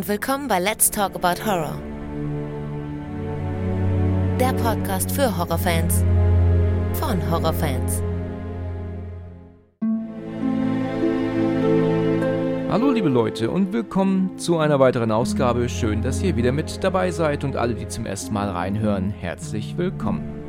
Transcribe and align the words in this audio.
und 0.00 0.08
willkommen 0.08 0.48
bei 0.48 0.58
Let's 0.58 0.90
Talk 0.90 1.14
About 1.14 1.44
Horror. 1.44 1.78
Der 4.40 4.54
Podcast 4.54 5.12
für 5.12 5.36
Horrorfans 5.36 6.02
von 6.94 7.30
Horrorfans. 7.30 8.02
Hallo 12.70 12.90
liebe 12.90 13.10
Leute 13.10 13.50
und 13.50 13.74
willkommen 13.74 14.38
zu 14.38 14.56
einer 14.56 14.80
weiteren 14.80 15.12
Ausgabe. 15.12 15.68
Schön, 15.68 16.00
dass 16.00 16.22
ihr 16.22 16.34
wieder 16.34 16.52
mit 16.52 16.82
dabei 16.82 17.10
seid 17.10 17.44
und 17.44 17.56
alle, 17.56 17.74
die 17.74 17.86
zum 17.86 18.06
ersten 18.06 18.32
Mal 18.32 18.48
reinhören, 18.48 19.10
herzlich 19.10 19.76
willkommen. 19.76 20.39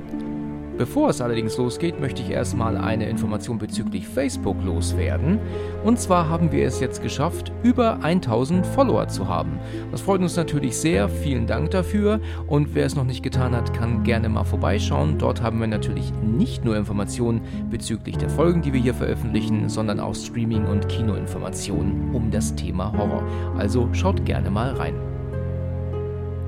Bevor 0.81 1.09
es 1.09 1.21
allerdings 1.21 1.57
losgeht, 1.57 1.99
möchte 1.99 2.23
ich 2.23 2.31
erstmal 2.31 2.75
eine 2.75 3.07
Information 3.07 3.59
bezüglich 3.59 4.07
Facebook 4.07 4.57
loswerden. 4.63 5.37
Und 5.83 5.99
zwar 5.99 6.27
haben 6.27 6.51
wir 6.51 6.65
es 6.65 6.79
jetzt 6.79 7.03
geschafft, 7.03 7.51
über 7.61 8.03
1000 8.03 8.65
Follower 8.65 9.07
zu 9.07 9.27
haben. 9.27 9.59
Das 9.91 10.01
freut 10.01 10.21
uns 10.21 10.35
natürlich 10.35 10.75
sehr. 10.75 11.07
Vielen 11.07 11.45
Dank 11.45 11.69
dafür. 11.69 12.19
Und 12.47 12.73
wer 12.73 12.87
es 12.87 12.95
noch 12.95 13.03
nicht 13.03 13.21
getan 13.21 13.55
hat, 13.55 13.75
kann 13.75 14.01
gerne 14.01 14.27
mal 14.27 14.43
vorbeischauen. 14.43 15.19
Dort 15.19 15.43
haben 15.43 15.59
wir 15.59 15.67
natürlich 15.67 16.11
nicht 16.23 16.65
nur 16.65 16.75
Informationen 16.75 17.41
bezüglich 17.69 18.17
der 18.17 18.31
Folgen, 18.31 18.63
die 18.63 18.73
wir 18.73 18.81
hier 18.81 18.95
veröffentlichen, 18.95 19.69
sondern 19.69 19.99
auch 19.99 20.15
Streaming- 20.15 20.65
und 20.65 20.89
Kinoinformationen 20.89 22.15
um 22.15 22.31
das 22.31 22.55
Thema 22.55 22.91
Horror. 22.97 23.23
Also 23.55 23.87
schaut 23.93 24.25
gerne 24.25 24.49
mal 24.49 24.71
rein. 24.71 25.10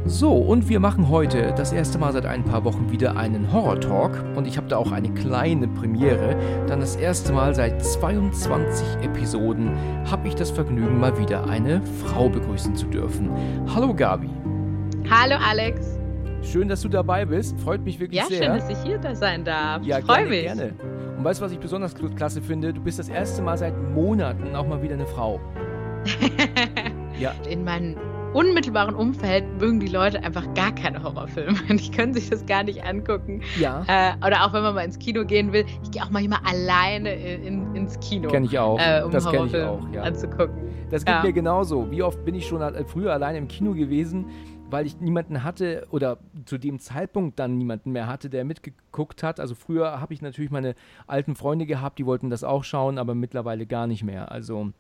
So, 0.05 0.34
und 0.34 0.67
wir 0.67 0.81
machen 0.81 1.07
heute 1.07 1.53
das 1.55 1.71
erste 1.71 1.98
Mal 1.98 2.11
seit 2.11 2.25
ein 2.25 2.44
paar 2.44 2.66
Wochen 2.66 2.91
wieder 2.91 3.16
einen 3.16 3.53
Horror-Talk 3.53 4.35
und 4.35 4.45
ich 4.45 4.57
habe 4.57 4.67
da 4.67 4.75
auch 4.75 4.91
eine 4.91 5.09
kleine 5.13 5.66
Premiere. 5.70 6.35
Dann 6.67 6.81
das 6.81 6.98
erste 6.98 7.31
Mal 7.31 7.55
seit 7.55 7.84
22 7.84 8.86
Episoden 9.02 9.72
habe 10.11 10.27
ich 10.27 10.36
das 10.36 10.52
Vergnügen, 10.52 11.00
mal 11.00 11.17
wieder 11.17 11.47
eine 11.47 11.81
Frau 12.05 12.27
begrüßen 12.27 12.75
zu 12.75 12.88
dürfen. 12.88 13.31
Hallo 13.73 13.94
Gabi. 13.94 14.30
Hallo 15.09 15.38
Alex. 15.42 15.97
Schön, 16.42 16.67
dass 16.67 16.81
du 16.81 16.89
dabei 16.89 17.23
bist. 17.23 17.58
Freut 17.61 17.86
mich 17.86 17.97
wirklich 17.97 18.20
ja, 18.20 18.27
sehr. 18.27 18.44
Ja, 18.44 18.59
schön, 18.59 18.59
dass 18.59 18.70
ich 18.70 18.86
hier 18.86 18.97
da 18.97 19.16
sein 19.16 19.45
darf. 19.45 19.83
Ja, 19.83 19.99
ich 19.99 20.05
freue 20.05 20.25
mich. 20.25 20.44
Gerne. 20.44 20.73
Und 21.17 21.23
weißt 21.23 21.39
du, 21.39 21.45
was 21.45 21.53
ich 21.53 21.59
besonders 21.59 21.95
klasse 21.95 22.42
finde? 22.42 22.73
Du 22.73 22.81
bist 22.81 22.99
das 22.99 23.08
erste 23.08 23.42
Mal 23.42 23.58
seit 23.58 23.81
Monaten 23.94 24.53
auch 24.53 24.67
mal 24.67 24.81
wieder 24.83 24.95
eine 24.95 25.08
Frau. 25.08 25.39
ja. 27.17 27.31
In 27.49 27.64
meinen 27.64 27.95
unmittelbaren 28.34 28.95
Umfeld 28.95 29.45
mögen 29.59 29.80
die 29.80 29.88
Leute 29.88 30.23
einfach 30.23 30.53
gar 30.53 30.73
keine 30.73 31.03
Horrorfilme. 31.03 31.58
Die 31.70 31.92
können 31.92 32.14
sich 32.14 32.30
das 32.30 32.45
gar 32.45 32.64
nicht 32.64 32.84
angucken. 32.84 33.42
Ja. 33.59 33.84
Äh, 33.88 34.26
oder 34.26 34.45
auch 34.45 34.53
wenn 34.53 34.64
man 34.64 34.76
mal 34.76 34.81
ins 34.81 35.00
Kino 35.00 35.26
gehen 35.26 35.53
will. 35.53 35.66
Ich 35.84 35.92
gehe 35.92 36.03
auch 36.03 36.09
manchmal 36.09 36.39
alleine 36.44 37.14
in, 37.14 37.44
in, 37.44 37.76
ins 37.76 38.00
Kino. 38.00 38.30
Kenn 38.30 38.45
ich 38.45 38.58
auch. 38.58 38.80
Äh, 38.80 39.04
um 39.04 39.11
das 39.11 39.30
kenne 39.30 39.48
ich 39.48 39.56
auch, 39.56 39.88
ja. 39.92 40.04
anzugucken. 40.04 40.70
Das 40.89 41.06
geht 41.06 41.16
ja. 41.16 41.23
mir 41.23 41.34
genauso. 41.34 41.89
Wie 41.92 42.04
oft 42.04 42.23
bin 42.26 42.36
ich 42.36 42.48
schon 42.48 42.61
früher 42.86 43.14
alleine 43.14 43.38
im 43.38 43.48
Kino 43.48 43.73
gewesen, 43.73 44.28
weil 44.70 44.88
ich 44.88 45.00
niemanden 45.00 45.44
hatte 45.44 45.88
oder 45.92 46.17
zu 46.45 46.58
dem 46.58 46.80
Zeitpunkt 46.80 47.38
dann 47.39 47.58
niemanden 47.58 47.92
mehr 47.92 48.08
hatte, 48.08 48.30
der 48.30 48.44
mitgeguckt 48.44 49.22
hat. 49.22 49.39
Also 49.39 49.54
früher 49.56 50.02
habe 50.02 50.14
ich 50.14 50.22
natürlich 50.22 50.52
meine 50.52 50.73
alten 51.06 51.36
Freunde 51.36 51.66
gehabt, 51.66 52.00
die 52.00 52.06
wollten 52.06 52.30
das 52.30 52.44
auch 52.44 52.64
schauen, 52.64 52.98
aber 52.98 53.14
mittlerweile 53.14 53.67
gar 53.67 53.86
nicht 53.88 54.04
mehr. 54.04 54.31
Also 54.31 54.72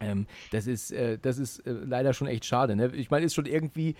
ähm, 0.00 0.26
das 0.52 0.66
ist, 0.66 0.92
äh, 0.92 1.18
das 1.18 1.38
ist 1.38 1.60
äh, 1.66 1.72
leider 1.72 2.12
schon 2.12 2.28
echt 2.28 2.44
schade. 2.44 2.76
Ne? 2.76 2.92
Ich 2.94 3.10
meine, 3.10 3.26
ist 3.26 3.34
schon 3.34 3.46
irgendwie 3.46 3.94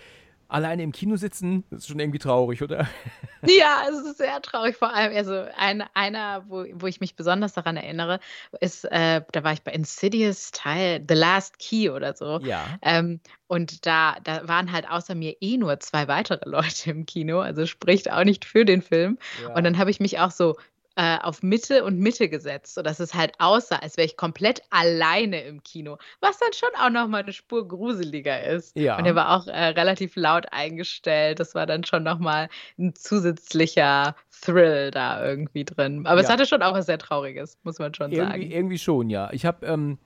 alleine 0.49 0.83
im 0.83 0.91
Kino 0.91 1.15
sitzen, 1.15 1.63
das 1.69 1.79
ist 1.79 1.87
schon 1.87 1.99
irgendwie 1.99 2.19
traurig, 2.19 2.61
oder? 2.61 2.87
Ja, 3.45 3.83
es 3.87 4.03
ist 4.03 4.17
sehr 4.17 4.41
traurig. 4.41 4.75
Vor 4.75 4.93
allem, 4.93 5.15
also 5.15 5.45
ein, 5.57 5.83
einer, 5.93 6.43
wo, 6.47 6.65
wo 6.73 6.87
ich 6.87 6.99
mich 6.99 7.15
besonders 7.15 7.53
daran 7.53 7.77
erinnere, 7.77 8.19
ist, 8.59 8.83
äh, 8.85 9.21
da 9.31 9.43
war 9.43 9.53
ich 9.53 9.61
bei 9.61 9.71
Insidious 9.71 10.51
Teil 10.51 11.03
The 11.07 11.13
Last 11.13 11.59
Key 11.59 11.89
oder 11.89 12.13
so. 12.15 12.39
Ja. 12.39 12.65
Ähm, 12.81 13.19
und 13.45 13.85
da, 13.85 14.17
da 14.23 14.47
waren 14.47 14.71
halt 14.71 14.89
außer 14.89 15.15
mir 15.15 15.35
eh 15.39 15.57
nur 15.57 15.79
zwei 15.79 16.07
weitere 16.07 16.49
Leute 16.49 16.89
im 16.89 17.05
Kino, 17.05 17.39
also 17.39 17.65
spricht 17.65 18.11
auch 18.11 18.23
nicht 18.23 18.43
für 18.43 18.65
den 18.65 18.81
Film. 18.81 19.17
Ja. 19.41 19.53
Und 19.53 19.63
dann 19.63 19.77
habe 19.77 19.91
ich 19.91 19.99
mich 19.99 20.19
auch 20.19 20.31
so 20.31 20.57
äh, 20.97 21.19
auf 21.21 21.43
Mitte 21.43 21.83
und 21.83 21.99
Mitte 21.99 22.27
gesetzt, 22.27 22.73
sodass 22.73 22.99
es 22.99 23.13
halt 23.13 23.33
aussah, 23.37 23.77
als 23.77 23.97
wäre 23.97 24.07
ich 24.07 24.17
komplett 24.17 24.61
alleine 24.71 25.41
im 25.41 25.61
Kino, 25.61 25.97
was 26.21 26.39
dann 26.39 26.53
schon 26.53 26.69
auch 26.75 26.89
nochmal 26.89 27.21
eine 27.21 27.33
Spur 27.33 27.67
gruseliger 27.67 28.43
ist. 28.43 28.75
Ja. 28.75 28.97
Und 28.97 29.03
der 29.03 29.13
war 29.13 29.37
auch 29.37 29.45
äh, 29.45 29.67
relativ 29.67 30.15
laut 30.15 30.47
eingestellt. 30.51 31.39
Das 31.39 31.53
war 31.53 31.67
dann 31.67 31.83
schon 31.83 32.01
nochmal 32.01 32.49
ein 32.79 32.95
zusätzlicher 32.95 34.15
Thrill 34.41 34.89
da 34.89 35.23
irgendwie 35.23 35.65
drin. 35.65 36.07
Aber 36.07 36.19
ja. 36.19 36.25
es 36.25 36.31
hatte 36.31 36.47
schon 36.47 36.63
auch 36.63 36.73
was 36.73 36.87
sehr 36.87 36.97
Trauriges, 36.97 37.59
muss 37.61 37.77
man 37.77 37.93
schon 37.93 38.11
irgendwie, 38.11 38.31
sagen. 38.31 38.51
Irgendwie 38.51 38.79
schon, 38.79 39.09
ja. 39.11 39.29
Ich 39.33 39.45
habe 39.45 39.67
ähm, 39.67 39.99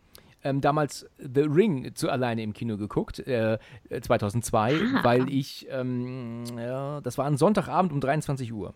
ähm, 0.44 0.60
damals 0.60 1.10
The 1.20 1.44
Ring 1.44 1.96
zu 1.96 2.10
alleine 2.10 2.44
im 2.44 2.52
Kino 2.52 2.76
geguckt, 2.76 3.20
äh, 3.20 3.60
2002, 4.02 4.74
ah. 4.74 5.04
weil 5.04 5.30
ich, 5.30 5.68
ähm, 5.70 6.44
ja, 6.58 7.00
das 7.00 7.18
war 7.18 7.28
ein 7.28 7.38
Sonntagabend 7.38 7.94
um 7.94 8.02
23 8.02 8.52
Uhr. 8.52 8.74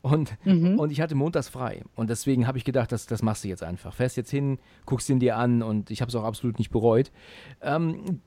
Und, 0.00 0.36
mhm. 0.44 0.78
und 0.78 0.92
ich 0.92 1.00
hatte 1.00 1.14
montags 1.14 1.48
frei. 1.48 1.82
Und 1.94 2.08
deswegen 2.08 2.46
habe 2.46 2.56
ich 2.56 2.64
gedacht, 2.64 2.92
das, 2.92 3.06
das 3.06 3.22
machst 3.22 3.44
du 3.44 3.48
jetzt 3.48 3.62
einfach. 3.62 3.92
Fährst 3.94 4.16
jetzt 4.16 4.30
hin, 4.30 4.58
guckst 4.86 5.08
ihn 5.10 5.18
dir 5.18 5.36
an 5.36 5.62
und 5.62 5.90
ich 5.90 6.00
habe 6.00 6.08
es 6.08 6.14
auch 6.14 6.24
absolut 6.24 6.58
nicht 6.58 6.70
bereut. 6.70 7.10
Ähm, 7.60 8.20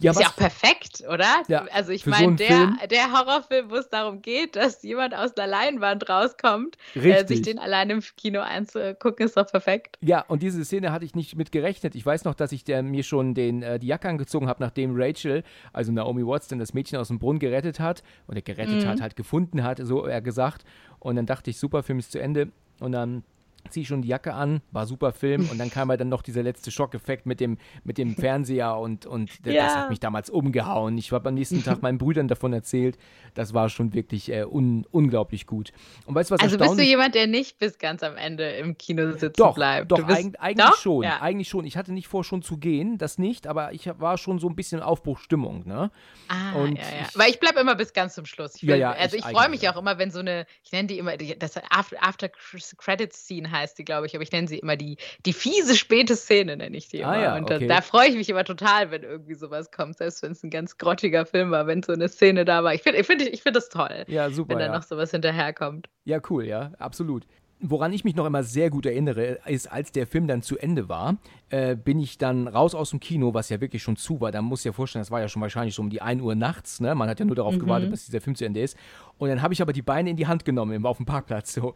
ja, 0.00 0.12
ist 0.12 0.20
ja 0.20 0.28
auch 0.28 0.36
perfekt, 0.36 1.02
oder? 1.08 1.42
Ja, 1.48 1.66
also 1.72 1.92
ich 1.92 2.06
meine, 2.06 2.32
so 2.32 2.44
der, 2.44 2.72
der 2.90 3.12
Horrorfilm, 3.12 3.70
wo 3.70 3.76
es 3.76 3.88
darum 3.88 4.22
geht, 4.22 4.56
dass 4.56 4.82
jemand 4.82 5.14
aus 5.14 5.34
der 5.34 5.46
Leinwand 5.46 6.08
rauskommt, 6.08 6.76
äh, 6.94 7.26
sich 7.26 7.42
den 7.42 7.58
allein 7.58 7.90
im 7.90 8.00
Kino 8.16 8.40
anzugucken, 8.40 9.26
ist 9.26 9.36
doch 9.36 9.46
perfekt. 9.46 9.98
Ja, 10.02 10.24
und 10.28 10.42
diese 10.42 10.64
Szene 10.64 10.92
hatte 10.92 11.04
ich 11.04 11.14
nicht 11.14 11.36
mit 11.36 11.52
gerechnet. 11.52 11.94
Ich 11.94 12.04
weiß 12.04 12.24
noch, 12.24 12.34
dass 12.34 12.52
ich 12.52 12.64
der, 12.64 12.82
mir 12.82 13.02
schon 13.02 13.34
den, 13.34 13.62
äh, 13.62 13.78
die 13.78 13.86
Jacke 13.86 14.08
angezogen 14.08 14.48
habe, 14.48 14.62
nachdem 14.62 14.92
Rachel, 14.94 15.42
also 15.72 15.92
Naomi 15.92 16.26
Watson, 16.26 16.58
das 16.58 16.74
Mädchen 16.74 16.98
aus 16.98 17.08
dem 17.08 17.18
Brunnen 17.18 17.38
gerettet 17.38 17.80
hat, 17.80 18.02
oder 18.28 18.40
gerettet 18.42 18.84
mhm. 18.84 18.88
hat, 18.88 19.00
halt 19.00 19.16
gefunden 19.16 19.62
hat, 19.62 19.80
so 19.82 20.04
er 20.04 20.20
gesagt. 20.20 20.64
Und 20.98 21.16
dann 21.16 21.26
dachte 21.26 21.50
ich, 21.50 21.58
super, 21.58 21.82
Film 21.82 21.98
ist 21.98 22.12
zu 22.12 22.20
Ende. 22.20 22.48
Und 22.80 22.92
dann 22.92 23.22
ziehe 23.70 23.86
schon 23.86 24.02
die 24.02 24.08
Jacke 24.08 24.34
an, 24.34 24.60
war 24.72 24.86
super 24.86 25.12
Film 25.12 25.48
und 25.50 25.58
dann 25.58 25.70
kam 25.70 25.88
halt 25.88 26.00
dann 26.00 26.08
noch 26.08 26.22
dieser 26.22 26.42
letzte 26.42 26.70
Schockeffekt 26.70 27.26
mit 27.26 27.40
dem, 27.40 27.58
mit 27.84 27.98
dem 27.98 28.16
Fernseher 28.16 28.76
und, 28.76 29.06
und 29.06 29.30
ja. 29.44 29.64
das 29.64 29.76
hat 29.76 29.90
mich 29.90 30.00
damals 30.00 30.30
umgehauen. 30.30 30.96
Ich 30.98 31.12
habe 31.12 31.28
am 31.28 31.34
nächsten 31.34 31.62
Tag 31.64 31.82
meinen 31.82 31.98
Brüdern 31.98 32.28
davon 32.28 32.52
erzählt. 32.52 32.98
Das 33.34 33.54
war 33.54 33.68
schon 33.68 33.92
wirklich 33.94 34.30
äh, 34.30 34.44
un, 34.44 34.86
unglaublich 34.90 35.46
gut. 35.46 35.72
Und 36.06 36.14
weißt 36.14 36.30
du, 36.30 36.34
was 36.34 36.40
Also 36.40 36.58
bist 36.58 36.78
du 36.78 36.82
jemand, 36.82 37.14
der 37.14 37.26
nicht 37.26 37.58
bis 37.58 37.78
ganz 37.78 38.02
am 38.02 38.16
Ende 38.16 38.48
im 38.52 38.78
Kino 38.78 39.12
sitzen 39.12 39.34
doch, 39.36 39.54
bleibt? 39.54 39.92
Doch, 39.92 40.08
eig 40.08 40.34
eigentlich 40.38 40.66
doch? 40.66 40.78
schon. 40.78 41.02
Ja. 41.04 41.20
Eigentlich 41.20 41.48
schon. 41.48 41.64
Ich 41.64 41.76
hatte 41.76 41.92
nicht 41.92 42.08
vor, 42.08 42.24
schon 42.24 42.42
zu 42.42 42.56
gehen, 42.58 42.98
das 42.98 43.18
nicht, 43.18 43.46
aber 43.46 43.72
ich 43.72 43.86
war 43.98 44.18
schon 44.18 44.38
so 44.38 44.48
ein 44.48 44.56
bisschen 44.56 44.80
Aufbruchstimmung. 44.80 45.66
Ne? 45.66 45.90
Ah, 46.28 46.52
und 46.52 46.76
ja, 46.76 46.82
ja. 46.82 47.06
Ich, 47.08 47.18
Weil 47.18 47.30
ich 47.30 47.40
bleibe 47.40 47.60
immer 47.60 47.74
bis 47.74 47.92
ganz 47.92 48.14
zum 48.14 48.26
Schluss. 48.26 48.56
Ich 48.56 48.62
will, 48.62 48.70
ja, 48.70 48.76
ja, 48.76 48.92
also 48.92 49.16
ich, 49.16 49.24
ich 49.24 49.30
freue 49.30 49.48
mich 49.48 49.68
auch 49.68 49.76
immer, 49.76 49.98
wenn 49.98 50.10
so 50.10 50.20
eine, 50.20 50.46
ich 50.62 50.72
nenne 50.72 50.88
die 50.88 50.98
immer, 50.98 51.16
das 51.16 51.56
After-Credits-Scene 51.70 53.50
heißt 53.56 53.78
die, 53.78 53.84
glaube 53.84 54.06
ich, 54.06 54.14
aber 54.14 54.22
ich 54.22 54.32
nenne 54.32 54.48
sie 54.48 54.58
immer 54.58 54.76
die, 54.76 54.96
die 55.24 55.32
fiese 55.32 55.76
späte 55.76 56.16
Szene, 56.16 56.56
nenne 56.56 56.76
ich 56.76 56.88
die 56.88 57.04
ah 57.04 57.14
immer. 57.14 57.22
Ah, 57.22 57.24
ja, 57.24 57.36
und 57.36 57.50
okay. 57.50 57.66
da, 57.66 57.76
da 57.76 57.80
freue 57.80 58.08
ich 58.08 58.16
mich 58.16 58.28
immer 58.28 58.44
total, 58.44 58.90
wenn 58.90 59.02
irgendwie 59.02 59.34
sowas 59.34 59.70
kommt, 59.70 59.98
selbst 59.98 60.22
wenn 60.22 60.32
es 60.32 60.42
ein 60.42 60.50
ganz 60.50 60.78
grottiger 60.78 61.26
Film 61.26 61.50
war, 61.50 61.66
wenn 61.66 61.82
so 61.82 61.92
eine 61.92 62.08
Szene 62.08 62.44
da 62.44 62.62
war. 62.62 62.74
Ich 62.74 62.82
finde 62.82 63.00
ich 63.00 63.06
find, 63.06 63.22
ich 63.22 63.42
find 63.42 63.56
das 63.56 63.68
toll, 63.68 64.04
ja, 64.08 64.30
super, 64.30 64.50
wenn 64.50 64.58
da 64.58 64.66
ja. 64.66 64.72
noch 64.72 64.82
sowas 64.82 65.10
hinterherkommt. 65.10 65.88
Ja, 66.04 66.20
cool, 66.30 66.44
ja, 66.44 66.72
absolut. 66.78 67.26
Woran 67.58 67.92
ich 67.92 68.04
mich 68.04 68.14
noch 68.14 68.26
immer 68.26 68.42
sehr 68.42 68.68
gut 68.68 68.84
erinnere, 68.84 69.38
ist, 69.46 69.72
als 69.72 69.90
der 69.90 70.06
Film 70.06 70.26
dann 70.26 70.42
zu 70.42 70.58
Ende 70.58 70.90
war, 70.90 71.16
äh, 71.50 71.76
bin 71.76 72.00
ich 72.00 72.18
dann 72.18 72.48
raus 72.48 72.74
aus 72.74 72.90
dem 72.90 72.98
Kino, 72.98 73.32
was 73.32 73.48
ja 73.50 73.60
wirklich 73.60 73.82
schon 73.82 73.96
zu 73.96 74.20
war. 74.20 74.32
Da 74.32 74.42
muss 74.42 74.60
ich 74.60 74.64
ja 74.64 74.72
vorstellen, 74.72 75.02
das 75.02 75.10
war 75.10 75.20
ja 75.20 75.28
schon 75.28 75.42
wahrscheinlich 75.42 75.74
so 75.74 75.82
um 75.82 75.90
die 75.90 76.02
1 76.02 76.20
Uhr 76.20 76.34
nachts. 76.34 76.80
Ne? 76.80 76.94
Man 76.94 77.08
hat 77.08 77.20
ja 77.20 77.26
nur 77.26 77.36
darauf 77.36 77.54
mhm. 77.54 77.60
gewartet, 77.60 77.90
bis 77.90 78.06
dieser 78.06 78.20
Film 78.20 78.34
zu 78.34 78.44
Ende 78.44 78.60
ist. 78.60 78.76
Und 79.18 79.30
dann 79.30 79.40
habe 79.40 79.54
ich 79.54 79.62
aber 79.62 79.72
die 79.72 79.82
Beine 79.82 80.10
in 80.10 80.16
die 80.16 80.26
Hand 80.26 80.44
genommen 80.44 80.84
auf 80.84 80.98
dem 80.98 81.06
Parkplatz. 81.06 81.54
So. 81.54 81.74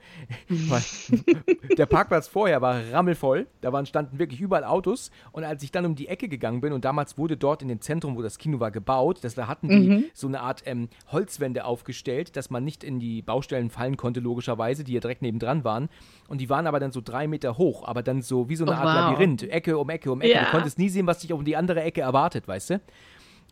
der 1.78 1.86
Parkplatz 1.86 2.28
vorher 2.28 2.60
war 2.60 2.80
rammelvoll. 2.92 3.46
Da 3.62 3.72
waren, 3.72 3.86
standen 3.86 4.18
wirklich 4.18 4.40
überall 4.40 4.64
Autos. 4.64 5.10
Und 5.32 5.44
als 5.44 5.62
ich 5.62 5.72
dann 5.72 5.86
um 5.86 5.94
die 5.94 6.08
Ecke 6.08 6.28
gegangen 6.28 6.60
bin, 6.60 6.72
und 6.72 6.84
damals 6.84 7.16
wurde 7.16 7.36
dort 7.36 7.62
in 7.62 7.68
dem 7.68 7.80
Zentrum, 7.80 8.16
wo 8.16 8.22
das 8.22 8.36
Kino 8.38 8.60
war, 8.60 8.70
gebaut, 8.70 9.24
dass, 9.24 9.34
da 9.34 9.46
hatten 9.46 9.68
die 9.68 9.88
mhm. 9.88 10.04
so 10.12 10.26
eine 10.26 10.40
Art 10.40 10.64
ähm, 10.66 10.88
Holzwände 11.12 11.64
aufgestellt, 11.64 12.36
dass 12.36 12.50
man 12.50 12.62
nicht 12.62 12.84
in 12.84 12.98
die 12.98 13.22
Baustellen 13.22 13.70
fallen 13.70 13.96
konnte, 13.96 14.20
logischerweise, 14.20 14.84
die 14.84 14.92
ja 14.92 15.00
direkt 15.00 15.22
nebendran 15.22 15.64
waren. 15.64 15.88
Und 16.28 16.42
die 16.42 16.50
waren 16.50 16.66
aber 16.66 16.78
dann 16.78 16.92
so 16.92 17.00
drei 17.00 17.26
Meter 17.26 17.56
hoch, 17.56 17.88
aber 17.88 18.02
dann 18.02 18.20
so 18.20 18.50
wie 18.50 18.56
so 18.56 18.64
eine 18.64 18.72
oh, 18.72 18.74
Art 18.74 18.84
wow. 18.84 18.94
Labyrinth. 18.94 19.42
Ecke 19.60 19.78
um 19.78 19.88
Ecke 19.88 20.10
um 20.10 20.20
Ecke. 20.20 20.32
Ja. 20.32 20.44
Du 20.44 20.50
konntest 20.50 20.78
nie 20.78 20.88
sehen, 20.88 21.06
was 21.06 21.18
dich 21.18 21.32
um 21.32 21.44
die 21.44 21.56
andere 21.56 21.82
Ecke 21.82 22.00
erwartet, 22.00 22.48
weißt 22.48 22.70
du? 22.70 22.80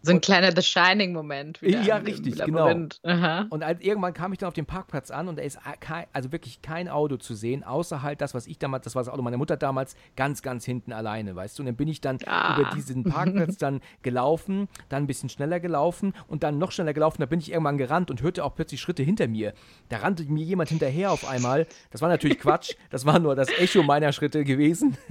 So 0.02 0.12
ein 0.12 0.20
kleiner 0.20 0.52
The 0.54 0.62
Shining-Moment. 0.62 1.60
Ja, 1.62 1.96
richtig, 1.96 2.36
genau. 2.44 2.68
Und 2.70 3.62
als, 3.62 3.80
irgendwann 3.80 4.14
kam 4.14 4.32
ich 4.32 4.38
dann 4.38 4.48
auf 4.48 4.54
den 4.54 4.66
Parkplatz 4.66 5.10
an 5.10 5.28
und 5.28 5.38
da 5.38 5.42
ist 5.42 5.58
kein, 5.80 6.06
also 6.12 6.32
wirklich 6.32 6.62
kein 6.62 6.88
Auto 6.88 7.16
zu 7.16 7.34
sehen, 7.34 7.64
außer 7.64 8.02
halt 8.02 8.20
das, 8.20 8.34
was 8.34 8.46
ich 8.46 8.58
damals, 8.58 8.84
das 8.84 8.94
war 8.94 9.02
das 9.02 9.12
Auto 9.12 9.22
meiner 9.22 9.36
Mutter 9.36 9.56
damals, 9.56 9.96
ganz, 10.16 10.42
ganz 10.42 10.64
hinten 10.64 10.92
alleine, 10.92 11.34
weißt 11.34 11.58
du. 11.58 11.62
Und 11.62 11.66
dann 11.66 11.76
bin 11.76 11.88
ich 11.88 12.00
dann 12.00 12.18
ah. 12.26 12.58
über 12.58 12.70
diesen 12.74 13.04
Parkplatz 13.04 13.56
dann 13.58 13.80
gelaufen, 14.02 14.68
dann 14.88 15.04
ein 15.04 15.06
bisschen 15.06 15.28
schneller 15.28 15.60
gelaufen 15.60 16.14
und 16.28 16.42
dann 16.42 16.58
noch 16.58 16.72
schneller 16.72 16.94
gelaufen. 16.94 17.20
Da 17.20 17.26
bin 17.26 17.40
ich 17.40 17.50
irgendwann 17.50 17.78
gerannt 17.78 18.10
und 18.10 18.22
hörte 18.22 18.44
auch 18.44 18.54
plötzlich 18.54 18.80
Schritte 18.80 19.02
hinter 19.02 19.26
mir. 19.28 19.52
Da 19.88 19.98
rannte 19.98 20.24
mir 20.24 20.44
jemand 20.44 20.70
hinterher 20.70 21.10
auf 21.10 21.28
einmal. 21.28 21.66
Das 21.90 22.00
war 22.00 22.08
natürlich 22.08 22.38
Quatsch. 22.38 22.74
Das 22.90 23.04
war 23.04 23.18
nur 23.18 23.34
das 23.34 23.48
Echo 23.48 23.82
meiner 23.82 24.12
Schritte 24.12 24.44
gewesen. 24.44 24.96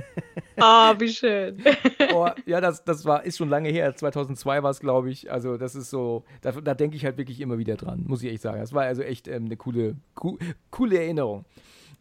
Oh, 0.60 0.94
wie 0.98 1.10
schön. 1.10 1.64
oh, 2.14 2.30
ja, 2.46 2.60
das, 2.62 2.84
das 2.84 3.06
war, 3.06 3.24
ist 3.24 3.38
schon 3.38 3.50
lange 3.50 3.70
her. 3.70 3.96
2002 3.96 4.64
war 4.64 4.72
es, 4.72 4.80
glaube 4.80 5.10
ich. 5.10 5.32
Also, 5.32 5.58
das 5.58 5.76
ist 5.76 5.90
so, 5.90 6.26
da, 6.42 6.52
da 6.52 6.74
denke 6.74 6.98
ich 6.98 7.06
halt 7.06 7.18
wirklich 7.18 7.40
immer 7.42 7.58
wieder 7.58 7.76
dran, 7.76 8.04
muss 8.08 8.24
ich 8.24 8.32
echt 8.32 8.42
sagen. 8.42 8.60
Das 8.60 8.74
war 8.74 8.84
also 8.84 9.04
echt 9.04 9.28
ähm, 9.28 9.46
eine 9.46 9.58
coole, 9.58 9.96
co 10.16 10.38
coole 10.72 10.98
Erinnerung. 10.98 11.46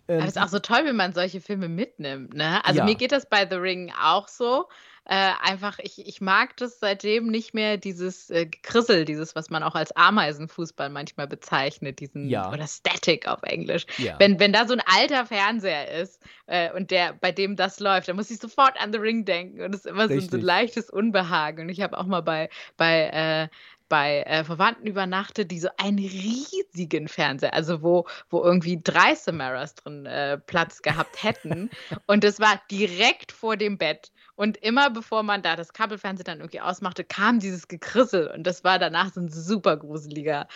Ähm, 0.08 0.18
Aber 0.18 0.28
es 0.28 0.36
ist 0.36 0.42
auch 0.42 0.48
so 0.48 0.58
toll, 0.58 0.80
wenn 0.84 0.96
man 0.96 1.12
solche 1.12 1.40
Filme 1.40 1.68
mitnimmt. 1.68 2.34
Ne? 2.34 2.64
Also 2.64 2.78
ja. 2.78 2.84
mir 2.84 2.94
geht 2.94 3.12
das 3.12 3.28
bei 3.28 3.46
The 3.48 3.56
Ring 3.56 3.92
auch 4.02 4.28
so. 4.28 4.66
Äh, 5.08 5.32
einfach, 5.40 5.78
ich, 5.78 6.04
ich 6.04 6.20
mag 6.20 6.56
das 6.56 6.80
seitdem 6.80 7.28
nicht 7.28 7.54
mehr, 7.54 7.76
dieses 7.76 8.28
äh, 8.28 8.46
Gekrissel, 8.46 9.04
dieses, 9.04 9.36
was 9.36 9.50
man 9.50 9.62
auch 9.62 9.76
als 9.76 9.94
Ameisenfußball 9.94 10.90
manchmal 10.90 11.28
bezeichnet, 11.28 12.00
diesen 12.00 12.28
ja. 12.28 12.52
oder 12.52 12.66
Static 12.66 13.28
auf 13.28 13.42
Englisch. 13.44 13.86
Ja. 13.98 14.16
Wenn, 14.18 14.40
wenn 14.40 14.52
da 14.52 14.66
so 14.66 14.74
ein 14.74 14.82
alter 14.84 15.24
Fernseher 15.26 15.92
ist 16.00 16.20
äh, 16.46 16.72
und 16.72 16.90
der, 16.90 17.12
bei 17.12 17.30
dem 17.30 17.54
das 17.54 17.78
läuft, 17.78 18.08
dann 18.08 18.16
muss 18.16 18.32
ich 18.32 18.38
sofort 18.38 18.80
an 18.80 18.92
The 18.92 18.98
Ring 18.98 19.24
denken 19.24 19.60
und 19.60 19.74
es 19.74 19.84
ist 19.84 19.86
immer 19.86 20.08
so, 20.08 20.18
so, 20.18 20.36
ein 20.36 20.42
leichtes 20.42 20.90
Unbehagen. 20.90 21.62
Und 21.62 21.68
ich 21.68 21.82
habe 21.82 21.96
auch 21.98 22.06
mal 22.06 22.22
bei, 22.22 22.48
bei 22.76 23.08
äh, 23.10 23.48
bei 23.88 24.22
äh, 24.22 24.44
Verwandten 24.44 24.86
übernachtet, 24.86 25.50
die 25.50 25.60
so 25.60 25.68
einen 25.76 25.98
riesigen 25.98 27.08
Fernseher, 27.08 27.54
also 27.54 27.82
wo, 27.82 28.06
wo 28.30 28.42
irgendwie 28.42 28.80
drei 28.82 29.14
Samaras 29.14 29.74
drin 29.74 30.06
äh, 30.06 30.38
Platz 30.38 30.82
gehabt 30.82 31.22
hätten. 31.22 31.70
und 32.06 32.24
es 32.24 32.40
war 32.40 32.60
direkt 32.70 33.32
vor 33.32 33.56
dem 33.56 33.78
Bett. 33.78 34.10
Und 34.36 34.58
immer 34.58 34.90
bevor 34.90 35.22
man 35.22 35.42
da 35.42 35.56
das 35.56 35.72
Kabelfernsehen 35.72 36.24
dann 36.24 36.38
irgendwie 36.40 36.60
ausmachte, 36.60 37.04
kam 37.04 37.40
dieses 37.40 37.68
Gekrissel. 37.68 38.28
Und 38.28 38.46
das 38.46 38.64
war 38.64 38.78
danach 38.78 39.12
so 39.12 39.20
ein 39.20 39.30
super 39.30 39.76
gruseliger, 39.76 40.46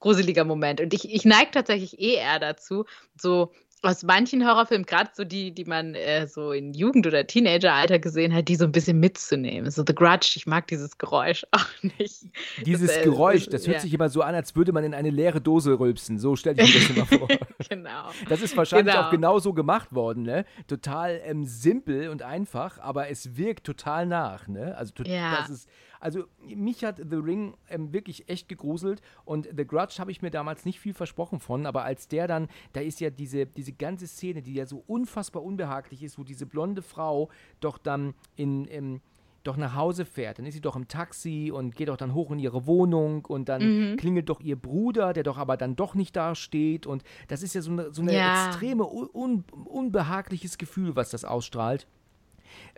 gruseliger 0.00 0.44
Moment. 0.44 0.80
Und 0.80 0.92
ich, 0.92 1.12
ich 1.12 1.24
neige 1.24 1.52
tatsächlich 1.52 1.98
eh 2.00 2.14
eher 2.14 2.40
dazu, 2.40 2.84
so 3.16 3.52
aus 3.82 4.02
manchen 4.02 4.46
Horrorfilmen, 4.46 4.84
gerade 4.84 5.10
so 5.14 5.24
die, 5.24 5.52
die 5.52 5.64
man 5.64 5.94
äh, 5.94 6.26
so 6.26 6.52
in 6.52 6.74
Jugend- 6.74 7.06
oder 7.06 7.26
Teenageralter 7.26 7.98
gesehen 7.98 8.34
hat, 8.34 8.48
die 8.48 8.56
so 8.56 8.64
ein 8.64 8.72
bisschen 8.72 9.00
mitzunehmen. 9.00 9.70
So 9.70 9.82
The 9.86 9.94
Grudge, 9.94 10.32
ich 10.36 10.46
mag 10.46 10.66
dieses 10.66 10.98
Geräusch 10.98 11.44
auch 11.52 11.66
nicht. 11.82 12.26
Dieses 12.64 12.88
das, 12.88 12.98
äh, 12.98 13.04
Geräusch, 13.04 13.46
das 13.46 13.66
hört 13.66 13.76
ja. 13.76 13.80
sich 13.80 13.94
immer 13.94 14.08
so 14.08 14.22
an, 14.22 14.34
als 14.34 14.54
würde 14.54 14.72
man 14.72 14.84
in 14.84 14.94
eine 14.94 15.10
leere 15.10 15.40
Dose 15.40 15.78
rülpsen. 15.78 16.18
So 16.18 16.36
stelle 16.36 16.62
ich 16.62 16.74
mir 16.74 16.80
das 16.80 16.90
immer 16.90 17.06
vor. 17.06 17.28
genau. 17.68 18.10
Das 18.28 18.42
ist 18.42 18.56
wahrscheinlich 18.56 18.94
genau. 18.94 19.06
auch 19.06 19.10
genauso 19.10 19.54
gemacht 19.54 19.94
worden, 19.94 20.24
ne? 20.24 20.44
Total 20.66 21.20
ähm, 21.24 21.44
simpel 21.44 22.08
und 22.10 22.22
einfach, 22.22 22.78
aber 22.80 23.08
es 23.08 23.36
wirkt 23.36 23.64
total 23.64 24.06
nach, 24.06 24.46
ne? 24.46 24.76
Also 24.76 24.92
ja. 25.04 25.36
das 25.36 25.50
ist 25.50 25.68
also 26.00 26.24
mich 26.42 26.82
hat 26.84 26.96
The 26.98 27.16
Ring 27.16 27.54
ähm, 27.68 27.92
wirklich 27.92 28.28
echt 28.28 28.48
gegruselt 28.48 29.00
und 29.24 29.48
The 29.56 29.66
Grudge 29.66 29.96
habe 29.98 30.10
ich 30.10 30.22
mir 30.22 30.30
damals 30.30 30.64
nicht 30.64 30.80
viel 30.80 30.94
versprochen 30.94 31.40
von, 31.40 31.66
aber 31.66 31.84
als 31.84 32.08
der 32.08 32.26
dann, 32.26 32.48
da 32.72 32.80
ist 32.80 33.00
ja 33.00 33.10
diese, 33.10 33.46
diese 33.46 33.72
ganze 33.72 34.06
Szene, 34.06 34.42
die 34.42 34.54
ja 34.54 34.66
so 34.66 34.82
unfassbar 34.86 35.42
unbehaglich 35.42 36.02
ist, 36.02 36.18
wo 36.18 36.24
diese 36.24 36.46
blonde 36.46 36.82
Frau 36.82 37.30
doch 37.60 37.78
dann 37.78 38.14
in, 38.36 38.64
in 38.64 39.00
doch 39.42 39.56
nach 39.56 39.74
Hause 39.74 40.04
fährt. 40.04 40.38
Dann 40.38 40.46
ist 40.46 40.54
sie 40.54 40.60
doch 40.60 40.76
im 40.76 40.88
Taxi 40.88 41.50
und 41.54 41.74
geht 41.74 41.88
doch 41.88 41.96
dann 41.96 42.14
hoch 42.14 42.30
in 42.30 42.38
ihre 42.38 42.66
Wohnung 42.66 43.24
und 43.24 43.48
dann 43.48 43.92
mhm. 43.92 43.96
klingelt 43.96 44.28
doch 44.28 44.40
ihr 44.40 44.56
Bruder, 44.56 45.12
der 45.12 45.22
doch 45.22 45.38
aber 45.38 45.56
dann 45.56 45.76
doch 45.76 45.94
nicht 45.94 46.14
da 46.14 46.34
steht. 46.34 46.86
Und 46.86 47.04
das 47.28 47.42
ist 47.42 47.54
ja 47.54 47.62
so 47.62 47.70
eine, 47.70 47.92
so 47.92 48.02
eine 48.02 48.14
ja. 48.14 48.48
extreme, 48.48 48.84
un, 48.84 49.44
unbehagliches 49.64 50.58
Gefühl, 50.58 50.94
was 50.96 51.10
das 51.10 51.24
ausstrahlt 51.24 51.86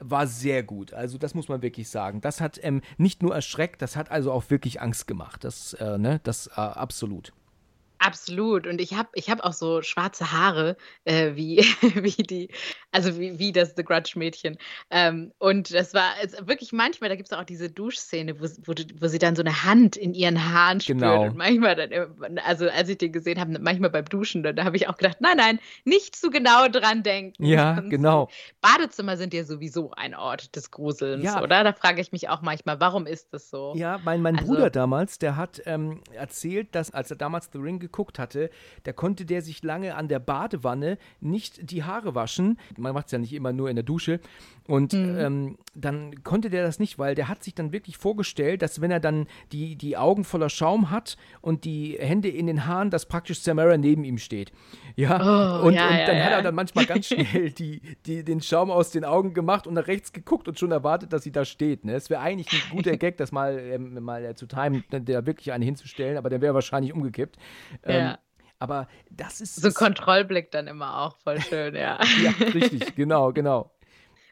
war 0.01 0.27
sehr 0.27 0.63
gut. 0.63 0.93
Also 0.93 1.19
das 1.19 1.35
muss 1.35 1.49
man 1.49 1.63
wirklich 1.63 1.89
sagen. 1.89 2.21
Das 2.21 2.41
hat 2.41 2.59
ähm, 2.63 2.83
nicht 2.97 3.23
nur 3.23 3.35
erschreckt, 3.35 3.83
das 3.83 3.97
hat 3.97 4.11
also 4.11 4.33
auch 4.33 4.51
wirklich 4.51 4.81
Angst 4.81 5.07
gemacht. 5.07 5.45
Das, 5.45 5.75
äh, 5.75 5.99
ne, 5.99 6.21
das 6.23 6.49
äh, 6.49 6.61
absolut. 6.61 7.33
Absolut. 8.05 8.67
Und 8.67 8.81
ich 8.81 8.95
habe 8.95 9.09
ich 9.15 9.31
hab 9.31 9.45
auch 9.45 9.53
so 9.53 9.81
schwarze 9.81 10.33
Haare, 10.33 10.77
äh, 11.05 11.37
wie, 11.37 11.59
wie 11.95 12.23
die, 12.23 12.49
also 12.91 13.19
wie, 13.19 13.39
wie 13.39 13.53
das 13.53 13.75
The 13.77 13.85
Grudge-Mädchen. 13.85 14.59
Ähm, 14.91 15.33
und 15.39 15.73
das 15.73 15.95
war 15.95 16.11
wirklich 16.41 16.73
manchmal, 16.73 17.11
da 17.11 17.17
gibt 17.17 17.31
es 17.31 17.39
auch 17.39 17.45
diese 17.45 17.71
Duschszene, 17.71 18.41
wo, 18.41 18.47
wo, 18.65 18.75
wo, 18.99 19.07
sie 19.07 19.21
dann 19.21 19.37
so 19.37 19.43
eine 19.43 19.63
Hand 19.63 19.97
in 19.97 20.15
ihren 20.15 20.53
Haaren 20.53 20.81
spürt. 20.81 20.99
Genau. 20.99 21.23
Und 21.27 21.37
manchmal 21.37 21.77
dann, 21.77 22.39
also 22.41 22.69
als 22.69 22.89
ich 22.89 22.99
den 22.99 23.13
gesehen 23.13 23.39
habe, 23.39 23.57
manchmal 23.61 23.91
beim 23.91 24.07
Duschen, 24.07 24.43
da, 24.43 24.53
da 24.53 24.65
habe 24.65 24.77
ich 24.77 24.89
auch 24.89 24.97
gedacht, 24.97 25.19
nein, 25.21 25.37
nein, 25.37 25.61
nicht 25.85 26.17
zu 26.17 26.31
genau 26.31 26.67
dran 26.67 27.05
denken. 27.05 27.45
Ja, 27.45 27.79
genau. 27.81 28.29
Badezimmer 28.61 29.17
sind 29.17 29.33
ja 29.33 29.45
sowieso 29.45 29.93
ein 29.93 30.17
Ort 30.17 30.57
des 30.57 30.73
Gruselns, 30.73 31.23
ja. 31.23 31.41
oder? 31.41 31.63
Da 31.63 31.73
frage 31.73 32.01
ich 32.01 32.11
mich 32.11 32.29
auch 32.29 32.43
manchmal, 32.43 32.81
warum 32.81 33.07
ist 33.07 33.33
das 33.33 33.49
so? 33.49 33.75
Ja, 33.77 34.01
mein, 34.05 34.23
mein 34.23 34.39
also, 34.39 34.55
Bruder 34.55 34.71
damals, 34.71 35.21
der 35.21 35.37
hat 35.37 35.63
ähm, 35.67 36.01
erzählt, 36.13 36.75
dass 36.75 36.91
als 36.91 37.09
er 37.09 37.17
damals 37.17 37.49
The 37.53 37.59
Ring 37.59 37.79
geguckt 37.79 37.92
hatte, 38.19 38.51
da 38.85 38.93
konnte 38.93 39.25
der 39.25 39.43
sich 39.43 39.63
lange 39.63 39.95
an 39.95 40.09
der 40.09 40.19
Badewanne 40.19 40.99
nicht 41.21 41.71
die 41.71 41.85
Haare 41.85 42.15
waschen. 42.15 42.59
Man 42.77 42.95
macht 42.95 43.07
es 43.07 43.13
ja 43.13 43.19
nicht 43.19 43.33
immer 43.33 43.53
nur 43.53 43.71
in 43.71 43.77
der 43.77 43.85
Dusche. 43.85 44.21
Und 44.67 44.93
mhm. 44.93 45.19
ähm, 45.19 45.59
dann 45.75 46.23
konnte 46.23 46.49
der 46.49 46.65
das 46.65 46.79
nicht, 46.79 46.99
weil 46.99 47.15
der 47.15 47.29
hat 47.29 47.43
sich 47.43 47.55
dann 47.55 47.73
wirklich 47.73 47.97
vorgestellt, 47.97 48.63
dass 48.63 48.81
wenn 48.81 48.91
er 48.91 49.01
dann 49.01 49.27
die, 49.51 49.77
die 49.77 49.97
Augen 49.97 50.25
voller 50.25 50.49
Schaum 50.49 50.91
hat 50.91 51.17
und 51.41 51.65
die 51.65 51.97
Hände 51.99 52.29
in 52.29 52.47
den 52.47 52.67
Haaren, 52.67 52.91
dass 52.91 53.07
praktisch 53.07 53.41
Samara 53.41 53.77
neben 53.77 54.05
ihm 54.05 54.19
steht. 54.19 54.53
Ja, 54.95 55.61
oh, 55.61 55.67
und, 55.67 55.75
ja, 55.75 55.89
und 55.89 56.09
dann 56.09 56.17
ja, 56.17 56.25
hat 56.25 56.33
er 56.33 56.43
dann 56.43 56.55
manchmal 56.55 56.87
ganz 56.87 57.07
schnell 57.09 57.51
die, 57.51 57.81
die, 58.07 58.25
den 58.25 58.41
Schaum 58.41 58.71
aus 58.71 58.91
den 58.91 59.05
Augen 59.05 59.35
gemacht 59.35 59.67
und 59.67 59.75
nach 59.75 59.89
rechts 59.89 60.13
geguckt 60.13 60.47
und 60.47 60.59
schon 60.59 60.71
erwartet, 60.71 61.13
dass 61.13 61.25
sie 61.25 61.33
da 61.33 61.45
steht. 61.45 61.85
Ne? 61.85 61.95
Es 61.95 62.09
wäre 62.09 62.21
eigentlich 62.21 62.49
ein 62.53 62.77
guter 62.77 62.97
Gag, 62.97 63.17
das 63.17 63.33
mal, 63.33 63.59
ähm, 63.59 64.03
mal 64.03 64.25
äh, 64.25 64.35
zu 64.35 64.47
timen, 64.47 64.85
da 64.91 65.27
wirklich 65.27 65.53
eine 65.53 65.65
hinzustellen, 65.65 66.17
aber 66.17 66.31
der 66.31 66.41
wäre 66.41 66.55
wahrscheinlich 66.55 66.93
umgekippt. 66.93 67.37
Ähm, 67.85 68.17
aber 68.59 68.87
das 69.11 69.41
ist. 69.41 69.57
So 69.57 69.69
ein 69.69 69.75
Kontrollblick 69.75 70.51
dann 70.53 70.67
immer 70.69 71.01
auch 71.01 71.17
voll 71.19 71.41
schön, 71.41 71.75
ja. 71.75 71.99
ja, 72.23 72.31
richtig, 72.55 72.95
genau, 72.95 73.33
genau. 73.33 73.73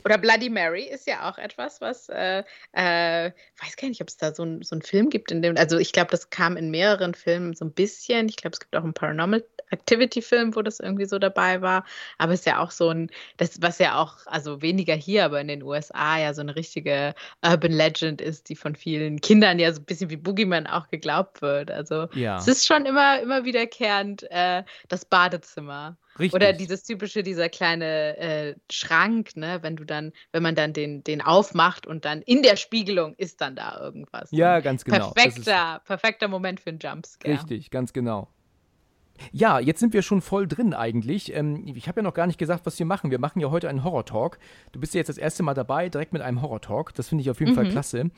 Oder 0.05 0.19
Bloody 0.19 0.49
Mary 0.49 0.85
ist 0.85 1.07
ja 1.07 1.31
auch 1.31 1.39
etwas, 1.39 1.81
was, 1.81 2.09
äh, 2.09 2.43
äh, 2.73 3.31
weiß 3.63 3.77
gar 3.77 3.89
nicht, 3.89 4.01
ob 4.01 4.09
es 4.09 4.17
da 4.17 4.35
so, 4.35 4.45
ein, 4.45 4.63
so 4.63 4.75
einen 4.75 4.83
Film 4.83 5.11
gibt, 5.11 5.31
in 5.31 5.43
dem, 5.43 5.57
also 5.57 5.79
ich 5.79 5.93
glaube, 5.93 6.11
das 6.11 6.31
kam 6.31 6.57
in 6.57 6.71
mehreren 6.71 7.15
Filmen 7.15 7.55
so 7.55 7.65
ein 7.65 7.73
bisschen. 7.73 8.29
Ich 8.29 8.37
glaube, 8.37 8.55
es 8.55 8.61
gibt 8.61 8.75
auch 8.77 8.85
einen 8.85 8.95
Paranormal 8.95 9.45
Activity-Film, 9.71 10.57
wo 10.57 10.63
das 10.63 10.81
irgendwie 10.81 11.07
so 11.07 11.19
dabei 11.19 11.63
war. 11.63 11.85
Aber 12.19 12.33
es 12.33 12.41
ist 12.41 12.47
ja 12.47 12.59
auch 12.59 12.71
so 12.71 12.91
ein, 12.91 13.11
das, 13.37 13.63
was 13.63 13.79
ja 13.79 14.01
auch, 14.01 14.19
also 14.27 14.63
weniger 14.63 14.95
hier, 14.95 15.25
aber 15.25 15.41
in 15.41 15.49
den 15.49 15.63
USA 15.63 16.19
ja 16.19 16.35
so 16.35 16.41
eine 16.41 16.57
richtige 16.57 17.15
Urban 17.43 17.73
Legend 17.73 18.21
ist, 18.21 18.49
die 18.49 18.57
von 18.57 18.75
vielen 18.75 19.21
Kindern 19.21 19.59
ja 19.59 19.73
so 19.73 19.81
ein 19.81 19.85
bisschen 19.85 20.11
wie 20.11 20.17
Boogeyman 20.17 20.67
auch 20.67 20.89
geglaubt 20.89 21.43
wird. 21.43 21.71
Also 21.71 22.09
ja. 22.15 22.39
es 22.39 22.49
ist 22.49 22.67
schon 22.67 22.87
immer, 22.87 23.21
immer 23.21 23.45
wiederkehrend 23.45 24.25
äh, 24.31 24.65
das 24.89 25.05
Badezimmer. 25.05 25.97
Richtig. 26.21 26.35
Oder 26.35 26.53
dieses 26.53 26.83
typische, 26.83 27.23
dieser 27.23 27.49
kleine 27.49 28.17
äh, 28.19 28.55
Schrank, 28.71 29.37
ne, 29.37 29.59
wenn 29.63 29.77
du 29.77 29.85
dann, 29.85 30.13
wenn 30.33 30.43
man 30.43 30.55
dann 30.55 30.73
den, 30.73 31.03
den 31.03 31.23
aufmacht 31.23 31.87
und 31.87 32.05
dann 32.05 32.21
in 32.23 32.43
der 32.43 32.57
Spiegelung 32.57 33.15
ist 33.17 33.41
dann 33.41 33.57
da 33.57 33.81
irgendwas. 33.81 34.29
Ja, 34.31 34.61
ganz 34.61 34.85
genau. 34.85 35.11
Perfekter, 35.11 35.81
perfekter 35.85 36.29
Moment 36.29 36.61
für 36.61 36.71
einen 36.71 36.79
Jumpscare. 36.79 37.35
Richtig, 37.35 37.71
ganz 37.71 37.93
genau. 37.93 38.29
Ja, 39.33 39.59
jetzt 39.59 39.81
sind 39.81 39.93
wir 39.93 40.03
schon 40.03 40.21
voll 40.21 40.47
drin 40.47 40.75
eigentlich. 40.75 41.35
Ähm, 41.35 41.65
ich 41.67 41.89
habe 41.89 42.01
ja 42.01 42.03
noch 42.03 42.15
gar 42.15 42.27
nicht 42.27 42.39
gesagt, 42.39 42.67
was 42.67 42.79
wir 42.79 42.87
machen. 42.87 43.11
Wir 43.11 43.19
machen 43.19 43.41
ja 43.41 43.51
heute 43.51 43.69
einen 43.69 43.85
Horror-Talk. 43.85 44.39
Du 44.73 44.81
bist 44.81 44.95
ja 44.95 44.99
jetzt 44.99 45.09
das 45.09 45.19
erste 45.19 45.43
Mal 45.43 45.55
dabei, 45.55 45.89
direkt 45.89 46.13
mit 46.13 46.23
einem 46.23 46.43
Horror-Talk. 46.43 46.95
Das 46.95 47.09
finde 47.09 47.23
ich 47.23 47.31
auf 47.31 47.41
jeden 47.41 47.53
mhm. 47.53 47.57
Fall 47.57 47.69
klasse. 47.69 48.11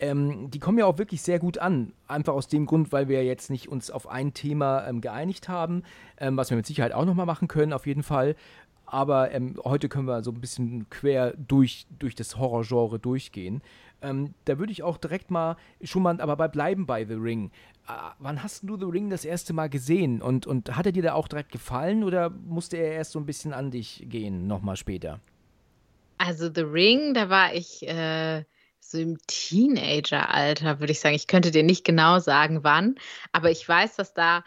Ähm, 0.00 0.50
die 0.50 0.58
kommen 0.58 0.78
ja 0.78 0.86
auch 0.86 0.98
wirklich 0.98 1.22
sehr 1.22 1.38
gut 1.38 1.58
an. 1.58 1.92
Einfach 2.08 2.34
aus 2.34 2.48
dem 2.48 2.66
Grund, 2.66 2.92
weil 2.92 3.08
wir 3.08 3.24
jetzt 3.24 3.50
nicht 3.50 3.68
uns 3.68 3.90
auf 3.90 4.08
ein 4.08 4.34
Thema 4.34 4.86
ähm, 4.86 5.00
geeinigt 5.00 5.48
haben, 5.48 5.84
ähm, 6.18 6.36
was 6.36 6.50
wir 6.50 6.56
mit 6.56 6.66
Sicherheit 6.66 6.92
auch 6.92 7.04
nochmal 7.04 7.26
machen 7.26 7.48
können, 7.48 7.72
auf 7.72 7.86
jeden 7.86 8.02
Fall. 8.02 8.34
Aber 8.86 9.30
ähm, 9.32 9.58
heute 9.64 9.88
können 9.88 10.06
wir 10.06 10.22
so 10.22 10.30
ein 10.30 10.40
bisschen 10.40 10.88
quer 10.90 11.34
durch, 11.36 11.86
durch 11.98 12.14
das 12.14 12.36
Horrorgenre 12.36 12.98
durchgehen. 12.98 13.62
Ähm, 14.02 14.34
da 14.44 14.58
würde 14.58 14.72
ich 14.72 14.82
auch 14.82 14.98
direkt 14.98 15.30
mal 15.30 15.56
schon 15.82 16.02
mal 16.02 16.20
aber 16.20 16.36
bei 16.36 16.48
bleiben 16.48 16.86
bei 16.86 17.04
The 17.04 17.14
Ring. 17.14 17.50
Äh, 17.88 17.92
wann 18.18 18.42
hast 18.42 18.64
du 18.64 18.76
The 18.76 18.84
Ring 18.84 19.10
das 19.10 19.24
erste 19.24 19.52
Mal 19.52 19.70
gesehen? 19.70 20.20
Und, 20.20 20.46
und 20.46 20.76
hat 20.76 20.86
er 20.86 20.92
dir 20.92 21.02
da 21.02 21.14
auch 21.14 21.28
direkt 21.28 21.52
gefallen 21.52 22.04
oder 22.04 22.30
musste 22.30 22.76
er 22.76 22.92
erst 22.92 23.12
so 23.12 23.18
ein 23.18 23.26
bisschen 23.26 23.52
an 23.52 23.70
dich 23.70 24.04
gehen, 24.08 24.46
nochmal 24.46 24.76
später? 24.76 25.20
Also 26.18 26.50
The 26.52 26.62
Ring, 26.62 27.14
da 27.14 27.30
war 27.30 27.54
ich 27.54 27.86
äh, 27.88 28.44
so 28.90 28.98
im 28.98 29.18
Teenageralter, 29.26 30.80
würde 30.80 30.92
ich 30.92 31.00
sagen. 31.00 31.14
Ich 31.14 31.26
könnte 31.26 31.50
dir 31.50 31.62
nicht 31.62 31.84
genau 31.84 32.18
sagen, 32.18 32.64
wann, 32.64 32.96
aber 33.32 33.50
ich 33.50 33.68
weiß, 33.68 33.96
dass 33.96 34.14
da 34.14 34.44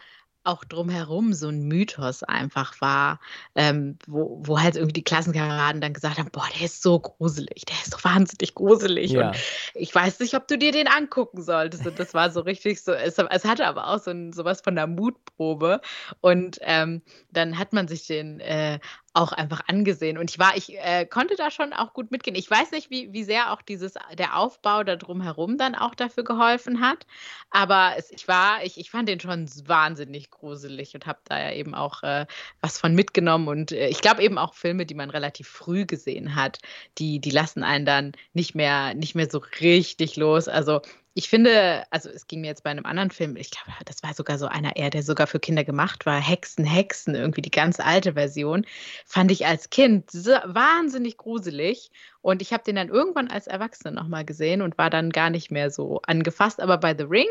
auch 0.48 0.64
drumherum 0.64 1.34
so 1.34 1.48
ein 1.48 1.64
Mythos 1.64 2.22
einfach 2.22 2.80
war, 2.80 3.20
ähm, 3.54 3.98
wo, 4.06 4.40
wo 4.42 4.60
halt 4.60 4.76
irgendwie 4.76 4.94
die 4.94 5.04
Klassenkameraden 5.04 5.80
dann 5.80 5.92
gesagt 5.92 6.18
haben, 6.18 6.30
boah, 6.32 6.46
der 6.56 6.64
ist 6.64 6.82
so 6.82 6.98
gruselig, 6.98 7.66
der 7.66 7.76
ist 7.84 7.92
doch 7.92 8.02
wahnsinnig 8.02 8.54
gruselig. 8.54 9.10
Ja. 9.10 9.28
Und 9.28 9.36
ich 9.74 9.94
weiß 9.94 10.20
nicht, 10.20 10.34
ob 10.34 10.48
du 10.48 10.56
dir 10.56 10.72
den 10.72 10.88
angucken 10.88 11.42
solltest. 11.42 11.86
Und 11.86 11.98
das 11.98 12.14
war 12.14 12.30
so 12.30 12.40
richtig 12.40 12.82
so, 12.82 12.92
es, 12.92 13.18
es 13.18 13.44
hatte 13.44 13.66
aber 13.66 13.88
auch 13.88 13.98
so 13.98 14.10
ein, 14.10 14.32
sowas 14.32 14.62
von 14.62 14.74
der 14.74 14.86
Mutprobe. 14.86 15.82
Und 16.20 16.58
ähm, 16.62 17.02
dann 17.30 17.58
hat 17.58 17.74
man 17.74 17.86
sich 17.86 18.06
den 18.06 18.40
äh, 18.40 18.78
auch 19.18 19.32
einfach 19.32 19.62
angesehen. 19.66 20.16
Und 20.16 20.30
ich 20.30 20.38
war, 20.38 20.56
ich 20.56 20.76
äh, 20.78 21.04
konnte 21.04 21.34
da 21.36 21.50
schon 21.50 21.72
auch 21.72 21.92
gut 21.92 22.10
mitgehen. 22.10 22.36
Ich 22.36 22.50
weiß 22.50 22.70
nicht, 22.70 22.90
wie, 22.90 23.12
wie 23.12 23.24
sehr 23.24 23.52
auch 23.52 23.62
dieses, 23.62 23.94
der 24.16 24.36
Aufbau 24.36 24.84
da 24.84 24.96
drumherum 24.96 25.58
dann 25.58 25.74
auch 25.74 25.94
dafür 25.94 26.22
geholfen 26.24 26.80
hat. 26.80 27.06
Aber 27.50 27.94
es, 27.96 28.10
ich 28.12 28.28
war, 28.28 28.64
ich, 28.64 28.78
ich 28.78 28.90
fand 28.90 29.08
den 29.08 29.18
schon 29.20 29.48
wahnsinnig 29.66 30.30
gruselig 30.30 30.94
und 30.94 31.06
habe 31.06 31.18
da 31.24 31.38
ja 31.38 31.52
eben 31.52 31.74
auch 31.74 32.02
äh, 32.02 32.26
was 32.60 32.78
von 32.78 32.94
mitgenommen. 32.94 33.48
Und 33.48 33.72
äh, 33.72 33.88
ich 33.88 34.00
glaube 34.00 34.22
eben 34.22 34.38
auch 34.38 34.54
Filme, 34.54 34.86
die 34.86 34.94
man 34.94 35.10
relativ 35.10 35.48
früh 35.48 35.84
gesehen 35.84 36.36
hat, 36.36 36.58
die, 36.98 37.18
die 37.20 37.30
lassen 37.30 37.64
einen 37.64 37.84
dann 37.84 38.12
nicht 38.34 38.54
mehr, 38.54 38.94
nicht 38.94 39.16
mehr 39.16 39.28
so 39.28 39.42
richtig 39.60 40.16
los. 40.16 40.46
Also 40.46 40.80
ich 41.18 41.28
finde, 41.28 41.82
also 41.90 42.08
es 42.10 42.28
ging 42.28 42.42
mir 42.42 42.46
jetzt 42.46 42.62
bei 42.62 42.70
einem 42.70 42.86
anderen 42.86 43.10
Film, 43.10 43.34
ich 43.34 43.50
glaube, 43.50 43.72
das 43.84 44.04
war 44.04 44.14
sogar 44.14 44.38
so 44.38 44.46
einer 44.46 44.76
eher, 44.76 44.88
der 44.88 45.02
sogar 45.02 45.26
für 45.26 45.40
Kinder 45.40 45.64
gemacht 45.64 46.06
war, 46.06 46.20
Hexen, 46.20 46.64
Hexen, 46.64 47.16
irgendwie 47.16 47.42
die 47.42 47.50
ganz 47.50 47.80
alte 47.80 48.12
Version, 48.12 48.64
fand 49.04 49.32
ich 49.32 49.44
als 49.44 49.68
Kind 49.68 50.12
so 50.12 50.30
wahnsinnig 50.44 51.16
gruselig. 51.16 51.90
Und 52.20 52.40
ich 52.40 52.52
habe 52.52 52.62
den 52.62 52.76
dann 52.76 52.88
irgendwann 52.88 53.26
als 53.26 53.48
Erwachsene 53.48 53.92
nochmal 53.92 54.24
gesehen 54.24 54.62
und 54.62 54.78
war 54.78 54.90
dann 54.90 55.10
gar 55.10 55.28
nicht 55.28 55.50
mehr 55.50 55.72
so 55.72 56.00
angefasst. 56.06 56.60
Aber 56.60 56.78
bei 56.78 56.96
The 56.96 57.02
Ring 57.02 57.26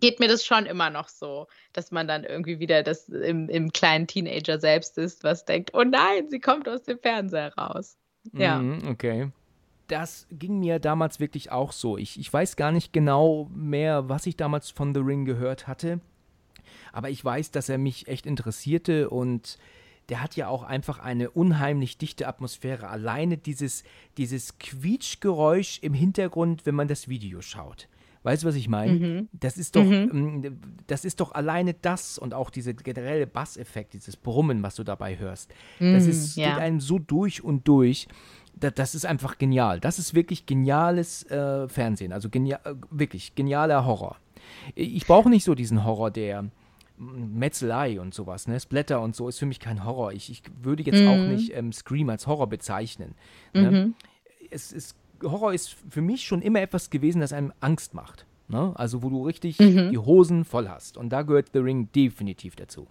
geht 0.00 0.18
mir 0.18 0.26
das 0.26 0.44
schon 0.44 0.66
immer 0.66 0.90
noch 0.90 1.08
so, 1.08 1.46
dass 1.72 1.92
man 1.92 2.08
dann 2.08 2.24
irgendwie 2.24 2.58
wieder 2.58 2.82
das 2.82 3.08
im, 3.08 3.48
im 3.48 3.72
kleinen 3.72 4.08
Teenager 4.08 4.58
selbst 4.58 4.98
ist, 4.98 5.22
was 5.22 5.44
denkt, 5.44 5.70
oh 5.72 5.84
nein, 5.84 6.30
sie 6.30 6.40
kommt 6.40 6.68
aus 6.68 6.82
dem 6.82 6.98
Fernseher 6.98 7.54
raus. 7.54 7.96
Ja. 8.32 8.58
Mm, 8.58 8.88
okay 8.88 9.30
das 9.88 10.26
ging 10.30 10.60
mir 10.60 10.78
damals 10.78 11.18
wirklich 11.18 11.50
auch 11.50 11.72
so. 11.72 11.98
Ich, 11.98 12.18
ich 12.18 12.32
weiß 12.32 12.56
gar 12.56 12.72
nicht 12.72 12.92
genau 12.92 13.50
mehr, 13.54 14.08
was 14.08 14.26
ich 14.26 14.36
damals 14.36 14.70
von 14.70 14.94
The 14.94 15.00
Ring 15.00 15.24
gehört 15.24 15.66
hatte. 15.66 16.00
Aber 16.92 17.10
ich 17.10 17.24
weiß, 17.24 17.50
dass 17.50 17.68
er 17.68 17.78
mich 17.78 18.08
echt 18.08 18.26
interessierte 18.26 19.10
und 19.10 19.58
der 20.08 20.22
hat 20.22 20.36
ja 20.36 20.48
auch 20.48 20.62
einfach 20.62 20.98
eine 20.98 21.30
unheimlich 21.30 21.98
dichte 21.98 22.28
Atmosphäre. 22.28 22.88
Alleine 22.88 23.36
dieses, 23.36 23.84
dieses 24.16 24.58
Quietschgeräusch 24.58 25.80
im 25.82 25.94
Hintergrund, 25.94 26.64
wenn 26.64 26.74
man 26.74 26.88
das 26.88 27.08
Video 27.08 27.42
schaut. 27.42 27.88
Weißt 28.22 28.42
du, 28.42 28.48
was 28.48 28.56
ich 28.56 28.68
meine? 28.68 28.92
Mhm. 28.92 29.28
Das 29.32 29.56
ist 29.56 29.76
doch, 29.76 29.84
mhm. 29.84 30.42
Ähm, 30.44 30.60
das 30.86 31.04
ist 31.04 31.20
doch 31.20 31.32
alleine 31.32 31.74
das 31.74 32.18
und 32.18 32.34
auch 32.34 32.50
dieser 32.50 32.74
generelle 32.74 33.26
Basseffekt, 33.26 33.94
dieses 33.94 34.16
Brummen, 34.16 34.62
was 34.62 34.74
du 34.74 34.84
dabei 34.84 35.18
hörst. 35.18 35.50
Das 35.78 36.04
mhm, 36.04 36.10
ist, 36.10 36.36
ja. 36.36 36.50
geht 36.50 36.58
einem 36.58 36.80
so 36.80 36.98
durch 36.98 37.42
und 37.44 37.68
durch 37.68 38.08
das 38.60 38.94
ist 38.94 39.06
einfach 39.06 39.38
genial. 39.38 39.80
Das 39.80 39.98
ist 39.98 40.14
wirklich 40.14 40.46
geniales 40.46 41.24
äh, 41.30 41.68
Fernsehen. 41.68 42.12
Also 42.12 42.28
genial, 42.28 42.60
äh, 42.64 42.74
wirklich 42.90 43.34
genialer 43.34 43.84
Horror. 43.84 44.16
Ich 44.74 45.06
brauche 45.06 45.28
nicht 45.28 45.44
so 45.44 45.54
diesen 45.54 45.84
Horror 45.84 46.10
der 46.10 46.46
Metzelei 46.98 48.00
und 48.00 48.12
sowas, 48.12 48.48
ne? 48.48 48.58
Splatter 48.58 49.00
und 49.00 49.14
so 49.14 49.28
ist 49.28 49.38
für 49.38 49.46
mich 49.46 49.60
kein 49.60 49.84
Horror. 49.84 50.12
Ich, 50.12 50.30
ich 50.30 50.42
würde 50.62 50.82
jetzt 50.82 51.00
mhm. 51.00 51.08
auch 51.08 51.28
nicht 51.28 51.54
ähm, 51.54 51.72
Scream 51.72 52.10
als 52.10 52.26
Horror 52.26 52.48
bezeichnen. 52.48 53.14
Ne? 53.52 53.70
Mhm. 53.70 53.94
Es 54.50 54.72
ist, 54.72 54.96
Horror 55.22 55.54
ist 55.54 55.76
für 55.88 56.00
mich 56.00 56.24
schon 56.24 56.42
immer 56.42 56.60
etwas 56.60 56.90
gewesen, 56.90 57.20
das 57.20 57.32
einem 57.32 57.52
Angst 57.60 57.94
macht. 57.94 58.26
Ne? 58.48 58.72
Also 58.74 59.02
wo 59.02 59.10
du 59.10 59.26
richtig 59.26 59.58
mhm. 59.58 59.90
die 59.90 59.98
Hosen 59.98 60.44
voll 60.44 60.68
hast. 60.68 60.96
Und 60.96 61.10
da 61.10 61.22
gehört 61.22 61.50
The 61.52 61.60
Ring 61.60 61.90
definitiv 61.92 62.56
dazu. 62.56 62.88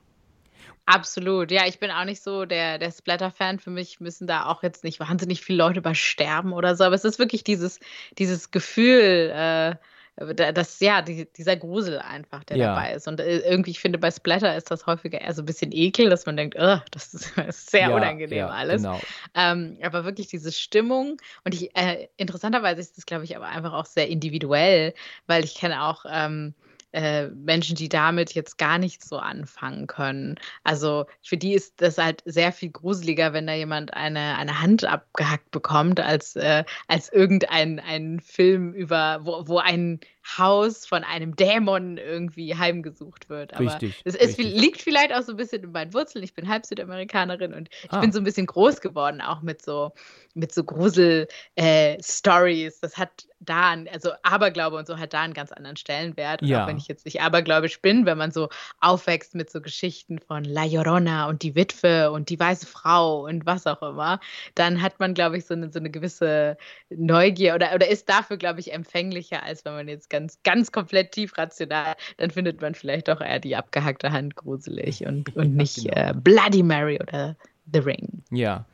Absolut. 0.88 1.52
Ja, 1.52 1.68
ich 1.68 1.80
bin 1.80 1.92
auch 1.92 2.06
nicht 2.06 2.24
so 2.24 2.46
der, 2.46 2.80
der 2.80 2.92
Splatter-Fan. 2.92 3.60
Für 3.60 3.70
mich 3.70 4.00
müssen 4.00 4.26
da 4.26 4.46
auch 4.46 4.64
jetzt 4.64 4.86
nicht 4.86 5.02
wahnsinnig 5.02 5.42
viele 5.42 5.58
Leute 5.58 5.82
bei 5.82 5.94
sterben 5.94 6.54
oder 6.54 6.76
so. 6.78 6.86
Aber 6.86 6.96
es 6.96 7.04
ist 7.04 7.20
wirklich 7.20 7.44
dieses, 7.44 7.82
dieses 8.18 8.52
Gefühl, 8.52 9.30
äh, 9.36 9.76
das, 10.18 10.80
ja, 10.80 11.02
die, 11.02 11.26
dieser 11.26 11.58
Grusel 11.58 12.00
einfach, 12.00 12.46
der 12.46 12.56
ja. 12.56 12.68
dabei 12.74 12.94
ist. 12.94 13.06
Und 13.08 13.20
äh, 13.20 13.40
irgendwie, 13.40 13.72
ich 13.72 13.82
finde, 13.82 14.00
bei 14.00 14.10
Splatter 14.10 14.56
ist 14.56 14.72
das 14.72 14.88
häufiger 14.88 15.20
eher 15.20 15.34
so 15.34 15.42
ein 15.42 15.46
bisschen 15.46 15.74
ekel, 15.74 16.10
dass 16.10 16.26
man 16.26 16.38
denkt, 16.38 16.56
oh, 16.58 16.78
das 16.92 17.14
ist, 17.14 17.70
sehr 17.70 17.90
ja, 17.90 17.96
unangenehm 17.96 18.38
ja, 18.38 18.48
alles. 18.48 18.82
Genau. 18.82 19.00
Ähm, 19.36 19.78
aber 19.84 20.06
wirklich 20.06 20.28
diese 20.28 20.54
Stimmung 20.54 21.18
und 21.44 21.54
ich, 21.54 21.76
äh, 21.76 22.08
interessanterweise 22.16 22.80
ist 22.80 22.98
das, 22.98 23.06
glaube 23.06 23.26
ich, 23.26 23.36
aber 23.36 23.48
einfach 23.48 23.74
auch 23.74 23.86
sehr 23.86 24.08
individuell, 24.08 24.94
weil 25.28 25.44
ich 25.44 25.54
kenne 25.54 25.84
auch 25.84 26.06
ähm, 26.10 26.56
äh, 26.94 27.28
Menschen, 27.28 27.76
die 27.76 27.90
damit 27.90 28.34
jetzt 28.34 28.58
gar 28.58 28.78
nichts 28.78 29.10
so 29.10 29.18
anfangen 29.18 29.88
können. 29.88 30.36
Also 30.64 31.06
für 31.22 31.38
die 31.38 31.54
ist 31.54 31.82
das 31.82 31.98
halt 31.98 32.22
sehr 32.26 32.52
viel 32.52 32.72
gruseliger, 32.72 33.34
wenn 33.34 33.48
da 33.48 33.54
jemand 33.54 33.94
eine, 33.94 34.38
eine 34.38 34.62
Hand 34.62 34.86
abgehackt 34.86 35.52
bekommt, 35.52 36.00
als, 36.00 36.36
äh, 36.36 36.64
als 36.88 37.12
irgendein 37.12 37.80
ein 37.80 38.20
Film 38.20 38.74
über, 38.74 39.20
wo, 39.24 39.48
wo 39.48 39.60
ein 39.60 40.00
Haus 40.38 40.86
von 40.86 41.04
einem 41.04 41.36
Dämon 41.36 41.98
irgendwie 41.98 42.56
heimgesucht 42.56 43.30
wird. 43.30 43.54
Aber 43.54 43.66
richtig, 43.66 44.02
es 44.04 44.16
ist, 44.16 44.38
liegt 44.38 44.82
vielleicht 44.82 45.14
auch 45.14 45.22
so 45.22 45.32
ein 45.32 45.38
bisschen 45.38 45.64
in 45.64 45.72
meinen 45.72 45.94
Wurzeln. 45.94 46.24
Ich 46.24 46.34
bin 46.34 46.50
halb 46.50 46.66
Südamerikanerin 46.66 47.54
und 47.54 47.70
ich 47.84 47.92
ah. 47.92 48.00
bin 48.00 48.12
so 48.12 48.20
ein 48.20 48.26
bisschen 48.26 48.46
groß 48.46 48.82
geworden, 48.82 49.22
auch 49.22 49.42
mit 49.42 49.62
so, 49.62 49.94
mit 50.34 50.54
so 50.54 50.66
Grusel-Stories. 50.66 52.76
Äh, 52.76 52.80
das 52.82 52.98
hat 52.98 53.28
da, 53.40 53.76
also 53.92 54.12
Aberglaube 54.24 54.76
und 54.76 54.88
so 54.88 54.98
hat 54.98 55.14
da 55.14 55.22
einen 55.22 55.34
ganz 55.34 55.52
anderen 55.52 55.78
Stellenwert. 55.78 56.42
Ja. 56.42 56.64
Auch 56.64 56.68
wenn 56.68 56.78
ich 56.78 56.87
jetzt 56.88 57.06
nicht 57.06 57.22
abergläubisch 57.22 57.82
bin, 57.82 58.06
wenn 58.06 58.18
man 58.18 58.32
so 58.32 58.50
aufwächst 58.80 59.36
mit 59.36 59.50
so 59.50 59.62
Geschichten 59.62 60.20
von 60.20 60.44
La 60.44 60.66
Llorona 60.66 61.28
und 61.28 61.44
die 61.44 61.56
Witwe 61.56 62.12
und 62.12 62.30
die 62.30 62.40
weiße 62.40 62.66
Frau 62.66 63.26
und 63.26 63.46
was 63.46 63.68
auch 63.68 63.82
immer, 63.82 64.20
dann 64.56 64.82
hat 64.82 65.00
man, 65.00 65.14
glaube 65.14 65.38
ich, 65.38 65.46
so 65.46 65.54
eine, 65.54 65.72
so 65.72 65.80
eine 65.80 65.90
gewisse 65.90 66.58
Neugier 66.90 67.56
oder, 67.56 67.74
oder 67.74 67.88
ist 67.88 68.10
dafür, 68.10 68.38
glaube 68.38 68.60
ich, 68.60 68.74
empfänglicher, 68.74 69.44
als 69.44 69.66
wenn 69.66 69.74
man 69.74 69.88
jetzt 69.88 70.10
ganz, 70.10 70.40
ganz 70.44 70.72
komplett 70.72 71.12
tief 71.12 71.38
rational, 71.38 71.96
dann 72.18 72.32
findet 72.32 72.62
man 72.62 72.76
vielleicht 72.76 73.08
doch 73.08 73.22
eher 73.22 73.40
die 73.40 73.56
abgehackte 73.56 74.12
Hand 74.12 74.36
gruselig 74.36 75.06
und, 75.06 75.36
und 75.36 75.56
nicht 75.56 75.84
genau. 75.84 75.96
äh, 75.96 76.14
Bloody 76.14 76.64
Mary 76.64 77.00
oder 77.02 77.36
The 77.72 77.80
Ring. 77.80 78.24
Ja. 78.32 78.66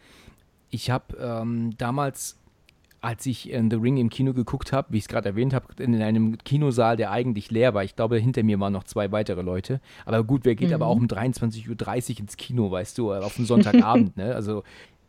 Ich 0.69 0.89
habe 0.89 1.15
ähm, 1.17 1.77
damals 1.77 2.37
als 3.03 3.25
ich 3.25 3.49
in 3.49 3.69
The 3.69 3.75
Ring 3.75 3.97
im 3.97 4.09
Kino 4.09 4.33
geguckt 4.33 4.71
habe, 4.71 4.87
wie 4.91 4.97
ich 4.97 5.03
es 5.03 5.07
gerade 5.09 5.29
erwähnt 5.29 5.53
habe, 5.53 5.65
in 5.83 6.01
einem 6.01 6.37
Kinosaal, 6.37 6.95
der 6.95 7.11
eigentlich 7.11 7.51
leer 7.51 7.73
war. 7.73 7.83
Ich 7.83 7.97
glaube, 7.97 8.17
hinter 8.17 8.43
mir 8.43 8.57
waren 8.61 8.71
noch 8.71 8.85
zwei 8.85 9.11
weitere 9.11 9.41
Leute. 9.41 9.81
Aber 10.05 10.23
gut, 10.23 10.45
wer 10.45 10.55
geht 10.55 10.69
mhm. 10.69 10.75
aber 10.75 10.87
auch 10.87 10.95
um 10.95 11.07
23.30 11.07 12.13
Uhr 12.13 12.19
ins 12.21 12.37
Kino, 12.37 12.71
weißt 12.71 12.97
du, 12.97 13.13
auf 13.13 13.37
einen 13.37 13.45
Sonntagabend, 13.45 14.15
ne? 14.17 14.33
Also, 14.33 14.63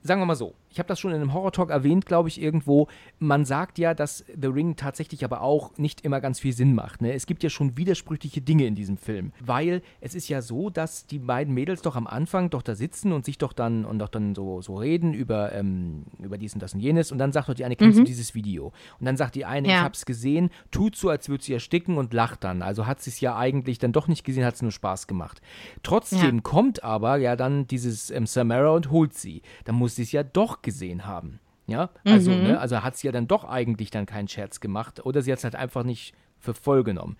sagen 0.04 0.20
wir 0.20 0.26
mal 0.26 0.37
so, 0.37 0.54
ich 0.70 0.78
habe 0.78 0.87
das 0.87 1.00
schon 1.00 1.12
in 1.12 1.16
einem 1.16 1.32
Horror-Talk 1.32 1.70
erwähnt, 1.70 2.04
glaube 2.04 2.28
ich, 2.28 2.40
irgendwo. 2.40 2.88
Man 3.18 3.46
sagt 3.46 3.78
ja, 3.78 3.94
dass 3.94 4.25
The 4.40 4.49
Ring 4.49 4.76
tatsächlich 4.76 5.25
aber 5.25 5.40
auch 5.40 5.78
nicht 5.78 6.02
immer 6.02 6.20
ganz 6.20 6.40
viel 6.40 6.52
Sinn 6.52 6.75
macht. 6.75 7.00
Ne? 7.00 7.14
Es 7.14 7.26
gibt 7.26 7.42
ja 7.42 7.49
schon 7.49 7.78
widersprüchliche 7.78 8.42
Dinge 8.42 8.66
in 8.66 8.75
diesem 8.75 8.99
Film. 8.99 9.32
Weil 9.40 9.80
es 10.00 10.14
ist 10.14 10.28
ja 10.28 10.42
so, 10.42 10.68
dass 10.68 11.06
die 11.06 11.20
beiden 11.20 11.54
Mädels 11.54 11.80
doch 11.80 11.96
am 11.96 12.06
Anfang 12.06 12.50
doch 12.50 12.61
da 12.61 12.75
sitzen 12.75 13.12
und 13.12 13.25
sich 13.25 13.38
doch 13.38 13.54
dann 13.54 13.87
und 13.87 13.99
doch 13.99 14.08
dann 14.08 14.34
so, 14.34 14.61
so 14.61 14.76
reden 14.76 15.14
über, 15.14 15.52
ähm, 15.52 16.04
über 16.18 16.37
dies 16.37 16.52
und 16.52 16.61
das 16.61 16.75
und 16.75 16.80
jenes. 16.80 17.12
Und 17.12 17.18
dann 17.18 17.32
sagt 17.32 17.49
doch 17.49 17.54
die 17.54 17.64
eine, 17.64 17.76
kennst 17.76 17.96
mhm. 17.96 18.02
du 18.02 18.06
dieses 18.06 18.34
Video? 18.34 18.73
Und 18.99 19.06
dann 19.06 19.16
sagt 19.16 19.37
die 19.37 19.46
eine, 19.46 19.68
ja. 19.68 19.76
ich 19.76 19.80
habe 19.80 19.94
es 19.94 20.04
gesehen, 20.04 20.50
tut 20.70 20.96
so, 20.96 21.08
als 21.08 21.30
würde 21.30 21.44
sie 21.44 21.54
ersticken 21.54 21.96
und 21.96 22.12
lacht 22.12 22.44
dann. 22.44 22.61
Also 22.61 22.87
hat 22.87 23.00
sie 23.00 23.11
es 23.11 23.20
ja 23.20 23.37
eigentlich 23.37 23.78
dann 23.78 23.92
doch 23.92 24.08
nicht 24.08 24.25
gesehen, 24.25 24.44
hat 24.44 24.56
es 24.56 24.62
nur 24.62 24.73
Spaß 24.73 25.06
gemacht. 25.06 25.40
Trotzdem 25.82 26.37
ja. 26.37 26.42
kommt 26.42 26.84
aber 26.84 27.16
ja 27.16 27.37
dann 27.37 27.66
dieses 27.68 28.11
ähm, 28.11 28.26
Samara 28.26 28.70
und 28.70 28.90
holt 28.90 29.14
sie. 29.14 29.40
Dann 29.64 29.76
muss 29.76 29.93
sie 29.96 30.02
es 30.02 30.12
ja 30.12 30.22
doch 30.22 30.62
gesehen 30.62 31.06
haben. 31.06 31.40
Ja, 31.66 31.90
also, 32.04 32.30
mhm. 32.30 32.42
ne, 32.42 32.60
also 32.60 32.82
hat 32.82 32.96
sie 32.96 33.06
ja 33.06 33.12
dann 33.12 33.26
doch 33.26 33.44
eigentlich 33.44 33.90
dann 33.90 34.04
keinen 34.04 34.28
Scherz 34.28 34.60
gemacht 34.60 35.04
oder 35.04 35.22
sie 35.22 35.32
hat 35.32 35.38
es 35.38 35.44
halt 35.44 35.54
einfach 35.54 35.82
nicht 35.82 36.14
für 36.38 36.52
voll 36.52 36.84
genommen. 36.84 37.16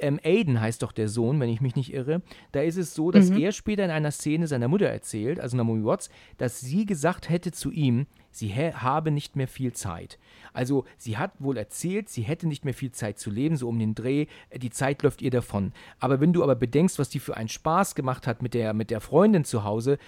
Ähm, 0.00 0.18
Aiden 0.22 0.60
heißt 0.60 0.82
doch 0.82 0.92
der 0.92 1.08
Sohn, 1.08 1.40
wenn 1.40 1.48
ich 1.48 1.60
mich 1.60 1.74
nicht 1.74 1.92
irre. 1.92 2.22
Da 2.52 2.60
ist 2.60 2.76
es 2.76 2.94
so, 2.94 3.10
dass 3.10 3.30
mhm. 3.30 3.38
er 3.38 3.52
später 3.52 3.84
in 3.84 3.90
einer 3.90 4.10
Szene 4.10 4.46
seiner 4.46 4.68
Mutter 4.68 4.86
erzählt, 4.86 5.40
also 5.40 5.56
Naomi 5.56 5.84
Watts, 5.84 6.08
dass 6.36 6.60
sie 6.60 6.86
gesagt 6.86 7.28
hätte 7.28 7.52
zu 7.52 7.70
ihm, 7.70 8.06
sie 8.30 8.54
habe 8.54 9.10
nicht 9.10 9.36
mehr 9.36 9.48
viel 9.48 9.72
Zeit. 9.72 10.18
Also 10.52 10.84
sie 10.96 11.18
hat 11.18 11.32
wohl 11.38 11.56
erzählt, 11.56 12.08
sie 12.08 12.22
hätte 12.22 12.48
nicht 12.48 12.64
mehr 12.64 12.74
viel 12.74 12.90
Zeit 12.90 13.18
zu 13.18 13.30
leben, 13.30 13.56
so 13.56 13.68
um 13.68 13.78
den 13.78 13.94
Dreh, 13.94 14.26
die 14.54 14.70
Zeit 14.70 15.02
läuft 15.02 15.22
ihr 15.22 15.30
davon. 15.30 15.72
Aber 16.00 16.20
wenn 16.20 16.32
du 16.32 16.42
aber 16.42 16.56
bedenkst, 16.56 16.98
was 16.98 17.08
die 17.08 17.20
für 17.20 17.36
einen 17.36 17.48
Spaß 17.48 17.94
gemacht 17.94 18.26
hat 18.26 18.42
mit 18.42 18.54
der, 18.54 18.74
mit 18.74 18.90
der 18.90 19.00
Freundin 19.00 19.44
zu 19.44 19.64
Hause, 19.64 19.98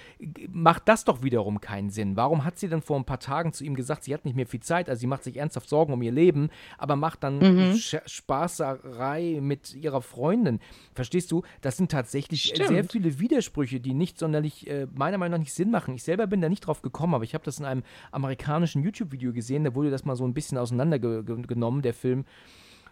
macht 0.49 0.89
das 0.89 1.05
doch 1.05 1.23
wiederum 1.23 1.61
keinen 1.61 1.91
Sinn. 1.91 2.17
Warum 2.17 2.45
hat 2.45 2.59
sie 2.59 2.69
dann 2.69 2.83
vor 2.83 2.97
ein 2.97 3.05
paar 3.05 3.21
Tagen 3.21 3.53
zu 3.53 3.65
ihm 3.65 3.75
gesagt, 3.75 4.05
sie 4.05 4.15
hat 4.15 4.25
nicht 4.25 4.37
mehr 4.37 4.47
viel 4.47 4.61
Zeit, 4.61 4.89
also 4.89 5.01
sie 5.01 5.07
macht 5.07 5.25
sich 5.25 5.37
ernsthaft 5.37 5.69
Sorgen 5.69 5.93
um 5.93 6.03
ihr 6.03 6.13
Leben, 6.13 6.51
aber 6.79 6.97
macht 6.97 7.23
dann 7.23 7.39
mhm. 7.39 7.77
Spaßerei 7.77 9.39
mit 9.41 9.75
ihrer 9.75 10.03
Freundin? 10.03 10.61
Verstehst 10.95 11.31
du? 11.31 11.43
Das 11.61 11.77
sind 11.77 11.91
tatsächlich 11.91 12.43
Stimmt. 12.43 12.69
sehr 12.69 12.85
viele 12.85 13.19
Widersprüche, 13.21 13.81
die 13.81 13.95
nicht 13.95 14.19
sonderlich, 14.19 14.69
äh, 14.69 14.87
meiner 14.93 15.19
Meinung 15.19 15.39
nach 15.39 15.45
nicht 15.45 15.55
Sinn 15.55 15.71
machen. 15.71 15.95
Ich 15.95 16.03
selber 16.03 16.27
bin 16.27 16.41
da 16.41 16.49
nicht 16.49 16.67
drauf 16.67 16.83
gekommen, 16.83 17.15
aber 17.15 17.25
ich 17.25 17.35
habe 17.35 17.45
das 17.45 17.59
in 17.59 17.65
einem 17.65 17.83
amerikanischen 18.11 18.83
YouTube-Video 18.83 19.33
gesehen, 19.33 19.65
da 19.65 19.75
wurde 19.75 19.91
das 19.91 20.05
mal 20.05 20.17
so 20.17 20.25
ein 20.25 20.35
bisschen 20.35 20.59
auseinandergenommen, 20.59 21.83
der 21.83 21.95
Film, 21.95 22.25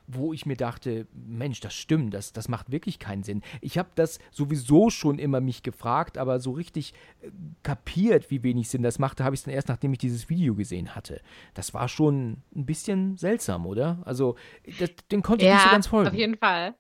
wo 0.09 0.33
ich 0.33 0.47
mir 0.47 0.57
dachte, 0.57 1.07
Mensch, 1.13 1.61
das 1.61 1.75
stimmt, 1.75 2.15
das, 2.15 2.33
das 2.33 2.49
macht 2.49 2.73
wirklich 2.73 2.99
keinen 2.99 3.23
Sinn. 3.23 3.43
Ich 3.61 3.77
habe 3.77 3.91
das 3.95 4.19
sowieso 4.31 4.89
schon 4.89 5.19
immer 5.19 5.41
mich 5.41 5.63
gefragt, 5.63 6.17
aber 6.17 6.41
so 6.41 6.53
richtig 6.53 6.95
äh, 7.21 7.31
kapiert, 7.63 8.31
wie 8.31 8.43
wenig 8.43 8.71
Sinn 8.71 8.83
das 8.83 8.99
machte, 8.99 9.23
habe 9.23 9.35
ich 9.35 9.41
es 9.41 9.45
dann 9.45 9.55
erst, 9.55 9.69
nachdem 9.69 9.93
ich 9.93 9.99
dieses 9.99 10.31
Video 10.31 10.55
gesehen 10.55 10.95
hatte. 10.95 11.21
Das 11.53 11.75
war 11.75 11.89
schon 11.89 12.39
ein 12.57 12.65
bisschen 12.65 13.19
seltsam, 13.19 13.67
oder? 13.67 13.99
Also, 14.05 14.37
das, 14.79 14.91
den 15.13 15.23
konnte 15.23 15.45
ich 15.45 15.51
ja, 15.51 15.57
nicht 15.57 15.65
so 15.65 15.71
ganz 15.71 15.87
folgen. 15.87 16.09
auf 16.09 16.15
jeden 16.15 16.39
Fall. 16.39 16.75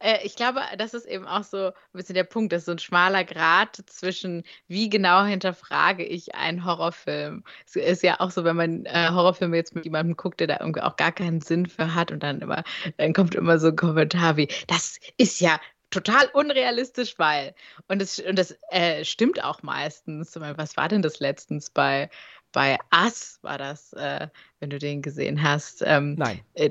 Äh, 0.00 0.18
ich 0.24 0.34
glaube, 0.36 0.60
das 0.78 0.94
ist 0.94 1.06
eben 1.06 1.26
auch 1.26 1.44
so 1.44 1.66
ein 1.68 1.72
bisschen 1.92 2.14
der 2.14 2.24
Punkt, 2.24 2.52
das 2.52 2.62
ist 2.62 2.66
so 2.66 2.72
ein 2.72 2.78
schmaler 2.78 3.24
Grat 3.24 3.76
zwischen, 3.86 4.42
wie 4.66 4.88
genau 4.88 5.24
hinterfrage 5.24 6.04
ich 6.04 6.34
einen 6.34 6.64
Horrorfilm. 6.64 7.44
Es 7.66 7.76
ist 7.76 8.02
ja 8.02 8.20
auch 8.20 8.30
so, 8.30 8.44
wenn 8.44 8.56
man 8.56 8.86
äh, 8.86 9.10
Horrorfilme 9.10 9.56
jetzt 9.56 9.74
mit 9.74 9.84
jemandem 9.84 10.16
guckt, 10.16 10.40
der 10.40 10.46
da 10.46 10.58
irgendwie 10.60 10.82
auch 10.82 10.96
gar 10.96 11.12
keinen 11.12 11.40
Sinn 11.40 11.66
für 11.66 11.94
hat 11.94 12.10
und 12.10 12.22
dann 12.22 12.40
immer, 12.40 12.64
dann 12.96 13.12
kommt 13.12 13.34
immer 13.34 13.58
so 13.58 13.68
ein 13.68 13.76
Kommentar 13.76 14.36
wie, 14.36 14.48
das 14.66 14.98
ist 15.16 15.40
ja 15.40 15.60
total 15.90 16.28
unrealistisch, 16.32 17.18
weil. 17.18 17.54
Und 17.88 18.00
das, 18.00 18.18
und 18.18 18.38
das 18.38 18.56
äh, 18.70 19.04
stimmt 19.04 19.42
auch 19.44 19.62
meistens. 19.62 20.36
Was 20.36 20.76
war 20.76 20.88
denn 20.88 21.02
das 21.02 21.20
letztens 21.20 21.70
bei 21.70 22.08
bei 22.52 22.78
Us 22.92 23.38
war 23.42 23.58
das, 23.58 23.92
äh, 23.92 24.28
wenn 24.58 24.70
du 24.70 24.78
den 24.78 25.02
gesehen 25.02 25.42
hast. 25.42 25.82
Ähm, 25.86 26.16
Nein. 26.16 26.40
Äh, 26.54 26.70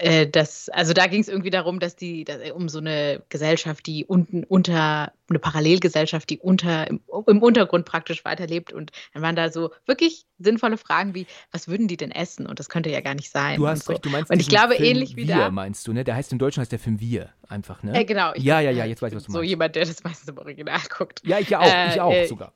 äh, 0.00 0.28
das, 0.28 0.68
also 0.68 0.92
da 0.92 1.06
ging 1.06 1.20
es 1.20 1.28
irgendwie 1.28 1.50
darum, 1.50 1.80
dass 1.80 1.96
die, 1.96 2.24
dass, 2.24 2.40
äh, 2.40 2.52
um 2.52 2.68
so 2.68 2.78
eine 2.78 3.22
Gesellschaft, 3.28 3.86
die 3.86 4.04
unten 4.04 4.44
unter, 4.44 5.12
eine 5.28 5.38
Parallelgesellschaft, 5.38 6.28
die 6.30 6.38
unter, 6.38 6.88
im, 6.88 7.00
im, 7.26 7.42
Untergrund 7.42 7.84
praktisch 7.84 8.24
weiterlebt. 8.24 8.72
Und 8.72 8.92
dann 9.14 9.22
waren 9.22 9.36
da 9.36 9.50
so 9.50 9.70
wirklich 9.86 10.26
sinnvolle 10.38 10.76
Fragen 10.76 11.14
wie, 11.14 11.26
was 11.52 11.68
würden 11.68 11.88
die 11.88 11.96
denn 11.96 12.10
essen? 12.10 12.46
Und 12.46 12.58
das 12.58 12.68
könnte 12.68 12.90
ja 12.90 13.00
gar 13.00 13.14
nicht 13.14 13.30
sein. 13.30 13.56
Du 13.56 13.66
hast 13.66 13.84
so. 13.84 13.92
recht, 13.92 14.04
du 14.04 14.10
meinst 14.10 14.30
Und 14.30 14.40
ich 14.40 14.48
glaube, 14.48 14.74
Film 14.74 14.88
ähnlich 14.88 15.16
wie 15.16 15.28
Wir, 15.28 15.36
da. 15.36 15.50
meinst 15.50 15.86
du, 15.86 15.92
ne? 15.92 16.04
Der 16.04 16.16
heißt 16.16 16.32
im 16.32 16.38
Deutschen 16.38 16.60
heißt 16.60 16.72
der 16.72 16.78
Film 16.78 17.00
Wir 17.00 17.30
einfach, 17.48 17.82
ne? 17.82 17.98
Äh, 17.98 18.04
genau. 18.04 18.32
Ja, 18.36 18.60
ja, 18.60 18.70
ja, 18.70 18.84
jetzt 18.84 19.02
weiß 19.02 19.12
ich, 19.12 19.16
was 19.16 19.24
du 19.24 19.32
meinst. 19.32 19.42
So 19.42 19.48
jemand, 19.48 19.76
der 19.76 19.84
das 19.84 20.02
meistens 20.04 20.28
im 20.28 20.38
Original 20.38 20.80
guckt. 20.96 21.22
Ja, 21.24 21.38
ich 21.38 21.54
auch, 21.56 21.64
ich 21.64 22.00
auch 22.00 22.12
äh, 22.12 22.26
sogar. 22.26 22.52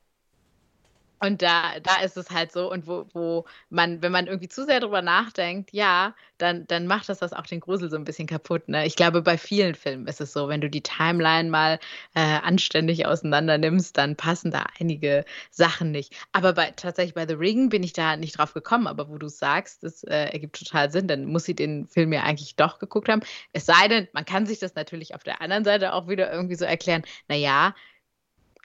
Und 1.22 1.42
da, 1.42 1.78
da 1.82 2.00
ist 2.02 2.16
es 2.16 2.30
halt 2.30 2.50
so, 2.50 2.70
und 2.72 2.86
wo, 2.86 3.06
wo 3.12 3.44
man, 3.68 4.02
wenn 4.02 4.10
man 4.10 4.26
irgendwie 4.26 4.48
zu 4.48 4.64
sehr 4.64 4.80
drüber 4.80 5.02
nachdenkt, 5.02 5.70
ja, 5.72 6.14
dann, 6.38 6.66
dann 6.66 6.86
macht 6.86 7.10
das 7.10 7.18
das 7.18 7.34
auch 7.34 7.46
den 7.46 7.60
Grusel 7.60 7.90
so 7.90 7.96
ein 7.96 8.04
bisschen 8.04 8.26
kaputt. 8.26 8.68
Ne? 8.68 8.86
Ich 8.86 8.96
glaube, 8.96 9.20
bei 9.20 9.36
vielen 9.36 9.74
Filmen 9.74 10.06
ist 10.06 10.22
es 10.22 10.32
so, 10.32 10.48
wenn 10.48 10.62
du 10.62 10.70
die 10.70 10.82
Timeline 10.82 11.50
mal 11.50 11.78
äh, 12.14 12.20
anständig 12.20 13.04
auseinander 13.04 13.58
nimmst, 13.58 13.98
dann 13.98 14.16
passen 14.16 14.50
da 14.50 14.64
einige 14.78 15.26
Sachen 15.50 15.90
nicht. 15.90 16.16
Aber 16.32 16.54
bei, 16.54 16.70
tatsächlich 16.70 17.14
bei 17.14 17.26
The 17.26 17.34
Ring 17.34 17.68
bin 17.68 17.82
ich 17.82 17.92
da 17.92 18.16
nicht 18.16 18.38
drauf 18.38 18.54
gekommen, 18.54 18.86
aber 18.86 19.10
wo 19.10 19.18
du 19.18 19.28
sagst, 19.28 19.82
das 19.82 20.02
äh, 20.04 20.30
ergibt 20.32 20.58
total 20.58 20.90
Sinn, 20.90 21.06
dann 21.06 21.26
muss 21.26 21.44
sie 21.44 21.54
den 21.54 21.86
Film 21.86 22.14
ja 22.14 22.22
eigentlich 22.22 22.56
doch 22.56 22.78
geguckt 22.78 23.10
haben. 23.10 23.20
Es 23.52 23.66
sei 23.66 23.88
denn, 23.88 24.08
man 24.14 24.24
kann 24.24 24.46
sich 24.46 24.58
das 24.58 24.74
natürlich 24.74 25.14
auf 25.14 25.22
der 25.22 25.42
anderen 25.42 25.64
Seite 25.64 25.92
auch 25.92 26.08
wieder 26.08 26.32
irgendwie 26.32 26.56
so 26.56 26.64
erklären, 26.64 27.02
naja, 27.28 27.74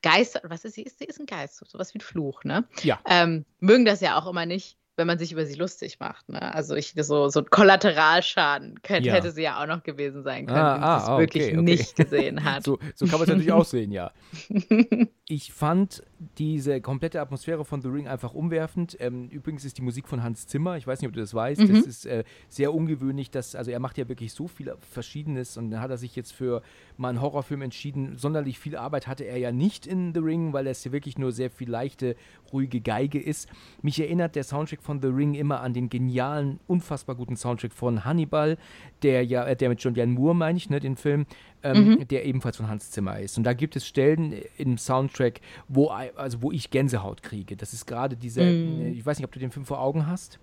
Geister, 0.06 0.42
was 0.44 0.64
ist 0.66 0.76
sie? 0.76 0.84
Ist, 0.84 1.00
sie 1.00 1.06
ist 1.06 1.20
ein 1.20 1.26
Geist, 1.26 1.62
sowas 1.68 1.94
wie 1.94 1.98
ein 1.98 2.02
Fluch, 2.02 2.44
ne? 2.44 2.64
Ja. 2.84 3.00
Ähm, 3.06 3.44
mögen 3.60 3.86
das 3.86 4.02
ja 4.02 4.20
auch 4.20 4.28
immer 4.30 4.46
nicht, 4.46 4.78
wenn 4.98 5.08
man 5.08 5.18
sich 5.18 5.32
über 5.32 5.46
sie 5.46 5.56
lustig 5.56 6.00
macht. 6.00 6.30
Ne? 6.30 6.54
Also 6.54 6.76
ich 6.76 6.94
so, 6.96 7.28
so 7.30 7.40
ein 7.40 7.50
Kollateralschaden 7.50 8.82
könnte, 8.84 9.10
Ja. 9.10 9.16
hätte 9.16 9.32
sie 9.32 9.42
ja 9.42 9.62
auch 9.62 9.66
noch 9.68 9.82
gewesen 9.84 10.24
sein 10.24 10.46
können, 10.46 10.60
Ah, 10.60 10.74
wenn 10.76 10.82
sie 10.82 10.88
ah, 10.88 10.98
es 10.98 11.04
ah, 11.10 11.18
wirklich 11.18 11.44
okay, 11.46 11.54
okay. 11.54 11.62
nicht 11.64 11.96
gesehen 11.96 12.44
hat. 12.44 12.64
So, 12.66 12.78
so 12.94 13.06
kann 13.08 13.16
man 13.20 13.24
es 13.24 13.28
natürlich 13.30 13.52
auch 13.52 13.66
sehen, 13.66 13.92
ja. 13.92 14.12
Ich 15.28 15.52
fand 15.54 16.04
diese 16.38 16.82
komplette 16.82 17.22
Atmosphäre 17.22 17.66
von 17.66 17.82
The 17.82 17.88
Ring 17.90 18.08
einfach 18.08 18.34
umwerfend. 18.34 18.98
Ähm, 19.00 19.30
übrigens 19.30 19.66
ist 19.66 19.78
die 19.78 19.82
Musik 19.82 20.08
von 20.08 20.24
Hans 20.24 20.48
Zimmer, 20.48 20.78
ich 20.78 20.86
weiß 20.88 21.02
nicht, 21.02 21.08
ob 21.08 21.14
du 21.14 21.20
das 21.20 21.34
weißt, 21.34 21.62
Mhm. 21.62 21.74
das 21.74 21.86
ist 21.86 22.06
äh, 22.06 22.24
sehr 22.50 22.74
ungewöhnlich, 22.74 23.32
dass, 23.32 23.56
also 23.56 23.72
er 23.72 23.80
macht 23.80 23.98
ja 23.98 24.08
wirklich 24.10 24.34
so 24.34 24.48
viel 24.48 24.74
Verschiedenes 24.92 25.58
und 25.58 25.72
dann 25.72 25.82
hat 25.82 25.92
er 25.92 25.98
sich 25.98 26.16
jetzt 26.16 26.32
für 26.32 26.62
mal 26.98 27.10
einen 27.10 27.22
Horrorfilm 27.22 27.62
entschieden. 27.62 28.18
Sonderlich 28.18 28.60
viel 28.60 28.76
Arbeit 28.76 29.08
hatte 29.08 29.24
er 29.24 29.38
ja 29.38 29.52
nicht 29.52 29.86
in 29.88 30.14
The 30.14 30.20
Ring, 30.20 30.54
weil 30.54 30.68
es 30.68 30.84
ja 30.84 30.92
wirklich 30.92 31.18
nur 31.18 31.32
sehr 31.32 31.50
viel 31.50 31.70
leichte, 31.70 32.16
ruhige 32.54 32.82
Geige 32.82 33.20
ist. 33.20 33.50
Mich 33.82 34.00
erinnert 34.00 34.36
der 34.36 34.44
Soundtrack 34.44 34.82
von 34.82 35.02
The 35.02 35.08
Ring 35.10 35.34
immer 35.34 35.62
an 35.62 35.74
den 35.74 35.90
genialen, 35.90 36.60
unfassbar 36.68 37.16
guten 37.16 37.36
Soundtrack 37.36 37.74
von 37.74 38.06
Hannibal, 38.06 38.58
der 39.02 39.26
ja, 39.26 39.46
äh, 39.46 39.56
der 39.56 39.70
mit 39.70 39.82
John 39.84 39.96
Jan 39.96 40.12
Moore, 40.12 40.36
meine 40.36 40.58
ich, 40.58 40.70
ne, 40.70 40.80
den 40.80 40.96
Film, 40.96 41.26
ähm, 41.66 42.08
der 42.08 42.26
ebenfalls 42.26 42.58
von 42.58 42.68
Hans 42.68 42.92
Zimmer 42.92 43.20
ist. 43.20 43.38
Und 43.38 43.44
da 43.44 43.54
gibt 43.54 43.76
es 43.76 43.86
Stellen 43.86 44.34
im 44.58 44.78
Soundtrack, 44.78 45.42
wo, 45.68 45.88
also 45.88 46.42
wo 46.42 46.52
ich 46.52 46.70
Gänsehaut 46.70 47.24
kriege. 47.24 47.58
Das 47.58 47.74
ist 47.74 47.86
gerade 47.86 48.16
diese, 48.16 48.42
äh, 48.42 48.90
ich 48.90 49.06
weiß 49.06 49.18
nicht, 49.18 49.26
ob 49.26 49.32
du 49.32 49.40
den 49.40 49.52
Film 49.52 49.66
vor 49.66 49.80
Augen 49.80 50.08
hast. 50.08 50.40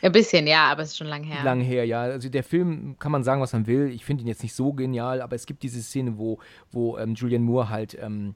Ein 0.00 0.12
bisschen, 0.12 0.46
ja, 0.46 0.70
aber 0.70 0.82
es 0.82 0.90
ist 0.90 0.98
schon 0.98 1.06
lange 1.06 1.26
her. 1.26 1.42
Lang 1.44 1.60
her, 1.60 1.86
ja. 1.86 2.02
Also 2.02 2.28
der 2.28 2.44
Film 2.44 2.96
kann 2.98 3.10
man 3.10 3.24
sagen, 3.24 3.40
was 3.40 3.52
man 3.52 3.66
will. 3.66 3.90
Ich 3.90 4.04
finde 4.04 4.22
ihn 4.22 4.28
jetzt 4.28 4.42
nicht 4.42 4.54
so 4.54 4.72
genial, 4.72 5.22
aber 5.22 5.34
es 5.34 5.46
gibt 5.46 5.62
diese 5.62 5.82
Szene, 5.82 6.18
wo, 6.18 6.38
wo 6.70 6.98
ähm, 6.98 7.14
Julian 7.14 7.42
Moore 7.42 7.68
halt 7.68 7.96
ähm, 8.00 8.34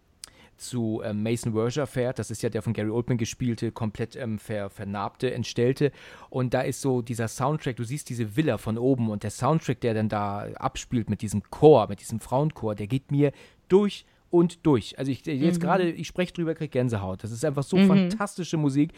zu 0.57 1.03
ähm, 1.05 1.23
Mason 1.23 1.55
Werger 1.55 1.87
fährt. 1.87 2.19
Das 2.19 2.31
ist 2.31 2.43
ja 2.43 2.49
der 2.49 2.63
von 2.63 2.73
Gary 2.73 2.91
Oldman 2.91 3.19
gespielte, 3.19 3.73
komplett 3.73 4.17
ähm, 4.17 4.39
ver, 4.39 4.71
vernarbte, 4.71 5.33
entstellte. 5.33 5.93
Und 6.31 6.55
da 6.55 6.63
ist 6.63 6.81
so 6.81 7.03
dieser 7.03 7.29
Soundtrack, 7.29 7.77
du 7.77 7.85
siehst 7.85 8.09
diese 8.09 8.37
Villa 8.37 8.59
von 8.59 8.79
oben 8.79 9.11
und 9.11 9.23
der 9.23 9.31
Soundtrack, 9.31 9.81
der 9.81 9.95
dann 9.95 10.09
da 10.09 10.49
abspielt 10.55 11.11
mit 11.11 11.23
diesem 11.23 11.43
Chor, 11.51 11.89
mit 11.89 12.01
diesem 12.01 12.21
Frauenchor, 12.21 12.75
der 12.75 12.87
geht 12.87 13.11
mir 13.11 13.33
durch 13.69 14.05
und 14.31 14.67
durch. 14.67 14.99
Also 14.99 15.11
ich 15.11 15.25
jetzt 15.25 15.61
gerade, 15.61 15.91
ich 15.91 16.07
spreche 16.07 16.33
drüber, 16.33 16.55
kriege 16.55 16.71
Gänsehaut. 16.71 17.23
Das 17.23 17.31
ist 17.31 17.45
einfach 17.45 17.63
so 17.63 17.77
fantastische 17.79 18.57
Musik. 18.57 18.93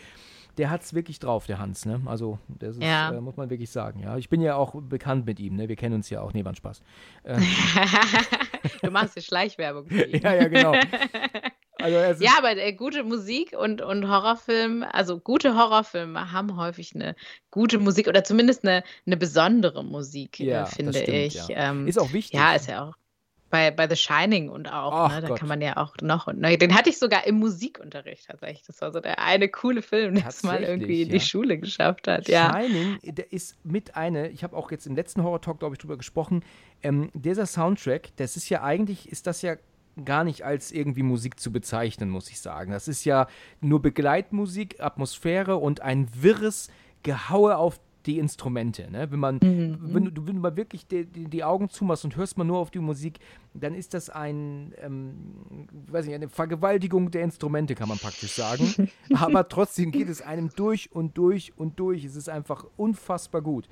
Der 0.59 0.71
hat 0.71 0.83
es 0.83 0.93
wirklich 0.93 1.19
drauf, 1.21 1.47
der 1.47 1.59
Hans, 1.59 1.87
ne? 1.87 2.01
Also, 2.07 2.39
das 2.49 2.77
ist, 2.77 2.83
Ja. 2.83 3.13
äh, 3.13 3.21
muss 3.21 3.37
man 3.37 3.49
wirklich 3.49 3.71
sagen, 3.71 4.01
ja. 4.01 4.17
Ich 4.19 4.29
bin 4.29 4.41
ja 4.41 4.57
auch 4.57 4.75
bekannt 4.83 5.25
mit 5.25 5.39
ihm, 5.41 5.55
ne? 5.57 5.69
Wir 5.69 5.77
kennen 5.77 5.95
uns 5.95 6.11
ja 6.11 6.21
auch. 6.21 6.33
Nee, 6.33 6.45
war 6.45 6.53
ein 6.53 6.57
Spaß. 6.57 6.83
du 8.83 8.91
machst 8.91 9.17
die 9.17 9.23
Schleichwerbung. 9.23 9.87
Für 9.89 10.03
ihn. 10.05 10.21
Ja, 10.23 10.35
ja, 10.35 10.49
genau. 10.49 10.75
Also, 11.81 12.25
Ja, 12.25 12.33
aber 12.39 12.57
äh, 12.57 12.73
gute 12.73 13.05
Musik 13.05 13.55
und, 13.57 13.81
und 13.83 14.09
Horrorfilme, 14.09 14.93
also 14.93 15.21
gute 15.21 15.55
Horrorfilme 15.55 16.33
haben 16.33 16.57
häufig 16.57 16.93
eine 16.93 17.15
gute 17.53 17.79
Musik 17.79 18.09
oder 18.09 18.25
zumindest 18.25 18.67
eine, 18.67 18.83
eine 19.07 19.17
besondere 19.17 19.85
Musik, 19.85 20.41
Ja, 20.41 20.65
äh, 20.65 20.67
finde 20.67 20.93
stimmt, 20.99 21.09
ich. 21.17 21.35
ja. 21.35 21.71
Ähm, 21.71 21.87
Ist 21.87 22.01
auch 22.01 22.13
wichtig. 22.13 22.37
Ja, 22.37 22.53
ist 22.55 22.67
ja 22.67 22.89
auch. 22.89 22.95
Bei, 23.51 23.71
bei 23.71 23.89
The 23.89 23.97
Shining 23.97 24.51
und 24.51 24.71
auch, 24.71 25.09
ne, 25.09 25.23
da 25.23 25.29
Gott. 25.29 25.39
kann 25.39 25.49
man 25.49 25.63
ja 25.63 25.79
auch 25.79 25.95
noch 26.03 26.27
und 26.27 26.39
neu. 26.39 26.57
Den 26.57 26.75
hatte 26.75 26.91
ich 26.91 26.99
sogar 26.99 27.27
im 27.27 27.37
Musikunterricht 27.37 28.27
tatsächlich. 28.27 28.67
Das 28.67 28.81
war 28.83 28.93
so 28.93 29.01
der 29.01 29.21
eine 29.21 29.49
coole 29.49 29.81
Film, 29.81 30.17
der 30.17 30.27
es 30.27 30.43
mal 30.43 30.63
irgendwie 30.63 31.03
in 31.03 31.09
die. 31.09 31.21
Schule 31.21 31.59
geschafft 31.59 32.09
hat. 32.09 32.29
Ja. 32.29 32.53
Shining, 32.53 32.99
der 33.03 33.33
ist 33.33 33.57
mit 33.65 33.97
eine, 33.97 34.29
ich 34.29 34.45
habe 34.45 34.57
auch 34.57 34.71
jetzt 34.71 34.87
im 34.87 34.95
letzten 34.97 35.23
Horror 35.23 35.41
Talk, 35.41 35.61
glaube 35.61 35.75
ich, 35.75 35.79
drüber 35.79 35.97
gesprochen, 35.97 36.45
ähm, 36.83 37.11
dieser 37.15 37.47
Soundtrack, 37.47 38.11
das 38.17 38.37
ist 38.37 38.49
ja 38.51 38.63
eigentlich, 38.63 39.11
ist 39.11 39.27
das 39.27 39.43
ja 39.43 39.57
gar 40.05 40.25
nicht 40.25 40.45
als 40.45 40.71
irgendwie 40.73 41.03
Musik 41.03 41.41
zu 41.41 41.53
bezeichnen, 41.53 42.11
muss 42.11 42.31
ich 42.31 42.41
sagen. 42.41 42.73
Das 42.73 42.89
ist 42.89 43.05
ja 43.05 43.27
nur 43.61 43.83
Begleitmusik, 43.83 44.81
Atmosphäre 44.81 45.57
und 45.57 45.81
ein 45.81 46.09
wirres 46.15 46.69
Gehaue 47.03 47.57
auf 47.57 47.81
die 48.09 48.19
Instrumente. 48.19 48.91
Ne? 48.91 49.11
Wenn 49.11 49.21
man, 49.21 49.39
wenn, 49.41 50.15
du, 50.15 50.27
wenn 50.27 50.37
du 50.37 50.41
mal 50.41 50.57
wirklich 50.57 50.87
die, 50.87 51.05
die, 51.05 51.27
die 51.27 51.45
Augen 51.45 51.69
zumachst 51.69 52.05
und 52.05 52.17
hörst 52.17 52.39
mal 52.39 52.45
nur 52.45 52.59
auf 52.59 52.71
die 52.71 52.79
Musik, 52.79 53.21
dann 53.53 53.75
ist 53.75 53.93
das 53.93 54.09
ein, 54.09 54.73
ähm, 54.83 55.15
weiß 55.89 56.07
nicht, 56.07 56.15
eine 56.15 56.29
Vergewaltigung 56.29 57.11
der 57.11 57.23
Instrumente, 57.23 57.75
kann 57.75 57.89
man 57.89 57.99
praktisch 57.99 58.33
sagen. 58.33 58.91
Aber 59.15 59.49
trotzdem 59.49 59.93
geht 59.93 60.09
es 60.09 60.23
einem 60.23 60.51
durch 60.57 60.91
und 60.91 61.19
durch 61.19 61.53
und 61.57 61.79
durch. 61.79 62.05
Es 62.05 62.17
ist 62.17 62.29
einfach 62.29 62.65
unfassbar 62.77 63.43
gut. 63.43 63.69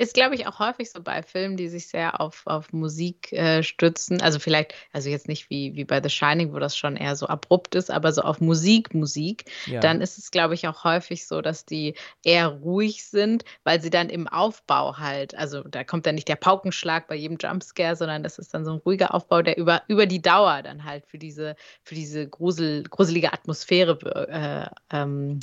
Ist, 0.00 0.14
glaube 0.14 0.34
ich, 0.34 0.46
auch 0.46 0.58
häufig 0.60 0.90
so 0.90 1.02
bei 1.02 1.22
Filmen, 1.22 1.58
die 1.58 1.68
sich 1.68 1.88
sehr 1.88 2.22
auf, 2.22 2.46
auf 2.46 2.72
Musik 2.72 3.34
äh, 3.34 3.62
stützen. 3.62 4.22
Also 4.22 4.38
vielleicht, 4.38 4.72
also 4.94 5.10
jetzt 5.10 5.28
nicht 5.28 5.50
wie, 5.50 5.74
wie 5.74 5.84
bei 5.84 6.02
The 6.02 6.08
Shining, 6.08 6.54
wo 6.54 6.58
das 6.58 6.74
schon 6.74 6.96
eher 6.96 7.16
so 7.16 7.26
abrupt 7.26 7.74
ist, 7.74 7.90
aber 7.90 8.10
so 8.14 8.22
auf 8.22 8.40
Musik, 8.40 8.94
Musik, 8.94 9.44
Ja. 9.66 9.80
dann 9.80 10.00
ist 10.00 10.16
es, 10.16 10.30
glaube 10.30 10.54
ich, 10.54 10.66
auch 10.66 10.84
häufig 10.84 11.26
so, 11.26 11.42
dass 11.42 11.66
die 11.66 11.92
eher 12.24 12.46
ruhig 12.48 13.04
sind, 13.04 13.44
weil 13.62 13.82
sie 13.82 13.90
dann 13.90 14.08
im 14.08 14.26
Aufbau 14.26 14.96
halt, 14.96 15.34
also 15.34 15.64
da 15.64 15.84
kommt 15.84 16.06
dann 16.06 16.14
nicht 16.14 16.28
der 16.28 16.36
Paukenschlag 16.36 17.06
bei 17.06 17.16
jedem 17.16 17.36
Jumpscare, 17.38 17.94
sondern 17.94 18.22
das 18.22 18.38
ist 18.38 18.54
dann 18.54 18.64
so 18.64 18.72
ein 18.72 18.78
ruhiger 18.78 19.12
Aufbau, 19.12 19.42
der 19.42 19.58
über, 19.58 19.82
über 19.86 20.06
die 20.06 20.22
Dauer 20.22 20.62
dann 20.62 20.86
halt 20.86 21.04
für 21.04 21.18
diese, 21.18 21.56
für 21.82 21.94
diese 21.94 22.26
grusel, 22.26 22.84
gruselige 22.84 23.34
Atmosphäre 23.34 23.98
äh, 24.30 24.96
ähm, 24.96 25.40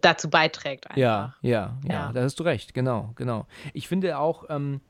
dazu 0.00 0.30
beiträgt. 0.30 0.86
Einfach. 0.86 0.96
Ja, 0.96 1.34
ja, 1.40 1.76
ja, 1.84 1.92
Ja. 1.92 2.12
da 2.12 2.22
hast 2.22 2.38
du 2.40 2.44
recht, 2.44 2.74
genau, 2.74 3.10
genau. 3.16 3.46
Ich 3.72 3.88
finde 3.88 4.18
auch, 4.18 4.44
ähm, 4.48 4.80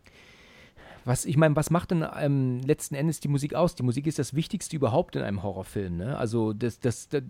was, 1.04 1.24
ich 1.24 1.36
meine, 1.36 1.56
was 1.56 1.70
macht 1.70 1.90
denn 1.90 2.04
ähm, 2.20 2.60
letzten 2.60 2.94
Endes 2.94 3.20
die 3.20 3.28
Musik 3.28 3.54
aus? 3.54 3.74
Die 3.74 3.82
Musik 3.82 4.06
ist 4.06 4.18
das 4.18 4.34
Wichtigste 4.34 4.76
überhaupt 4.76 5.16
in 5.16 5.22
einem 5.22 5.42
Horrorfilm, 5.42 5.96
ne? 5.96 6.16
Also, 6.16 6.52
das, 6.52 6.80
das, 6.80 7.08
das 7.08 7.22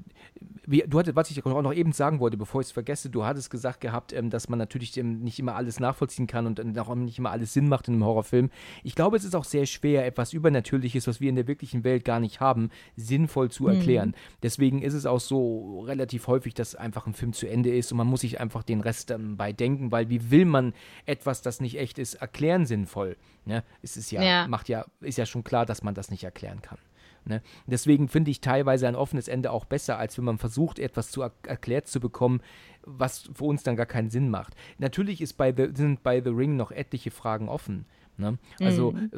wie, 0.66 0.85
du 0.87 0.98
hattest, 0.98 1.16
was 1.16 1.30
ich 1.30 1.44
auch 1.44 1.62
noch 1.62 1.74
eben 1.74 1.92
sagen 1.92 2.20
wollte, 2.20 2.37
bevor 2.37 2.61
ich 2.61 2.68
es 2.68 2.72
vergesse, 2.72 3.11
du 3.11 3.24
hattest 3.24 3.50
gesagt 3.50 3.80
gehabt, 3.80 4.12
ähm, 4.12 4.30
dass 4.30 4.48
man 4.48 4.58
natürlich 4.58 4.96
ähm, 4.96 5.20
nicht 5.20 5.38
immer 5.38 5.54
alles 5.54 5.80
nachvollziehen 5.80 6.26
kann 6.26 6.46
und 6.46 6.58
dann 6.58 6.76
auch 6.78 6.94
nicht 6.94 7.18
immer 7.18 7.30
alles 7.30 7.52
Sinn 7.52 7.68
macht 7.68 7.88
in 7.88 7.94
einem 7.94 8.04
Horrorfilm. 8.04 8.50
Ich 8.85 8.94
glaube, 8.94 9.16
es 9.16 9.24
ist 9.24 9.35
auch 9.35 9.44
sehr 9.44 9.66
schwer, 9.66 10.06
etwas 10.06 10.32
Übernatürliches, 10.32 11.06
was 11.06 11.20
wir 11.20 11.28
in 11.28 11.37
der 11.37 11.46
wirklichen 11.46 11.85
Welt 11.85 12.04
gar 12.04 12.20
nicht 12.20 12.40
haben, 12.40 12.70
sinnvoll 12.96 13.50
zu 13.50 13.68
erklären. 13.68 14.14
Deswegen 14.42 14.82
ist 14.82 14.94
es 14.94 15.06
auch 15.06 15.20
so 15.20 15.80
relativ 15.82 16.26
häufig, 16.26 16.54
dass 16.54 16.74
einfach 16.74 17.06
ein 17.06 17.14
Film 17.14 17.32
zu 17.32 17.48
Ende 17.48 17.74
ist 17.74 17.92
und 17.92 17.98
man 17.98 18.06
muss 18.06 18.20
sich 18.20 18.40
einfach 18.40 18.62
den 18.62 18.80
Rest 18.80 19.11
dann 19.11 19.37
bei 19.37 19.52
denken, 19.52 19.90
weil 19.90 20.11
wie 20.11 20.30
will 20.30 20.44
man 20.44 20.72
etwas, 21.06 21.42
das 21.42 21.61
nicht 21.61 21.78
echt 21.78 21.98
ist, 21.98 22.14
erklären 22.14 22.66
sinnvoll? 22.66 23.16
Ne? 23.44 23.62
Es 23.83 23.96
ist 23.96 24.11
ja, 24.11 24.22
Ja. 24.22 24.48
macht 24.48 24.68
ja, 24.68 24.85
ist 25.01 25.18
ja 25.18 25.27
schon 25.27 25.44
klar, 25.44 25.66
dass 25.66 25.83
man 25.83 25.94
das 25.94 26.11
nicht 26.11 26.25
erklären 26.25 26.62
kann. 26.62 26.79
Ne? 27.25 27.40
Deswegen 27.66 28.09
finde 28.09 28.31
ich 28.31 28.40
teilweise 28.40 28.88
ein 28.88 28.96
offenes 28.96 29.29
Ende 29.29 29.53
auch 29.53 29.64
besser, 29.64 29.98
als 29.98 30.18
wenn 30.18 30.25
man 30.25 30.38
versucht, 30.38 30.79
etwas 30.79 31.11
zu 31.11 31.22
er 31.22 31.33
erklärt 31.46 31.87
zu 31.87 32.01
bekommen, 32.01 32.40
was 32.83 33.31
für 33.35 33.44
uns 33.44 33.62
dann 33.62 33.77
gar 33.77 33.87
keinen 33.87 34.11
Sinn 34.11 34.29
macht. 34.29 34.55
Natürlich 34.79 35.20
ist 35.20 35.35
bei 35.35 35.55
The, 35.57 35.68
sind 35.75 36.03
bei 36.03 36.20
The 36.20 36.31
Ring 36.31 36.57
noch 36.57 36.72
etliche 36.72 37.12
Fragen 37.12 37.48
offen. 37.48 37.87
Ne? 38.18 38.38
Also, 38.61 38.92
mhm. 38.92 39.11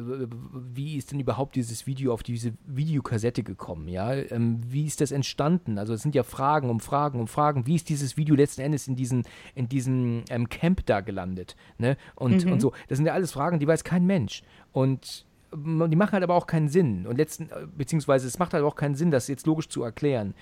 wie 0.73 0.95
ist 0.95 1.11
denn 1.11 1.19
überhaupt 1.19 1.55
dieses 1.55 1.85
Video 1.85 2.13
auf 2.13 2.23
diese 2.23 2.53
Videokassette 2.65 3.43
gekommen? 3.43 3.87
Ja, 3.87 4.13
ähm, 4.13 4.61
wie 4.67 4.85
ist 4.85 5.01
das 5.01 5.11
entstanden? 5.11 5.77
Also, 5.77 5.93
es 5.93 6.01
sind 6.01 6.15
ja 6.15 6.23
Fragen 6.23 6.69
um 6.69 6.79
Fragen 6.79 7.19
um 7.19 7.27
Fragen. 7.27 7.67
Wie 7.67 7.75
ist 7.75 7.89
dieses 7.89 8.15
Video 8.17 8.35
letzten 8.35 8.61
Endes 8.61 8.87
in, 8.87 8.95
diesen, 8.95 9.23
in 9.53 9.67
diesem 9.67 10.23
ähm, 10.29 10.49
Camp 10.49 10.85
da 10.85 11.01
gelandet? 11.01 11.55
Ne? 11.77 11.97
Und, 12.15 12.45
mhm. 12.45 12.53
und 12.53 12.61
so. 12.61 12.71
Das 12.87 12.97
sind 12.97 13.05
ja 13.05 13.13
alles 13.13 13.31
Fragen, 13.31 13.59
die 13.59 13.67
weiß 13.67 13.83
kein 13.83 14.05
Mensch. 14.05 14.43
Und 14.71 15.25
die 15.55 15.95
machen 15.95 16.13
halt 16.13 16.23
aber 16.23 16.35
auch 16.35 16.47
keinen 16.47 16.69
Sinn. 16.69 17.05
Und 17.05 17.17
letzten, 17.17 17.49
äh, 17.49 17.67
beziehungsweise 17.77 18.27
es 18.27 18.39
macht 18.39 18.53
halt 18.53 18.63
auch 18.63 18.75
keinen 18.75 18.95
Sinn, 18.95 19.11
das 19.11 19.27
jetzt 19.27 19.45
logisch 19.45 19.69
zu 19.69 19.83
erklären. 19.83 20.33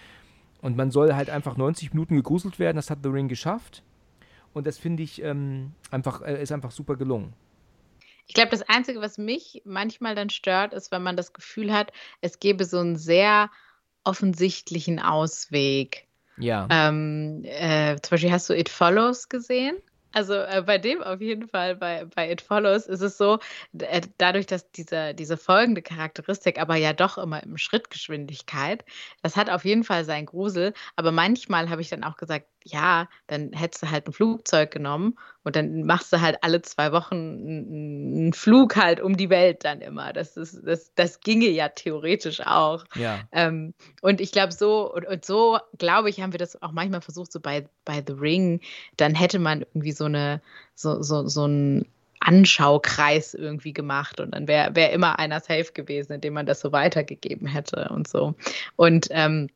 Und 0.62 0.78
man 0.78 0.92
soll 0.92 1.14
halt 1.14 1.30
einfach 1.30 1.58
90 1.58 1.94
Minuten 1.94 2.16
gegruselt 2.16 2.60
werden. 2.60 2.78
Das 2.78 2.90
hat 2.90 3.00
The 3.04 3.10
Ring 3.10 3.28
geschafft. 3.28 3.84
Und 4.54 4.68
das 4.68 4.78
finde 4.78 5.04
ich 5.04 5.22
ähm, 5.22 5.72
einfach, 5.92 6.22
äh, 6.22 6.42
ist 6.42 6.52
einfach 6.52 6.72
super 6.72 6.96
gelungen. 6.96 7.34
Ich 8.28 8.34
glaube, 8.34 8.52
das 8.52 8.62
Einzige, 8.64 9.02
was 9.02 9.18
mich 9.18 9.62
manchmal 9.66 10.16
dann 10.16 10.30
stört, 10.30 10.74
ist, 10.74 10.92
wenn 10.92 11.04
man 11.04 11.18
das 11.18 11.34
Gefühl 11.34 11.74
hat, 11.74 11.92
es 12.22 12.40
gäbe 12.40 12.66
so 12.66 12.80
einen 12.80 12.96
sehr 12.96 13.50
offensichtlichen 14.04 15.00
Ausweg. 15.00 16.08
Ja. 16.38 16.68
Ähm, 16.70 17.44
äh, 17.46 17.96
zum 18.02 18.12
Beispiel 18.12 18.32
hast 18.32 18.50
du 18.50 18.58
It 18.58 18.70
Follows 18.70 19.30
gesehen? 19.30 19.78
Also 20.14 20.36
äh, 20.36 20.64
bei 20.66 20.78
dem 20.78 21.02
auf 21.02 21.22
jeden 21.22 21.48
Fall, 21.48 21.76
bei, 21.76 22.06
bei 22.06 22.32
It 22.32 22.42
Follows 22.42 22.86
ist 22.86 23.02
es 23.02 23.18
so, 23.18 23.40
äh, 23.78 24.02
dadurch, 24.20 24.46
dass 24.46 24.72
diese, 24.72 25.16
diese 25.16 25.38
folgende 25.38 25.82
Charakteristik 25.82 26.60
aber 26.60 26.76
ja 26.76 26.94
doch 26.94 27.18
immer 27.18 27.42
im 27.42 27.58
Schrittgeschwindigkeit, 27.58 28.86
das 29.24 29.36
hat 29.36 29.50
auf 29.50 29.66
jeden 29.66 29.84
Fall 29.84 30.06
seinen 30.06 30.28
Grusel. 30.28 30.74
Aber 30.96 31.12
manchmal 31.12 31.70
habe 31.70 31.82
ich 31.82 31.90
dann 31.90 32.04
auch 32.04 32.18
gesagt, 32.18 32.48
ja, 32.64 33.08
dann 33.28 33.52
hättest 33.54 33.84
du 33.84 33.92
halt 33.92 34.08
ein 34.08 34.14
Flugzeug 34.14 34.72
genommen 34.72 35.18
und 35.44 35.56
dann 35.56 35.84
machst 35.84 36.14
du 36.14 36.22
halt 36.22 36.38
alle 36.42 36.62
zwei 36.62 36.92
Wochen 36.92 37.16
einen 37.16 38.34
Flug 38.34 38.76
halt 38.76 39.02
um 39.02 39.18
die 39.18 39.30
Welt 39.30 39.66
dann 39.66 39.82
immer. 39.82 40.14
Das, 40.14 40.38
ist, 40.38 40.62
das, 40.66 40.94
das 40.96 41.20
ginge 41.20 41.50
ja 41.50 41.70
theoretisch 41.70 42.42
auch. 42.42 42.86
Ja. 42.96 43.20
Ähm, 43.32 43.74
und 44.02 44.22
ich 44.22 44.32
glaube, 44.32 44.54
so 44.54 44.94
und, 44.94 45.06
und 45.06 45.26
so, 45.26 45.60
glaube 45.78 46.10
ich, 46.10 46.22
haben 46.22 46.34
wir 46.34 46.40
das 46.40 46.62
auch 46.62 46.72
manchmal 46.72 47.02
versucht, 47.02 47.32
so 47.32 47.40
bei, 47.40 47.68
bei 47.86 48.04
The 48.06 48.14
Ring, 48.14 48.62
dann 48.98 49.16
hätte 49.16 49.40
man 49.40 49.62
irgendwie 49.62 49.92
so 49.92 50.06
eine, 50.06 50.42
so, 50.76 51.02
so, 51.02 51.28
so 51.28 51.46
ein 51.46 51.86
Anschaukreis 52.20 53.34
irgendwie 53.34 53.74
gemacht 53.74 54.22
und 54.22 54.32
dann 54.32 54.48
wäre 54.48 54.76
wär 54.76 54.92
immer 54.94 55.20
einer 55.20 55.42
safe 55.42 55.74
gewesen, 55.74 56.14
indem 56.14 56.34
man 56.34 56.46
das 56.46 56.62
so 56.62 56.72
weitergegeben 56.72 57.48
hätte 57.48 57.90
und 57.90 58.08
so. 58.08 58.36
Und 58.78 59.08
ähm, 59.12 59.50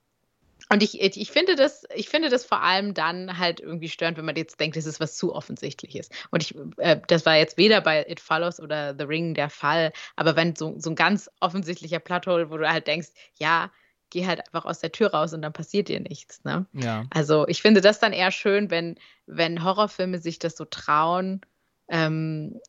und 0.70 0.84
ich, 0.84 1.00
ich, 1.00 1.32
finde 1.32 1.56
das, 1.56 1.86
ich 1.96 2.10
finde 2.10 2.30
das 2.30 2.46
vor 2.46 2.62
allem 2.62 2.94
dann 2.94 3.38
halt 3.38 3.60
irgendwie 3.60 3.90
störend, 3.90 4.18
wenn 4.18 4.26
man 4.26 4.36
jetzt 4.36 4.60
denkt, 4.60 4.76
das 4.76 4.86
ist 4.86 5.00
was 5.00 5.16
zu 5.16 5.34
offensichtliches. 5.34 6.10
Und 6.30 6.44
ich, 6.44 6.56
äh, 6.78 7.00
das 7.08 7.26
war 7.26 7.38
jetzt 7.38 7.58
weder 7.58 7.82
bei 7.82 8.06
It 8.08 8.20
Follows 8.20 8.60
oder 8.60 8.96
The 8.98 9.06
Ring 9.06 9.34
der 9.34 9.50
Fall, 9.50 9.94
aber 10.16 10.36
wenn 10.36 10.56
so, 10.56 10.76
so 10.78 10.90
ein 10.90 10.96
ganz 10.96 11.30
offensichtlicher 11.40 12.00
Plattform, 12.00 12.50
wo 12.50 12.58
du 12.58 12.70
halt 12.70 12.88
denkst, 12.88 13.10
ja, 13.40 13.72
geh 14.10 14.26
halt 14.26 14.40
einfach 14.40 14.66
aus 14.66 14.80
der 14.80 14.92
Tür 14.92 15.12
raus 15.12 15.34
und 15.34 15.42
dann 15.42 15.54
passiert 15.54 15.90
dir 15.90 16.00
nichts. 16.00 16.44
Ne? 16.44 16.66
Ja. 16.74 17.06
Also 17.10 17.48
ich 17.48 17.62
finde 17.62 17.82
das 17.82 18.00
dann 18.00 18.14
eher 18.14 18.32
schön, 18.32 18.70
wenn, 18.70 18.96
wenn 19.26 19.64
Horrorfilme 19.64 20.20
sich 20.20 20.40
das 20.40 20.56
so 20.56 20.66
trauen, 20.66 21.42
ähm, 21.90 22.60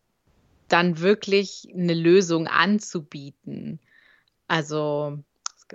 dann 0.68 1.00
wirklich 1.00 1.68
eine 1.72 1.94
Lösung 1.94 2.46
anzubieten. 2.46 3.80
Also 4.46 5.18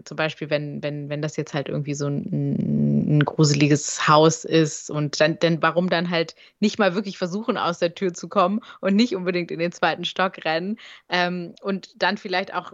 zum 0.04 0.18
Beispiel, 0.18 0.50
wenn, 0.50 0.82
wenn, 0.82 1.10
wenn 1.10 1.22
das 1.22 1.38
jetzt 1.38 1.54
halt 1.54 1.70
irgendwie 1.70 1.94
so 1.94 2.08
ein, 2.08 3.18
ein 3.18 3.26
gruseliges 3.26 4.08
Haus 4.08 4.46
ist 4.46 4.90
und 4.90 5.20
dann, 5.20 5.40
denn 5.40 5.62
warum 5.62 5.90
dann 5.90 6.10
halt 6.10 6.36
nicht 6.60 6.80
mal 6.80 6.96
wirklich 6.96 7.18
versuchen, 7.18 7.58
aus 7.58 7.80
der 7.80 7.96
Tür 7.96 8.14
zu 8.14 8.28
kommen 8.30 8.62
und 8.82 8.96
nicht 8.96 9.16
unbedingt 9.16 9.52
in 9.52 9.60
den 9.60 9.72
zweiten 9.72 10.06
Stock 10.06 10.44
rennen 10.46 10.78
ähm, 11.10 11.56
und 11.62 11.92
dann 12.02 12.18
vielleicht 12.18 12.54
auch 12.54 12.74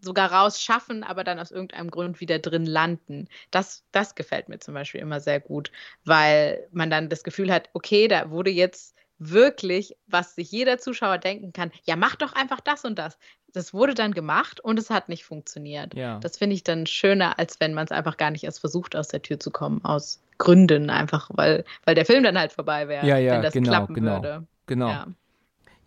sogar 0.00 0.32
rausschaffen, 0.32 1.04
aber 1.04 1.24
dann 1.24 1.38
aus 1.38 1.50
irgendeinem 1.50 1.90
Grund 1.90 2.20
wieder 2.20 2.38
drin 2.38 2.66
landen. 2.66 3.28
Das, 3.50 3.84
das 3.92 4.14
gefällt 4.14 4.48
mir 4.48 4.58
zum 4.58 4.74
Beispiel 4.74 5.00
immer 5.00 5.20
sehr 5.20 5.40
gut, 5.40 5.70
weil 6.04 6.68
man 6.72 6.90
dann 6.90 7.08
das 7.08 7.24
Gefühl 7.24 7.52
hat, 7.52 7.70
okay, 7.72 8.08
da 8.08 8.30
wurde 8.30 8.50
jetzt 8.50 8.94
wirklich, 9.18 9.96
was 10.06 10.34
sich 10.34 10.50
jeder 10.50 10.78
Zuschauer 10.78 11.18
denken 11.18 11.52
kann, 11.52 11.72
ja, 11.84 11.96
mach 11.96 12.14
doch 12.16 12.32
einfach 12.34 12.60
das 12.60 12.84
und 12.84 12.98
das. 12.98 13.18
Das 13.52 13.72
wurde 13.72 13.94
dann 13.94 14.12
gemacht 14.12 14.60
und 14.60 14.78
es 14.78 14.90
hat 14.90 15.08
nicht 15.08 15.24
funktioniert. 15.24 15.94
Ja. 15.94 16.18
Das 16.20 16.36
finde 16.36 16.54
ich 16.54 16.64
dann 16.64 16.86
schöner, 16.86 17.38
als 17.38 17.60
wenn 17.60 17.74
man 17.74 17.84
es 17.84 17.92
einfach 17.92 18.16
gar 18.16 18.30
nicht 18.30 18.44
erst 18.44 18.60
versucht, 18.60 18.94
aus 18.94 19.08
der 19.08 19.22
Tür 19.22 19.40
zu 19.40 19.50
kommen, 19.50 19.84
aus 19.84 20.20
Gründen 20.36 20.90
einfach, 20.90 21.30
weil, 21.32 21.64
weil 21.84 21.94
der 21.94 22.04
Film 22.04 22.22
dann 22.22 22.38
halt 22.38 22.52
vorbei 22.52 22.88
wäre, 22.88 23.06
ja, 23.06 23.18
ja, 23.18 23.34
wenn 23.34 23.42
das 23.42 23.52
genau, 23.52 23.70
klappen 23.70 23.94
genau, 23.94 24.22
würde. 24.22 24.46
Genau. 24.66 24.88
Ja. 24.88 25.06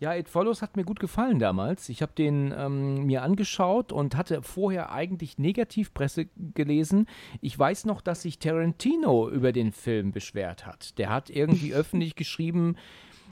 Ja, 0.02 0.16
It 0.16 0.28
Follows 0.28 0.62
hat 0.62 0.76
mir 0.76 0.82
gut 0.82 0.98
gefallen 0.98 1.38
damals. 1.38 1.88
Ich 1.88 2.02
habe 2.02 2.10
den 2.12 2.52
ähm, 2.58 3.06
mir 3.06 3.22
angeschaut 3.22 3.92
und 3.92 4.16
hatte 4.16 4.42
vorher 4.42 4.90
eigentlich 4.90 5.38
Negativpresse 5.38 6.26
gelesen. 6.54 7.06
Ich 7.40 7.56
weiß 7.56 7.84
noch, 7.84 8.00
dass 8.00 8.22
sich 8.22 8.40
Tarantino 8.40 9.30
über 9.30 9.52
den 9.52 9.70
Film 9.70 10.10
beschwert 10.10 10.66
hat. 10.66 10.98
Der 10.98 11.08
hat 11.10 11.30
irgendwie 11.30 11.72
öffentlich 11.74 12.16
geschrieben, 12.16 12.74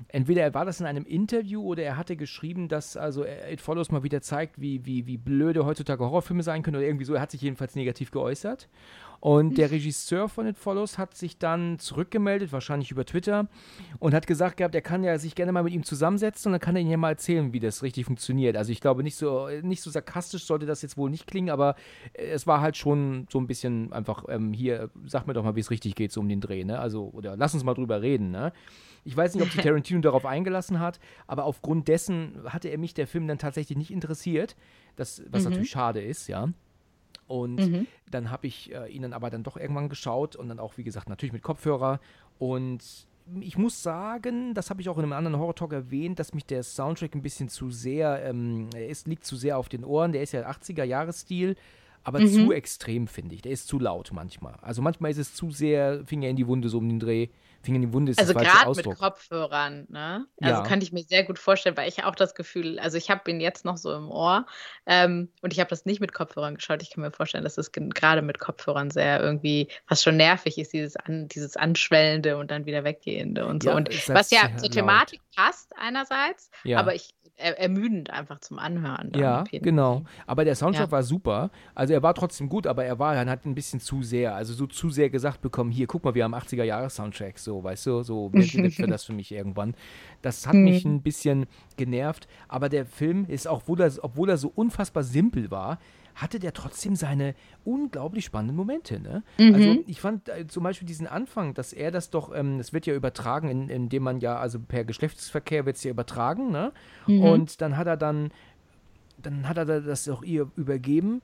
entweder 0.09 0.53
war 0.55 0.65
das 0.65 0.81
in 0.81 0.87
einem 0.87 1.05
Interview 1.05 1.63
oder 1.63 1.83
er 1.83 1.97
hatte 1.97 2.17
geschrieben, 2.17 2.69
dass 2.69 2.97
also 2.97 3.25
It 3.25 3.61
Follows 3.61 3.91
mal 3.91 4.03
wieder 4.03 4.23
zeigt, 4.23 4.61
wie, 4.61 4.85
wie, 4.85 5.07
wie 5.07 5.19
blöde 5.19 5.65
heutzutage 5.65 6.05
Horrorfilme 6.05 6.43
sein 6.43 6.63
können 6.63 6.77
oder 6.77 6.87
irgendwie 6.87 7.05
so. 7.05 7.15
Er 7.15 7.21
hat 7.21 7.31
sich 7.31 7.43
jedenfalls 7.43 7.75
negativ 7.75 8.11
geäußert. 8.11 8.69
Und 9.21 9.59
der 9.59 9.71
Regisseur 9.71 10.31
von 10.31 10.47
It 10.47 10.57
Follows 10.57 10.97
hat 10.97 11.15
sich 11.15 11.39
dann 11.39 11.79
zurückgemeldet, 11.79 12.53
wahrscheinlich 12.53 12.91
über 12.91 13.05
Twitter, 13.05 13.49
und 13.99 14.15
hat 14.15 14.27
gesagt 14.27 14.57
gehabt, 14.57 14.75
er 14.75 14.81
kann 14.81 15.05
ja 15.05 15.19
sich 15.19 15.35
gerne 15.35 15.53
mal 15.53 15.63
mit 15.63 15.75
ihm 15.75 15.83
zusammensetzen 15.83 16.49
und 16.49 16.53
dann 16.55 16.61
kann 16.61 16.75
er 16.75 16.81
ihm 16.83 16.91
ja 16.91 16.97
mal 16.97 17.11
erzählen, 17.11 17.53
wie 17.53 17.61
das 17.61 17.83
richtig 17.83 18.07
funktioniert. 18.07 18.57
Also 18.57 18.73
ich 18.73 18.81
glaube, 18.81 19.03
nicht 19.03 19.17
so, 19.17 19.49
nicht 19.63 19.83
so 19.83 19.91
sarkastisch 19.91 20.45
sollte 20.45 20.65
das 20.65 20.81
jetzt 20.81 20.97
wohl 20.97 21.11
nicht 21.11 21.27
klingen, 21.27 21.51
aber 21.51 21.77
es 22.15 22.47
war 22.47 22.63
halt 22.63 22.79
schon 22.79 23.27
so 23.31 23.39
ein 23.39 23.47
bisschen 23.47 23.93
einfach, 23.93 24.25
ähm, 24.29 24.55
hier, 24.55 24.89
sag 25.05 25.27
mir 25.27 25.35
doch 25.35 25.45
mal, 25.45 25.55
wie 25.55 25.61
es 25.61 25.71
richtig 25.71 25.97
geht, 25.97 26.13
so 26.13 26.21
um 26.21 26.29
den 26.29 26.41
Dreh, 26.41 26.65
ne? 26.65 26.79
Also, 26.79 27.11
oder 27.13 27.37
lass 27.37 27.53
uns 27.53 27.63
mal 27.63 27.75
drüber 27.75 28.01
reden, 28.01 28.31
ne? 28.31 28.55
Ich 29.05 29.17
weiß 29.17 29.35
nicht, 29.35 29.43
ob 29.43 29.51
sich 29.51 29.61
Tarantino 29.63 30.01
darauf 30.01 30.25
eingelassen 30.25 30.81
hat, 30.81 30.99
aber 31.27 31.45
aufgrund 31.45 31.89
dessen 31.89 32.39
hatte 32.47 32.69
er 32.69 32.79
mich 32.79 32.95
der 32.95 33.07
Film 33.07 33.29
dann 33.29 33.39
tatsächlich 33.39 33.77
nicht 33.77 33.91
interessiert. 33.91 34.57
Das, 34.97 35.23
was 35.31 35.45
mhm. 35.45 35.51
natürlich 35.51 35.71
schade 35.71 36.01
ist, 36.01 36.27
ja. 36.29 36.49
Und 37.31 37.61
mhm. 37.61 37.87
dann 38.11 38.33
habe 38.33 38.49
ich 38.49 38.75
äh, 38.75 38.89
ihn 38.89 39.03
dann 39.03 39.13
aber 39.13 39.31
dann 39.31 39.45
doch 39.45 39.57
irgendwann 39.57 39.89
geschaut 39.89 40.35
und 40.35 40.49
dann 40.49 40.59
auch, 40.59 40.79
wie 40.79 40.83
gesagt, 40.83 41.09
natürlich 41.09 41.33
mit 41.33 41.45
Kopfhörer. 41.45 42.01
Und 42.41 42.83
ich 43.41 43.57
muss 43.57 43.85
sagen, 43.85 44.53
das 44.53 44.69
habe 44.69 44.81
ich 44.81 44.89
auch 44.89 44.99
in 44.99 45.05
einem 45.05 45.13
anderen 45.13 45.39
Horror-Talk 45.39 45.73
erwähnt, 45.73 46.19
dass 46.19 46.35
mich 46.35 46.45
der 46.45 46.65
Soundtrack 46.65 47.15
ein 47.15 47.23
bisschen 47.23 47.49
zu 47.49 47.71
sehr, 47.71 48.21
ähm, 48.25 48.69
er 48.75 48.89
ist, 48.89 49.07
liegt 49.07 49.25
zu 49.25 49.37
sehr 49.37 49.59
auf 49.59 49.69
den 49.69 49.85
Ohren. 49.85 50.11
Der 50.11 50.25
ist 50.25 50.33
ja 50.33 50.45
80er-Jahres-Stil, 50.51 51.55
aber 52.03 52.19
mhm. 52.19 52.27
zu 52.27 52.53
extrem, 52.53 53.07
finde 53.07 53.37
ich. 53.37 53.43
Der 53.43 53.53
ist 53.53 53.69
zu 53.69 53.79
laut 53.79 54.11
manchmal. 54.13 54.57
Also 54.61 54.83
manchmal 54.83 55.13
ist 55.13 55.19
es 55.19 55.33
zu 55.33 55.53
sehr 55.53 56.05
Finger 56.07 56.27
in 56.27 56.35
die 56.35 56.49
Wunde, 56.49 56.69
so 56.69 56.79
um 56.79 56.89
den 56.89 56.99
Dreh. 56.99 57.29
Finger 57.63 57.77
in 57.77 57.83
die 57.83 57.93
Wunde 57.93 58.13
ist 58.13 58.19
also 58.19 58.33
das 58.33 58.43
gerade 58.43 58.75
mit 58.75 58.99
Kopfhörern, 58.99 59.87
ne? 59.89 60.27
Also 60.41 60.63
ja. 60.63 60.67
kann 60.67 60.81
ich 60.81 60.93
mir 60.93 61.03
sehr 61.03 61.25
gut 61.25 61.39
vorstellen, 61.39 61.77
weil 61.77 61.89
ich 61.89 62.05
auch 62.05 62.15
das 62.15 62.35
Gefühl, 62.35 62.79
also 62.79 62.97
ich 62.97 63.11
habe 63.11 63.31
ihn 63.31 63.41
jetzt 63.41 63.65
noch 63.65 63.77
so 63.77 63.95
im 63.95 64.11
Ohr 64.11 64.47
ähm, 64.87 65.29
und 65.43 65.53
ich 65.53 65.61
habe 65.61 65.69
das 65.69 65.85
nicht 65.85 66.01
mit 66.01 66.13
Kopfhörern 66.13 66.55
geschaut. 66.55 66.83
Ich 66.83 66.91
kann 66.91 67.03
mir 67.03 67.11
vorstellen, 67.11 67.45
dass 67.45 67.59
es 67.59 67.73
gerade 67.73 68.23
mit 68.23 68.39
Kopfhörern 68.39 68.91
sehr 68.91 69.21
irgendwie 69.21 69.69
fast 69.87 70.03
schon 70.03 70.17
nervig 70.17 70.59
ist, 70.59 70.73
dieses, 70.73 70.97
an, 70.97 71.29
dieses 71.29 71.57
Anschwellende 71.57 72.39
und 72.39 72.51
dann 72.51 72.65
wieder 72.65 72.85
weggehende 72.85 73.47
und 73.47 73.63
so. 73.63 73.71
Ja, 73.71 73.77
und 73.77 74.09
was 74.09 74.31
ja 74.31 74.57
zur 74.57 74.71
Thematik 74.71 75.21
passt 75.37 75.73
einerseits, 75.77 76.51
ja. 76.65 76.79
aber 76.79 76.95
ich 76.95 77.15
ermüdend 77.41 78.11
einfach 78.11 78.41
zum 78.41 78.59
Anhören. 78.59 79.13
Ja, 79.15 79.45
genau. 79.51 80.05
Aber 80.27 80.45
der 80.45 80.55
Soundtrack 80.55 80.89
ja. 80.89 80.93
war 80.93 81.03
super. 81.03 81.51
Also 81.75 81.95
er 81.95 82.03
war 82.03 82.15
trotzdem 82.15 82.49
gut, 82.49 82.67
aber 82.67 82.85
er 82.85 82.99
war 82.99 83.15
dann 83.15 83.29
halt 83.29 83.47
ein 83.47 83.55
bisschen 83.55 83.81
zu 83.81 84.03
sehr, 84.03 84.35
also 84.35 84.53
so 84.53 84.67
zu 84.67 84.91
sehr 84.91 85.11
gesagt 85.11 85.41
bekommen, 85.41 85.71
hier, 85.71 85.87
guck 85.87 86.05
mal, 86.05 86.15
wir 86.15 86.25
haben 86.25 86.35
80er 86.35 86.65
Jahre 86.65 86.91
Soundtrack, 86.91 87.39
so, 87.51 87.65
weißt 87.65 87.87
du, 87.87 88.03
so 88.05 88.33
wird 88.33 88.91
das 88.91 89.05
für 89.05 89.13
mich 89.13 89.33
irgendwann. 89.33 89.75
Das 90.23 90.47
hat 90.47 90.55
mich 90.55 90.85
mhm. 90.85 90.95
ein 90.95 91.03
bisschen 91.03 91.47
genervt, 91.77 92.29
aber 92.47 92.69
der 92.69 92.87
Film 92.87 93.27
ist 93.27 93.49
auch, 93.49 93.63
obwohl 93.63 93.81
er, 93.81 93.93
obwohl 94.03 94.31
er 94.31 94.37
so 94.37 94.53
unfassbar 94.55 95.03
simpel 95.03 95.51
war, 95.51 95.79
hatte 96.15 96.39
der 96.39 96.53
trotzdem 96.53 96.95
seine 96.95 97.35
unglaublich 97.65 98.25
spannenden 98.25 98.57
Momente. 98.57 99.01
Ne? 99.01 99.25
Mhm. 99.39 99.55
Also 99.55 99.77
ich 99.87 100.01
fand 100.01 100.29
äh, 100.29 100.47
zum 100.47 100.63
Beispiel 100.63 100.87
diesen 100.87 101.09
Anfang, 101.09 101.55
dass 101.55 101.73
er 101.73 101.91
das 101.91 102.11
doch, 102.11 102.33
ähm, 102.35 102.59
das 102.59 102.73
wird 102.73 102.87
ja 102.87 102.95
übertragen, 102.95 103.49
in, 103.49 103.69
indem 103.69 104.05
man 104.05 104.21
ja, 104.21 104.37
also 104.37 104.61
per 104.61 104.85
Geschlechtsverkehr 104.85 105.67
wird 105.67 105.77
es 105.77 105.83
ja 105.83 105.91
übertragen, 105.91 106.51
ne? 106.51 106.73
Mhm. 107.07 107.23
Und 107.23 107.61
dann 107.61 107.77
hat 107.77 107.89
er 107.89 107.97
dann, 107.97 108.31
dann 109.19 109.49
hat 109.49 109.57
er 109.57 109.81
das 109.81 110.09
auch 110.09 110.23
ihr 110.23 110.51
übergeben. 110.57 111.21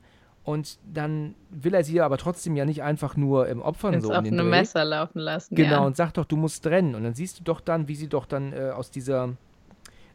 Und 0.47 0.79
dann 0.93 1.35
will 1.49 1.73
er 1.73 1.83
sie 1.83 1.99
aber 1.99 2.17
trotzdem 2.17 2.55
ja 2.55 2.63
nicht 2.63 2.81
einfach 2.81 3.17
nur 3.17 3.49
im 3.49 3.61
Opfern 3.61 3.95
Ins 3.95 4.05
so 4.05 4.13
in 4.13 4.23
den 4.23 4.37
Dreh. 4.37 4.43
Messer 4.45 4.85
laufen 4.85 5.19
lassen. 5.19 5.53
Genau, 5.53 5.71
ja. 5.71 5.85
und 5.85 5.97
sagt 5.97 6.17
doch, 6.17 6.23
du 6.23 6.37
musst 6.37 6.63
trennen. 6.63 6.95
Und 6.95 7.03
dann 7.03 7.13
siehst 7.13 7.37
du 7.39 7.43
doch 7.43 7.59
dann, 7.59 7.89
wie 7.89 7.95
sie 7.95 8.07
doch 8.07 8.25
dann 8.25 8.53
äh, 8.53 8.69
aus 8.69 8.89
dieser 8.89 9.33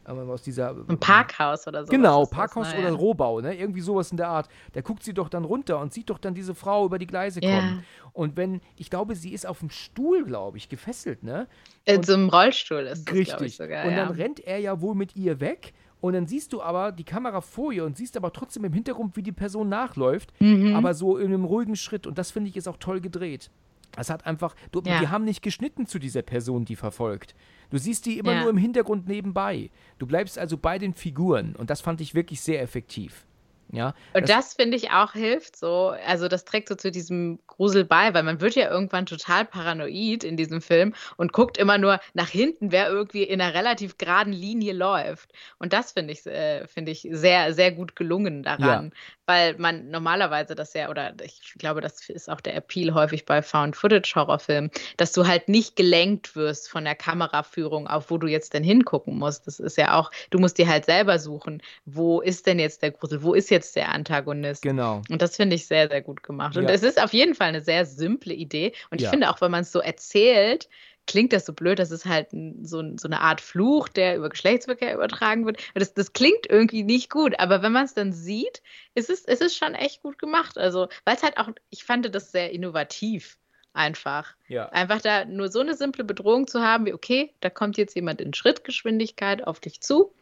aus 0.05 0.41
dieser. 0.41 0.75
Ein 0.87 0.99
Parkhaus 0.99 1.67
oder 1.67 1.85
so. 1.85 1.91
Genau, 1.91 2.25
Parkhaus 2.25 2.71
das, 2.71 2.79
oder 2.79 2.89
ja. 2.89 2.95
Rohbau, 2.95 3.41
ne? 3.41 3.55
Irgendwie 3.55 3.81
sowas 3.81 4.09
in 4.09 4.17
der 4.17 4.27
Art. 4.27 4.49
Da 4.73 4.81
guckt 4.81 5.03
sie 5.03 5.13
doch 5.13 5.29
dann 5.29 5.45
runter 5.45 5.79
und 5.79 5.93
sieht 5.93 6.09
doch 6.09 6.17
dann 6.17 6.33
diese 6.33 6.55
Frau 6.55 6.87
über 6.87 6.97
die 6.97 7.07
Gleise 7.07 7.39
kommen. 7.39 7.83
Ja. 7.83 8.09
Und 8.11 8.35
wenn, 8.35 8.61
ich 8.75 8.89
glaube, 8.89 9.15
sie 9.15 9.33
ist 9.33 9.45
auf 9.45 9.59
dem 9.59 9.69
Stuhl, 9.69 10.25
glaube 10.25 10.57
ich, 10.57 10.67
gefesselt, 10.67 11.21
ne? 11.21 11.47
In 11.85 12.01
so 12.01 12.15
einem 12.15 12.29
Rollstuhl 12.29 12.81
ist 12.81 13.07
das, 13.07 13.15
Richtig. 13.15 13.41
Ich, 13.41 13.57
sogar, 13.57 13.85
Und 13.85 13.95
dann 13.95 14.09
rennt 14.09 14.39
er 14.39 14.57
ja 14.57 14.81
wohl 14.81 14.95
mit 14.95 15.15
ihr 15.15 15.39
weg 15.39 15.73
Und 16.03 16.11
dann 16.11 16.27
siehst 16.27 16.51
du 16.51 16.61
aber 16.61 16.91
die 16.91 17.05
Kamera 17.05 17.39
vor 17.39 17.71
ihr 17.71 17.85
und 17.85 17.95
siehst 17.95 18.17
aber 18.17 18.33
trotzdem 18.33 18.65
im 18.65 18.73
Hintergrund, 18.73 19.15
wie 19.15 19.23
die 19.23 19.31
Person 19.31 19.69
nachläuft, 19.69 20.33
Mhm. 20.41 20.75
aber 20.75 20.93
so 20.93 21.15
in 21.15 21.27
einem 21.27 21.45
ruhigen 21.45 21.77
Schritt. 21.77 22.05
Und 22.05 22.17
das 22.17 22.29
finde 22.29 22.49
ich 22.49 22.57
ist 22.57 22.67
auch 22.67 22.75
toll 22.75 22.99
gedreht. 22.99 23.49
Es 23.95 24.09
hat 24.09 24.25
einfach, 24.25 24.53
du, 24.73 24.81
Ja. 24.85 24.99
die 24.99 25.07
haben 25.07 25.23
nicht 25.23 25.41
geschnitten 25.41 25.85
zu 25.85 25.99
dieser 25.99 26.21
Person, 26.21 26.65
die 26.65 26.75
verfolgt. 26.75 27.35
Du 27.69 27.77
siehst 27.77 28.05
die 28.05 28.17
immer 28.17 28.33
Ja. 28.33 28.41
nur 28.41 28.49
im 28.49 28.57
Hintergrund 28.57 29.07
nebenbei. 29.07 29.69
Du 29.97 30.05
bleibst 30.05 30.37
also 30.37 30.57
bei 30.57 30.77
den 30.77 30.93
Figuren 30.93 31.55
und 31.55 31.69
das 31.69 31.79
fand 31.79 32.01
ich 32.01 32.13
wirklich 32.13 32.41
sehr 32.41 32.61
effektiv. 32.61 33.25
Ja, 33.73 33.95
Und 34.13 34.29
das, 34.29 34.53
finde 34.53 34.77
ich 34.77 34.91
auch 34.91 35.13
hilft 35.13 35.57
so, 35.57 35.95
also 36.05 36.27
das 36.27 36.45
trägt 36.45 36.69
so 36.69 36.75
zu 36.75 36.91
diesem 36.91 37.39
Grusel 37.47 37.83
bei, 37.85 38.13
weil 38.13 38.21
man 38.21 38.39
wird 38.39 38.53
ja 38.53 38.69
irgendwann 38.69 39.07
total 39.07 39.45
paranoid 39.45 40.23
in 40.23 40.37
diesem 40.37 40.61
Film 40.61 40.93
und 41.17 41.33
guckt 41.33 41.57
immer 41.57 41.79
nur 41.79 41.99
nach 42.13 42.29
hinten, 42.29 42.71
wer 42.71 42.87
irgendwie 42.87 43.23
in 43.23 43.41
einer 43.41 43.55
relativ 43.55 43.97
geraden 43.97 44.31
Linie 44.31 44.73
läuft. 44.73 45.31
Und 45.57 45.73
das 45.73 45.93
finde 45.93 46.13
ich, 46.13 46.23
äh, 46.27 46.67
finde 46.67 46.91
ich 46.91 47.07
sehr, 47.09 47.51
sehr 47.55 47.71
gut 47.71 47.95
gelungen 47.95 48.43
daran, 48.43 48.91
weil 49.25 49.57
man 49.57 49.89
normalerweise 49.89 50.53
das 50.53 50.75
ja, 50.75 50.89
oder 50.89 51.15
ich 51.23 51.55
glaube, 51.57 51.81
das 51.81 52.07
ist 52.09 52.29
auch 52.29 52.41
der 52.41 52.55
Appeal 52.55 52.93
häufig 52.93 53.25
bei 53.25 53.41
Found-Footage-Horrorfilmen, 53.41 54.69
dass 54.97 55.13
du 55.13 55.25
halt 55.25 55.49
nicht 55.49 55.75
gelenkt 55.75 56.35
wirst 56.35 56.69
von 56.69 56.83
der 56.83 56.95
Kameraführung, 56.95 57.87
auf 57.87 58.11
wo 58.11 58.19
du 58.19 58.27
jetzt 58.27 58.53
denn 58.53 58.63
hingucken 58.63 59.17
musst. 59.17 59.47
Das 59.47 59.59
ist 59.59 59.77
ja 59.77 59.97
auch, 59.97 60.11
du 60.29 60.37
musst 60.37 60.59
dir 60.59 60.67
halt 60.67 60.85
selber 60.85 61.17
suchen, 61.17 61.61
wo 61.85 62.21
ist 62.21 62.45
denn 62.45 62.59
jetzt 62.59 62.83
der 62.83 62.91
Grusel, 62.91 63.23
wo 63.23 63.33
ist 63.33 63.49
jetzt 63.49 63.62
der 63.71 63.93
Antagonist? 63.93 64.61
genau. 64.61 65.01
Und 65.09 65.21
das 65.21 65.37
finde 65.37 65.55
ich 65.55 65.65
sehr, 65.65 65.87
sehr 65.87 66.01
gut 66.01 66.21
gemacht. 66.21 66.57
Und 66.57 66.63
Ja. 66.65 66.69
es 66.69 66.83
ist 66.83 67.01
auf 67.01 67.13
jeden 67.13 67.33
Fall 67.33 67.47
eine 67.47 67.61
sehr 67.61 67.85
simple 67.85 68.33
Idee. 68.33 68.73
Und 68.91 68.99
ich 68.99 69.05
Ja. 69.05 69.09
finde 69.11 69.29
auch, 69.29 69.39
wenn 69.41 69.51
man 69.51 69.61
es 69.61 69.71
so 69.71 69.79
erzählt, 69.79 70.67
klingt 71.07 71.33
das 71.33 71.45
so 71.45 71.53
blöd. 71.53 71.79
Das 71.79 71.91
ist 71.91 72.05
halt 72.05 72.29
so, 72.61 72.83
so 72.97 73.07
eine 73.07 73.21
Art 73.21 73.41
Fluch, 73.41 73.87
der 73.89 74.17
über 74.17 74.29
Geschlechtsverkehr 74.29 74.93
übertragen 74.93 75.45
wird. 75.45 75.61
Das, 75.73 75.93
das 75.93 76.13
klingt 76.13 76.47
irgendwie 76.49 76.83
nicht 76.83 77.09
gut. 77.09 77.39
Aber 77.39 77.61
wenn 77.61 77.71
man 77.71 77.85
es 77.85 77.93
dann 77.93 78.13
sieht, 78.13 78.61
ist 78.95 79.09
es, 79.09 79.21
ist 79.21 79.41
es 79.41 79.55
schon 79.55 79.73
echt 79.75 80.01
gut 80.01 80.19
gemacht. 80.19 80.57
Also, 80.57 80.87
weil 81.05 81.15
es 81.15 81.23
halt 81.23 81.37
auch, 81.37 81.49
ich 81.69 81.83
fand 81.83 82.13
das 82.13 82.31
sehr 82.31 82.51
innovativ. 82.51 83.37
Einfach. 83.75 84.35
Ja. 84.49 84.69
Einfach 84.69 85.01
da 85.01 85.25
nur 85.25 85.49
so 85.49 85.59
eine 85.59 85.73
simple 85.73 86.03
Bedrohung 86.03 86.45
zu 86.45 86.61
haben, 86.61 86.85
wie, 86.85 86.93
okay, 86.93 87.33
da 87.39 87.49
kommt 87.49 87.75
jetzt 87.75 87.95
jemand 87.95 88.21
in 88.21 88.31
Schrittgeschwindigkeit 88.35 89.47
auf 89.47 89.59
dich 89.59 89.81
zu, 89.81 90.13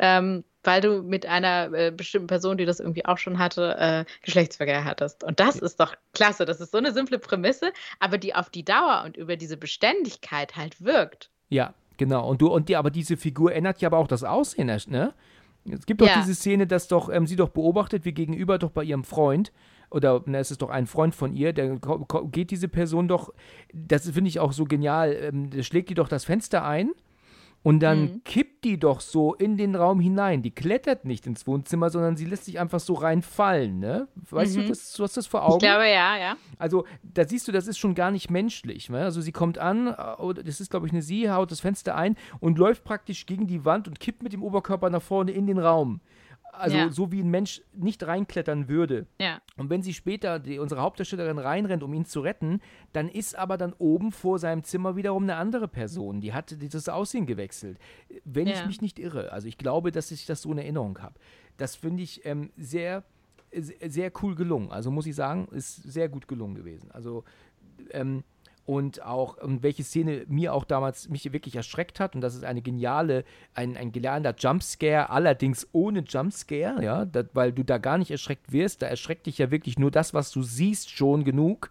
ähm, 0.00 0.42
weil 0.66 0.80
du 0.80 1.02
mit 1.02 1.26
einer 1.26 1.72
äh, 1.72 1.90
bestimmten 1.90 2.26
Person, 2.26 2.56
die 2.56 2.64
das 2.64 2.80
irgendwie 2.80 3.04
auch 3.04 3.18
schon 3.18 3.38
hatte, 3.38 3.76
äh, 3.78 4.04
Geschlechtsverkehr 4.22 4.84
hattest. 4.84 5.24
Und 5.24 5.40
das 5.40 5.56
ist 5.56 5.80
doch 5.80 5.94
klasse. 6.12 6.44
Das 6.44 6.60
ist 6.60 6.72
so 6.72 6.78
eine 6.78 6.92
simple 6.92 7.18
Prämisse, 7.18 7.72
aber 8.00 8.18
die 8.18 8.34
auf 8.34 8.50
die 8.50 8.64
Dauer 8.64 9.02
und 9.04 9.16
über 9.16 9.36
diese 9.36 9.56
Beständigkeit 9.56 10.56
halt 10.56 10.82
wirkt. 10.84 11.30
Ja, 11.48 11.74
genau. 11.96 12.28
Und 12.28 12.42
du, 12.42 12.48
und 12.48 12.68
die, 12.68 12.76
aber 12.76 12.90
diese 12.90 13.16
Figur 13.16 13.54
ändert 13.54 13.80
ja 13.80 13.88
aber 13.88 13.98
auch 13.98 14.08
das 14.08 14.24
Aussehen, 14.24 14.66
ne? 14.88 15.14
Es 15.68 15.84
gibt 15.86 16.00
doch 16.00 16.06
Ja. 16.06 16.20
diese 16.20 16.34
Szene, 16.34 16.66
dass 16.66 16.86
doch 16.86 17.08
ähm, 17.08 17.26
sie 17.26 17.34
doch 17.34 17.48
beobachtet, 17.48 18.04
wie 18.04 18.12
gegenüber 18.12 18.58
doch 18.58 18.70
bei 18.70 18.84
ihrem 18.84 19.02
Freund, 19.02 19.52
oder 19.90 20.22
na, 20.26 20.38
es 20.38 20.52
ist 20.52 20.62
doch 20.62 20.70
ein 20.70 20.86
Freund 20.86 21.14
von 21.14 21.32
ihr, 21.32 21.52
der 21.52 21.78
geht 22.30 22.50
diese 22.52 22.68
Person 22.68 23.08
doch, 23.08 23.32
das 23.72 24.08
finde 24.10 24.28
ich 24.28 24.38
auch 24.38 24.52
so 24.52 24.64
genial, 24.64 25.12
ähm, 25.12 25.62
schlägt 25.62 25.88
die 25.90 25.94
doch 25.94 26.08
das 26.08 26.24
Fenster 26.24 26.64
ein 26.64 26.92
und 27.66 27.80
dann 27.80 28.00
Mhm. 28.02 28.20
kippt 28.24 28.62
die 28.62 28.78
doch 28.78 29.00
so 29.00 29.34
in 29.34 29.56
den 29.56 29.74
Raum 29.74 29.98
hinein. 29.98 30.40
Die 30.40 30.52
klettert 30.52 31.04
nicht 31.04 31.26
ins 31.26 31.48
Wohnzimmer, 31.48 31.90
sondern 31.90 32.16
sie 32.16 32.24
lässt 32.24 32.44
sich 32.44 32.60
einfach 32.60 32.78
so 32.78 32.94
reinfallen, 32.94 33.80
ne? 33.80 34.06
Weißt 34.30 34.54
du, 34.54 34.60
Mhm. 34.60 34.68
das, 34.68 34.92
du 34.92 35.02
hast 35.02 35.16
das 35.16 35.26
vor 35.26 35.42
Augen? 35.44 35.54
Ich 35.54 35.58
glaube, 35.68 35.82
ja, 35.88 36.16
ja. 36.16 36.36
Also, 36.58 36.84
da 37.02 37.26
siehst 37.26 37.48
du, 37.48 37.52
das 37.52 37.66
ist 37.66 37.78
schon 37.78 37.96
gar 37.96 38.12
nicht 38.12 38.30
menschlich. 38.30 38.88
Ne? 38.88 39.02
Also, 39.02 39.20
sie 39.20 39.32
kommt 39.32 39.58
an, 39.58 39.88
äh, 39.88 40.44
das 40.44 40.60
ist, 40.60 40.70
glaube 40.70 40.86
ich, 40.86 40.92
eine 40.92 41.02
Sie, 41.02 41.28
haut 41.28 41.50
das 41.50 41.58
Fenster 41.60 41.96
ein 41.96 42.14
und 42.38 42.56
läuft 42.56 42.84
praktisch 42.84 43.26
gegen 43.26 43.48
die 43.48 43.64
Wand 43.64 43.88
und 43.88 43.98
kippt 43.98 44.22
mit 44.22 44.32
dem 44.32 44.44
Oberkörper 44.44 44.88
nach 44.88 45.02
vorne 45.02 45.32
in 45.32 45.48
den 45.48 45.58
Raum. 45.58 46.00
Also, 46.58 46.76
Ja. 46.76 46.90
so 46.90 47.12
wie 47.12 47.20
ein 47.20 47.30
Mensch 47.30 47.62
nicht 47.74 48.06
reinklettern 48.06 48.68
würde. 48.68 49.06
Ja. 49.20 49.40
Und 49.56 49.70
wenn 49.70 49.82
sie 49.82 49.92
später, 49.94 50.38
die, 50.38 50.58
unsere 50.58 50.80
Hauptdarstellerin, 50.82 51.38
reinrennt, 51.38 51.82
um 51.82 51.92
ihn 51.94 52.04
zu 52.04 52.20
retten, 52.20 52.60
dann 52.92 53.08
ist 53.08 53.36
aber 53.36 53.56
dann 53.56 53.72
oben 53.78 54.12
vor 54.12 54.38
seinem 54.38 54.64
Zimmer 54.64 54.96
wiederum 54.96 55.22
eine 55.24 55.36
andere 55.36 55.68
Person. 55.68 56.20
Die 56.20 56.32
hat 56.32 56.50
dieses 56.62 56.88
Aussehen 56.88 57.26
gewechselt. 57.26 57.78
Wenn 58.24 58.46
ich 58.46 58.58
Ja. 58.60 58.66
mich 58.66 58.80
nicht 58.80 58.98
irre. 58.98 59.32
Also, 59.32 59.48
ich 59.48 59.58
glaube, 59.58 59.92
dass 59.92 60.10
ich 60.10 60.26
das 60.26 60.42
so 60.42 60.52
in 60.52 60.58
Erinnerung 60.58 60.98
habe. 61.00 61.14
Das 61.56 61.76
finde 61.76 62.02
ich 62.02 62.24
ähm, 62.26 62.50
sehr, 62.56 63.04
sehr 63.52 63.90
sehr 63.90 64.12
cool 64.22 64.34
gelungen. 64.34 64.70
Also 64.70 64.90
muss 64.90 65.06
ich 65.06 65.14
sagen, 65.14 65.48
ist 65.52 65.76
sehr 65.76 66.08
gut 66.08 66.28
gelungen 66.28 66.54
gewesen. 66.54 66.90
Also 66.90 67.24
ähm, 67.90 68.22
und 68.66 69.02
auch 69.02 69.38
und 69.38 69.62
welche 69.62 69.84
Szene 69.84 70.24
mir 70.28 70.52
auch 70.52 70.64
damals 70.64 71.08
mich 71.08 71.32
wirklich 71.32 71.54
erschreckt 71.54 72.00
hat 72.00 72.14
und 72.14 72.20
das 72.20 72.34
ist 72.34 72.44
eine 72.44 72.62
geniale, 72.62 73.24
ein, 73.54 73.76
ein 73.76 73.92
genialer 73.92 74.34
Jumpscare, 74.36 75.08
allerdings 75.08 75.68
ohne 75.72 76.00
Jumpscare, 76.00 76.82
ja, 76.84 77.04
dat, 77.04 77.30
weil 77.32 77.52
du 77.52 77.62
da 77.62 77.78
gar 77.78 77.96
nicht 77.96 78.10
erschreckt 78.10 78.52
wirst, 78.52 78.82
da 78.82 78.86
erschreckt 78.86 79.26
dich 79.26 79.38
ja 79.38 79.52
wirklich 79.52 79.78
nur 79.78 79.92
das, 79.92 80.14
was 80.14 80.32
du 80.32 80.42
siehst, 80.42 80.90
schon 80.90 81.24
genug, 81.24 81.70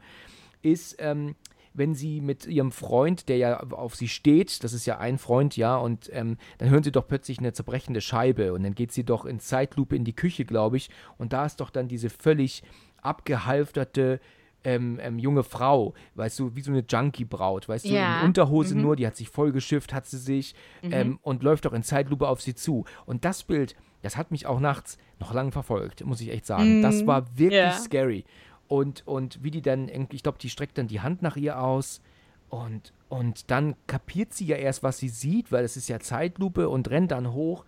ist, 0.61 0.95
ähm, 0.99 1.35
wenn 1.73 1.93
sie 1.93 2.21
mit 2.21 2.45
ihrem 2.47 2.71
Freund, 2.71 3.27
der 3.27 3.37
ja 3.37 3.59
auf 3.59 3.95
sie 3.95 4.07
steht, 4.07 4.63
das 4.63 4.71
ist 4.71 4.85
ja 4.85 4.97
ein 4.97 5.17
Freund, 5.17 5.57
ja, 5.57 5.75
und 5.75 6.09
ähm, 6.13 6.37
dann 6.57 6.69
hören 6.69 6.83
sie 6.83 6.93
doch 6.93 7.05
plötzlich 7.05 7.39
eine 7.39 7.51
zerbrechende 7.51 7.99
Scheibe 7.99 8.53
und 8.53 8.63
dann 8.63 8.73
geht 8.73 8.93
sie 8.93 9.03
doch 9.03 9.25
in 9.25 9.39
Zeitlupe 9.39 9.97
in 9.97 10.05
die 10.05 10.15
Küche, 10.15 10.45
glaube 10.45 10.77
ich, 10.77 10.89
und 11.17 11.33
da 11.33 11.45
ist 11.45 11.59
doch 11.59 11.69
dann 11.69 11.89
diese 11.89 12.09
völlig 12.09 12.63
abgehalfterte 13.01 14.21
ähm, 14.65 14.99
ähm, 15.01 15.17
junge 15.19 15.43
Frau, 15.43 15.93
weißt 16.15 16.39
du, 16.39 16.55
wie 16.55 16.61
so 16.61 16.71
eine 16.71 16.83
Junkie-Braut, 16.87 17.69
weißt 17.69 17.85
du, 17.85 17.93
Ja, 17.93 18.17
in 18.21 18.25
Unterhose 18.25 18.75
mhm. 18.75 18.81
nur, 18.81 18.95
die 18.97 19.07
hat 19.07 19.15
sich 19.15 19.29
vollgeschifft, 19.29 19.93
hat 19.93 20.05
sie 20.05 20.17
sich 20.17 20.55
ähm, 20.83 21.19
und 21.21 21.43
läuft 21.43 21.65
doch 21.65 21.73
in 21.73 21.83
Zeitlupe 21.83 22.27
auf 22.27 22.41
sie 22.41 22.55
zu. 22.55 22.83
Und 23.05 23.23
das 23.23 23.43
Bild, 23.43 23.75
das 24.01 24.17
hat 24.17 24.31
mich 24.31 24.45
auch 24.47 24.59
nachts 24.59 24.97
noch 25.19 25.33
lange 25.33 25.51
verfolgt, 25.51 26.03
muss 26.05 26.19
ich 26.21 26.29
echt 26.31 26.45
sagen. 26.45 26.81
Das 26.81 27.03
Mhm. 27.03 27.07
war 27.07 27.37
wirklich 27.37 27.53
Ja. 27.61 27.71
scary. 27.71 28.25
Und, 28.67 29.03
und 29.07 29.43
wie 29.43 29.51
die 29.51 29.61
dann, 29.61 29.89
ich 30.11 30.23
glaube, 30.23 30.39
die 30.39 30.49
streckt 30.49 30.77
dann 30.77 30.87
die 30.87 31.01
Hand 31.01 31.21
nach 31.21 31.35
ihr 31.37 31.61
aus 31.61 32.01
und, 32.49 32.93
und 33.09 33.51
dann 33.51 33.75
kapiert 33.87 34.33
sie 34.33 34.45
ja 34.45 34.55
erst, 34.55 34.81
was 34.83 34.97
sie 34.97 35.09
sieht, 35.09 35.51
weil 35.51 35.63
es 35.63 35.77
ist 35.77 35.87
ja 35.87 35.99
Zeitlupe 35.99 36.69
und 36.69 36.89
rennt 36.89 37.11
dann 37.11 37.31
hoch. 37.33 37.65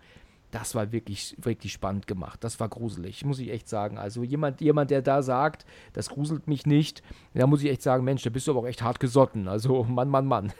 Das 0.50 0.74
war 0.74 0.92
wirklich, 0.92 1.36
wirklich 1.38 1.72
spannend 1.72 2.06
gemacht. 2.06 2.42
Das 2.42 2.58
war 2.58 2.68
gruselig, 2.68 3.24
muss 3.24 3.38
ich 3.38 3.50
echt 3.50 3.68
sagen. 3.68 3.98
Also 3.98 4.22
jemand, 4.22 4.60
jemand, 4.62 4.90
der 4.90 5.02
da 5.02 5.22
sagt, 5.22 5.66
das 5.92 6.08
gruselt 6.08 6.48
mich 6.48 6.64
nicht, 6.66 7.02
da 7.34 7.46
muss 7.46 7.62
ich 7.62 7.70
echt 7.70 7.82
sagen, 7.82 8.02
Mensch, 8.04 8.22
da 8.22 8.30
bist 8.30 8.46
du 8.46 8.52
aber 8.52 8.60
auch 8.60 8.66
echt 8.66 8.82
hart 8.82 8.98
gesotten. 9.00 9.46
Also 9.48 9.84
Mann, 9.84 10.08
Mann, 10.08 10.26
Mann. 10.26 10.52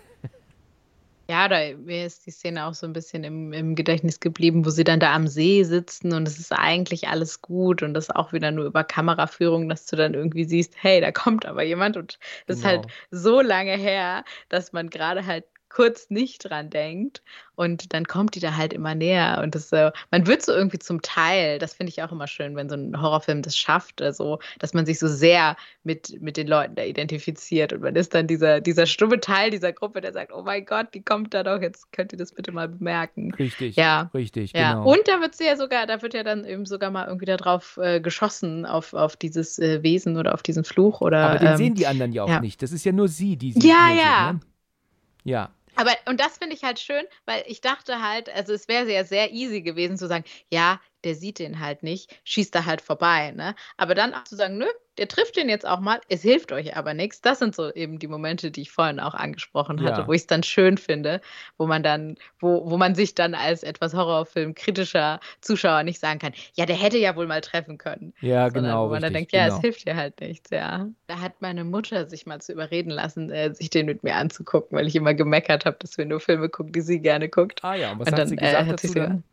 Ja, 1.30 1.46
da 1.46 1.58
mir 1.76 2.06
ist 2.06 2.24
die 2.24 2.30
Szene 2.30 2.64
auch 2.64 2.72
so 2.72 2.86
ein 2.86 2.94
bisschen 2.94 3.22
im, 3.22 3.52
im 3.52 3.74
Gedächtnis 3.74 4.18
geblieben, 4.18 4.64
wo 4.64 4.70
sie 4.70 4.82
dann 4.84 4.98
da 4.98 5.14
am 5.14 5.26
See 5.28 5.62
sitzen 5.62 6.14
und 6.14 6.26
es 6.26 6.38
ist 6.38 6.52
eigentlich 6.52 7.08
alles 7.08 7.42
gut 7.42 7.82
und 7.82 7.92
das 7.92 8.08
auch 8.08 8.32
wieder 8.32 8.50
nur 8.50 8.64
über 8.64 8.82
Kameraführung, 8.82 9.68
dass 9.68 9.84
du 9.84 9.96
dann 9.96 10.14
irgendwie 10.14 10.44
siehst, 10.44 10.72
hey, 10.80 11.02
da 11.02 11.12
kommt 11.12 11.44
aber 11.44 11.62
jemand 11.62 11.98
und 11.98 12.18
das 12.46 12.58
ist 12.58 12.64
halt 12.64 12.82
Genau. 12.84 12.94
so 13.10 13.40
lange 13.42 13.76
her, 13.76 14.24
dass 14.48 14.72
man 14.72 14.88
gerade 14.88 15.26
halt 15.26 15.44
kurz 15.68 16.10
nicht 16.10 16.48
dran 16.48 16.70
denkt 16.70 17.22
und 17.54 17.92
dann 17.92 18.04
kommt 18.04 18.34
die 18.34 18.40
da 18.40 18.56
halt 18.56 18.72
immer 18.72 18.94
näher 18.94 19.40
und 19.42 19.54
das 19.54 19.68
so, 19.70 19.90
man 20.10 20.26
wird 20.26 20.42
so 20.42 20.52
irgendwie 20.52 20.78
zum 20.78 21.02
Teil, 21.02 21.58
das 21.58 21.74
finde 21.74 21.90
ich 21.90 22.02
auch 22.02 22.12
immer 22.12 22.26
schön, 22.26 22.54
wenn 22.56 22.68
so 22.68 22.76
ein 22.76 23.00
Horrorfilm 23.00 23.42
das 23.42 23.56
schafft, 23.56 24.00
also, 24.00 24.38
dass 24.58 24.74
man 24.74 24.86
sich 24.86 24.98
so 24.98 25.08
sehr 25.08 25.56
mit, 25.82 26.20
mit 26.20 26.36
den 26.36 26.46
Leuten 26.46 26.74
da 26.76 26.84
identifiziert 26.84 27.72
und 27.72 27.82
man 27.82 27.96
ist 27.96 28.14
dann 28.14 28.26
dieser, 28.26 28.60
dieser 28.60 28.86
stumme 28.86 29.20
Teil 29.20 29.50
dieser 29.50 29.72
Gruppe, 29.72 30.00
der 30.00 30.12
sagt, 30.12 30.32
oh 30.32 30.42
mein 30.42 30.64
Gott, 30.64 30.94
die 30.94 31.02
kommt 31.02 31.34
da 31.34 31.42
doch, 31.42 31.60
jetzt 31.60 31.92
könnt 31.92 32.12
ihr 32.12 32.18
das 32.18 32.32
bitte 32.32 32.52
mal 32.52 32.68
bemerken. 32.68 33.34
Richtig. 33.34 33.76
Ja. 33.76 34.10
Richtig, 34.14 34.52
Ja, 34.54 34.74
genau. 34.74 34.92
und 34.92 35.06
da 35.06 35.20
wird 35.20 35.34
sie 35.34 35.44
ja 35.46 35.56
sogar, 35.56 35.86
da 35.86 36.00
wird 36.02 36.14
ja 36.14 36.22
dann 36.22 36.44
eben 36.44 36.64
sogar 36.66 36.90
mal 36.90 37.06
irgendwie 37.06 37.26
darauf 37.26 37.76
äh, 37.82 38.00
geschossen, 38.00 38.66
auf, 38.66 38.94
auf 38.94 39.16
dieses 39.16 39.58
äh, 39.58 39.82
Wesen 39.82 40.16
oder 40.16 40.34
auf 40.34 40.42
diesen 40.42 40.64
Fluch 40.64 41.00
oder. 41.00 41.18
aber 41.28 41.38
den 41.38 41.48
ähm, 41.48 41.56
sehen 41.56 41.74
die 41.74 41.86
anderen 41.86 42.12
ja 42.12 42.22
auch 42.24 42.28
ja. 42.28 42.40
nicht. 42.40 42.62
Das 42.62 42.72
ist 42.72 42.84
ja 42.84 42.92
nur 42.92 43.08
sie, 43.08 43.36
die 43.36 43.52
sie 43.52 43.68
Ja, 43.68 43.88
nur 43.88 43.96
ja. 43.96 44.26
Sehen, 44.28 44.36
ne? 44.36 44.40
Ja. 45.24 45.50
Aber, 45.78 45.92
und 46.06 46.18
das 46.18 46.38
finde 46.38 46.56
ich 46.56 46.64
halt 46.64 46.80
schön, 46.80 47.04
weil 47.24 47.44
ich 47.46 47.60
dachte 47.60 48.02
halt, 48.02 48.28
also 48.30 48.52
es 48.52 48.66
wäre 48.66 48.92
ja 48.92 49.04
sehr 49.04 49.30
easy 49.32 49.62
gewesen 49.62 49.96
zu 49.96 50.08
sagen, 50.08 50.24
ja, 50.50 50.80
der 51.04 51.14
sieht 51.14 51.38
den 51.38 51.60
halt 51.60 51.82
nicht, 51.82 52.20
schießt 52.24 52.54
da 52.54 52.64
halt 52.64 52.80
vorbei, 52.80 53.30
ne? 53.32 53.54
Aber 53.76 53.94
dann 53.94 54.14
auch 54.14 54.24
zu 54.24 54.36
sagen, 54.36 54.58
nö, 54.58 54.66
der 54.98 55.06
trifft 55.08 55.36
den 55.36 55.48
jetzt 55.48 55.64
auch 55.66 55.78
mal, 55.80 56.00
es 56.08 56.22
hilft 56.22 56.50
euch 56.50 56.76
aber 56.76 56.92
nichts. 56.92 57.20
Das 57.20 57.38
sind 57.38 57.54
so 57.54 57.72
eben 57.72 57.98
die 58.00 58.08
Momente, 58.08 58.50
die 58.50 58.62
ich 58.62 58.70
vorhin 58.72 58.98
auch 58.98 59.14
angesprochen 59.14 59.82
hatte, 59.84 60.02
Ja. 60.02 60.08
wo 60.08 60.12
ich 60.12 60.22
es 60.22 60.26
dann 60.26 60.42
schön 60.42 60.76
finde, 60.76 61.20
wo 61.56 61.66
man 61.68 61.82
dann, 61.84 62.16
wo, 62.40 62.68
wo 62.68 62.76
man 62.76 62.94
sich 62.96 63.14
dann 63.14 63.34
als 63.34 63.62
etwas 63.62 63.94
Horrorfilm 63.94 64.54
kritischer 64.54 65.20
Zuschauer 65.40 65.84
nicht 65.84 66.00
sagen 66.00 66.18
kann, 66.18 66.32
ja, 66.54 66.66
der 66.66 66.76
hätte 66.76 66.98
ja 66.98 67.14
wohl 67.14 67.26
mal 67.28 67.40
treffen 67.40 67.78
können. 67.78 68.12
Ja, 68.20 68.50
Sondern 68.50 68.72
genau. 68.72 68.86
wo 68.86 68.90
man 68.90 69.00
dann 69.02 69.14
richtig, 69.14 69.30
denkt, 69.30 69.32
ja, 69.32 69.44
genau. 69.44 69.56
es 69.56 69.60
hilft 69.62 69.86
dir 69.86 69.94
halt 69.96 70.20
nichts, 70.20 70.50
ja. 70.50 70.88
Da 71.06 71.20
hat 71.20 71.40
meine 71.40 71.64
Mutter 71.64 72.08
sich 72.08 72.26
mal 72.26 72.40
zu 72.40 72.52
überreden 72.52 72.90
lassen, 72.90 73.30
äh, 73.30 73.54
sich 73.54 73.70
den 73.70 73.86
mit 73.86 74.02
mir 74.02 74.16
anzugucken, 74.16 74.76
weil 74.76 74.86
ich 74.88 74.96
immer 74.96 75.14
gemeckert 75.14 75.64
habe, 75.64 75.76
dass 75.78 75.96
wir 75.96 76.06
nur 76.06 76.20
Filme 76.20 76.48
gucken, 76.48 76.72
die 76.72 76.80
sie 76.80 77.00
gerne 77.00 77.28
guckt. 77.28 77.62
Ah 77.62 77.74
ja, 77.74 77.92
und 77.92 77.98
was 78.00 78.08
Und 78.08 78.12
hat 78.12 78.18
dann 78.18 78.28
sie 78.28 78.36
äh, 78.40 78.40
gesagt 78.40 78.68
hat 78.68 78.82
dazu 78.82 78.94
dann? 78.94 79.24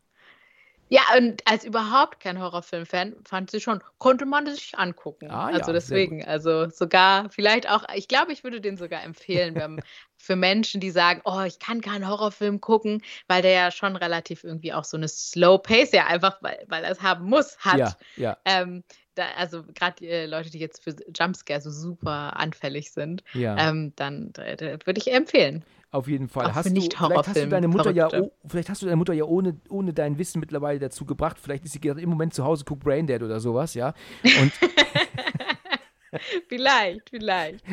Ja, 0.88 1.02
und 1.18 1.42
als 1.46 1.66
überhaupt 1.66 2.20
kein 2.20 2.40
Horrorfilm-Fan 2.40 3.16
fand 3.26 3.50
sie 3.50 3.60
schon, 3.60 3.82
konnte 3.98 4.26
man 4.26 4.46
sich 4.46 4.78
angucken. 4.78 5.32
Ah, 5.32 5.48
also 5.48 5.68
ja, 5.68 5.74
deswegen, 5.74 6.24
also 6.24 6.70
sogar, 6.70 7.30
vielleicht 7.30 7.70
auch, 7.70 7.84
ich 7.96 8.08
glaube, 8.08 8.32
ich 8.32 8.44
würde 8.44 8.62
den 8.62 8.78
sogar 8.78 9.04
empfehlen, 9.04 9.56
wenn, 9.56 9.82
für 10.18 10.36
Menschen, 10.36 10.82
die 10.82 10.92
sagen, 10.92 11.22
oh, 11.26 11.42
ich 11.42 11.60
kann 11.60 11.82
keinen 11.82 12.08
Horrorfilm 12.08 12.62
gucken, 12.62 13.02
weil 13.28 13.42
der 13.42 13.52
ja 13.52 13.72
schon 13.72 13.96
relativ 13.96 14.44
irgendwie 14.44 14.74
auch 14.74 14.84
so 14.84 14.98
eine 14.98 15.08
Slow 15.08 15.58
Pace 15.58 15.92
ja 15.92 16.06
einfach, 16.06 16.38
weil, 16.42 16.64
weil 16.68 16.84
er 16.84 16.92
es 16.92 17.02
haben 17.02 17.26
muss, 17.26 17.58
hat. 17.60 17.78
Ja, 17.78 17.96
ja. 18.16 18.38
Ähm, 18.46 18.84
da, 19.16 19.24
also 19.38 19.64
gerade 19.64 20.06
äh, 20.06 20.26
Leute, 20.26 20.50
die 20.50 20.60
jetzt 20.60 20.84
für 20.84 20.96
Jumpscare 21.16 21.62
so 21.62 21.72
super 21.72 22.38
anfällig 22.38 22.92
sind, 22.92 23.24
Ja. 23.34 23.58
ähm, 23.58 23.94
dann 23.96 24.34
äh, 24.36 24.78
würde 24.86 25.00
ich 25.00 25.12
empfehlen. 25.12 25.64
Auf 25.96 26.10
jeden 26.10 26.28
Fall. 26.28 26.48
Auch 26.48 26.56
Hast 26.56 26.76
du, 26.76 26.82
vielleicht 26.82 26.98
hast 27.00 27.36
du 27.38 27.48
deine 27.48 27.70
Mutter 27.70 27.92
ja, 27.92 28.10
Verrückte. 28.10 28.34
oh, 28.36 28.48
vielleicht 28.50 28.70
hast 28.70 28.82
du 28.82 28.86
deine 28.86 28.98
Mutter 28.98 29.14
ja 29.14 29.24
ohne, 29.24 29.58
ohne 29.70 29.94
dein 29.94 30.18
Wissen 30.18 30.42
mittlerweile 30.42 30.78
dazu 30.78 31.06
gebracht. 31.06 31.38
Vielleicht 31.42 31.64
ist 31.64 31.72
sie 31.72 31.80
gerade 31.80 32.02
im 32.02 32.10
Moment 32.10 32.34
zu 32.34 32.44
Hause, 32.44 32.66
guckt 32.66 32.84
Braindead 32.84 33.24
oder 33.24 33.40
sowas, 33.40 33.76
ja. 33.76 33.94
Und 34.24 34.52
vielleicht, 36.50 37.10
vielleicht. 37.10 37.64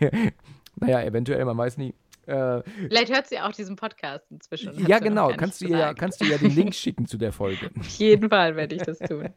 naja, 0.80 1.02
eventuell, 1.02 1.44
man 1.44 1.56
weiß 1.56 1.78
nie. 1.78 1.94
Äh, 2.30 2.62
Vielleicht 2.88 3.12
hört 3.12 3.26
sie 3.26 3.40
auch 3.40 3.50
diesen 3.52 3.74
Podcast 3.76 4.24
inzwischen. 4.30 4.68
hat 4.76 4.88
ja, 4.88 4.98
genau. 5.00 5.32
Kannst 5.36 5.60
du, 5.60 5.66
ja, 5.66 5.94
kannst 5.94 6.20
du 6.20 6.26
ja 6.26 6.38
den 6.38 6.54
Link 6.54 6.74
schicken 6.76 7.06
zu 7.06 7.18
der 7.18 7.32
Folge. 7.32 7.70
Auf 7.78 7.88
jeden 7.98 8.28
Fall 8.30 8.54
werde 8.54 8.76
ich 8.76 8.82
das 8.82 8.98
tun. 8.98 9.30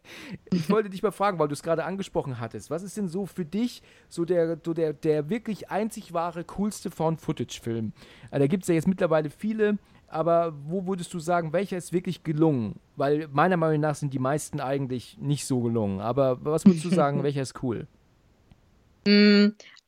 Ich 0.51 0.69
wollte 0.69 0.89
dich 0.89 1.01
mal 1.01 1.11
fragen, 1.11 1.39
weil 1.39 1.47
du 1.47 1.53
es 1.53 1.63
gerade 1.63 1.83
angesprochen 1.85 2.39
hattest. 2.39 2.69
Was 2.69 2.83
ist 2.83 2.95
denn 2.95 3.07
so 3.07 3.25
für 3.25 3.45
dich 3.45 3.81
so 4.09 4.25
der, 4.25 4.59
so 4.63 4.73
der, 4.73 4.93
der 4.93 5.29
wirklich 5.29 5.71
einzig 5.71 6.13
wahre, 6.13 6.43
coolste 6.43 6.91
Found-Footage-Film? 6.91 7.93
Äh, 8.31 8.39
Da 8.39 8.47
gibt 8.47 8.63
es 8.63 8.67
ja 8.67 8.75
jetzt 8.75 8.87
mittlerweile 8.87 9.29
viele, 9.31 9.77
aber 10.07 10.53
wo 10.67 10.85
würdest 10.85 11.11
du 11.13 11.19
sagen, 11.19 11.53
welcher 11.53 11.77
ist 11.77 11.91
wirklich 11.93 12.23
gelungen? 12.23 12.79
Weil 12.95 13.27
meiner 13.31 13.57
Meinung 13.57 13.81
nach 13.81 13.95
sind 13.95 14.13
die 14.13 14.19
meisten 14.19 14.59
eigentlich 14.59 15.17
nicht 15.19 15.47
so 15.47 15.61
gelungen. 15.61 15.99
Aber 15.99 16.37
was 16.45 16.65
würdest 16.65 16.85
du 16.85 16.89
sagen, 16.89 17.23
welcher 17.23 17.41
ist 17.41 17.63
cool? 17.63 17.87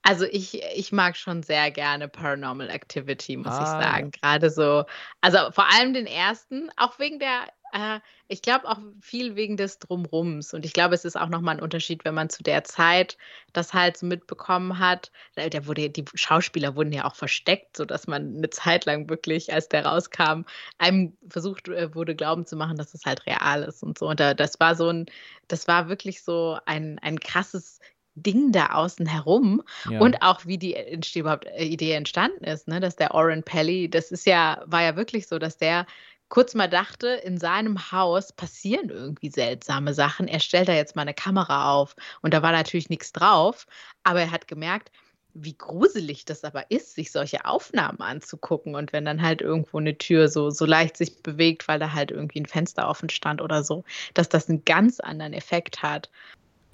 Also 0.07 0.25
ich, 0.25 0.61
ich 0.75 0.91
mag 0.91 1.17
schon 1.17 1.41
sehr 1.41 1.71
gerne 1.71 2.07
Paranormal 2.07 2.69
Activity, 2.69 3.37
muss 3.37 3.59
ich 3.59 3.71
Ah, 3.71 3.73
sagen. 3.73 4.11
Gerade 4.11 4.51
so, 4.51 4.83
also 5.21 5.51
vor 5.51 5.65
allem 5.73 5.95
den 5.95 6.05
ersten, 6.05 6.69
auch 6.77 6.99
wegen 6.99 7.17
der, 7.17 7.47
äh, 7.73 7.99
ich 8.27 8.43
glaube 8.43 8.69
auch 8.69 8.77
viel 9.01 9.35
wegen 9.35 9.57
des 9.57 9.79
Drumrums. 9.79 10.53
Und 10.53 10.63
ich 10.63 10.73
glaube, 10.73 10.93
es 10.93 11.05
ist 11.05 11.15
auch 11.15 11.29
nochmal 11.29 11.55
ein 11.55 11.61
Unterschied, 11.63 12.05
wenn 12.05 12.13
man 12.13 12.29
zu 12.29 12.43
der 12.43 12.63
Zeit 12.63 13.17
das 13.51 13.73
halt 13.73 13.97
so 13.97 14.05
mitbekommen 14.05 14.77
hat. 14.77 15.11
Der 15.37 15.65
wurde, 15.65 15.89
die 15.89 16.05
Schauspieler 16.13 16.75
wurden 16.75 16.93
ja 16.93 17.05
auch 17.05 17.15
versteckt, 17.15 17.75
sodass 17.75 18.05
man 18.05 18.37
eine 18.37 18.51
Zeit 18.51 18.85
lang 18.85 19.09
wirklich, 19.09 19.51
als 19.53 19.69
der 19.69 19.87
rauskam, 19.87 20.43
einem 20.77 21.17
versucht 21.27 21.67
äh, 21.67 21.95
wurde, 21.95 22.15
glauben 22.15 22.45
zu 22.45 22.55
machen, 22.57 22.77
dass 22.77 22.93
es 22.93 23.05
halt 23.05 23.25
real 23.25 23.63
ist 23.63 23.81
und 23.81 23.97
so. 23.97 24.07
Und 24.07 24.19
da, 24.19 24.35
das 24.35 24.59
war 24.59 24.75
so 24.75 24.87
ein, 24.89 25.07
das 25.47 25.67
war 25.67 25.89
wirklich 25.89 26.23
so 26.23 26.59
ein, 26.67 26.99
ein 26.99 27.19
krasses 27.19 27.79
Ding 28.15 28.51
da 28.51 28.67
außen 28.67 29.05
herum. 29.05 29.63
Ja. 29.89 29.99
Und 29.99 30.21
auch 30.21 30.45
wie 30.45 30.57
die 30.57 30.75
entste 30.75 31.19
überhaupt 31.19 31.45
äh, 31.45 31.65
Idee 31.65 31.91
entstanden 31.91 32.43
ist, 32.43 32.67
ne? 32.67 32.79
dass 32.79 32.95
der 32.95 33.13
Oren 33.13 33.43
Pelly, 33.43 33.89
das 33.89 34.11
ist 34.11 34.25
ja, 34.25 34.63
war 34.65 34.81
ja 34.81 34.95
wirklich 34.95 35.27
so, 35.27 35.37
dass 35.37 35.57
der 35.57 35.85
kurz 36.29 36.55
mal 36.55 36.67
dachte, 36.67 37.07
in 37.07 37.37
seinem 37.37 37.91
Haus 37.91 38.31
passieren 38.31 38.89
irgendwie 38.89 39.29
seltsame 39.29 39.93
Sachen. 39.93 40.27
Er 40.27 40.39
stellt 40.39 40.67
da 40.67 40.73
jetzt 40.73 40.95
mal 40.95 41.03
eine 41.03 41.13
Kamera 41.13 41.71
auf 41.73 41.95
und 42.21 42.33
da 42.33 42.41
war 42.41 42.51
natürlich 42.51 42.89
nichts 42.89 43.11
drauf, 43.11 43.67
aber 44.03 44.21
er 44.21 44.31
hat 44.31 44.47
gemerkt, 44.47 44.91
wie 45.35 45.57
gruselig 45.57 46.23
das 46.23 46.45
aber 46.45 46.71
ist, 46.71 46.95
sich 46.95 47.11
solche 47.11 47.43
Aufnahmen 47.43 47.99
anzugucken 47.99 48.73
und 48.73 48.93
wenn 48.93 49.03
dann 49.03 49.21
halt 49.21 49.41
irgendwo 49.41 49.79
eine 49.79 49.97
Tür 49.97 50.29
so, 50.29 50.49
so 50.49 50.65
leicht 50.65 50.95
sich 50.95 51.21
bewegt, 51.21 51.67
weil 51.67 51.77
da 51.77 51.91
halt 51.91 52.09
irgendwie 52.09 52.39
ein 52.39 52.45
Fenster 52.45 52.87
offen 52.87 53.09
stand 53.09 53.41
oder 53.41 53.61
so, 53.63 53.83
dass 54.13 54.29
das 54.29 54.49
einen 54.49 54.63
ganz 54.63 55.01
anderen 55.01 55.33
Effekt 55.33 55.83
hat. 55.83 56.09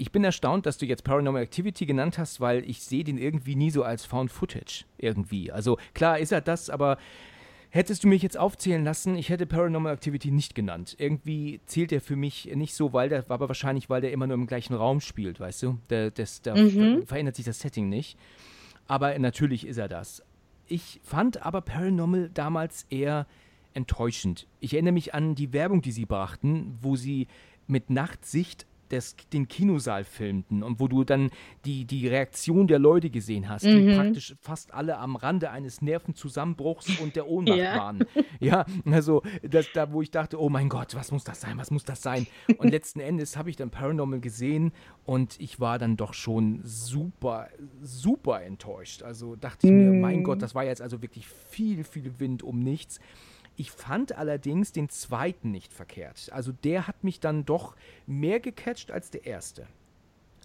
Ich 0.01 0.11
bin 0.11 0.23
erstaunt, 0.23 0.65
dass 0.65 0.79
du 0.79 0.87
jetzt 0.87 1.03
Paranormal 1.03 1.43
Activity 1.43 1.85
genannt 1.85 2.17
hast, 2.17 2.41
weil 2.41 2.67
ich 2.67 2.81
sehe 2.81 3.03
den 3.03 3.19
irgendwie 3.19 3.55
nie 3.55 3.69
so 3.69 3.83
als 3.83 4.03
Found 4.03 4.31
Footage 4.31 4.85
irgendwie. 4.97 5.51
Also 5.51 5.77
klar 5.93 6.17
ist 6.17 6.31
er 6.31 6.41
das, 6.41 6.71
aber 6.71 6.97
hättest 7.69 8.03
du 8.03 8.07
mich 8.07 8.23
jetzt 8.23 8.35
aufzählen 8.35 8.83
lassen, 8.83 9.15
ich 9.15 9.29
hätte 9.29 9.45
Paranormal 9.45 9.93
Activity 9.93 10.31
nicht 10.31 10.55
genannt. 10.55 10.95
Irgendwie 10.97 11.61
zählt 11.67 11.91
er 11.91 12.01
für 12.01 12.15
mich 12.15 12.45
nicht 12.55 12.73
so, 12.73 12.93
weil 12.93 13.09
der, 13.09 13.29
aber 13.29 13.47
wahrscheinlich, 13.47 13.91
weil 13.91 14.01
der 14.01 14.11
immer 14.11 14.25
nur 14.25 14.33
im 14.37 14.47
gleichen 14.47 14.73
Raum 14.73 15.01
spielt, 15.01 15.39
weißt 15.39 15.61
du? 15.61 15.77
Der, 15.91 16.09
das, 16.09 16.41
da 16.41 16.55
Mhm. 16.55 17.05
verändert 17.05 17.35
sich 17.35 17.45
das 17.45 17.59
Setting 17.59 17.87
nicht. 17.87 18.17
Aber 18.87 19.17
natürlich 19.19 19.67
ist 19.67 19.77
er 19.77 19.87
das. 19.87 20.23
Ich 20.65 20.99
fand 21.03 21.45
aber 21.45 21.61
Paranormal 21.61 22.31
damals 22.33 22.87
eher 22.89 23.27
enttäuschend. 23.75 24.47
Ich 24.61 24.73
erinnere 24.73 24.93
mich 24.93 25.13
an 25.13 25.35
die 25.35 25.53
Werbung, 25.53 25.83
die 25.83 25.91
sie 25.91 26.07
brachten, 26.07 26.79
wo 26.81 26.95
sie 26.95 27.27
mit 27.67 27.91
Nachtsicht 27.91 28.65
das, 28.91 29.15
den 29.33 29.47
Kinosaal 29.47 30.03
filmten 30.03 30.63
und 30.63 30.79
wo 30.79 30.87
du 30.87 31.03
dann 31.03 31.29
die, 31.65 31.85
die 31.85 32.07
Reaktion 32.07 32.67
der 32.67 32.79
Leute 32.79 33.09
gesehen 33.09 33.49
hast, 33.49 33.65
die 33.65 33.69
Mhm. 33.81 33.95
praktisch 33.95 34.35
fast 34.41 34.73
alle 34.73 34.97
am 34.97 35.15
Rande 35.15 35.49
eines 35.51 35.81
Nervenzusammenbruchs 35.81 36.99
und 36.99 37.15
der 37.15 37.27
Ohnmacht 37.27 37.57
Ja. 37.59 37.75
waren. 37.77 38.05
Ja, 38.39 38.65
also 38.85 39.21
das, 39.43 39.71
da, 39.71 39.91
wo 39.91 40.01
ich 40.01 40.11
dachte, 40.11 40.39
oh 40.41 40.49
mein 40.49 40.69
Gott, 40.69 40.95
was 40.95 41.11
muss 41.11 41.23
das 41.23 41.41
sein, 41.41 41.57
was 41.57 41.71
muss 41.71 41.83
das 41.83 42.01
sein? 42.01 42.27
Und 42.57 42.69
letzten 42.69 42.99
Endes 42.99 43.37
habe 43.37 43.49
ich 43.49 43.55
dann 43.55 43.69
Paranormal 43.69 44.19
gesehen 44.19 44.71
und 45.05 45.39
ich 45.39 45.59
war 45.59 45.77
dann 45.79 45.97
doch 45.97 46.13
schon 46.13 46.61
super, 46.63 47.49
super 47.81 48.41
enttäuscht. 48.43 49.03
Also 49.03 49.35
dachte 49.35 49.67
ich 49.67 49.73
mir, 49.73 49.93
mein 49.93 50.19
Mhm. 50.19 50.23
Gott, 50.23 50.41
das 50.41 50.55
war 50.55 50.63
jetzt 50.63 50.81
also 50.81 51.01
wirklich 51.01 51.27
viel, 51.27 51.83
viel 51.83 52.19
Wind 52.19 52.43
um 52.43 52.59
nichts. 52.59 52.99
Ich 53.57 53.71
fand 53.71 54.17
allerdings 54.17 54.71
den 54.71 54.89
zweiten 54.89 55.51
nicht 55.51 55.73
verkehrt. 55.73 56.29
Also 56.31 56.51
der 56.51 56.87
hat 56.87 57.03
mich 57.03 57.19
dann 57.19 57.45
doch 57.45 57.75
mehr 58.07 58.39
gecatcht 58.39 58.91
als 58.91 59.11
der 59.11 59.25
erste. 59.25 59.67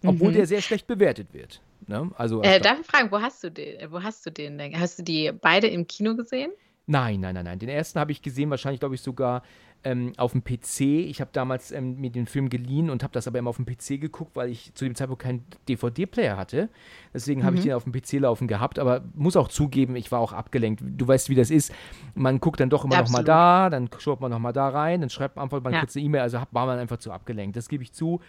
Obwohl 0.05 0.31
Mhm. 0.31 0.35
der 0.35 0.47
sehr 0.47 0.61
schlecht 0.61 0.87
bewertet 0.87 1.33
wird. 1.33 1.63
Ne? 1.87 2.11
Also 2.17 2.43
Äh, 2.43 2.61
darf 2.61 2.81
ich 2.81 2.87
fragen, 2.87 3.11
wo 3.11 3.21
hast 3.21 3.43
du 3.43 3.51
den? 3.51 3.81
äh, 3.81 3.91
Wo 3.91 4.03
hast 4.03 4.25
du 4.27 4.31
den 4.31 4.59
denn? 4.59 4.79
Hast 4.79 4.99
du 4.99 5.03
die 5.03 5.33
beide 5.33 5.67
im 5.69 5.87
Kino 5.87 6.15
gesehen? 6.17 6.51
Nein, 6.87 7.21
nein, 7.21 7.35
nein, 7.35 7.45
nein. 7.45 7.59
Den 7.59 7.69
ersten 7.69 7.99
habe 7.99 8.13
ich 8.13 8.23
gesehen, 8.23 8.51
wahrscheinlich 8.51 8.81
glaube 8.81 8.95
ich 8.95 9.01
sogar 9.01 9.43
ähm, 9.85 10.13
auf 10.17 10.33
dem 10.33 10.43
PC. 10.43 10.81
Ich 10.81 11.21
habe 11.21 11.31
damals 11.33 11.71
ähm, 11.71 12.01
mir 12.01 12.11
den 12.11 12.27
Film 12.27 12.49
geliehen 12.49 12.91
und 12.91 13.03
habe 13.05 13.13
das 13.13 13.29
aber 13.29 13.39
immer 13.39 13.51
auf 13.51 13.57
dem 13.57 13.67
PC 13.67 14.01
geguckt, 14.01 14.35
weil 14.35 14.49
ich 14.51 14.75
zu 14.75 14.85
dem 14.85 14.95
Zeitpunkt 14.97 15.23
keinen 15.23 15.45
DVD-Player 15.69 16.37
hatte. 16.37 16.69
Deswegen 17.15 17.45
habe 17.45 17.55
ich 17.57 17.63
Mhm. 17.63 17.67
den 17.69 17.73
auf 17.75 17.85
dem 17.85 17.93
PC 17.93 18.15
laufen 18.21 18.49
gehabt. 18.49 18.79
Aber 18.81 19.05
muss 19.15 19.37
auch 19.37 19.49
zugeben, 19.49 19.95
ich 19.95 20.11
war 20.11 20.19
auch 20.21 20.33
abgelenkt. 20.33 20.83
Du 20.85 21.07
weißt, 21.07 21.29
wie 21.29 21.35
das 21.37 21.51
ist. 21.51 21.73
Man 22.15 22.41
guckt 22.41 22.59
dann 22.61 22.71
doch 22.71 22.85
immer 22.85 22.97
noch 22.97 23.09
mal 23.11 23.21
Absolut. 23.21 23.29
da, 23.29 23.71
dann 23.71 23.89
schaut 23.99 24.21
man 24.21 24.31
noch 24.33 24.39
mal 24.41 24.53
da 24.53 24.69
rein, 24.69 25.01
dann 25.03 25.11
schreibt 25.11 25.37
man 25.37 25.45
einfach 25.45 25.63
mal 25.63 25.73
Ja. 25.73 25.81
kurz 25.81 25.95
eine 25.97 26.05
E-Mail. 26.05 26.23
Also 26.23 26.39
war 26.51 26.67
man 26.67 26.79
einfach 26.79 26.99
zu 26.99 27.13
abgelenkt. 27.13 27.57
Das 27.57 27.69
gebe 27.69 27.83
ich 27.85 27.93
zu. 27.93 28.21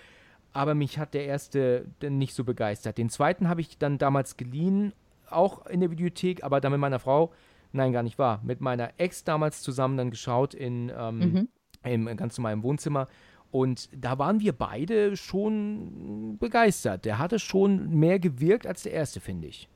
Aber 0.54 0.76
mich 0.76 1.00
hat 1.00 1.14
der 1.14 1.26
erste 1.26 1.86
nicht 2.08 2.34
so 2.34 2.44
begeistert. 2.44 2.98
Den 2.98 3.10
zweiten 3.10 3.50
habe 3.50 3.62
ich 3.62 3.78
dann 3.78 3.98
damals 3.98 4.38
geliehen, 4.38 4.94
auch 5.30 5.66
in 5.68 5.82
der 5.82 5.88
Bibliothek, 5.90 6.44
aber 6.44 6.62
dann 6.62 6.72
mit 6.72 6.82
meiner 6.82 7.00
Frau. 7.00 7.32
Nein, 7.78 7.94
gar 7.94 8.04
nicht 8.04 8.18
wahr. 8.18 8.42
Mit 8.44 8.60
meiner 8.60 8.92
Ex 8.98 9.24
damals 9.24 9.62
zusammen 9.62 9.98
dann 9.98 10.10
geschaut 10.10 10.54
in, 10.54 10.92
ähm, 10.98 11.20
Mhm. 11.20 11.48
im 11.84 12.18
ganz 12.18 12.38
normalen 12.38 12.64
Wohnzimmer. 12.64 13.08
Und 13.52 13.88
da 13.96 14.20
waren 14.20 14.40
wir 14.40 14.52
beide 14.52 15.16
schon 15.16 16.38
begeistert. 16.40 17.06
Der 17.06 17.18
hatte 17.18 17.40
schon 17.40 17.90
mehr 17.92 18.20
gewirkt 18.20 18.68
als 18.68 18.84
der 18.84 18.94
erste, 18.94 19.20
finde 19.20 19.48
ich. 19.48 19.70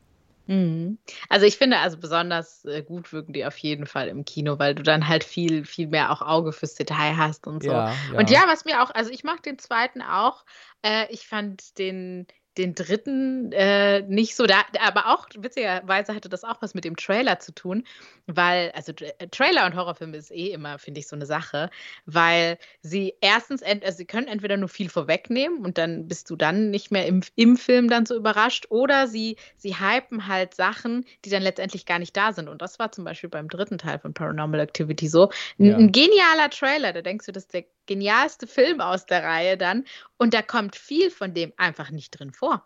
Mhm. 0.47 0.97
Also 1.29 1.45
ich 1.45 1.57
finde, 1.57 1.77
also 1.77 1.97
besonders 1.97 2.65
äh, 2.65 2.83
gut 2.83 3.13
wirken 3.13 3.31
die 3.31 3.45
auf 3.45 3.57
jeden 3.57 3.85
Fall 3.85 4.07
im 4.09 4.25
Kino, 4.25 4.59
weil 4.59 4.75
du 4.75 4.83
dann 4.83 5.07
halt 5.07 5.23
viel, 5.23 5.63
viel 5.63 5.87
mehr 5.87 6.11
auch 6.11 6.21
Auge 6.21 6.51
fürs 6.51 6.73
Detail 6.75 7.15
hast 7.15 7.47
und 7.47 7.63
so. 7.63 7.71
Ja, 7.71 7.93
Und 8.17 8.29
ja, 8.29 8.43
was 8.47 8.65
mir 8.65 8.81
auch, 8.83 8.89
also 8.89 9.11
ich 9.11 9.23
mag 9.23 9.43
den 9.43 9.59
zweiten 9.59 10.01
auch. 10.01 10.43
Äh, 10.81 11.05
ich 11.13 11.27
fand 11.27 11.77
den, 11.77 12.25
den 12.57 12.75
dritten 12.75 13.51
äh, 13.53 14.01
nicht 14.01 14.35
so, 14.35 14.45
da, 14.45 14.61
aber 14.81 15.07
auch 15.07 15.27
witzigerweise 15.37 16.13
hatte 16.13 16.27
das 16.29 16.43
auch 16.43 16.61
was 16.61 16.73
mit 16.73 16.83
dem 16.83 16.95
Trailer 16.97 17.39
zu 17.39 17.53
tun, 17.53 17.85
weil, 18.27 18.71
also 18.71 18.91
Tra- 18.91 19.29
Trailer 19.31 19.65
und 19.65 19.75
Horrorfilme 19.75 20.17
ist 20.17 20.31
eh 20.31 20.51
immer, 20.51 20.77
finde 20.77 20.99
ich, 20.99 21.07
so 21.07 21.15
eine 21.15 21.25
Sache, 21.25 21.69
weil 22.05 22.57
sie 22.81 23.13
erstens, 23.21 23.63
also 23.63 23.97
sie 23.97 24.05
können 24.05 24.27
entweder 24.27 24.57
nur 24.57 24.69
viel 24.69 24.89
vorwegnehmen 24.89 25.65
und 25.65 25.77
dann 25.77 26.07
bist 26.07 26.29
du 26.29 26.35
dann 26.35 26.69
nicht 26.71 26.91
mehr 26.91 27.05
im, 27.07 27.21
im 27.35 27.55
Film 27.57 27.89
dann 27.89 28.05
so 28.05 28.15
überrascht 28.15 28.65
oder 28.69 29.07
sie, 29.07 29.37
sie 29.57 29.75
hypen 29.79 30.27
halt 30.27 30.53
Sachen, 30.53 31.05
die 31.23 31.29
dann 31.29 31.43
letztendlich 31.43 31.85
gar 31.85 31.99
nicht 31.99 32.15
da 32.17 32.33
sind. 32.33 32.49
Und 32.49 32.61
das 32.61 32.79
war 32.79 32.91
zum 32.91 33.05
Beispiel 33.05 33.29
beim 33.29 33.47
dritten 33.47 33.77
Teil 33.77 33.99
von 33.99 34.13
Paranormal 34.13 34.59
Activity 34.59 35.07
so. 35.07 35.29
Ein, 35.59 35.65
Ja. 35.65 35.77
ein 35.77 35.91
genialer 35.91 36.49
Trailer, 36.49 36.91
da 36.93 37.01
denkst 37.01 37.25
du, 37.27 37.31
das 37.31 37.43
ist 37.43 37.53
der 37.53 37.65
genialste 37.85 38.47
Film 38.47 38.81
aus 38.81 39.05
der 39.05 39.23
Reihe 39.23 39.57
dann. 39.57 39.85
Und 40.17 40.33
da 40.33 40.41
kommt 40.41 40.75
viel 40.75 41.11
von 41.11 41.33
dem 41.33 41.53
einfach 41.57 41.91
nicht 41.91 42.11
drin 42.11 42.31
vor. 42.31 42.65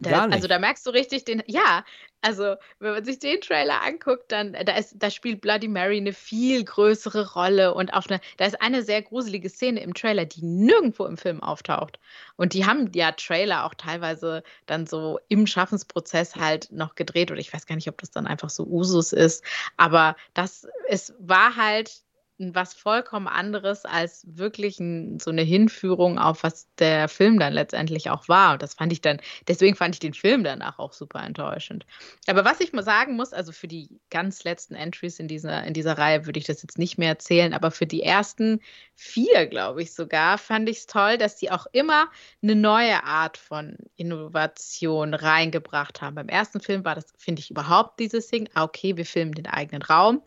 Da. 0.00 0.24
Also 0.26 0.48
da 0.48 0.58
merkst 0.58 0.84
du 0.86 0.90
richtig 0.90 1.24
den, 1.24 1.42
ja, 1.46 1.84
also 2.20 2.56
wenn 2.78 2.92
man 2.92 3.04
sich 3.04 3.20
den 3.20 3.40
Trailer 3.40 3.82
anguckt, 3.82 4.32
dann 4.32 4.52
da 4.52 4.76
ist, 4.76 4.94
da 4.96 5.10
spielt 5.10 5.40
Bloody 5.40 5.68
Mary 5.68 5.98
eine 5.98 6.12
viel 6.12 6.64
größere 6.64 7.32
Rolle 7.32 7.74
und 7.74 7.94
auch 7.94 8.06
eine, 8.06 8.20
da 8.36 8.46
ist 8.46 8.60
eine 8.60 8.82
sehr 8.82 9.02
gruselige 9.02 9.48
Szene 9.48 9.80
im 9.82 9.94
Trailer, 9.94 10.24
die 10.24 10.42
nirgendwo 10.42 11.06
im 11.06 11.16
Film 11.16 11.42
auftaucht. 11.42 11.98
Und 12.36 12.54
die 12.54 12.66
haben 12.66 12.90
ja 12.94 13.12
Trailer 13.12 13.64
auch 13.64 13.74
teilweise 13.74 14.42
dann 14.66 14.86
so 14.86 15.20
im 15.28 15.46
Schaffensprozess 15.46 16.36
halt 16.36 16.72
noch 16.72 16.96
gedreht 16.96 17.30
oder 17.30 17.40
ich 17.40 17.52
weiß 17.52 17.66
gar 17.66 17.76
nicht, 17.76 17.88
ob 17.88 17.98
das 17.98 18.10
dann 18.10 18.26
einfach 18.26 18.50
so 18.50 18.64
Usus 18.64 19.12
ist, 19.12 19.44
aber 19.76 20.16
das 20.34 20.66
es 20.88 21.14
war 21.18 21.56
halt 21.56 22.04
was 22.38 22.74
vollkommen 22.74 23.28
anderes 23.28 23.84
als 23.84 24.26
wirklich 24.28 24.80
ein, 24.80 25.20
so 25.20 25.30
eine 25.30 25.42
Hinführung 25.42 26.18
auf 26.18 26.42
was 26.42 26.68
der 26.78 27.08
Film 27.08 27.38
dann 27.38 27.52
letztendlich 27.52 28.10
auch 28.10 28.28
war. 28.28 28.54
Und 28.54 28.62
das 28.62 28.74
fand 28.74 28.92
ich 28.92 29.00
dann, 29.00 29.20
deswegen 29.46 29.76
fand 29.76 29.94
ich 29.94 30.00
den 30.00 30.14
Film 30.14 30.42
danach 30.42 30.78
auch 30.80 30.92
super 30.92 31.22
enttäuschend. 31.22 31.86
Aber 32.26 32.44
was 32.44 32.60
ich 32.60 32.72
mal 32.72 32.82
sagen 32.82 33.14
muss, 33.14 33.32
also 33.32 33.52
für 33.52 33.68
die 33.68 33.88
ganz 34.10 34.42
letzten 34.42 34.74
Entries 34.74 35.20
in 35.20 35.28
dieser, 35.28 35.64
in 35.64 35.74
dieser 35.74 35.96
Reihe 35.96 36.26
würde 36.26 36.40
ich 36.40 36.46
das 36.46 36.62
jetzt 36.62 36.78
nicht 36.78 36.98
mehr 36.98 37.10
erzählen, 37.10 37.54
aber 37.54 37.70
für 37.70 37.86
die 37.86 38.02
ersten 38.02 38.60
vier, 38.94 39.46
glaube 39.46 39.82
ich 39.82 39.94
sogar, 39.94 40.36
fand 40.38 40.68
ich 40.68 40.78
es 40.78 40.86
toll, 40.86 41.18
dass 41.18 41.36
die 41.36 41.52
auch 41.52 41.66
immer 41.72 42.08
eine 42.42 42.56
neue 42.56 43.04
Art 43.04 43.36
von 43.36 43.76
Innovation 43.94 45.14
reingebracht 45.14 46.02
haben. 46.02 46.16
Beim 46.16 46.28
ersten 46.28 46.60
Film 46.60 46.84
war 46.84 46.96
das, 46.96 47.06
finde 47.16 47.40
ich, 47.40 47.50
überhaupt 47.50 48.00
dieses 48.00 48.26
Ding, 48.26 48.48
ah, 48.54 48.64
okay, 48.64 48.96
wir 48.96 49.06
filmen 49.06 49.32
den 49.32 49.46
eigenen 49.46 49.82
Raum 49.82 50.22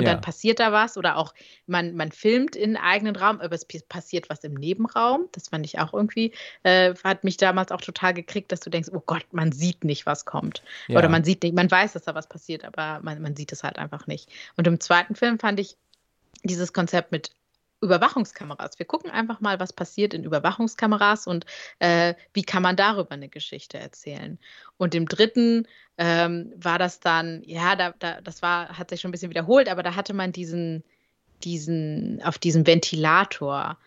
und 0.00 0.06
ja. 0.06 0.14
dann 0.14 0.22
passiert 0.22 0.58
da 0.60 0.72
was 0.72 0.96
oder 0.96 1.16
auch 1.16 1.34
man, 1.66 1.94
man 1.94 2.10
filmt 2.10 2.56
in 2.56 2.76
eigenen 2.76 3.14
Raum, 3.14 3.40
aber 3.40 3.54
es 3.54 3.64
passiert 3.64 4.30
was 4.30 4.42
im 4.44 4.54
Nebenraum. 4.54 5.28
Das 5.32 5.48
fand 5.48 5.66
ich 5.66 5.78
auch 5.78 5.92
irgendwie, 5.92 6.32
äh, 6.62 6.94
hat 7.04 7.22
mich 7.22 7.36
damals 7.36 7.70
auch 7.70 7.80
total 7.80 8.14
gekriegt, 8.14 8.50
dass 8.50 8.60
du 8.60 8.70
denkst, 8.70 8.88
oh 8.92 9.02
Gott, 9.04 9.26
man 9.32 9.52
sieht 9.52 9.84
nicht, 9.84 10.06
was 10.06 10.24
kommt. 10.24 10.62
Ja. 10.88 10.98
Oder 10.98 11.08
man 11.08 11.22
sieht 11.22 11.42
nicht, 11.42 11.54
man 11.54 11.70
weiß, 11.70 11.92
dass 11.92 12.04
da 12.04 12.14
was 12.14 12.28
passiert, 12.28 12.64
aber 12.64 13.00
man, 13.02 13.20
man 13.20 13.36
sieht 13.36 13.52
es 13.52 13.62
halt 13.62 13.78
einfach 13.78 14.06
nicht. 14.06 14.28
Und 14.56 14.66
im 14.66 14.80
zweiten 14.80 15.14
Film 15.14 15.38
fand 15.38 15.60
ich 15.60 15.76
dieses 16.42 16.72
Konzept 16.72 17.12
mit 17.12 17.30
Überwachungskameras. 17.80 18.78
Wir 18.78 18.86
gucken 18.86 19.10
einfach 19.10 19.40
mal, 19.40 19.58
was 19.58 19.72
passiert 19.72 20.14
in 20.14 20.24
Überwachungskameras 20.24 21.26
und 21.26 21.46
äh, 21.78 22.14
wie 22.34 22.42
kann 22.42 22.62
man 22.62 22.76
darüber 22.76 23.12
eine 23.12 23.28
Geschichte 23.28 23.78
erzählen. 23.78 24.38
Und 24.76 24.94
im 24.94 25.06
dritten 25.06 25.66
ähm, 25.98 26.52
war 26.56 26.78
das 26.78 27.00
dann, 27.00 27.42
ja, 27.44 27.76
da, 27.76 27.94
da, 27.98 28.20
das 28.20 28.42
war, 28.42 28.78
hat 28.78 28.90
sich 28.90 29.00
schon 29.00 29.10
ein 29.10 29.12
bisschen 29.12 29.30
wiederholt, 29.30 29.68
aber 29.68 29.82
da 29.82 29.94
hatte 29.94 30.14
man 30.14 30.32
diesen, 30.32 30.84
diesen, 31.42 32.20
auf 32.22 32.38
diesem 32.38 32.66
Ventilator. 32.66 33.78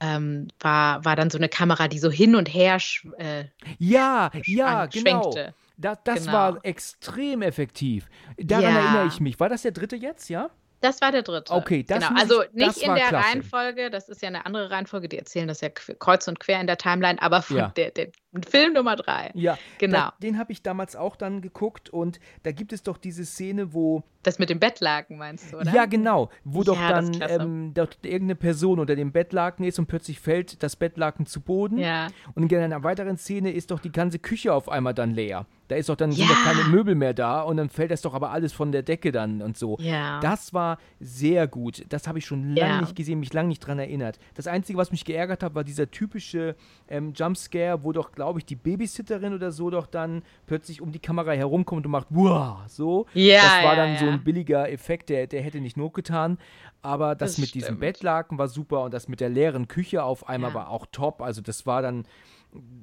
Ähm, 0.00 0.48
war, 0.58 1.04
war 1.04 1.14
dann 1.14 1.30
so 1.30 1.38
eine 1.38 1.48
Kamera, 1.48 1.86
die 1.86 2.00
so 2.00 2.10
hin 2.10 2.34
und 2.34 2.52
her 2.52 2.78
äh, 3.16 3.44
ja, 3.78 4.30
ja, 4.44 4.86
genau. 4.86 5.32
Das, 5.76 5.98
das 6.04 6.20
genau. 6.20 6.32
war 6.32 6.64
extrem 6.64 7.42
effektiv. 7.42 8.08
Daran 8.36 8.74
ja. 8.74 8.80
erinnere 8.80 9.06
ich 9.06 9.20
mich. 9.20 9.38
War 9.38 9.48
das 9.48 9.62
der 9.62 9.70
dritte 9.70 9.96
jetzt, 9.96 10.28
ja? 10.28 10.50
Das 10.84 11.00
war 11.00 11.12
der 11.12 11.22
dritte. 11.22 11.50
Okay, 11.50 11.82
das 11.82 12.06
genau. 12.06 12.20
Also 12.20 12.42
nicht 12.52 12.76
in 12.82 12.94
der 12.94 13.06
klasse. 13.06 13.26
Reihenfolge, 13.28 13.88
das 13.88 14.10
ist 14.10 14.20
ja 14.20 14.28
eine 14.28 14.44
andere 14.44 14.70
Reihenfolge, 14.70 15.08
die 15.08 15.16
erzählen 15.16 15.48
das 15.48 15.62
ja 15.62 15.70
kreuz 15.70 16.28
und 16.28 16.38
quer 16.38 16.60
in 16.60 16.66
der 16.66 16.76
Timeline, 16.76 17.22
aber 17.22 17.42
ja. 17.48 17.68
der, 17.68 17.90
der, 17.90 18.08
Film 18.46 18.72
Nummer 18.72 18.96
drei. 18.96 19.30
Ja, 19.34 19.56
genau. 19.78 19.98
Da, 19.98 20.14
den 20.20 20.38
habe 20.38 20.52
ich 20.52 20.62
damals 20.62 20.96
auch 20.96 21.16
dann 21.16 21.40
geguckt 21.40 21.88
und 21.88 22.18
da 22.42 22.50
gibt 22.50 22.72
es 22.72 22.82
doch 22.82 22.98
diese 22.98 23.24
Szene, 23.24 23.72
wo. 23.72 24.02
Das 24.24 24.38
mit 24.38 24.50
dem 24.50 24.58
Bettlaken 24.58 25.16
meinst 25.16 25.52
du, 25.52 25.58
oder? 25.58 25.72
Ja, 25.72 25.86
genau. 25.86 26.30
Wo 26.42 26.58
ja, 26.60 26.64
doch 26.64 26.78
dann 26.78 27.20
ähm, 27.28 27.72
dort 27.74 27.98
irgendeine 28.02 28.34
Person 28.34 28.80
unter 28.80 28.96
dem 28.96 29.12
Bettlaken 29.12 29.64
ist 29.64 29.78
und 29.78 29.86
plötzlich 29.86 30.20
fällt 30.20 30.62
das 30.62 30.76
Bettlaken 30.76 31.26
zu 31.26 31.40
Boden. 31.40 31.78
Ja. 31.78 32.08
Und 32.34 32.50
in 32.50 32.58
einer 32.58 32.82
weiteren 32.82 33.16
Szene 33.16 33.52
ist 33.52 33.70
doch 33.70 33.80
die 33.80 33.92
ganze 33.92 34.18
Küche 34.18 34.52
auf 34.52 34.68
einmal 34.68 34.94
dann 34.94 35.12
leer. 35.12 35.46
Da 35.68 35.76
ist 35.76 35.88
doch 35.88 35.96
dann 35.96 36.12
ja. 36.12 36.26
keine 36.44 36.64
Möbel 36.64 36.94
mehr 36.94 37.14
da 37.14 37.40
und 37.40 37.56
dann 37.56 37.70
fällt 37.70 37.90
das 37.90 38.02
doch 38.02 38.12
aber 38.12 38.30
alles 38.30 38.52
von 38.52 38.70
der 38.70 38.82
Decke 38.82 39.12
dann 39.12 39.40
und 39.40 39.56
so. 39.56 39.76
Ja. 39.80 40.20
Das 40.20 40.52
war 40.52 40.78
sehr 41.00 41.46
gut. 41.46 41.84
Das 41.88 42.06
habe 42.06 42.18
ich 42.18 42.26
schon 42.26 42.54
lange 42.54 42.74
ja. 42.74 42.80
nicht 42.80 42.94
gesehen, 42.94 43.20
mich 43.20 43.32
lange 43.32 43.48
nicht 43.48 43.60
dran 43.60 43.78
erinnert. 43.78 44.18
Das 44.34 44.46
Einzige, 44.46 44.78
was 44.78 44.90
mich 44.90 45.04
geärgert 45.04 45.42
hat, 45.42 45.54
war 45.54 45.64
dieser 45.64 45.90
typische 45.90 46.54
ähm, 46.88 47.12
Jumpscare, 47.14 47.82
wo 47.82 47.92
doch, 47.92 48.12
glaube 48.12 48.40
ich, 48.40 48.44
die 48.44 48.56
Babysitterin 48.56 49.32
oder 49.32 49.52
so 49.52 49.70
doch 49.70 49.86
dann 49.86 50.22
plötzlich 50.46 50.82
um 50.82 50.92
die 50.92 50.98
Kamera 50.98 51.32
herumkommt 51.32 51.86
und 51.86 51.92
macht, 51.92 52.08
wow, 52.10 52.58
so. 52.66 53.06
Ja, 53.14 53.42
das 53.42 53.64
war 53.64 53.76
dann 53.76 53.96
so 53.96 54.06
ein 54.06 54.22
billiger 54.22 54.70
Effekt, 54.70 55.08
der, 55.08 55.26
der 55.26 55.42
hätte 55.42 55.60
nicht 55.60 55.76
not 55.76 55.94
getan. 55.94 56.38
Aber 56.82 57.14
das, 57.14 57.32
das 57.32 57.38
mit 57.38 57.48
stimmt. 57.48 57.64
diesem 57.64 57.78
Bettlaken 57.78 58.36
war 58.36 58.48
super 58.48 58.82
und 58.82 58.92
das 58.92 59.08
mit 59.08 59.20
der 59.20 59.30
leeren 59.30 59.68
Küche 59.68 60.04
auf 60.04 60.28
einmal 60.28 60.52
war 60.52 60.68
auch 60.68 60.84
top. 60.92 61.22
Also 61.22 61.40
das 61.40 61.64
war 61.64 61.80
dann 61.80 62.04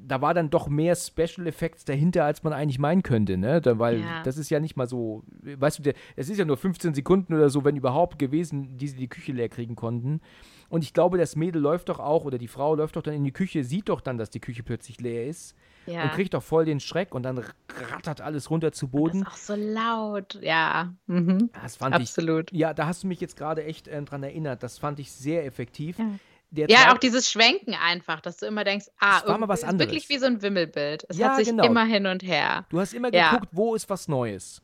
da 0.08 0.22
war 0.22 0.34
dann 0.34 0.50
doch 0.50 0.68
mehr 0.68 0.96
Special 0.96 1.48
Effects 1.48 1.86
dahinter, 1.86 2.26
als 2.26 2.44
man 2.44 2.52
eigentlich 2.52 2.80
meinen 2.80 3.02
könnte, 3.02 3.38
ne? 3.38 3.62
Da, 3.62 3.80
weil 3.80 4.02
ja. 4.02 4.24
das 4.24 4.38
ist 4.38 4.50
ja 4.50 4.60
nicht 4.60 4.76
mal 4.76 4.88
so, 4.88 5.24
weißt 5.42 5.80
du, 5.80 5.94
es 6.18 6.30
ist 6.30 6.38
ja 6.38 6.44
nur 6.44 6.58
15 6.58 6.94
Sekunden 6.94 7.34
oder 7.34 7.50
so, 7.50 7.64
wenn 7.64 7.78
überhaupt 7.78 8.20
gewesen, 8.20 8.78
die 8.78 8.90
sie 8.90 8.98
die 8.98 9.08
Küche 9.08 9.32
leer 9.32 9.48
kriegen 9.48 9.76
konnten. 9.76 10.20
Und 10.68 10.84
ich 10.84 10.94
glaube, 10.94 11.18
das 11.18 11.36
Mädel 11.36 11.62
läuft 11.62 11.88
doch 11.88 12.00
auch, 12.00 12.26
oder 12.26 12.38
die 12.38 12.50
Frau 12.50 12.76
läuft 12.76 12.98
doch 12.98 13.04
dann 13.04 13.14
in 13.14 13.24
die 13.24 13.32
Küche, 13.32 13.64
sieht 13.64 13.88
doch 13.88 14.02
dann, 14.02 14.18
dass 14.18 14.30
die 14.30 14.42
Küche 14.42 14.64
plötzlich 14.64 15.00
leer 15.00 15.28
ist. 15.28 15.56
Ja. 15.86 16.04
Und 16.04 16.12
kriegt 16.12 16.34
doch 16.34 16.44
voll 16.44 16.66
den 16.66 16.80
Schreck 16.80 17.16
und 17.16 17.24
dann 17.24 17.44
rattert 17.92 18.22
alles 18.22 18.50
runter 18.52 18.72
zu 18.72 18.88
Boden. 18.90 19.24
Das 19.24 19.34
ist 19.34 19.52
auch 19.52 19.56
so 19.56 19.62
laut, 19.62 20.40
ja. 20.42 20.94
Mhm. 21.08 21.50
Das 21.62 21.78
fand 21.78 21.96
Absolut. 21.96 22.52
Ich, 22.52 22.60
ja, 22.60 22.74
da 22.74 22.86
hast 22.86 23.04
du 23.04 23.08
mich 23.08 23.20
jetzt 23.20 23.36
gerade 23.36 23.64
echt 23.64 23.88
äh, 23.88 24.02
dran 24.04 24.24
erinnert. 24.24 24.62
Das 24.62 24.78
fand 24.78 25.00
ich 25.00 25.12
sehr 25.12 25.46
effektiv. 25.46 25.98
Ja 25.98 26.06
ja, 26.52 26.94
auch 26.94 26.98
dieses 26.98 27.30
Schwenken 27.30 27.74
einfach, 27.74 28.22
dass 28.22 28.38
du 28.38 28.46
immer 28.46 28.64
denkst, 28.64 28.88
ah, 29.00 29.26
war 29.26 29.38
mal 29.38 29.48
was 29.48 29.64
anderes. 29.64 29.90
wirklich 29.90 30.10
wie 30.10 30.18
so 30.18 30.26
ein 30.26 30.42
Wimmelbild. 30.42 31.06
Es 31.08 31.18
ja, 31.18 31.30
hat 31.30 31.38
sich 31.38 31.48
genau. 31.48 31.64
immer 31.64 31.86
hin 31.86 32.06
und 32.06 32.24
her. 32.24 32.66
Du 32.70 32.80
hast 32.80 32.94
immer 32.94 33.14
ja. 33.14 33.32
geguckt, 33.32 33.50
wo 33.52 33.76
ist 33.76 33.90
was 33.90 34.08
Neues. 34.08 34.62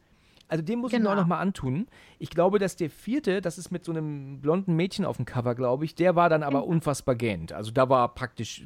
Also 0.50 0.64
den 0.64 0.80
muss 0.80 0.92
genau. 0.92 0.98
ich 0.98 1.04
mir 1.04 1.10
auch 1.10 1.14
genau. 1.14 1.22
nochmal 1.24 1.40
antun. 1.40 1.88
Ich 2.20 2.30
glaube, 2.30 2.58
dass 2.58 2.76
der 2.76 2.90
vierte, 2.90 3.42
das 3.42 3.58
ist 3.58 3.72
mit 3.72 3.84
so 3.84 3.92
einem 3.92 4.40
blonden 4.40 4.76
Mädchen 4.76 5.04
auf 5.04 5.18
dem 5.18 5.26
Cover, 5.26 5.56
glaube 5.56 5.86
ich, 5.86 5.96
der 5.96 6.16
war 6.16 6.30
dann 6.30 6.44
aber 6.44 6.60
mhm. 6.60 6.70
unfassbar 6.70 7.16
gähnt. 7.16 7.52
Also 7.52 7.72
da 7.72 7.90
war 7.90 8.14
praktisch 8.14 8.66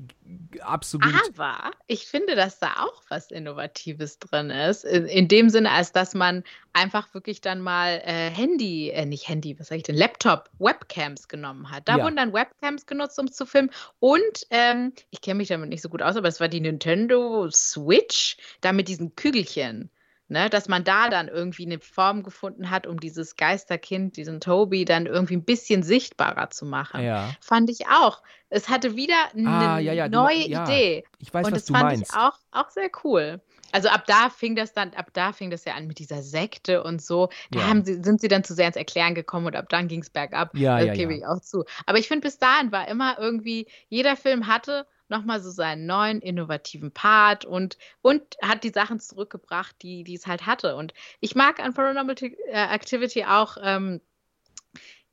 absolut. 0.62 1.14
Aber 1.38 1.72
ich 1.88 2.06
finde, 2.06 2.36
dass 2.36 2.60
da 2.60 2.68
auch 2.80 3.02
was 3.10 3.32
Innovatives 3.32 4.20
drin 4.20 4.52
ist. 4.52 4.84
In, 4.84 5.06
in 5.06 5.28
dem 5.28 5.50
Sinne, 5.50 5.72
als 5.72 5.92
dass 5.92 6.14
man 6.14 6.44
einfach 6.74 7.14
wirklich 7.14 7.42
dann 7.42 7.62
mal 7.62 8.02
äh, 8.06 8.30
Handy, 8.30 8.90
äh, 8.90 9.06
nicht 9.06 9.28
Handy, 9.28 9.60
was 9.60 9.68
sag 9.68 9.78
ich 9.78 9.84
denn, 9.84 9.96
Laptop, 9.96 10.50
Webcams 10.60 11.28
genommen 11.28 11.72
hat. 11.72 11.88
Da 11.88 11.98
ja. 11.98 12.04
wurden 12.04 12.16
dann 12.16 12.34
Webcams 12.34 12.86
genutzt, 12.86 13.18
um 13.20 13.32
zu 13.32 13.46
filmen. 13.46 13.72
Und 14.00 14.46
ähm, 14.52 14.94
ich 15.10 15.22
kenne 15.22 15.40
mich 15.40 15.50
damit 15.50 15.70
nicht 15.70 15.82
so 15.82 15.90
gut 15.90 16.02
aus, 16.02 16.16
aber 16.16 16.28
es 16.28 16.40
war 16.40 16.48
die 16.48 16.62
Nintendo 16.62 17.50
Switch, 17.50 18.38
da 18.62 18.72
mit 18.72 18.88
diesen 18.88 19.16
Kügelchen. 19.16 19.90
Ne, 20.32 20.50
dass 20.50 20.70
man 20.70 20.86
da 20.86 21.10
dann 21.10 21.28
irgendwie 21.28 21.66
eine 21.66 21.78
Form 21.82 22.24
gefunden 22.24 22.70
hat, 22.70 22.88
um 22.88 23.02
dieses 23.02 23.36
Geisterkind, 23.36 24.16
diesen 24.16 24.40
Toby, 24.40 24.86
dann 24.86 25.06
irgendwie 25.06 25.36
ein 25.36 25.44
bisschen 25.44 25.84
sichtbarer 25.84 26.50
zu 26.52 26.66
machen. 26.66 27.04
Ja. 27.04 27.32
Fand 27.42 27.70
ich 27.70 27.88
auch. 27.88 28.24
Es 28.50 28.70
hatte 28.70 28.96
wieder 28.96 29.18
eine 29.36 29.50
ah, 29.50 29.80
ja, 29.80 29.92
ja, 29.92 30.08
neue 30.08 30.48
du, 30.48 30.62
Idee. 30.62 31.04
Ich 31.20 31.34
weiß, 31.34 31.48
Und 31.48 31.52
was 31.52 31.66
das 31.66 31.78
fand 31.78 31.84
meinst. 31.84 32.14
ich 32.14 32.18
auch, 32.18 32.38
auch 32.54 32.70
sehr 32.70 32.90
cool. 33.04 33.42
Also 33.74 33.90
ab 33.90 34.06
da 34.08 34.30
fing 34.30 34.56
das 34.56 34.72
dann, 34.72 34.94
ab 34.94 35.10
da 35.12 35.34
fing 35.34 35.52
das 35.52 35.66
ja 35.66 35.74
an 35.74 35.86
mit 35.86 36.00
dieser 36.00 36.22
Sekte 36.22 36.82
und 36.82 37.02
so. 37.02 37.28
Da 37.52 37.68
haben 37.68 37.84
sie, 37.84 38.02
sind 38.02 38.22
sie 38.22 38.30
dann 38.30 38.46
zu 38.46 38.54
sehr 38.54 38.68
ins 38.68 38.78
Erklären 38.78 39.16
gekommen 39.16 39.48
und 39.48 39.58
ab 39.58 39.68
dann 39.68 39.90
ging 39.90 40.00
es 40.00 40.10
bergab. 40.10 40.56
Ja, 40.56 40.78
das 40.78 40.88
ja, 40.88 40.94
gebe 40.94 41.14
ich 41.14 41.26
auch 41.26 41.42
zu. 41.42 41.66
Aber 41.86 41.98
ich 41.98 42.08
finde, 42.08 42.22
bis 42.22 42.38
dahin 42.38 42.72
war 42.72 42.88
immer 42.88 43.20
irgendwie, 43.20 43.68
jeder 43.90 44.16
Film 44.16 44.48
hatte 44.48 44.88
nochmal 45.12 45.42
so 45.42 45.52
seinen 45.52 45.86
neuen, 45.86 46.22
innovativen 46.22 46.92
Part 46.92 47.46
und, 47.46 47.78
und 48.02 48.24
hat 48.42 48.64
die 48.64 48.70
Sachen 48.70 49.00
zurückgebracht, 49.00 49.76
die, 49.84 50.04
die 50.04 50.16
es 50.16 50.26
halt 50.26 50.48
hatte. 50.48 50.76
Und 50.76 50.94
ich 51.20 51.36
mag 51.36 51.60
an 51.60 51.74
Paranormal 51.76 52.16
äh, 52.20 52.34
Activity 52.52 53.26
auch, 53.26 53.58
ähm, 53.62 54.02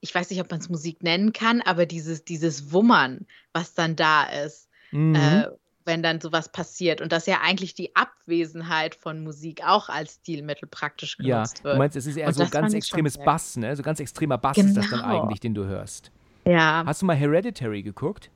ich 0.01 0.15
weiß 0.15 0.31
nicht, 0.31 0.41
ob 0.41 0.51
man 0.51 0.61
es 0.61 0.71
Musik 0.71 1.03
nennen 1.03 1.33
kann, 1.33 1.61
aber 1.61 1.85
dieses, 1.85 2.25
dieses 2.25 2.73
Wummern, 2.73 3.27
was 3.53 3.75
dann 3.75 3.97
da 3.97 4.25
ist. 4.25 4.71
Mhm. 4.93 5.15
Äh, 5.15 5.49
wenn 5.89 6.03
dann 6.03 6.21
sowas 6.21 6.53
passiert 6.53 7.01
und 7.01 7.13
dass 7.13 7.25
ja 7.25 7.39
eigentlich 7.43 7.75
die 7.75 7.97
Abwesenheit 7.97 8.95
von 8.95 9.25
Musik 9.25 9.63
auch 9.65 9.89
als 9.89 10.17
Stilmittel 10.17 10.69
praktisch 10.69 11.17
genutzt 11.17 11.59
ja, 11.59 11.65
wird. 11.65 11.75
Du 11.75 11.79
meinst, 11.79 11.97
es 11.97 12.07
ist 12.07 12.17
eher 12.17 12.29
und 12.29 12.35
so 12.35 12.47
ganz 12.47 12.75
extremes 12.75 13.17
Bass, 13.17 13.57
ne? 13.57 13.75
So 13.75 13.83
ganz 13.83 13.99
extremer 13.99 14.37
Bass 14.37 14.57
genau. 14.57 14.69
ist 14.69 14.77
das 14.77 14.91
dann 14.91 15.01
genau. 15.01 15.23
eigentlich, 15.23 15.41
den 15.41 15.55
du 15.55 15.65
hörst. 15.65 16.13
Ja. 16.45 16.85
Hast 16.87 17.03
du 17.03 17.07
mal 17.07 17.17
Hereditary 17.17 17.83
geguckt? 17.83 18.31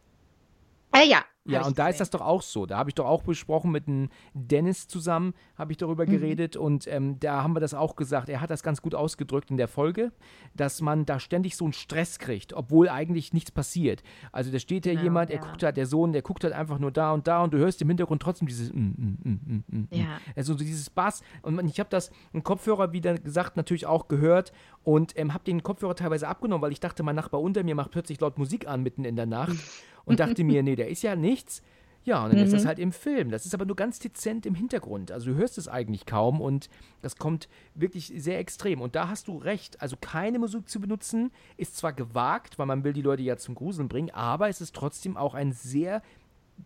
Äh, 0.93 1.09
ja, 1.09 1.25
ja, 1.45 1.67
und 1.67 1.79
da 1.79 1.89
ist 1.89 2.01
das 2.01 2.11
doch 2.11 2.21
auch 2.21 2.43
so. 2.43 2.67
Da 2.67 2.79
habe 2.79 2.91
ich 2.91 2.95
doch 2.95 3.07
auch 3.07 3.23
besprochen 3.23 3.73
mit 3.73 3.89
einem 3.89 4.11
Dennis 4.33 4.87
zusammen, 4.87 5.35
habe 5.57 5.73
ich 5.73 5.79
darüber 5.79 6.07
mhm. 6.07 6.11
geredet 6.11 6.57
und 6.57 6.87
ähm, 6.87 7.19
da 7.19 7.43
haben 7.43 7.55
wir 7.55 7.61
das 7.61 7.75
auch 7.75 7.97
gesagt. 7.97 8.29
Er 8.29 8.41
hat 8.41 8.51
das 8.51 8.63
ganz 8.63 8.81
gut 8.81 8.95
ausgedrückt 8.95 9.51
in 9.51 9.57
der 9.57 9.67
Folge, 9.67 10.13
dass 10.55 10.81
man 10.81 11.05
da 11.05 11.19
ständig 11.19 11.57
so 11.57 11.65
einen 11.65 11.73
Stress 11.73 12.21
kriegt, 12.21 12.53
obwohl 12.53 12.89
eigentlich 12.89 13.33
nichts 13.33 13.51
passiert. 13.51 14.05
Also 14.31 14.53
da 14.53 14.61
steht 14.61 14.87
ja 14.87 14.93
genau, 14.93 15.05
jemand, 15.05 15.31
er 15.31 15.41
ja. 15.41 15.43
guckt 15.43 15.63
halt, 15.65 15.77
der 15.77 15.87
Sohn, 15.87 16.13
der 16.13 16.23
guckt 16.23 16.45
halt 16.45 16.55
einfach 16.55 16.79
nur 16.79 16.93
da 16.93 17.13
und 17.13 17.27
da 17.27 17.43
und 17.43 17.53
du 17.53 17.59
hörst 17.59 17.83
im 17.83 17.89
Hintergrund 17.89 18.23
trotzdem 18.23 18.47
dieses 18.47 18.73
mm, 18.73 18.79
mm, 18.79 19.19
mm, 19.25 19.41
mm, 19.45 19.65
mm, 19.67 19.77
mm. 19.79 19.89
ja. 19.91 20.21
Also 20.37 20.55
dieses 20.55 20.91
Bass. 20.91 21.23
Und 21.43 21.59
ich 21.67 21.81
habe 21.81 21.91
das 21.91 22.13
im 22.33 22.45
Kopfhörer, 22.45 22.93
wie 22.93 23.01
gesagt, 23.01 23.57
natürlich 23.57 23.87
auch 23.87 24.07
gehört 24.07 24.53
und 24.85 25.19
ähm, 25.19 25.35
habe 25.35 25.43
den 25.43 25.65
Kopfhörer 25.65 25.97
teilweise 25.97 26.29
abgenommen, 26.29 26.63
weil 26.63 26.73
ich 26.73 26.81
dachte, 26.81 27.03
mein 27.03 27.17
Nachbar 27.17 27.41
unter 27.41 27.65
mir 27.65 27.75
macht 27.75 27.91
plötzlich 27.91 28.21
laut 28.21 28.39
Musik 28.39 28.69
an 28.69 28.83
mitten 28.85 29.05
in 29.05 29.17
der 29.17 29.27
Nacht. 29.27 29.57
und 30.05 30.21
dachte 30.21 30.45
mir, 30.45 30.63
nee, 30.63 30.77
der 30.77 30.89
ist 30.89 31.03
ja 31.03 31.17
nichts. 31.17 31.63
Ja, 32.05 32.25
und 32.25 32.31
dann 32.31 32.41
mhm. 32.41 32.47
ist 32.47 32.53
das 32.53 32.65
mhm. 32.65 32.69
halt 32.69 32.79
im 32.79 32.93
Film. 32.93 33.31
Das 33.31 33.47
ist 33.47 33.55
aber 33.55 33.65
nur 33.65 33.77
ganz 33.77 33.99
dezent 34.01 34.45
im 34.45 34.55
Hintergrund. 34.55 35.13
Also 35.13 35.31
du 35.31 35.37
hörst 35.37 35.57
es 35.57 35.69
eigentlich 35.69 36.05
kaum 36.05 36.41
und 36.41 36.69
das 37.01 37.17
kommt 37.17 37.49
wirklich 37.75 38.13
sehr 38.17 38.39
extrem. 38.39 38.81
Und 38.81 38.97
da 38.97 39.09
hast 39.09 39.29
du 39.29 39.39
recht. 39.39 39.81
Also 39.81 39.97
keine 40.01 40.39
Musik 40.39 40.69
zu 40.69 40.81
benutzen 40.81 41.31
ist 41.57 41.77
zwar 41.77 41.93
gewagt, 41.93 42.59
weil 42.59 42.67
man 42.67 42.83
will 42.83 42.93
die 42.93 43.03
Leute 43.03 43.23
ja 43.23 43.37
zum 43.37 43.55
Gruseln 43.55 43.89
bringen, 43.89 44.11
aber 44.11 44.49
es 44.49 44.61
ist 44.61 44.75
trotzdem 44.75 45.17
auch 45.17 45.35
ein 45.35 45.53
sehr 45.53 46.03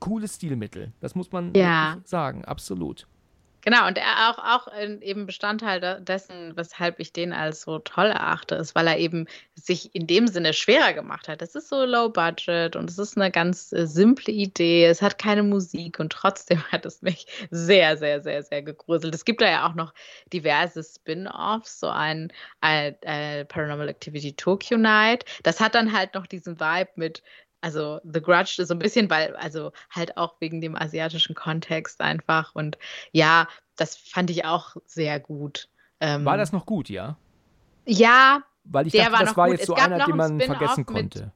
cooles 0.01 0.37
Stilmittel. 0.37 0.93
Das 1.01 1.14
muss 1.14 1.32
man 1.32 1.53
ja. 1.55 1.99
sagen, 2.05 2.45
absolut. 2.45 3.07
Genau, 3.66 3.88
und 3.88 3.98
er 3.98 4.30
auch, 4.30 4.38
auch 4.38 4.72
eben 4.80 5.26
Bestandteil 5.26 6.00
dessen, 6.00 6.56
weshalb 6.56 7.00
ich 7.00 7.12
den 7.12 7.32
als 7.32 7.62
so 7.62 7.80
toll 7.80 8.06
erachte, 8.06 8.54
ist, 8.54 8.76
weil 8.76 8.86
er 8.86 8.98
eben 8.98 9.26
sich 9.56 9.92
in 9.92 10.06
dem 10.06 10.28
Sinne 10.28 10.52
schwerer 10.52 10.92
gemacht 10.92 11.26
hat. 11.26 11.42
Es 11.42 11.56
ist 11.56 11.68
so 11.68 11.84
low 11.84 12.08
budget 12.08 12.76
und 12.76 12.88
es 12.88 12.96
ist 12.96 13.16
eine 13.16 13.32
ganz 13.32 13.72
äh, 13.72 13.88
simple 13.88 14.32
Idee. 14.32 14.84
Es 14.86 15.02
hat 15.02 15.18
keine 15.18 15.42
Musik 15.42 15.98
und 15.98 16.12
trotzdem 16.12 16.62
hat 16.70 16.86
es 16.86 17.02
mich 17.02 17.26
sehr, 17.50 17.96
sehr, 17.96 18.22
sehr, 18.22 18.44
sehr 18.44 18.62
gegruselt. 18.62 19.12
Es 19.16 19.24
gibt 19.24 19.40
da 19.40 19.50
ja 19.50 19.68
auch 19.68 19.74
noch 19.74 19.92
diverse 20.32 20.84
Spin-offs, 20.84 21.80
so 21.80 21.88
ein, 21.88 22.32
ein, 22.60 22.94
ein 23.04 23.48
Paranormal 23.48 23.88
Activity 23.88 24.32
Tokyo 24.34 24.78
Night. 24.78 25.24
Das 25.42 25.58
hat 25.58 25.74
dann 25.74 25.92
halt 25.92 26.14
noch 26.14 26.28
diesen 26.28 26.60
Vibe 26.60 26.90
mit 26.94 27.20
also 27.66 28.00
The 28.04 28.22
Grudge 28.22 28.64
so 28.64 28.74
ein 28.74 28.78
bisschen, 28.78 29.10
weil, 29.10 29.34
also 29.34 29.72
halt 29.90 30.16
auch 30.16 30.36
wegen 30.38 30.60
dem 30.60 30.76
asiatischen 30.76 31.34
Kontext 31.34 32.00
einfach. 32.00 32.54
Und 32.54 32.78
ja, 33.10 33.48
das 33.74 33.96
fand 33.96 34.30
ich 34.30 34.44
auch 34.44 34.76
sehr 34.86 35.18
gut. 35.18 35.68
Ähm, 36.00 36.24
war 36.24 36.36
das 36.36 36.52
noch 36.52 36.64
gut, 36.64 36.88
ja? 36.88 37.16
Ja. 37.84 38.44
Weil 38.62 38.86
ich 38.86 38.92
dachte, 38.92 39.12
war 39.12 39.24
das 39.24 39.36
war 39.36 39.48
gut. 39.48 39.58
jetzt 39.58 39.66
so 39.66 39.74
einer, 39.74 40.06
den 40.06 40.16
man 40.16 40.40
vergessen 40.40 40.86
konnte. 40.86 41.18
Mit, 41.18 41.30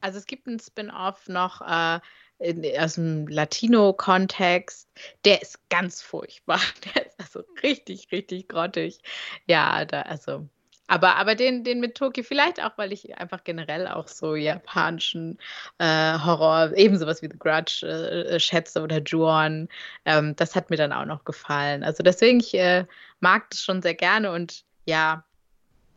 also 0.00 0.18
es 0.18 0.26
gibt 0.26 0.48
einen 0.48 0.58
Spin-off 0.58 1.28
noch 1.28 1.60
äh, 1.60 2.00
in, 2.38 2.64
aus 2.80 2.94
dem 2.94 3.28
Latino-Kontext. 3.28 4.88
Der 5.24 5.40
ist 5.40 5.68
ganz 5.68 6.02
furchtbar. 6.02 6.58
Der 6.94 7.06
ist 7.06 7.20
also 7.20 7.44
richtig, 7.62 8.10
richtig 8.10 8.48
grottig. 8.48 8.98
Ja, 9.46 9.84
da, 9.84 10.02
also 10.02 10.48
aber, 10.88 11.16
aber 11.16 11.34
den, 11.34 11.64
den 11.64 11.80
mit 11.80 11.96
Toki, 11.96 12.22
vielleicht 12.22 12.62
auch, 12.62 12.72
weil 12.76 12.92
ich 12.92 13.16
einfach 13.18 13.42
generell 13.44 13.88
auch 13.88 14.08
so 14.08 14.34
japanischen 14.36 15.38
äh, 15.78 16.18
Horror, 16.18 16.72
ebenso 16.76 17.06
was 17.06 17.22
wie 17.22 17.28
The 17.30 17.38
Grudge 17.38 17.80
äh, 17.84 18.36
äh, 18.36 18.40
schätze 18.40 18.82
oder 18.82 19.00
Juon. 19.02 19.68
Ähm, 20.04 20.36
das 20.36 20.54
hat 20.54 20.70
mir 20.70 20.76
dann 20.76 20.92
auch 20.92 21.04
noch 21.04 21.24
gefallen. 21.24 21.82
Also 21.82 22.02
deswegen, 22.02 22.40
ich 22.40 22.54
äh, 22.54 22.84
mag 23.20 23.50
das 23.50 23.62
schon 23.62 23.82
sehr 23.82 23.94
gerne 23.94 24.30
und 24.30 24.64
ja, 24.86 25.24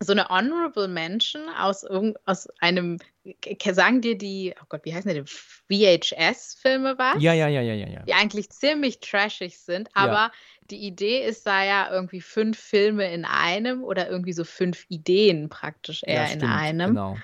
so 0.01 0.13
eine 0.13 0.29
Honorable 0.29 0.87
Mention 0.87 1.49
aus, 1.57 1.85
aus 2.25 2.47
einem, 2.59 2.99
sagen 3.71 4.01
dir 4.01 4.17
die, 4.17 4.55
oh 4.61 4.65
Gott, 4.69 4.81
wie 4.85 4.93
heißen 4.93 5.13
die, 5.13 5.23
VHS-Filme 5.25 6.97
was? 6.97 7.21
Ja, 7.21 7.33
ja, 7.33 7.47
ja, 7.47 7.61
ja, 7.61 7.73
ja. 7.73 8.01
Die 8.03 8.13
eigentlich 8.13 8.49
ziemlich 8.49 8.99
trashig 9.01 9.59
sind, 9.59 9.89
aber 9.93 10.13
ja. 10.13 10.31
Die 10.71 10.85
Idee 10.85 11.25
ist 11.25 11.45
da 11.47 11.63
ja 11.63 11.91
irgendwie 11.91 12.21
fünf 12.21 12.59
Filme 12.59 13.11
in 13.11 13.25
einem 13.25 13.83
oder 13.83 14.09
irgendwie 14.09 14.33
so 14.33 14.43
fünf 14.43 14.85
Ideen 14.89 15.49
praktisch 15.49 16.03
eher 16.05 16.21
ja, 16.21 16.27
stimmt, 16.27 16.43
in 16.43 16.49
einem. 16.49 16.87
Genau. 16.89 17.17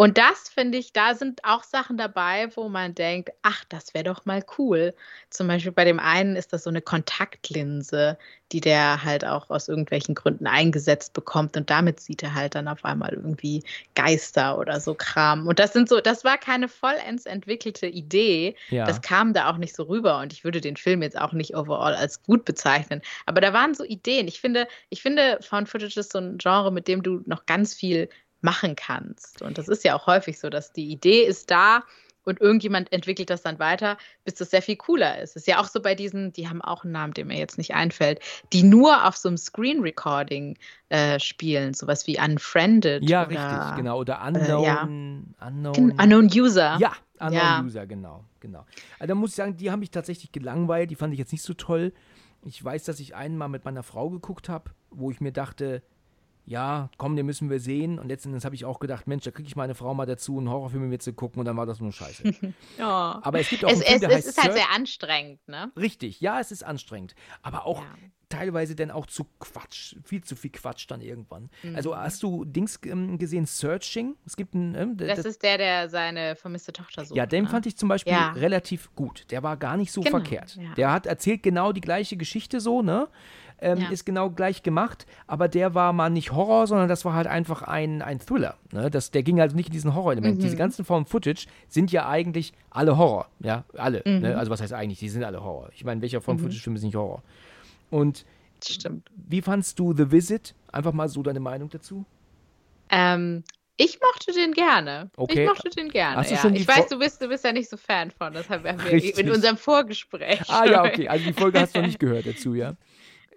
Und 0.00 0.16
das 0.16 0.48
finde 0.48 0.78
ich, 0.78 0.92
da 0.92 1.16
sind 1.16 1.44
auch 1.44 1.64
Sachen 1.64 1.96
dabei, 1.98 2.54
wo 2.54 2.68
man 2.68 2.94
denkt, 2.94 3.30
ach, 3.42 3.64
das 3.68 3.94
wäre 3.94 4.04
doch 4.04 4.24
mal 4.26 4.44
cool. 4.56 4.94
Zum 5.28 5.48
Beispiel 5.48 5.72
bei 5.72 5.84
dem 5.84 5.98
einen 5.98 6.36
ist 6.36 6.52
das 6.52 6.62
so 6.62 6.70
eine 6.70 6.80
Kontaktlinse, 6.80 8.16
die 8.52 8.60
der 8.60 9.02
halt 9.02 9.24
auch 9.24 9.50
aus 9.50 9.66
irgendwelchen 9.66 10.14
Gründen 10.14 10.46
eingesetzt 10.46 11.14
bekommt 11.14 11.56
und 11.56 11.68
damit 11.68 11.98
sieht 11.98 12.22
er 12.22 12.34
halt 12.34 12.54
dann 12.54 12.68
auf 12.68 12.84
einmal 12.84 13.12
irgendwie 13.12 13.64
Geister 13.96 14.56
oder 14.56 14.78
so 14.78 14.94
Kram. 14.94 15.48
Und 15.48 15.58
das 15.58 15.72
sind 15.72 15.88
so, 15.88 16.00
das 16.00 16.22
war 16.22 16.38
keine 16.38 16.68
vollends 16.68 17.26
entwickelte 17.26 17.88
Idee. 17.88 18.54
Ja. 18.70 18.86
Das 18.86 19.02
kam 19.02 19.32
da 19.32 19.50
auch 19.50 19.56
nicht 19.56 19.74
so 19.74 19.82
rüber 19.82 20.20
und 20.20 20.32
ich 20.32 20.44
würde 20.44 20.60
den 20.60 20.76
Film 20.76 21.02
jetzt 21.02 21.20
auch 21.20 21.32
nicht 21.32 21.56
overall 21.56 21.96
als 21.96 22.22
gut 22.22 22.44
bezeichnen. 22.44 23.02
Aber 23.26 23.40
da 23.40 23.52
waren 23.52 23.74
so 23.74 23.82
Ideen. 23.82 24.28
Ich 24.28 24.40
finde, 24.40 24.68
ich 24.90 25.02
finde, 25.02 25.40
Found 25.42 25.68
Footage 25.68 25.98
ist 25.98 26.12
so 26.12 26.18
ein 26.20 26.38
Genre, 26.38 26.70
mit 26.70 26.86
dem 26.86 27.02
du 27.02 27.22
noch 27.26 27.46
ganz 27.46 27.74
viel 27.74 28.08
machen 28.40 28.76
kannst. 28.76 29.42
Und 29.42 29.58
das 29.58 29.68
ist 29.68 29.84
ja 29.84 29.96
auch 29.96 30.06
häufig 30.06 30.38
so, 30.38 30.50
dass 30.50 30.72
die 30.72 30.90
Idee 30.90 31.22
ist 31.22 31.50
da 31.50 31.82
und 32.28 32.40
irgendjemand 32.40 32.92
entwickelt 32.92 33.30
das 33.30 33.42
dann 33.42 33.58
weiter, 33.58 33.96
bis 34.24 34.34
das 34.34 34.50
sehr 34.50 34.60
viel 34.60 34.76
cooler 34.76 35.20
ist. 35.20 35.34
Ist 35.34 35.46
ja 35.46 35.60
auch 35.60 35.66
so 35.66 35.80
bei 35.80 35.94
diesen, 35.94 36.32
die 36.32 36.48
haben 36.48 36.60
auch 36.60 36.84
einen 36.84 36.92
Namen, 36.92 37.14
der 37.14 37.24
mir 37.24 37.38
jetzt 37.38 37.56
nicht 37.56 37.74
einfällt, 37.74 38.20
die 38.52 38.62
nur 38.62 39.06
auf 39.06 39.16
so 39.16 39.28
einem 39.28 39.38
Screen 39.38 39.80
Recording 39.80 40.58
äh, 40.90 41.18
spielen, 41.18 41.72
sowas 41.74 42.06
wie 42.06 42.20
Unfriended. 42.20 43.08
Ja, 43.08 43.22
oder, 43.22 43.30
richtig, 43.30 43.76
genau. 43.76 43.98
Oder 43.98 44.22
Unknown, 44.24 44.62
äh, 44.62 44.66
ja. 44.66 44.82
unknown, 44.82 45.92
unknown 45.98 46.26
User. 46.26 46.76
Ja, 46.78 46.92
Unknown 47.18 47.32
ja. 47.32 47.62
User, 47.64 47.86
genau, 47.86 48.24
genau. 48.40 48.66
Also 48.98 49.08
da 49.08 49.14
muss 49.14 49.30
ich 49.30 49.36
sagen, 49.36 49.56
die 49.56 49.70
haben 49.70 49.80
mich 49.80 49.90
tatsächlich 49.90 50.30
gelangweilt, 50.30 50.90
die 50.90 50.96
fand 50.96 51.12
ich 51.12 51.18
jetzt 51.18 51.32
nicht 51.32 51.42
so 51.42 51.54
toll. 51.54 51.92
Ich 52.44 52.62
weiß, 52.62 52.84
dass 52.84 53.00
ich 53.00 53.16
einmal 53.16 53.48
mit 53.48 53.64
meiner 53.64 53.82
Frau 53.82 54.10
geguckt 54.10 54.48
habe, 54.48 54.70
wo 54.90 55.10
ich 55.10 55.20
mir 55.20 55.32
dachte, 55.32 55.82
ja, 56.48 56.88
komm, 56.96 57.14
den 57.14 57.26
müssen 57.26 57.50
wir 57.50 57.60
sehen. 57.60 57.98
Und 57.98 58.08
letztendlich 58.08 58.44
habe 58.44 58.54
ich 58.54 58.64
auch 58.64 58.78
gedacht, 58.80 59.06
Mensch, 59.06 59.24
da 59.24 59.30
kriege 59.30 59.46
ich 59.46 59.54
meine 59.54 59.74
Frau 59.74 59.92
mal 59.92 60.06
dazu, 60.06 60.38
einen 60.38 60.48
Horrorfilm 60.48 60.82
mit 60.82 60.90
mir 60.90 60.98
zu 60.98 61.12
gucken 61.12 61.40
und 61.40 61.44
dann 61.44 61.56
war 61.58 61.66
das 61.66 61.78
nur 61.78 61.92
scheiße. 61.92 62.22
oh. 62.78 62.82
Aber 62.82 63.38
es 63.38 63.50
gibt 63.50 63.66
auch 63.66 63.70
es, 63.70 63.82
einen 63.82 63.86
Film, 63.86 64.00
der 64.00 64.08
es, 64.10 64.16
heißt 64.16 64.28
ist 64.28 64.42
halt 64.42 64.54
sehr 64.54 64.70
anstrengend, 64.74 65.46
ne? 65.46 65.70
Richtig, 65.76 66.22
ja, 66.22 66.40
es 66.40 66.50
ist 66.50 66.64
anstrengend. 66.64 67.14
Aber 67.42 67.66
auch 67.66 67.82
ja. 67.82 67.88
teilweise 68.30 68.74
dann 68.74 68.90
auch 68.90 69.04
zu 69.04 69.26
Quatsch, 69.38 69.96
viel 70.04 70.24
zu 70.24 70.36
viel 70.36 70.50
Quatsch 70.50 70.86
dann 70.88 71.02
irgendwann. 71.02 71.50
Also, 71.62 71.68
mhm. 71.68 71.76
Also 71.76 71.96
hast 71.96 72.22
du 72.22 72.44
Dings 72.46 72.80
ähm, 72.86 73.18
gesehen, 73.18 73.44
Searching? 73.44 74.16
Es 74.24 74.34
gibt 74.34 74.54
einen. 74.54 74.74
Ähm, 74.74 74.96
das, 74.96 75.18
das, 75.18 75.26
ist 75.26 75.42
der, 75.42 75.58
der 75.58 75.90
seine 75.90 76.34
vermisste 76.34 76.72
Tochter 76.72 77.04
sucht. 77.04 77.16
Ja, 77.16 77.26
den 77.26 77.44
ne? 77.44 77.50
fand 77.50 77.66
ich 77.66 77.76
zum 77.76 77.90
Beispiel 77.90 78.14
ja. 78.14 78.30
relativ 78.30 78.94
gut. 78.94 79.26
Der 79.30 79.42
war 79.42 79.58
gar 79.58 79.76
nicht 79.76 79.92
so 79.92 80.00
genau, 80.00 80.16
verkehrt. 80.16 80.56
Ja. 80.56 80.72
Der 80.74 80.92
hat 80.92 81.04
erzählt 81.04 81.42
genau 81.42 81.72
die 81.72 81.82
gleiche 81.82 82.16
Geschichte 82.16 82.60
so, 82.60 82.80
ne? 82.80 83.08
Ähm, 83.60 83.80
ja. 83.80 83.88
ist 83.90 84.04
genau 84.04 84.30
gleich 84.30 84.62
gemacht, 84.62 85.06
aber 85.26 85.48
der 85.48 85.74
war 85.74 85.92
mal 85.92 86.10
nicht 86.10 86.32
Horror, 86.32 86.66
sondern 86.66 86.88
das 86.88 87.04
war 87.04 87.14
halt 87.14 87.26
einfach 87.26 87.62
ein, 87.62 88.02
ein 88.02 88.20
Thriller. 88.20 88.56
Ne? 88.72 88.90
Das, 88.90 89.10
der 89.10 89.22
ging 89.22 89.40
also 89.40 89.56
nicht 89.56 89.68
in 89.68 89.72
diesen 89.72 89.94
Horror-Element. 89.94 90.38
Mhm. 90.38 90.42
Diese 90.42 90.56
ganzen 90.56 90.84
Formen 90.84 91.06
Footage 91.06 91.46
sind 91.68 91.92
ja 91.92 92.08
eigentlich 92.08 92.52
alle 92.70 92.96
Horror, 92.96 93.28
ja, 93.40 93.64
alle. 93.76 94.02
Ne? 94.04 94.12
Mhm. 94.12 94.20
Ne? 94.20 94.38
Also 94.38 94.50
was 94.50 94.60
heißt 94.60 94.72
eigentlich, 94.72 94.98
die 94.98 95.08
sind 95.08 95.24
alle 95.24 95.42
Horror. 95.42 95.70
Ich 95.74 95.84
meine, 95.84 96.00
welcher 96.02 96.20
Form 96.20 96.36
mhm. 96.36 96.42
Footage-Film 96.42 96.76
ist 96.76 96.82
nicht 96.82 96.96
Horror? 96.96 97.22
Und 97.90 98.24
Stimmt. 98.64 99.10
wie 99.16 99.42
fandst 99.42 99.78
du 99.78 99.94
The 99.94 100.10
Visit? 100.10 100.54
Einfach 100.70 100.92
mal 100.92 101.08
so 101.08 101.22
deine 101.22 101.40
Meinung 101.40 101.70
dazu? 101.70 102.04
Ähm, 102.90 103.44
ich 103.80 104.00
mochte 104.00 104.32
den 104.32 104.52
gerne. 104.52 105.08
Okay. 105.16 105.42
Ich 105.42 105.48
mochte 105.48 105.70
den 105.70 105.88
gerne. 105.88 106.28
Ja. 106.28 106.50
ich 106.50 106.66
weiß, 106.66 106.88
du 106.88 106.98
bist, 106.98 107.22
du 107.22 107.28
bist 107.28 107.44
ja 107.44 107.52
nicht 107.52 107.70
so 107.70 107.76
Fan 107.76 108.10
von. 108.10 108.32
Das 108.32 108.50
haben 108.50 108.64
wir 108.64 108.76
Richtig. 108.92 109.18
in 109.18 109.30
unserem 109.30 109.56
Vorgespräch. 109.56 110.42
Ah 110.48 110.66
ja, 110.66 110.84
okay. 110.84 111.08
Also 111.08 111.24
die 111.24 111.32
Folge 111.32 111.60
hast 111.60 111.76
du 111.76 111.80
noch 111.80 111.86
nicht 111.86 112.00
gehört 112.00 112.26
dazu, 112.26 112.54
ja. 112.54 112.74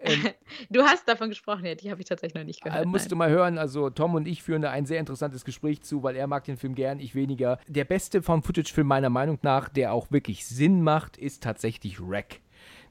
Ähm, 0.01 0.29
du 0.69 0.83
hast 0.83 1.07
davon 1.07 1.29
gesprochen, 1.29 1.65
ja, 1.65 1.75
die 1.75 1.91
habe 1.91 2.01
ich 2.01 2.07
tatsächlich 2.07 2.35
noch 2.35 2.45
nicht 2.45 2.63
gehört. 2.63 2.83
Äh, 2.83 2.87
musst 2.87 3.11
du 3.11 3.15
mal 3.15 3.29
hören, 3.29 3.57
also 3.57 3.89
Tom 3.89 4.15
und 4.15 4.27
ich 4.27 4.43
führen 4.43 4.61
da 4.61 4.71
ein 4.71 4.85
sehr 4.85 4.99
interessantes 4.99 5.45
Gespräch 5.45 5.81
zu, 5.81 6.03
weil 6.03 6.15
er 6.15 6.27
mag 6.27 6.43
den 6.45 6.57
Film 6.57 6.75
gern, 6.75 6.99
ich 6.99 7.15
weniger. 7.15 7.59
Der 7.67 7.85
beste 7.85 8.21
Found-Footage-Film 8.21 8.87
meiner 8.87 9.09
Meinung 9.09 9.39
nach, 9.41 9.69
der 9.69 9.93
auch 9.93 10.11
wirklich 10.11 10.45
Sinn 10.45 10.81
macht, 10.81 11.17
ist 11.17 11.43
tatsächlich 11.43 11.99
Wreck 11.99 12.41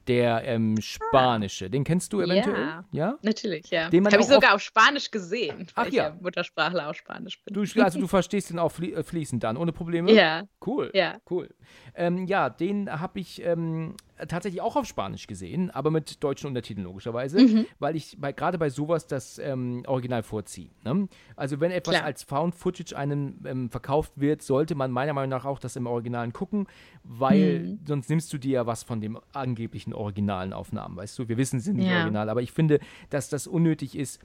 der 0.07 0.43
ähm, 0.45 0.77
spanische. 0.81 1.69
Den 1.69 1.83
kennst 1.83 2.11
du 2.13 2.21
eventuell? 2.21 2.65
Ja, 2.65 2.85
ja? 2.91 3.17
natürlich, 3.21 3.69
ja. 3.69 3.89
Den 3.89 4.05
Habe 4.05 4.19
ich 4.19 4.27
sogar 4.27 4.55
auf 4.55 4.61
Spanisch 4.61 5.11
gesehen, 5.11 5.67
Ach, 5.75 5.87
ja. 5.87 6.13
ich 6.15 6.21
Muttersprachler 6.21 6.89
auf 6.89 6.95
Spanisch 6.95 7.41
bin. 7.43 7.53
Du, 7.53 7.81
also 7.81 7.99
du 7.99 8.07
verstehst 8.07 8.49
den 8.49 8.59
auch 8.59 8.71
flie 8.71 8.93
äh, 8.93 9.03
fließend 9.03 9.43
dann, 9.43 9.57
ohne 9.57 9.71
Probleme? 9.71 10.11
Ja. 10.11 10.43
Cool, 10.65 10.91
ja. 10.93 11.17
cool. 11.29 11.49
Ähm, 11.95 12.25
ja, 12.25 12.49
den 12.49 12.89
habe 12.89 13.19
ich 13.19 13.43
ähm, 13.43 13.95
tatsächlich 14.27 14.61
auch 14.61 14.75
auf 14.75 14.85
Spanisch 14.85 15.27
gesehen, 15.27 15.69
aber 15.71 15.91
mit 15.91 16.23
deutschen 16.23 16.47
Untertiteln 16.47 16.85
logischerweise, 16.85 17.39
mhm. 17.39 17.65
weil 17.79 17.95
ich 17.95 18.17
bei, 18.19 18.31
gerade 18.31 18.57
bei 18.57 18.69
sowas 18.69 19.07
das 19.07 19.37
ähm, 19.39 19.83
Original 19.87 20.23
vorziehe. 20.23 20.69
Ne? 20.83 21.07
Also 21.35 21.59
wenn 21.59 21.71
etwas 21.71 21.95
Klar. 21.95 22.05
als 22.05 22.23
Found 22.23 22.55
Footage 22.55 22.95
einem 22.95 23.35
ähm, 23.45 23.69
verkauft 23.69 24.13
wird, 24.15 24.41
sollte 24.41 24.75
man 24.75 24.91
meiner 24.91 25.13
Meinung 25.13 25.29
nach 25.29 25.45
auch 25.45 25.59
das 25.59 25.75
im 25.75 25.87
Originalen 25.87 26.33
gucken, 26.33 26.67
weil 27.03 27.59
mhm. 27.59 27.79
sonst 27.85 28.09
nimmst 28.09 28.31
du 28.33 28.37
dir 28.37 28.51
ja 28.51 28.65
was 28.67 28.83
von 28.83 29.01
dem 29.01 29.19
angeblichen 29.33 29.93
originalen 29.93 30.53
Aufnahmen, 30.53 30.97
weißt 30.97 31.17
du? 31.19 31.27
Wir 31.27 31.37
wissen, 31.37 31.59
sie 31.59 31.65
sind 31.65 31.77
nicht 31.77 31.89
ja. 31.89 31.99
original, 31.99 32.29
aber 32.29 32.41
ich 32.41 32.51
finde, 32.51 32.79
dass 33.09 33.29
das 33.29 33.47
unnötig 33.47 33.97
ist, 33.97 34.19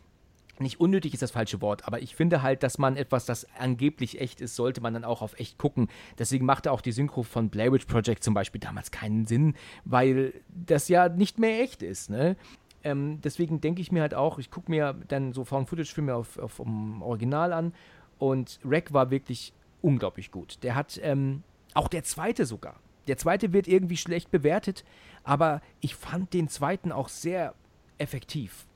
nicht 0.60 0.80
unnötig 0.80 1.12
ist 1.14 1.22
das 1.22 1.30
falsche 1.30 1.60
Wort, 1.60 1.86
aber 1.86 2.02
ich 2.02 2.14
finde 2.14 2.42
halt, 2.42 2.62
dass 2.62 2.78
man 2.78 2.96
etwas, 2.96 3.26
das 3.26 3.46
angeblich 3.58 4.20
echt 4.20 4.40
ist, 4.40 4.56
sollte 4.56 4.80
man 4.80 4.94
dann 4.94 5.04
auch 5.04 5.22
auf 5.22 5.38
echt 5.38 5.58
gucken. 5.58 5.88
Deswegen 6.18 6.46
machte 6.46 6.72
auch 6.72 6.80
die 6.80 6.92
Synchro 6.92 7.22
von 7.22 7.50
Blair 7.50 7.72
Witch 7.72 7.86
Project 7.86 8.22
zum 8.24 8.34
Beispiel 8.34 8.60
damals 8.60 8.90
keinen 8.90 9.26
Sinn, 9.26 9.54
weil 9.84 10.32
das 10.48 10.88
ja 10.88 11.08
nicht 11.08 11.38
mehr 11.38 11.60
echt 11.62 11.82
ist, 11.82 12.10
ne? 12.10 12.36
Ähm, 12.84 13.20
deswegen 13.20 13.60
denke 13.60 13.80
ich 13.80 13.90
mir 13.90 14.02
halt 14.02 14.14
auch, 14.14 14.38
ich 14.38 14.50
gucke 14.50 14.70
mir 14.70 14.94
dann 15.08 15.32
so 15.32 15.44
Found-Footage-Filme 15.44 16.14
auf, 16.14 16.38
auf 16.38 16.60
um 16.60 17.02
Original 17.02 17.52
an 17.52 17.74
und 18.18 18.60
Rack 18.64 18.92
war 18.92 19.10
wirklich 19.10 19.52
unglaublich 19.82 20.30
gut. 20.30 20.62
Der 20.62 20.74
hat, 20.74 21.00
ähm, 21.02 21.42
auch 21.74 21.88
der 21.88 22.04
zweite 22.04 22.46
sogar. 22.46 22.78
Der 23.08 23.16
zweite 23.16 23.52
wird 23.52 23.68
irgendwie 23.68 23.96
schlecht 23.96 24.30
bewertet, 24.30 24.84
aber 25.24 25.60
ich 25.80 25.94
fand 25.94 26.32
den 26.32 26.48
zweiten 26.48 26.92
auch 26.92 27.08
sehr 27.08 27.54
effektiv. 27.98 28.66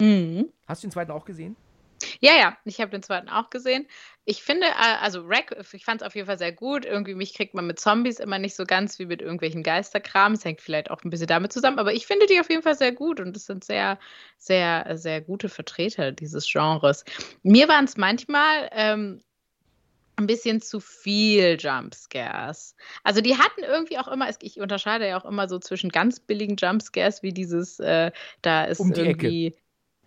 Mhm. 0.00 0.52
Hast 0.66 0.82
du 0.82 0.86
den 0.86 0.92
zweiten 0.92 1.10
auch 1.10 1.24
gesehen? 1.24 1.56
Ja, 2.20 2.32
ja, 2.38 2.56
ich 2.64 2.80
habe 2.80 2.90
den 2.90 3.02
zweiten 3.02 3.28
auch 3.28 3.50
gesehen. 3.50 3.86
Ich 4.24 4.42
finde, 4.42 4.66
äh, 4.66 4.96
also 5.00 5.22
Rack, 5.24 5.56
ich 5.72 5.84
fand 5.84 6.02
es 6.02 6.06
auf 6.06 6.14
jeden 6.14 6.26
Fall 6.26 6.38
sehr 6.38 6.52
gut. 6.52 6.84
Irgendwie 6.84 7.14
mich 7.14 7.34
kriegt 7.34 7.54
man 7.54 7.66
mit 7.66 7.80
Zombies 7.80 8.18
immer 8.18 8.38
nicht 8.38 8.54
so 8.54 8.64
ganz 8.64 8.98
wie 8.98 9.06
mit 9.06 9.22
irgendwelchen 9.22 9.62
Geisterkram. 9.62 10.32
Es 10.32 10.44
hängt 10.44 10.60
vielleicht 10.60 10.90
auch 10.90 11.02
ein 11.04 11.10
bisschen 11.10 11.26
damit 11.26 11.52
zusammen, 11.52 11.78
aber 11.78 11.94
ich 11.94 12.06
finde 12.06 12.26
die 12.26 12.40
auf 12.40 12.50
jeden 12.50 12.62
Fall 12.62 12.76
sehr 12.76 12.92
gut 12.92 13.20
und 13.20 13.36
es 13.36 13.46
sind 13.46 13.64
sehr, 13.64 13.98
sehr, 14.38 14.96
sehr 14.98 15.20
gute 15.20 15.48
Vertreter 15.48 16.12
dieses 16.12 16.50
Genres. 16.50 17.04
Mir 17.42 17.68
waren 17.68 17.84
es 17.84 17.96
manchmal 17.96 18.68
ähm, 18.72 19.20
ein 20.16 20.26
bisschen 20.26 20.60
zu 20.60 20.80
viel 20.80 21.56
Jumpscares. 21.58 22.74
Also 23.04 23.20
die 23.20 23.36
hatten 23.36 23.62
irgendwie 23.62 23.98
auch 23.98 24.08
immer, 24.08 24.28
ich 24.40 24.60
unterscheide 24.60 25.08
ja 25.08 25.20
auch 25.20 25.26
immer 25.26 25.48
so 25.48 25.58
zwischen 25.58 25.90
ganz 25.90 26.20
billigen 26.20 26.56
Jumpscares, 26.56 27.22
wie 27.22 27.32
dieses, 27.32 27.78
äh, 27.80 28.10
da 28.42 28.64
ist 28.64 28.80
Um 28.80 28.92
die 28.92 29.00
irgendwie. 29.00 29.56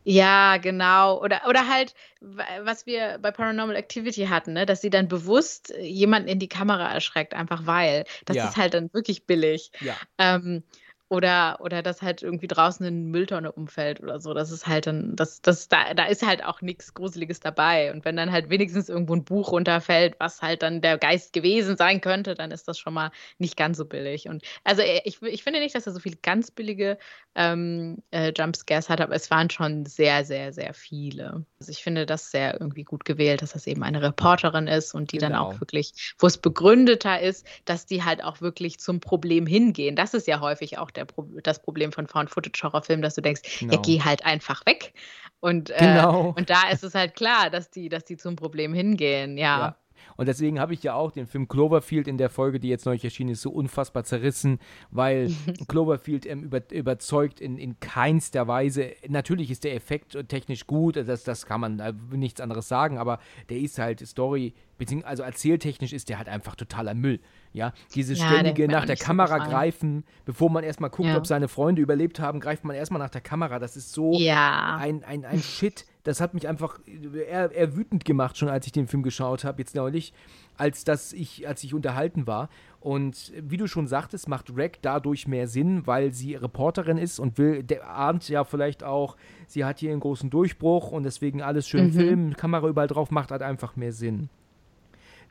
Ja, 0.09 0.57
genau. 0.57 1.21
Oder, 1.21 1.41
oder 1.47 1.67
halt, 1.67 1.93
was 2.19 2.85
wir 2.85 3.19
bei 3.21 3.31
Paranormal 3.31 3.75
Activity 3.75 4.25
hatten, 4.25 4.53
ne? 4.53 4.65
dass 4.65 4.81
sie 4.81 4.89
dann 4.89 5.07
bewusst 5.07 5.71
jemanden 5.79 6.27
in 6.29 6.39
die 6.39 6.47
Kamera 6.49 6.91
erschreckt, 6.91 7.33
einfach 7.33 7.65
weil. 7.67 8.05
Das 8.25 8.35
Ja. 8.37 8.47
ist 8.47 8.57
halt 8.57 8.73
dann 8.73 8.91
wirklich 8.93 9.25
billig. 9.25 9.71
Ja. 9.79 9.95
Ähm, 10.17 10.63
oder, 11.09 11.57
oder 11.61 11.81
dass 11.81 12.01
halt 12.01 12.21
irgendwie 12.21 12.47
draußen 12.47 12.85
eine 12.85 12.95
Mülltonne 12.95 13.51
umfällt 13.51 13.99
oder 14.01 14.19
so. 14.19 14.33
Das 14.33 14.51
ist 14.51 14.67
halt 14.67 14.87
dann, 14.87 15.15
das, 15.15 15.41
das, 15.41 15.67
da, 15.67 15.93
da 15.95 16.05
ist 16.05 16.25
halt 16.25 16.43
auch 16.45 16.61
nichts 16.61 16.93
Gruseliges 16.93 17.39
dabei. 17.39 17.91
Und 17.91 18.05
wenn 18.05 18.15
dann 18.15 18.31
halt 18.31 18.49
wenigstens 18.49 18.89
irgendwo 18.89 19.15
ein 19.15 19.23
Buch 19.23 19.51
runterfällt, 19.51 20.15
was 20.19 20.41
halt 20.41 20.61
dann 20.61 20.81
der 20.81 20.97
Geist 20.99 21.33
gewesen 21.33 21.77
sein 21.77 21.99
könnte, 22.01 22.35
dann 22.35 22.51
ist 22.51 22.67
das 22.67 22.77
schon 22.77 22.93
mal 22.93 23.11
nicht 23.39 23.57
ganz 23.57 23.77
so 23.77 23.85
billig. 23.85 24.29
Und 24.29 24.43
also 24.63 24.83
äh, 24.83 25.01
ich, 25.03 25.21
ich 25.23 25.43
finde 25.43 25.59
nicht, 25.59 25.73
dass 25.75 25.87
er 25.87 25.93
so 25.93 25.99
viele 25.99 26.17
ganz 26.17 26.51
billige 26.51 26.97
ähm, 27.35 28.03
äh, 28.11 28.31
Jumpscares 28.35 28.89
hat, 28.89 29.01
aber 29.01 29.15
es 29.15 29.31
waren 29.31 29.49
schon 29.49 29.85
sehr, 29.85 30.25
sehr, 30.25 30.53
sehr 30.53 30.73
viele. 30.73 31.45
Also 31.59 31.71
ich 31.71 31.83
finde 31.83 32.05
das 32.05 32.31
sehr 32.31 32.59
irgendwie 32.59 32.83
gut 32.83 33.05
gewählt, 33.05 33.41
dass 33.41 33.53
das 33.53 33.65
eben 33.67 33.83
eine 33.83 34.01
Reporterin 34.01 34.67
ist 34.67 34.93
und 34.93 35.11
die 35.11 35.17
dann 35.17 35.33
Genau. 35.33 35.45
auch 35.49 35.59
wirklich, 35.61 35.93
wo 36.17 36.27
es 36.27 36.37
begründeter 36.37 37.19
ist, 37.21 37.45
dass 37.65 37.85
die 37.85 38.03
halt 38.03 38.23
auch 38.23 38.41
wirklich 38.41 38.79
zum 38.79 38.99
Problem 38.99 39.45
hingehen. 39.47 39.95
Das 39.95 40.13
ist 40.13 40.27
ja 40.27 40.39
häufig 40.39 40.77
auch 40.77 40.91
der 40.91 40.98
Pro 41.05 41.23
das 41.43 41.61
Problem 41.61 41.91
von 41.91 42.07
Found-Footage-Horrorfilmen, 42.07 43.01
dass 43.01 43.15
du 43.15 43.21
denkst, 43.21 43.59
Genau. 43.59 43.73
ja, 43.75 43.81
geh 43.81 44.01
halt 44.01 44.25
einfach 44.25 44.65
weg. 44.65 44.93
Und, 45.39 45.69
äh, 45.69 45.77
Genau. 45.79 46.33
und 46.37 46.49
da 46.49 46.69
ist 46.69 46.83
es 46.83 46.95
halt 46.95 47.15
klar, 47.15 47.49
dass 47.49 47.69
die, 47.69 47.89
dass 47.89 48.03
die 48.05 48.17
zum 48.17 48.35
Problem 48.35 48.73
hingehen, 48.73 49.37
ja. 49.37 49.59
Ja. 49.59 49.75
Und 50.15 50.27
deswegen 50.27 50.59
habe 50.59 50.73
ich 50.73 50.81
ja 50.83 50.93
auch 50.93 51.11
den 51.11 51.27
Film 51.27 51.47
Cloverfield 51.47 52.07
in 52.07 52.17
der 52.17 52.29
Folge, 52.29 52.59
die 52.59 52.69
jetzt 52.69 52.85
neulich 52.85 53.03
erschienen 53.03 53.31
ist, 53.31 53.41
so 53.41 53.51
unfassbar 53.51 54.03
zerrissen, 54.05 54.59
weil 54.91 55.29
Cloverfield 55.67 56.25
ähm, 56.25 56.43
über, 56.43 56.61
überzeugt 56.71 57.39
in, 57.41 57.57
in 57.57 57.79
keinster 57.79 58.47
Weise. 58.47 58.91
Natürlich 59.07 59.51
ist 59.51 59.63
der 59.65 59.75
Effekt 59.75 60.17
technisch 60.29 60.67
gut, 60.67 60.95
das, 60.95 61.23
das 61.23 61.45
kann 61.45 61.61
man 61.61 61.79
äh, 61.79 61.93
nichts 62.11 62.41
anderes 62.41 62.67
sagen, 62.67 62.97
aber 62.97 63.19
der 63.49 63.57
ist 63.57 63.77
halt 63.77 64.05
Story, 64.05 64.53
beziehungsweise 64.79 65.09
also 65.11 65.23
erzähltechnisch 65.23 65.93
ist 65.93 66.09
der 66.09 66.17
halt 66.17 66.27
einfach 66.27 66.55
totaler 66.55 66.95
Müll. 66.95 67.19
Ja, 67.53 67.73
dieses 67.95 68.19
Ja, 68.19 68.27
ständige 68.27 68.67
nach 68.67 68.85
der 68.85 68.97
so 68.97 69.05
Kamera 69.05 69.35
gefallen. 69.37 69.51
greifen, 69.51 70.03
bevor 70.25 70.49
man 70.49 70.63
erstmal 70.63 70.89
guckt, 70.89 71.09
Ja. 71.09 71.17
ob 71.17 71.27
seine 71.27 71.47
Freunde 71.47 71.81
überlebt 71.81 72.19
haben, 72.19 72.39
greift 72.39 72.63
man 72.63 72.75
erstmal 72.75 72.99
nach 73.01 73.09
der 73.09 73.21
Kamera. 73.21 73.59
Das 73.59 73.75
ist 73.75 73.91
so 73.91 74.13
Ja. 74.19 74.77
ein, 74.79 75.03
ein, 75.03 75.25
ein 75.25 75.41
Shit. 75.41 75.85
Das 76.03 76.21
hat 76.21 76.33
mich 76.33 76.47
einfach 76.47 76.79
eher, 76.85 77.51
eher 77.51 77.75
wütend 77.75 78.05
gemacht, 78.05 78.37
schon 78.37 78.49
als 78.49 78.65
ich 78.65 78.71
den 78.71 78.87
Film 78.87 79.03
geschaut 79.03 79.43
habe, 79.43 79.61
jetzt 79.61 79.75
neulich, 79.75 80.13
als 80.57 80.83
dass 80.83 81.11
ich, 81.11 81.47
als 81.47 81.63
ich 81.63 81.73
unterhalten 81.73 82.25
war. 82.25 82.49
Und 82.79 83.33
wie 83.41 83.57
du 83.57 83.67
schon 83.67 83.87
sagtest, 83.87 84.29
macht 84.29 84.51
Rack 84.55 84.77
dadurch 84.81 85.27
mehr 85.27 85.47
Sinn, 85.47 85.85
weil 85.87 86.13
sie 86.13 86.35
Reporterin 86.35 86.97
ist 86.97 87.19
und 87.19 87.37
will, 87.37 87.63
der 87.63 87.89
ahnt 87.89 88.29
ja 88.29 88.43
vielleicht 88.45 88.83
auch, 88.83 89.17
sie 89.47 89.65
hat 89.65 89.79
hier 89.79 89.91
einen 89.91 89.99
großen 89.99 90.29
Durchbruch 90.29 90.91
und 90.91 91.03
deswegen 91.03 91.41
alles 91.41 91.67
schön 91.67 91.87
Mhm. 91.87 91.91
filmen, 91.93 92.33
Kamera 92.37 92.67
überall 92.67 92.87
drauf, 92.87 93.11
macht 93.11 93.31
halt 93.31 93.41
einfach 93.41 93.75
mehr 93.75 93.91
Sinn. 93.91 94.29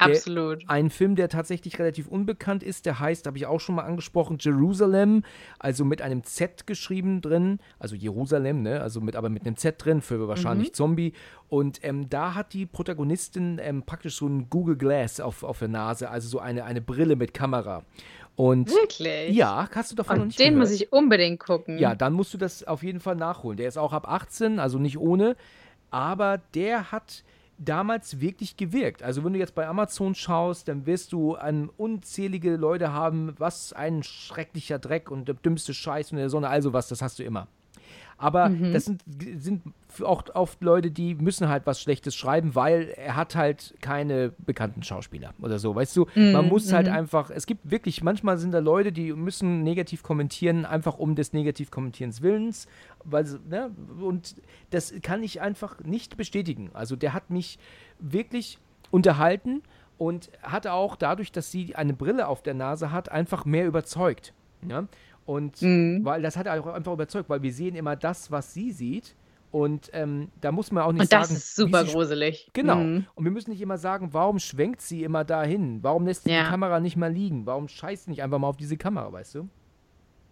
Der- 0.00 0.06
Absolut. 0.08 0.62
Ein 0.68 0.90
Film, 0.90 1.16
der 1.16 1.28
tatsächlich 1.28 1.78
relativ 1.78 2.06
unbekannt 2.06 2.62
ist, 2.62 2.86
der 2.86 3.00
heißt, 3.00 3.26
habe 3.26 3.36
ich 3.36 3.46
auch 3.46 3.58
schon 3.58 3.74
mal 3.74 3.82
angesprochen, 3.82 4.38
Jerusalem, 4.40 5.24
also 5.58 5.84
mit 5.84 6.02
einem 6.02 6.22
Z 6.24 6.66
geschrieben 6.66 7.20
drin, 7.20 7.58
also 7.78 7.96
Jerusalem, 7.96 8.62
ne, 8.62 8.80
also 8.80 9.00
mit, 9.00 9.16
aber 9.16 9.28
mit 9.28 9.44
einem 9.46 9.56
Z 9.56 9.74
drin 9.84 10.00
für 10.00 10.28
wahrscheinlich 10.28 10.72
Zombie. 10.72 11.12
Und 11.48 11.80
ähm, 11.82 12.08
da 12.08 12.34
hat 12.34 12.52
die 12.52 12.66
Protagonistin 12.66 13.58
ähm, 13.62 13.82
praktisch 13.82 14.16
so 14.16 14.26
ein 14.28 14.48
Google 14.50 14.76
Glass 14.76 15.18
auf, 15.20 15.42
auf 15.42 15.58
der 15.58 15.68
Nase, 15.68 16.08
also 16.10 16.28
so 16.28 16.38
eine, 16.38 16.64
eine 16.64 16.80
Brille 16.80 17.16
mit 17.16 17.34
Kamera. 17.34 17.82
Und 18.36 18.70
Wirklich? 18.70 19.34
ja, 19.34 19.68
hast 19.74 19.90
du 19.90 19.96
davon 19.96 20.16
noch 20.16 20.22
Und 20.22 20.28
nicht 20.28 20.38
den 20.38 20.54
gehört? 20.54 20.68
muss 20.68 20.80
ich 20.80 20.92
unbedingt 20.92 21.40
gucken. 21.40 21.76
Ja, 21.78 21.96
dann 21.96 22.12
musst 22.12 22.32
du 22.34 22.38
das 22.38 22.62
auf 22.62 22.84
jeden 22.84 23.00
Fall 23.00 23.16
nachholen. 23.16 23.56
Der 23.56 23.66
ist 23.66 23.76
auch 23.78 23.92
ab 23.92 24.06
18, 24.08 24.60
also 24.60 24.78
nicht 24.78 24.96
ohne. 24.98 25.34
Aber 25.90 26.38
der 26.54 26.92
hat 26.92 27.24
damals 27.58 28.20
wirklich 28.20 28.56
gewirkt. 28.56 29.02
Also 29.02 29.24
wenn 29.24 29.32
du 29.32 29.38
jetzt 29.38 29.54
bei 29.54 29.66
Amazon 29.66 30.14
schaust, 30.14 30.68
dann 30.68 30.86
wirst 30.86 31.12
du 31.12 31.34
an 31.34 31.70
unzählige 31.76 32.56
Leute 32.56 32.92
haben, 32.92 33.34
was 33.38 33.72
ein 33.72 34.02
schrecklicher 34.02 34.78
Dreck 34.78 35.10
und 35.10 35.26
der 35.26 35.34
dümmste 35.34 35.74
Scheiß 35.74 36.12
in 36.12 36.18
der 36.18 36.30
Sonne, 36.30 36.48
also 36.48 36.72
was, 36.72 36.88
das 36.88 37.02
hast 37.02 37.18
du 37.18 37.24
immer. 37.24 37.48
Aber 38.20 38.48
das 38.48 38.84
sind, 38.86 39.02
sind 39.38 39.62
auch 40.02 40.24
oft 40.34 40.60
Leute, 40.62 40.90
die 40.90 41.14
müssen 41.14 41.48
halt 41.48 41.66
was 41.66 41.80
Schlechtes 41.80 42.16
schreiben, 42.16 42.56
weil 42.56 42.88
er 42.96 43.14
hat 43.14 43.36
halt 43.36 43.74
keine 43.80 44.32
bekannten 44.44 44.82
Schauspieler 44.82 45.34
oder 45.40 45.60
so, 45.60 45.74
weißt 45.74 45.96
du? 45.96 46.06
Man 46.16 46.48
muss 46.48 46.72
halt 46.72 46.88
einfach, 46.88 47.30
es 47.30 47.46
gibt 47.46 47.70
wirklich, 47.70 48.02
manchmal 48.02 48.36
sind 48.36 48.52
da 48.52 48.58
Leute, 48.58 48.90
die 48.90 49.12
müssen 49.12 49.62
negativ 49.62 50.02
kommentieren, 50.02 50.64
einfach 50.64 50.98
um 50.98 51.14
des 51.14 51.32
negativ 51.32 51.70
Kommentierens 51.70 52.20
Willens, 52.20 52.66
weil, 53.04 53.24
ne? 53.48 53.70
Und 54.00 54.34
das 54.70 54.92
kann 55.02 55.22
ich 55.22 55.40
einfach 55.40 55.78
nicht 55.84 56.16
bestätigen. 56.16 56.70
Also 56.74 56.96
der 56.96 57.14
hat 57.14 57.30
mich 57.30 57.60
wirklich 58.00 58.58
unterhalten 58.90 59.62
und 59.96 60.30
hat 60.42 60.66
auch 60.66 60.96
dadurch, 60.96 61.30
dass 61.30 61.52
sie 61.52 61.76
eine 61.76 61.92
Brille 61.92 62.26
auf 62.26 62.42
der 62.42 62.54
Nase 62.54 62.90
hat, 62.90 63.10
einfach 63.10 63.44
mehr 63.44 63.66
überzeugt. 63.66 64.32
Ja? 64.66 64.86
Und 65.28 65.60
weil 65.60 66.22
das 66.22 66.38
hat 66.38 66.46
er 66.46 66.58
auch 66.58 66.66
einfach 66.72 66.92
überzeugt, 66.94 67.28
weil 67.28 67.42
wir 67.42 67.52
sehen 67.52 67.74
immer 67.76 67.96
das, 67.96 68.30
was 68.30 68.54
sie 68.54 68.72
sieht. 68.72 69.14
Und 69.50 69.90
ähm, 69.92 70.30
da 70.40 70.52
muss 70.52 70.72
man 70.72 70.84
auch 70.84 70.92
nicht 70.92 71.02
Und 71.02 71.10
sagen. 71.10 71.22
das 71.24 71.32
ist 71.32 71.54
super 71.54 71.84
gruselig. 71.84 72.48
Genau. 72.54 72.76
Mhm. 72.76 73.06
Und 73.14 73.24
wir 73.24 73.30
müssen 73.30 73.50
nicht 73.50 73.60
immer 73.60 73.76
sagen, 73.76 74.08
warum 74.12 74.38
schwenkt 74.38 74.80
sie 74.80 75.02
immer 75.04 75.24
dahin? 75.24 75.82
Warum 75.82 76.06
lässt 76.06 76.24
sie 76.24 76.30
Ja. 76.30 76.44
die 76.44 76.48
Kamera 76.50 76.80
nicht 76.80 76.96
mal 76.96 77.12
liegen? 77.12 77.44
Warum 77.44 77.68
scheißt 77.68 78.04
sie 78.04 78.10
nicht 78.10 78.22
einfach 78.22 78.38
mal 78.38 78.46
auf 78.48 78.56
diese 78.56 78.78
Kamera, 78.78 79.12
weißt 79.12 79.34
du? 79.34 79.48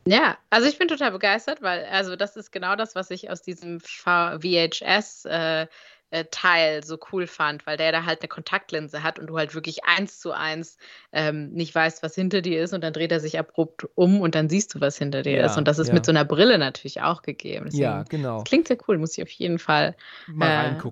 Ja, 0.06 0.38
also 0.48 0.66
ich 0.68 0.78
bin 0.78 0.88
total 0.88 1.12
begeistert, 1.12 1.60
weil 1.62 1.84
also 1.86 2.16
das 2.16 2.36
ist 2.36 2.50
genau 2.52 2.74
das, 2.76 2.94
was 2.94 3.10
ich 3.10 3.28
aus 3.30 3.42
diesem 3.42 3.80
VHS 3.80 5.24
äh, 5.26 5.66
äh, 6.10 6.24
Teil 6.30 6.84
so 6.84 6.98
cool 7.12 7.26
fand, 7.26 7.66
weil 7.66 7.76
der 7.76 7.90
da 7.92 8.04
halt 8.04 8.20
eine 8.20 8.28
Kontaktlinse 8.28 9.02
hat 9.02 9.18
und 9.18 9.26
du 9.26 9.36
halt 9.36 9.54
wirklich 9.54 9.84
eins 9.84 10.20
zu 10.20 10.32
eins 10.32 10.78
ähm, 11.12 11.50
nicht 11.50 11.74
weißt, 11.74 12.02
was 12.02 12.14
hinter 12.14 12.42
dir 12.42 12.62
ist 12.62 12.72
und 12.72 12.84
dann 12.84 12.92
dreht 12.92 13.10
er 13.10 13.20
sich 13.20 13.38
abrupt 13.38 13.86
um 13.94 14.20
und 14.20 14.34
dann 14.34 14.48
siehst 14.48 14.74
du, 14.74 14.80
was 14.80 14.98
hinter 14.98 15.22
dir 15.22 15.38
Ja, 15.38 15.46
ist. 15.46 15.56
Und 15.56 15.66
das 15.66 15.78
ist 15.78 15.88
ja. 15.88 15.94
mit 15.94 16.06
so 16.06 16.12
einer 16.12 16.24
Brille 16.24 16.58
natürlich 16.58 17.02
auch 17.02 17.22
gegeben. 17.22 17.66
Deswegen, 17.66 17.82
Ja, 17.82 18.04
genau. 18.08 18.42
Klingt 18.44 18.68
sehr 18.68 18.78
cool, 18.86 18.98
muss 18.98 19.16
ich 19.18 19.22
auf 19.24 19.30
jeden 19.30 19.58
Fall 19.58 19.96
äh, 20.28 20.32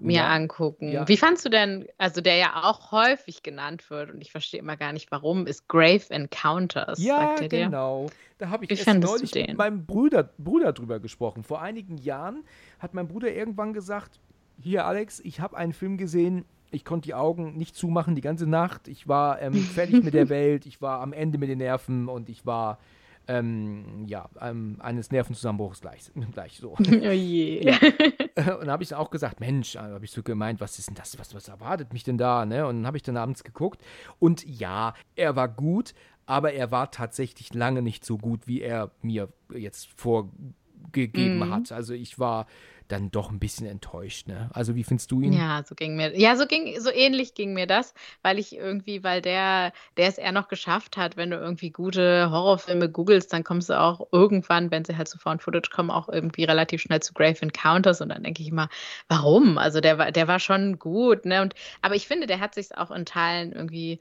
mir 0.01 0.15
ja. 0.15 0.29
angucken. 0.29 0.91
Ja. 0.91 1.07
Wie 1.07 1.17
fandst 1.17 1.45
du 1.45 1.49
denn, 1.49 1.87
also 1.99 2.21
der 2.21 2.37
ja 2.37 2.65
auch 2.65 2.91
häufig 2.91 3.43
genannt 3.43 3.91
wird 3.91 4.11
und 4.11 4.21
ich 4.21 4.33
verstehe 4.33 4.61
immer 4.61 4.77
gar 4.77 4.93
nicht 4.93 5.11
warum, 5.12 5.47
ist 5.47 5.69
Grave 5.69 6.05
Encounters. 6.11 6.99
Ja, 6.99 7.21
sagt 7.21 7.43
er 7.43 7.49
dir? 7.49 7.65
genau. 7.67 8.09
Da 8.39 8.49
habe 8.49 8.65
ich 8.65 8.71
Wie 8.71 8.75
erst 8.75 8.99
neulich 8.99 9.33
mit 9.33 9.57
meinem 9.57 9.87
Bruder, 9.87 10.31
Bruder 10.39 10.73
drüber 10.73 10.99
gesprochen. 10.99 11.45
Vor 11.45 11.62
einigen 11.62 11.99
Jahren 11.99 12.45
hat 12.81 12.93
mein 12.93 13.07
Bruder 13.07 13.33
irgendwann 13.33 13.73
gesagt, 13.73 14.19
hier 14.61 14.86
Alex, 14.86 15.20
ich 15.20 15.40
habe 15.40 15.57
einen 15.57 15.72
Film 15.72 15.96
gesehen, 15.98 16.44
ich 16.70 16.84
konnte 16.84 17.07
die 17.07 17.14
Augen 17.14 17.57
nicht 17.57 17.76
zumachen 17.76 18.14
die 18.14 18.20
ganze 18.20 18.46
Nacht. 18.46 18.88
Ich 18.88 19.07
war 19.07 19.40
ähm, 19.40 19.52
fertig 19.74 20.02
mit 20.02 20.14
der 20.14 20.28
Welt, 20.28 20.66
ich 20.66 20.80
war 20.82 21.00
am 21.00 21.12
Ende 21.12 21.38
mit 21.38 21.48
den 21.48 21.59
Nerven 21.59 22.09
und 22.09 22.28
ich 22.28 22.44
war 22.46 22.78
ähm, 23.26 24.05
ja, 24.07 24.28
ähm, 24.40 24.76
eines 24.80 25.11
Nervenzusammenbruchs 25.11 25.80
gleich, 25.80 26.11
gleich 26.32 26.59
so. 26.59 26.74
Oh 26.78 27.11
je. 27.11 27.72
Und 28.36 28.66
da 28.66 28.72
habe 28.72 28.82
ich 28.82 28.94
auch 28.94 29.11
gesagt, 29.11 29.40
Mensch, 29.40 29.76
habe 29.76 30.05
ich 30.05 30.11
so 30.11 30.22
gemeint, 30.22 30.61
was 30.61 30.78
ist 30.78 30.88
denn 30.88 30.94
das, 30.94 31.18
was, 31.18 31.34
was 31.34 31.48
erwartet 31.48 31.94
mich 31.94 32.02
denn 32.02 32.18
da, 32.18 32.44
ne? 32.44 32.66
Und 32.66 32.78
dann 32.78 32.86
habe 32.86 32.98
ich 32.98 33.02
dann 33.02 33.16
abends 33.16 33.42
geguckt 33.44 33.80
und 34.18 34.44
ja, 34.44 34.92
er 35.16 35.36
war 35.36 35.48
gut, 35.48 35.94
aber 36.26 36.52
er 36.52 36.70
war 36.70 36.90
tatsächlich 36.90 37.55
lange 37.55 37.80
nicht 37.80 38.05
so 38.05 38.18
gut, 38.18 38.46
wie 38.46 38.61
er 38.61 38.90
mir 39.00 39.28
jetzt 39.55 39.88
vorgegeben 39.96 41.38
Mhm. 41.38 41.50
hat. 41.50 41.72
Also 41.72 41.94
ich 41.94 42.18
war 42.18 42.46
dann 42.95 43.11
doch 43.11 43.30
ein 43.30 43.38
bisschen 43.38 43.66
enttäuscht, 43.66 44.28
ne? 44.28 44.49
Also 44.53 44.74
wie 44.74 44.84
findest 44.84 45.11
du 45.11 45.20
ihn? 45.20 45.32
Ja, 45.32 45.62
so 45.66 45.74
ging 45.74 45.97
mir, 45.97 46.18
ja, 46.18 46.36
so 46.36 46.47
ging, 46.47 46.80
so 46.80 46.90
ähnlich 46.90 47.34
ging 47.34 47.53
mir 47.53 47.66
das, 47.66 47.92
weil 48.22 48.38
ich 48.38 48.57
irgendwie, 48.57 49.03
weil 49.03 49.20
der, 49.20 49.72
der 49.97 50.09
es 50.09 50.18
eher 50.18 50.32
noch 50.32 50.49
geschafft 50.49 50.97
hat, 50.97 51.16
wenn 51.16 51.30
du 51.30 51.36
irgendwie 51.36 51.70
gute 51.70 52.30
Horrorfilme 52.30 52.88
googelst, 52.88 53.32
dann 53.32 53.45
kommst 53.45 53.68
du 53.68 53.78
auch 53.78 54.07
irgendwann, 54.12 54.70
wenn 54.70 54.84
sie 54.84 54.97
halt 54.97 55.09
zu 55.09 55.18
Found 55.18 55.42
Footage 55.42 55.70
kommen, 55.70 55.90
auch 55.90 56.09
irgendwie 56.09 56.45
relativ 56.45 56.82
schnell 56.82 57.01
zu 57.01 57.12
Grave 57.14 57.42
Encounters 57.42 58.01
und 58.01 58.11
dann 58.11 58.22
denke 58.22 58.42
ich 58.42 58.49
immer, 58.49 58.68
warum? 59.09 59.59
Also 59.59 59.80
der 59.80 59.99
war, 59.99 60.12
der 60.12 60.28
war 60.28 60.38
schon 60.38 60.78
gut, 60.78 61.24
ne? 61.24 61.42
Und, 61.42 61.55
aber 61.82 61.97
ich 61.97 62.07
finde, 62.07 62.26
der 62.26 62.40
hat 62.40 62.55
sich 62.55 62.76
auch 62.76 62.90
in 62.90 63.05
Teilen 63.05 63.53
irgendwie 63.53 63.99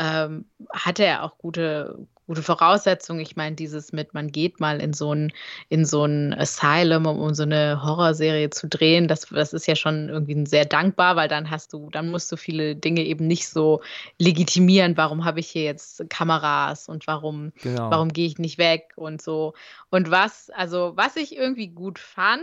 ähm, 0.00 0.46
hatte 0.72 1.04
er 1.04 1.22
auch 1.24 1.36
gute, 1.36 2.06
gute 2.26 2.42
Voraussetzungen. 2.42 3.20
Ich 3.20 3.36
meine, 3.36 3.54
dieses 3.54 3.92
mit, 3.92 4.14
man 4.14 4.32
geht 4.32 4.58
mal 4.58 4.80
in 4.80 4.94
so 4.94 5.12
ein, 5.12 5.30
in 5.68 5.84
so 5.84 6.06
ein 6.06 6.32
Asylum, 6.32 7.04
um, 7.04 7.18
um 7.18 7.34
so 7.34 7.42
eine 7.42 7.82
Horrorserie 7.84 8.48
zu 8.48 8.66
drehen, 8.66 9.08
das, 9.08 9.26
das 9.26 9.52
ist 9.52 9.66
ja 9.66 9.76
schon 9.76 10.08
irgendwie 10.08 10.46
sehr 10.46 10.64
dankbar, 10.64 11.16
weil 11.16 11.28
dann 11.28 11.50
hast 11.50 11.74
du, 11.74 11.90
dann 11.90 12.08
musst 12.08 12.32
du 12.32 12.36
viele 12.36 12.76
Dinge 12.76 13.02
eben 13.04 13.26
nicht 13.26 13.48
so 13.48 13.82
legitimieren, 14.18 14.96
warum 14.96 15.24
habe 15.26 15.40
ich 15.40 15.48
hier 15.50 15.64
jetzt 15.64 16.08
Kameras 16.08 16.88
und 16.88 17.06
warum, 17.06 17.52
Genau. 17.62 17.90
warum 17.90 18.10
gehe 18.12 18.26
ich 18.26 18.38
nicht 18.38 18.56
weg 18.56 18.92
und 18.96 19.20
so. 19.20 19.52
Und 19.90 20.10
was, 20.10 20.48
also 20.50 20.92
was 20.96 21.16
ich 21.16 21.36
irgendwie 21.36 21.68
gut 21.68 21.98
fand, 21.98 22.40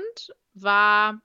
war 0.53 1.21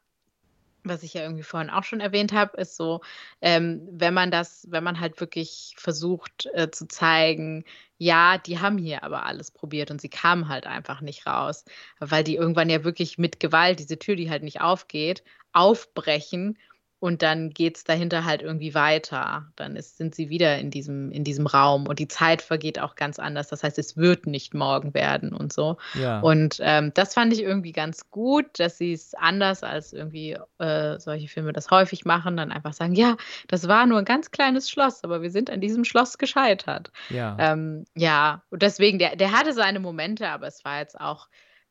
was 0.85 1.03
ich 1.03 1.15
ja 1.15 1.23
irgendwie 1.23 1.43
vorhin 1.43 1.71
auch 1.71 1.85
schon 1.85 2.01
erwähnt 2.01 2.33
habe, 2.33 2.57
ist 2.61 2.77
so, 2.77 3.01
ähm, 3.41 3.87
wenn 3.91 4.15
man 4.15 4.31
das, 4.31 4.67
wenn 4.71 4.85
man 4.85 5.01
halt 5.01 5.21
wirklich 5.21 5.75
versucht 5.79 6.49
äh, 6.55 6.71
zu 6.71 6.89
zeigen, 6.89 7.65
ja, 7.99 8.39
die 8.39 8.59
haben 8.59 8.79
hier 8.79 9.05
aber 9.05 9.25
alles 9.27 9.51
probiert 9.51 9.91
und 9.91 10.01
sie 10.01 10.09
kamen 10.09 10.49
halt 10.49 10.67
einfach 10.67 11.01
nicht 11.01 11.27
raus, 11.27 11.65
weil 12.01 12.25
die 12.25 12.37
irgendwann 12.37 12.71
ja 12.71 12.85
wirklich 12.85 13.19
mit 13.19 13.39
Gewalt 13.41 13.79
diese 13.79 13.99
Tür, 13.99 14.17
die 14.17 14.31
halt 14.31 14.43
nicht 14.43 14.61
aufgeht, 14.61 15.23
aufbrechen 15.53 16.59
und 17.03 17.21
dann 17.23 17.51
geht 17.51 17.79
es 17.79 17.83
dahinter 17.83 18.25
halt 18.25 18.43
irgendwie 18.43 18.77
weiter. 18.77 19.49
Dann 19.57 19.75
ist, 19.75 19.97
sind 19.97 20.15
sie 20.15 20.29
wieder 20.29 20.59
in 20.59 20.71
diesem, 20.71 21.11
in 21.11 21.25
diesem 21.25 21.49
Raum 21.49 21.89
und 21.89 21.99
die 21.99 22.07
Zeit 22.07 22.43
vergeht 22.43 22.79
auch 22.79 22.95
ganz 22.95 23.19
anders. 23.19 23.49
Das 23.49 23.65
heißt, 23.65 23.77
es 23.81 23.97
wird 23.97 24.29
nicht 24.29 24.55
morgen 24.55 24.95
werden 24.95 25.33
und 25.33 25.53
so. 25.53 25.79
Ja. 25.95 26.21
Und 26.21 26.59
ähm, 26.61 26.93
das 26.95 27.15
fand 27.15 27.33
ich 27.33 27.43
irgendwie 27.43 27.73
ganz 27.73 28.09
gut, 28.11 28.47
dass 28.61 28.79
sie 28.79 28.93
es 28.93 29.15
anders 29.15 29.65
als 29.65 29.93
irgendwie 29.93 30.39
äh, 30.61 31.01
solche 31.01 31.27
Filme 31.27 31.53
das 31.53 31.73
häufig 31.73 32.05
machen, 32.05 32.37
dann 32.37 32.53
einfach 32.53 32.73
sagen, 32.73 32.95
ja, 32.95 33.17
das 33.49 33.67
war 33.67 33.85
nur 33.87 33.99
ein 33.99 34.05
ganz 34.05 34.31
kleines 34.31 34.71
Schloss, 34.71 35.03
aber 35.03 35.23
wir 35.23 35.33
sind 35.33 35.51
an 35.51 35.61
diesem 35.61 35.83
Schloss 35.83 36.19
gescheitert. 36.19 36.93
Ja, 37.11 37.37
ähm, 37.41 37.85
ja. 37.97 38.45
und 38.51 38.63
deswegen, 38.63 39.01
der, 39.01 39.17
der 39.17 39.33
hatte 39.33 39.55
seine 39.55 39.81
Momente, 39.81 40.29
aber 40.29 40.47
es 40.47 40.65
war 40.65 40.79
jetzt 40.79 41.01
auch, 41.01 41.27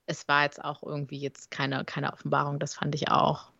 es 0.08 0.28
war 0.28 0.44
jetzt 0.44 0.62
auch 0.62 0.84
irgendwie 0.84 1.20
jetzt 1.22 1.52
keine, 1.52 1.86
keine 1.86 2.12
Offenbarung, 2.12 2.60
das 2.60 2.74
fand 2.74 2.96
ich 2.96 3.10
auch. 3.10 3.51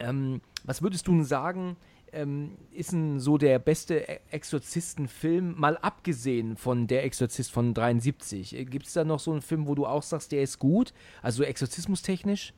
Ähm, 0.00 0.40
was 0.64 0.82
würdest 0.82 1.06
du 1.06 1.22
sagen, 1.22 1.76
ähm, 2.12 2.56
ist 2.72 2.92
denn 2.92 3.20
so 3.20 3.38
der 3.38 3.58
beste 3.58 3.96
e- 4.08 4.20
Exorzistenfilm, 4.30 5.54
mal 5.58 5.76
abgesehen 5.78 6.56
von 6.56 6.86
Der 6.86 7.04
Exorzist 7.04 7.50
von 7.50 7.74
73? 7.74 8.50
Gibt 8.70 8.86
es 8.86 8.92
da 8.94 9.04
noch 9.04 9.20
so 9.20 9.32
einen 9.32 9.42
Film, 9.42 9.66
wo 9.66 9.74
du 9.74 9.86
auch 9.86 10.02
sagst, 10.02 10.32
der 10.32 10.42
ist 10.42 10.58
gut? 10.58 10.92
Also 11.22 11.42
exorzismustechnisch? 11.42 12.54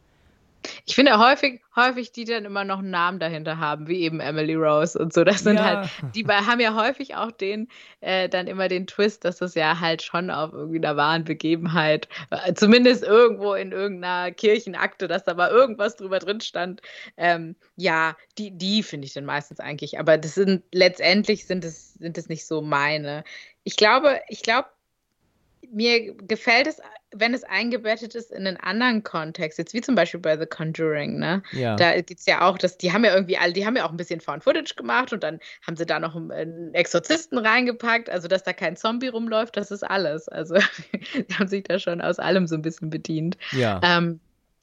Ich 0.85 0.95
finde 0.95 1.19
häufig, 1.19 1.63
häufig, 1.75 2.13
die 2.13 2.25
dann 2.25 2.45
immer 2.45 2.65
noch 2.65 2.81
einen 2.81 2.91
Namen 2.91 3.19
dahinter 3.19 3.59
haben, 3.59 3.89
wie 3.89 4.01
eben 4.01 4.21
Emily 4.21 4.55
Rose 4.55 4.99
und 4.99 5.13
so. 5.13 5.25
Das 5.25 5.41
sind 5.41 5.57
ja. 5.57 5.65
halt, 5.65 5.91
die 6.15 6.27
haben 6.27 6.61
ja 6.61 6.75
häufig 6.75 7.15
auch 7.15 7.31
den, 7.31 7.69
äh, 8.01 8.29
dann 8.29 8.47
immer 8.47 8.69
den 8.69 8.87
Twist, 8.87 9.25
dass 9.25 9.39
das 9.39 9.55
ja 9.55 9.81
halt 9.81 10.03
schon 10.03 10.31
auf 10.31 10.53
irgendwie 10.53 10.79
einer 10.79 10.97
wahren 10.97 11.25
Begebenheit, 11.25 12.09
äh, 12.31 12.53
zumindest 12.55 13.05
irgendwo 13.05 13.55
in 13.55 13.73
irgendeiner 13.73 14.33
Kirchenakte, 14.33 15.09
dass 15.09 15.25
da 15.25 15.35
mal 15.35 15.51
irgendwas 15.51 15.97
drüber 15.97 16.19
drin 16.19 16.41
stand. 16.41 16.83
Ähm, 17.17 17.57
ja, 17.77 18.17
die, 18.39 18.51
die 18.51 18.83
finde 18.83 19.07
ich 19.07 19.15
dann 19.15 19.25
meistens 19.25 19.61
eigentlich. 19.61 19.99
Aber 19.99 20.19
das 20.19 20.35
sind 20.35 20.63
letztendlich 20.73 21.47
sind 21.47 21.65
es, 21.65 21.95
sind 21.95 22.19
es 22.19 22.29
nicht 22.29 22.47
so 22.47 22.61
meine. 22.61 23.25
Ich 23.65 23.77
glaube, 23.77 24.21
ich 24.29 24.43
glaube, 24.43 24.69
mir 25.73 26.15
gefällt 26.15 26.67
es, 26.67 26.81
wenn 27.13 27.35
es 27.35 27.45
eingebettet 27.45 28.15
ist 28.15 28.31
in 28.31 28.47
einen 28.47 28.57
anderen 28.57 29.03
Kontext, 29.03 29.59
jetzt 29.59 29.75
wie 29.75 29.81
zum 29.81 29.95
Beispiel 29.95 30.21
bei 30.21 30.39
The 30.39 30.47
Conjuring, 30.47 31.19
ne? 31.19 31.43
Ja. 31.53 31.77
Da 31.77 32.01
gibt 32.01 32.21
es 32.21 32.27
ja 32.27 32.43
auch, 32.43 32.57
dass 32.57 32.79
die 32.79 32.93
haben 32.93 33.05
ja 33.05 33.15
irgendwie 33.15 33.37
alle, 33.37 33.53
die 33.53 33.67
haben 33.67 33.77
ja 33.77 33.85
auch 33.85 33.91
ein 33.91 33.97
bisschen 33.97 34.21
Found 34.21 34.45
Footage 34.45 34.75
gemacht 34.77 35.13
und 35.13 35.23
dann 35.23 35.41
haben 35.67 35.77
sie 35.77 35.87
da 35.87 35.99
noch 35.99 36.15
einen 36.15 36.73
Exorzisten 36.75 37.39
reingepackt, 37.39 38.09
also 38.09 38.29
dass 38.29 38.43
da 38.43 38.53
kein 38.53 38.77
Zombie 38.77 39.09
rumläuft, 39.09 39.57
das 39.57 39.71
ist 39.71 39.83
alles. 39.83 40.29
Also 40.29 40.55
die 41.15 41.35
haben 41.35 41.49
sich 41.49 41.65
da 41.65 41.79
schon 41.79 42.01
aus 42.01 42.19
allem 42.19 42.47
so 42.47 42.55
ein 42.55 42.63
bisschen 42.63 42.91
bedient. 42.91 43.37
Ja. 43.53 43.81
Ähm, 43.83 44.21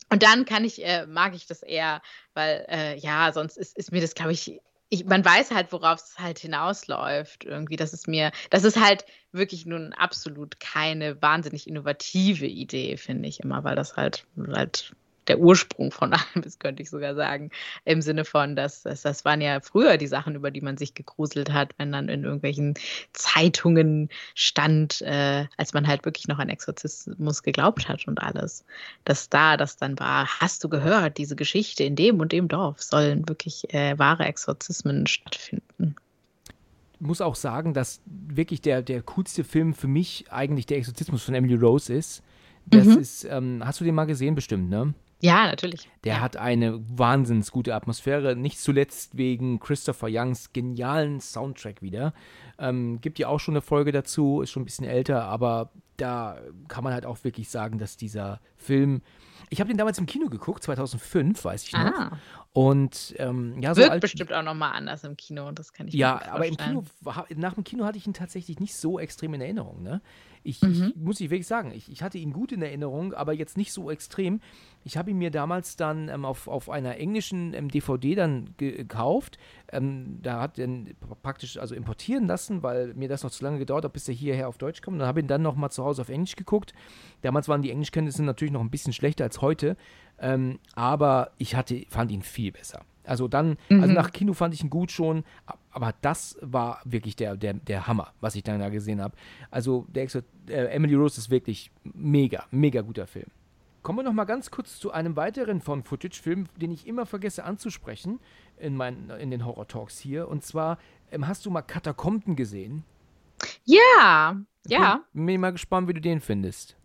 und 0.10 0.24
dann 0.24 0.46
kann 0.46 0.64
ich, 0.64 0.86
äh, 0.86 1.06
mag 1.06 1.36
ich 1.36 1.48
das 1.48 1.64
eher, 1.64 2.02
weil 2.34 2.66
äh, 2.70 2.98
ja, 2.98 3.32
sonst 3.34 3.58
ist, 3.58 3.78
ist 3.78 3.92
mir 3.92 4.00
das, 4.00 4.16
glaube 4.16 4.32
ich, 4.32 4.62
ich, 4.90 5.06
man 5.06 5.24
weiß 5.24 5.52
halt, 5.52 5.72
worauf 5.72 6.00
es 6.00 6.20
halt 6.20 6.40
hinausläuft. 6.40 7.44
Irgendwie, 7.44 7.76
das 7.76 7.94
ist 7.94 8.08
mir, 8.08 8.32
das 8.50 8.64
ist 8.64 8.80
halt 8.80 9.06
wirklich 9.32 9.66
nun 9.66 9.94
absolut 9.94 10.60
keine 10.60 11.22
wahnsinnig 11.22 11.68
innovative 11.68 12.46
Idee, 12.46 12.98
finde 12.98 13.28
ich 13.28 13.42
immer, 13.42 13.64
weil 13.64 13.76
das 13.76 13.96
halt, 13.96 14.26
halt 14.54 14.96
der 15.28 15.40
Ursprung 15.40 15.92
von 15.92 16.14
allem 16.14 16.44
ist, 16.44 16.60
könnte 16.60 16.84
ich 16.84 16.90
sogar 16.90 17.16
sagen. 17.16 17.52
Im 17.86 18.02
Sinne 18.02 18.26
von, 18.26 18.56
dass, 18.56 18.84
dass 18.84 19.02
das 19.02 19.26
waren 19.26 19.42
ja 19.42 19.60
früher 19.60 19.98
die 19.98 20.08
Sachen, 20.08 20.36
über 20.36 20.52
die 20.52 20.62
man 20.62 20.78
sich 20.78 20.94
gegruselt 20.94 21.52
hat, 21.52 21.74
wenn 21.78 21.92
dann 21.92 22.10
in 22.10 22.24
irgendwelchen 22.24 22.76
Zeitungen 23.14 24.10
stand, 24.36 25.02
äh, 25.02 25.46
als 25.58 25.74
man 25.74 25.88
halt 25.88 26.06
wirklich 26.06 26.28
noch 26.28 26.40
an 26.40 26.50
Exorzismus 26.50 27.44
geglaubt 27.44 27.88
hat 27.88 28.08
und 28.08 28.22
alles. 28.22 28.66
Dass 29.06 29.30
da 29.30 29.58
das 29.58 29.78
dann 29.78 30.00
war, 30.00 30.28
hast 30.40 30.64
du 30.64 30.70
gehört, 30.70 31.18
diese 31.18 31.36
Geschichte 31.36 31.84
in 31.84 31.96
dem 31.96 32.20
und 32.20 32.32
dem 32.32 32.48
Dorf 32.48 32.82
sollen 32.82 33.28
wirklich 33.28 33.74
äh, 33.74 33.98
wahre 33.98 34.26
Exorzismen 34.26 35.08
stattfinden 35.08 35.96
muss 37.00 37.22
auch 37.22 37.36
sagen, 37.36 37.74
dass 37.74 38.02
wirklich 38.06 38.62
der, 38.62 38.82
der 38.82 39.02
coolste 39.02 39.44
Film 39.44 39.74
für 39.74 39.88
mich 39.88 40.26
eigentlich 40.30 40.66
der 40.66 40.78
Exorzismus 40.78 41.24
von 41.24 41.36
Emily 41.36 41.56
Rose 41.56 41.94
ist. 41.94 42.24
Das 42.66 42.86
mhm. 42.86 42.98
ist, 42.98 43.24
ähm, 43.30 43.62
hast 43.64 43.80
du 43.80 43.86
den 43.86 43.96
mal 43.96 44.06
gesehen 44.06 44.36
bestimmt, 44.36 44.70
ne? 44.70 44.94
Ja, 45.20 45.48
natürlich. 45.48 45.90
Der 46.04 46.16
ja. 46.16 46.22
hat 46.22 46.38
eine 46.38 46.80
wahnsinnig 46.98 47.50
gute 47.52 47.74
Atmosphäre, 47.74 48.36
nicht 48.36 48.60
zuletzt 48.60 49.18
wegen 49.18 49.60
Christopher 49.60 50.08
Youngs 50.10 50.54
genialen 50.54 51.20
Soundtrack 51.20 51.82
wieder. 51.82 52.14
Ähm, 52.60 53.02
gibt 53.02 53.18
ja 53.18 53.28
auch 53.28 53.40
schon 53.40 53.54
eine 53.54 53.62
Folge 53.62 53.92
dazu, 53.92 54.42
ist 54.42 54.52
schon 54.52 54.62
ein 54.62 54.66
bisschen 54.66 54.86
älter, 54.86 55.24
aber 55.24 55.72
da 55.98 56.40
kann 56.68 56.84
man 56.84 56.94
halt 56.94 57.06
auch 57.06 57.24
wirklich 57.24 57.50
sagen, 57.50 57.80
dass 57.80 57.98
dieser 57.98 58.40
Film 58.58 59.02
ich 59.50 59.60
habe 59.60 59.70
den 59.70 59.78
damals 59.78 59.98
im 59.98 60.06
Kino 60.06 60.28
geguckt, 60.28 60.64
2005, 60.64 61.44
weiß 61.44 61.64
ich 61.64 61.72
noch. 61.72 61.80
Ah. 61.80 62.20
Und 62.54 63.14
ähm, 63.18 63.62
ja, 63.62 63.74
so 63.76 63.82
Wirkt 63.82 63.92
alt, 63.92 64.02
bestimmt 64.02 64.34
auch 64.34 64.44
nochmal 64.44 64.74
anders 64.74 65.04
im 65.04 65.16
Kino, 65.16 65.52
das 65.52 65.74
kann 65.74 65.88
ich 65.88 65.94
Ja, 65.94 66.22
mir 66.26 66.32
aber 66.34 66.48
im 66.48 66.58
Kino, 66.58 66.84
nach 67.36 67.54
dem 67.54 67.64
Kino 67.64 67.86
hatte 67.86 67.98
ich 67.98 68.08
ihn 68.08 68.14
tatsächlich 68.14 68.60
nicht 68.60 68.76
so 68.76 69.00
extrem 69.00 69.36
in 69.36 69.42
Erinnerung. 69.42 69.84
Ne? 69.84 70.02
Ich, 70.48 70.62
mhm. 70.62 70.94
ich 70.96 71.02
muss 71.02 71.20
ich 71.20 71.30
wirklich 71.30 71.46
sagen, 71.46 71.72
ich, 71.76 71.92
ich, 71.92 72.02
hatte 72.02 72.18
ihn 72.18 72.32
gut 72.32 72.54
in 72.54 72.62
Erinnerung, 72.62 73.14
aber 73.14 73.34
jetzt 73.34 73.58
nicht 73.58 73.74
so 73.74 73.92
extrem. 73.92 74.40
Ich 74.86 74.96
habe 74.96 75.12
ihn 75.12 75.18
mir 75.18 75.30
damals 75.30 75.76
dann 75.76 76.08
ähm, 76.08 76.24
auf, 76.24 76.48
auf 76.48 76.70
einer 76.70 76.98
englischen 76.98 77.54
ähm, 77.54 77.70
DVD 77.70 78.16
dann 78.16 78.54
gekauft. 78.56 79.38
Ähm, 79.72 80.20
da 80.22 80.40
hat 80.40 80.58
er 80.58 80.70
praktisch 81.22 81.58
also 81.58 81.76
importieren 81.76 82.28
lassen, 82.28 82.64
weil 82.64 82.94
mir 82.94 83.10
das 83.10 83.24
noch 83.24 83.32
zu 83.32 83.44
lange 83.44 83.60
gedauert 83.60 83.84
hat, 83.84 83.92
bis 83.92 84.08
er 84.08 84.14
hierher 84.14 84.48
auf 84.48 84.58
Deutsch 84.58 84.82
kommt. 84.82 85.02
Dann 85.02 85.08
habe 85.08 85.20
ich 85.20 85.26
ihn 85.26 85.28
dann 85.28 85.42
nochmal 85.42 85.70
zu 85.70 85.84
Hause 85.84 86.02
auf 86.02 86.10
Englisch 86.10 86.38
geguckt. 86.38 86.74
Damals 87.22 87.50
waren 87.50 87.62
die 87.62 87.72
Englischkenntnisse 87.72 88.24
natürlich 88.24 88.54
noch 88.54 88.62
ein 88.62 88.72
bisschen 88.72 88.94
schlechter 88.94 89.26
als 89.26 89.42
heute, 89.42 89.76
ähm, 90.18 90.60
aber 90.76 91.32
ich 91.38 91.56
hatte, 91.56 91.86
fand 91.90 92.10
ihn 92.12 92.22
viel 92.22 92.54
besser. 92.54 92.86
Also 93.04 93.28
dann, 93.28 93.58
also 93.70 93.76
mhm. 93.76 93.82
also 93.82 93.94
nach 93.94 94.12
Kino 94.12 94.34
fand 94.34 94.54
ich 94.54 94.64
ihn 94.64 94.70
gut 94.70 94.92
schon, 94.92 95.24
aber 95.78 95.94
das 96.02 96.36
war 96.42 96.82
wirklich 96.86 97.16
der, 97.16 97.38
der, 97.38 97.54
der 97.54 97.86
Hammer, 97.86 98.12
was 98.20 98.34
ich 98.34 98.42
dann 98.42 98.60
da 98.60 98.70
gesehen 98.70 99.00
habe. 99.00 99.16
Also 99.52 99.86
der 99.90 100.02
Exo 100.02 100.22
äh, 100.50 100.66
Emily 100.70 100.96
Rose 100.96 101.20
ist 101.20 101.30
wirklich 101.30 101.70
mega, 101.84 102.46
mega 102.50 102.82
guter 102.82 103.06
Film. 103.06 103.28
Kommen 103.84 104.00
wir 104.00 104.04
noch 104.04 104.14
mal 104.14 104.26
ganz 104.26 104.50
kurz 104.50 104.80
zu 104.80 104.90
einem 104.90 105.16
weiteren 105.16 105.62
von 105.62 105.84
Footage-Film, 105.84 106.48
den 106.56 106.72
ich 106.72 106.88
immer 106.88 107.06
vergesse 107.06 107.44
anzusprechen 107.44 108.20
in, 108.58 108.76
mein, 108.76 109.12
in 109.20 109.30
den 109.30 109.46
Horror-Talks 109.46 110.00
hier. 110.00 110.28
Und 110.28 110.44
zwar, 110.44 110.80
ähm, 111.12 111.28
hast 111.28 111.46
du 111.46 111.52
mal 111.52 111.62
Katakomben 111.62 112.36
gesehen? 112.36 112.84
Ja, 113.64 114.36
ja. 114.66 115.04
Bin 115.14 115.40
mal 115.40 115.52
gespannt, 115.52 115.88
wie 115.88 115.94
du 115.94 116.02
den 116.02 116.22
findest. 116.22 116.76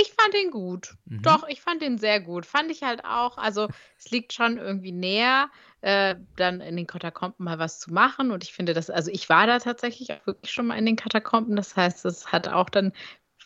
Ich 0.00 0.12
fand 0.12 0.34
den 0.34 0.50
gut. 0.50 0.94
Mhm. 1.06 1.22
Doch, 1.22 1.48
ich 1.48 1.60
fand 1.60 1.82
den 1.82 1.98
sehr 1.98 2.20
gut. 2.20 2.46
Fand 2.46 2.70
ich 2.70 2.82
halt 2.82 3.04
auch. 3.04 3.38
Also, 3.38 3.68
es 3.98 4.10
liegt 4.10 4.32
schon 4.32 4.58
irgendwie 4.58 4.92
näher, 4.92 5.50
äh, 5.80 6.14
dann 6.36 6.60
in 6.60 6.76
den 6.76 6.86
Katakomben 6.86 7.44
mal 7.44 7.58
was 7.58 7.80
zu 7.80 7.92
machen. 7.92 8.30
Und 8.30 8.44
ich 8.44 8.52
finde 8.52 8.74
das, 8.74 8.90
also 8.90 9.10
ich 9.10 9.28
war 9.28 9.46
da 9.46 9.58
tatsächlich 9.58 10.12
auch 10.12 10.26
wirklich 10.26 10.52
schon 10.52 10.66
mal 10.66 10.78
in 10.78 10.86
den 10.86 10.96
Katakomben. 10.96 11.56
Das 11.56 11.76
heißt, 11.76 12.04
es 12.04 12.30
hat 12.30 12.48
auch 12.48 12.70
dann, 12.70 12.92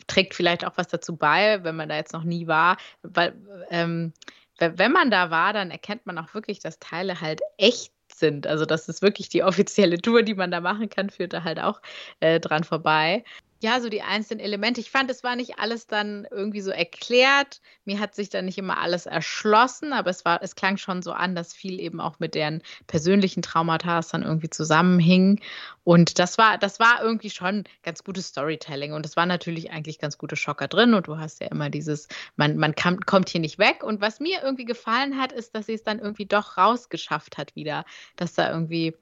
trägt 0.09 0.35
vielleicht 0.35 0.65
auch 0.67 0.73
was 0.77 0.89
dazu 0.89 1.17
bei, 1.17 1.63
wenn 1.63 1.77
man 1.77 1.89
da 1.89 1.97
jetzt 1.97 2.13
noch 2.13 2.25
nie 2.25 2.47
war. 2.47 2.77
Weil, 3.03 3.35
ähm, 3.71 4.13
wenn 4.59 4.93
man 4.93 5.11
da 5.11 5.31
war, 5.31 5.53
dann 5.53 5.71
erkennt 5.71 6.07
man 6.07 6.19
auch 6.19 6.35
wirklich, 6.35 6.59
dass 6.59 6.79
Teile 6.79 7.21
halt 7.21 7.41
echt 7.57 7.93
sind. 8.13 8.47
Also 8.47 8.67
das 8.67 8.89
ist 8.89 9.01
wirklich 9.01 9.29
die 9.29 9.43
offizielle 9.43 10.01
Tour, 10.01 10.23
die 10.23 10.35
man 10.35 10.51
da 10.51 10.61
machen 10.61 10.89
kann, 10.89 11.09
führt 11.09 11.33
da 11.33 11.45
halt 11.45 11.61
auch 11.61 11.81
äh, 12.21 12.41
dran 12.41 12.65
vorbei 12.65 13.25
ja, 13.63 13.81
so 13.81 13.89
die 13.89 14.03
einzelnen 14.03 14.45
Elemente. 14.45 14.81
Ich 14.81 14.91
fand, 14.91 15.09
es 15.09 15.23
war 15.23 15.37
nicht 15.37 15.59
alles 15.61 15.87
dann 15.87 16.27
irgendwie 16.31 16.61
so 16.61 16.73
erklärt. 16.73 17.61
Mir 17.85 18.01
hat 18.01 18.15
sich 18.15 18.29
dann 18.29 18.47
nicht 18.47 18.59
immer 18.59 18.79
alles 18.79 19.07
erschlossen, 19.07 19.93
aber 19.93 20.11
es 20.11 20.25
war, 20.25 20.43
es 20.43 20.57
klang 20.57 20.77
schon 20.79 21.01
so 21.01 21.13
an, 21.13 21.37
dass 21.37 21.55
viel 21.55 21.81
eben 21.81 22.01
auch 22.01 22.19
mit 22.19 22.35
deren 22.35 22.63
persönlichen 22.89 23.41
Traumata 23.41 24.01
dann 24.11 24.25
irgendwie 24.25 24.51
zusammenhing. 24.51 25.41
Und 25.85 26.19
das 26.19 26.39
war, 26.39 26.59
das 26.59 26.81
war 26.81 27.03
irgendwie 27.03 27.31
schon 27.31 27.63
ganz 27.85 28.03
gutes 28.03 28.27
Storytelling. 28.27 28.93
Und 28.95 29.07
es 29.07 29.17
war 29.17 29.27
natürlich 29.27 29.71
eigentlich 29.71 30.01
ganz 30.01 30.19
gute 30.19 30.35
Schocker 30.35 30.67
drin. 30.67 30.95
Und 30.95 31.07
du 31.07 31.19
hast 31.19 31.41
ja 31.41 31.47
immer 31.47 31.71
dieses, 31.71 32.09
man, 32.35 32.57
man 32.57 32.75
kann, 32.75 32.99
kommt 33.01 33.29
hier 33.29 33.41
nicht 33.41 33.59
weg. 33.59 33.85
Und 33.85 34.01
was 34.01 34.19
mir 34.19 34.43
irgendwie 34.43 34.65
gefallen 34.65 35.19
hat, 35.19 35.31
ist, 35.31 35.55
dass 35.55 35.67
sie 35.67 35.75
es 35.75 35.85
dann 35.85 36.01
irgendwie 36.01 36.27
doch 36.27 36.59
rausgeschafft 36.59 37.39
hat 37.39 37.55
wieder. 37.55 37.85
Dass 38.17 38.35
da 38.35 38.51
irgendwie 38.51 38.97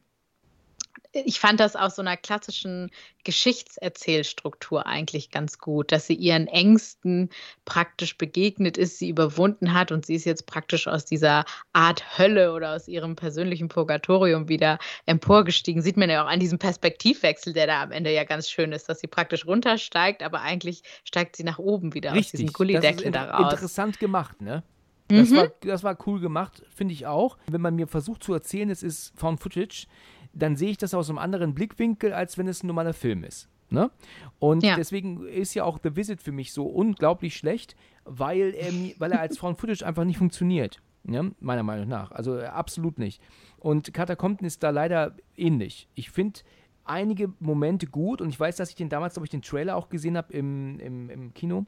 ich 1.12 1.40
fand 1.40 1.58
das 1.60 1.76
aus 1.76 1.96
so 1.96 2.02
einer 2.02 2.16
klassischen 2.16 2.90
Geschichtserzählstruktur 3.24 4.86
eigentlich 4.86 5.30
ganz 5.30 5.58
gut, 5.58 5.92
dass 5.92 6.06
sie 6.06 6.14
ihren 6.14 6.46
Ängsten 6.46 7.30
praktisch 7.64 8.16
begegnet 8.16 8.78
ist, 8.78 8.98
sie 8.98 9.08
überwunden 9.08 9.74
hat 9.74 9.92
und 9.92 10.06
sie 10.06 10.14
ist 10.14 10.24
jetzt 10.24 10.46
praktisch 10.46 10.86
aus 10.86 11.04
dieser 11.04 11.44
Art 11.72 12.18
Hölle 12.18 12.52
oder 12.52 12.74
aus 12.74 12.88
ihrem 12.88 13.16
persönlichen 13.16 13.68
Purgatorium 13.68 14.48
wieder 14.48 14.78
emporgestiegen. 15.06 15.82
Sieht 15.82 15.96
man 15.96 16.10
ja 16.10 16.24
auch 16.24 16.28
an 16.28 16.40
diesem 16.40 16.58
Perspektivwechsel, 16.58 17.52
der 17.52 17.66
da 17.66 17.82
am 17.82 17.92
Ende 17.92 18.12
ja 18.12 18.24
ganz 18.24 18.48
schön 18.48 18.72
ist, 18.72 18.88
dass 18.88 19.00
sie 19.00 19.08
praktisch 19.08 19.46
runtersteigt, 19.46 20.22
aber 20.22 20.42
eigentlich 20.42 20.82
steigt 21.04 21.36
sie 21.36 21.44
nach 21.44 21.58
oben 21.58 21.94
wieder 21.94 22.12
Richtig, 22.12 22.26
aus 22.26 22.30
diesem 22.40 22.52
Gullideckel 22.52 23.10
da 23.10 23.30
raus. 23.30 23.52
Interessant 23.52 23.98
gemacht, 23.98 24.40
ne? 24.40 24.62
Das, 25.08 25.30
mhm. 25.30 25.36
war, 25.36 25.48
das 25.62 25.82
war 25.82 25.98
cool 26.06 26.20
gemacht, 26.20 26.62
finde 26.72 26.94
ich 26.94 27.06
auch. 27.06 27.36
Wenn 27.48 27.60
man 27.60 27.74
mir 27.74 27.88
versucht 27.88 28.22
zu 28.22 28.32
erzählen, 28.32 28.70
es 28.70 28.84
ist 28.84 29.12
Found 29.18 29.40
Footage, 29.40 29.86
dann 30.32 30.56
sehe 30.56 30.70
ich 30.70 30.78
das 30.78 30.94
aus 30.94 31.08
einem 31.08 31.18
anderen 31.18 31.54
Blickwinkel, 31.54 32.12
als 32.12 32.38
wenn 32.38 32.48
es 32.48 32.62
ein 32.62 32.66
normaler 32.66 32.92
Film 32.92 33.24
ist. 33.24 33.48
Ne? 33.70 33.90
Und 34.38 34.64
ja. 34.64 34.76
deswegen 34.76 35.26
ist 35.26 35.54
ja 35.54 35.64
auch 35.64 35.78
The 35.82 35.94
Visit 35.94 36.20
für 36.20 36.32
mich 36.32 36.52
so 36.52 36.66
unglaublich 36.66 37.36
schlecht, 37.36 37.76
weil 38.04 38.54
er, 38.54 38.72
weil 38.98 39.12
er 39.12 39.20
als 39.20 39.38
Found 39.38 39.58
Footage 39.58 39.86
einfach 39.86 40.04
nicht 40.04 40.18
funktioniert. 40.18 40.80
Ja, 41.04 41.24
meiner 41.40 41.62
Meinung 41.62 41.88
nach. 41.88 42.10
Also 42.10 42.36
äh, 42.36 42.44
absolut 42.44 42.98
nicht. 42.98 43.22
Und 43.58 43.94
Katakomben 43.94 44.46
ist 44.46 44.62
da 44.62 44.70
leider 44.70 45.16
ähnlich. 45.36 45.88
Ich 45.94 46.10
finde 46.10 46.40
einige 46.84 47.32
Momente 47.38 47.86
gut 47.86 48.20
und 48.20 48.28
ich 48.28 48.38
weiß, 48.38 48.56
dass 48.56 48.70
ich 48.70 48.74
den 48.74 48.88
damals, 48.88 49.14
glaube 49.14 49.26
ich, 49.26 49.30
den 49.30 49.42
Trailer 49.42 49.76
auch 49.76 49.88
gesehen 49.88 50.16
habe 50.16 50.32
im, 50.32 50.78
im, 50.80 51.08
im 51.08 51.32
Kino. 51.32 51.64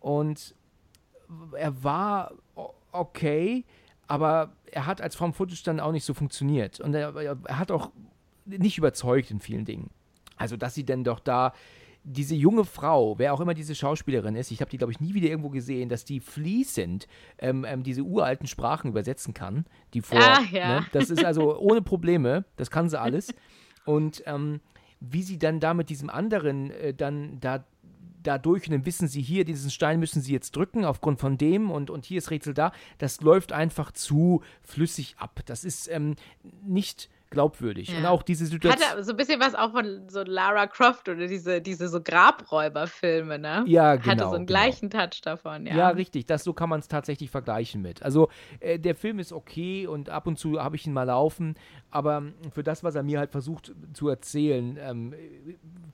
Und 0.00 0.54
er 1.56 1.82
war 1.82 2.32
okay, 2.92 3.64
aber 4.08 4.52
er 4.72 4.86
hat 4.86 5.00
als 5.00 5.14
Found 5.14 5.36
Footage 5.36 5.62
dann 5.64 5.80
auch 5.80 5.92
nicht 5.92 6.04
so 6.04 6.14
funktioniert. 6.14 6.80
Und 6.80 6.94
er, 6.94 7.14
er 7.14 7.58
hat 7.58 7.70
auch 7.70 7.90
nicht 8.46 8.78
überzeugt 8.78 9.30
in 9.30 9.40
vielen 9.40 9.64
Dingen. 9.64 9.90
Also, 10.36 10.56
dass 10.56 10.74
sie 10.74 10.84
denn 10.84 11.04
doch 11.04 11.20
da 11.20 11.52
diese 12.04 12.34
junge 12.34 12.64
Frau, 12.64 13.18
wer 13.18 13.34
auch 13.34 13.40
immer 13.40 13.54
diese 13.54 13.74
Schauspielerin 13.74 14.34
ist, 14.34 14.50
ich 14.50 14.60
habe 14.60 14.70
die, 14.70 14.78
glaube 14.78 14.92
ich, 14.92 15.00
nie 15.00 15.14
wieder 15.14 15.28
irgendwo 15.28 15.50
gesehen, 15.50 15.88
dass 15.88 16.04
die 16.04 16.20
fließend 16.20 17.06
ähm, 17.38 17.66
ähm, 17.68 17.82
diese 17.82 18.02
uralten 18.02 18.46
Sprachen 18.46 18.90
übersetzen 18.90 19.34
kann. 19.34 19.66
Die 19.92 20.00
vor, 20.00 20.18
ah, 20.18 20.40
ja. 20.50 20.80
ne? 20.80 20.86
Das 20.92 21.10
ist 21.10 21.24
also 21.24 21.58
ohne 21.58 21.82
Probleme, 21.82 22.44
das 22.56 22.70
kann 22.70 22.88
sie 22.88 22.98
alles. 22.98 23.34
Und 23.84 24.22
ähm, 24.26 24.60
wie 25.00 25.22
sie 25.22 25.38
dann 25.38 25.60
da 25.60 25.74
mit 25.74 25.90
diesem 25.90 26.08
anderen 26.10 26.70
äh, 26.70 26.94
dann 26.94 27.40
da 27.40 27.64
dadurch 28.22 28.66
und 28.66 28.72
dann 28.72 28.86
wissen 28.86 29.08
sie 29.08 29.22
hier, 29.22 29.44
diesen 29.44 29.70
Stein 29.70 30.00
müssen 30.00 30.22
sie 30.22 30.32
jetzt 30.32 30.56
drücken 30.56 30.84
aufgrund 30.84 31.20
von 31.20 31.38
dem 31.38 31.70
und, 31.70 31.90
und 31.90 32.04
hier 32.04 32.18
ist 32.18 32.30
Rätsel 32.30 32.54
da. 32.54 32.72
Das 32.98 33.20
läuft 33.20 33.52
einfach 33.52 33.92
zu 33.92 34.42
flüssig 34.62 35.16
ab. 35.18 35.40
Das 35.46 35.64
ist 35.64 35.88
ähm, 35.88 36.16
nicht 36.62 37.08
glaubwürdig. 37.30 37.90
Ja. 37.90 37.98
Und 37.98 38.06
auch 38.06 38.22
diese 38.22 38.46
Situation. 38.46 38.82
Hatte 38.82 39.02
so 39.04 39.10
ein 39.12 39.16
bisschen 39.16 39.40
was 39.40 39.54
auch 39.54 39.72
von 39.72 40.08
so 40.08 40.22
Lara 40.22 40.66
Croft 40.66 41.08
oder 41.08 41.26
diese, 41.26 41.60
diese 41.60 41.88
so 41.88 42.00
Grabräuberfilme, 42.00 43.38
ne? 43.38 43.64
Ja, 43.66 43.96
genau. 43.96 44.06
Hatte 44.06 44.24
so 44.24 44.30
einen 44.30 44.46
genau. 44.46 44.60
gleichen 44.60 44.90
Touch 44.90 45.20
davon, 45.22 45.66
ja. 45.66 45.76
Ja, 45.76 45.88
richtig. 45.90 46.26
Das, 46.26 46.44
so 46.44 46.52
kann 46.52 46.68
man 46.68 46.80
es 46.80 46.88
tatsächlich 46.88 47.30
vergleichen 47.30 47.82
mit. 47.82 48.02
Also, 48.02 48.28
äh, 48.60 48.78
der 48.78 48.94
Film 48.94 49.18
ist 49.18 49.32
okay 49.32 49.86
und 49.86 50.08
ab 50.08 50.26
und 50.26 50.38
zu 50.38 50.62
habe 50.62 50.76
ich 50.76 50.86
ihn 50.86 50.92
mal 50.92 51.04
laufen, 51.04 51.54
aber 51.90 52.22
für 52.52 52.62
das, 52.62 52.82
was 52.82 52.94
er 52.94 53.02
mir 53.02 53.18
halt 53.18 53.30
versucht 53.30 53.72
zu 53.92 54.08
erzählen, 54.08 54.78
ähm, 54.80 55.14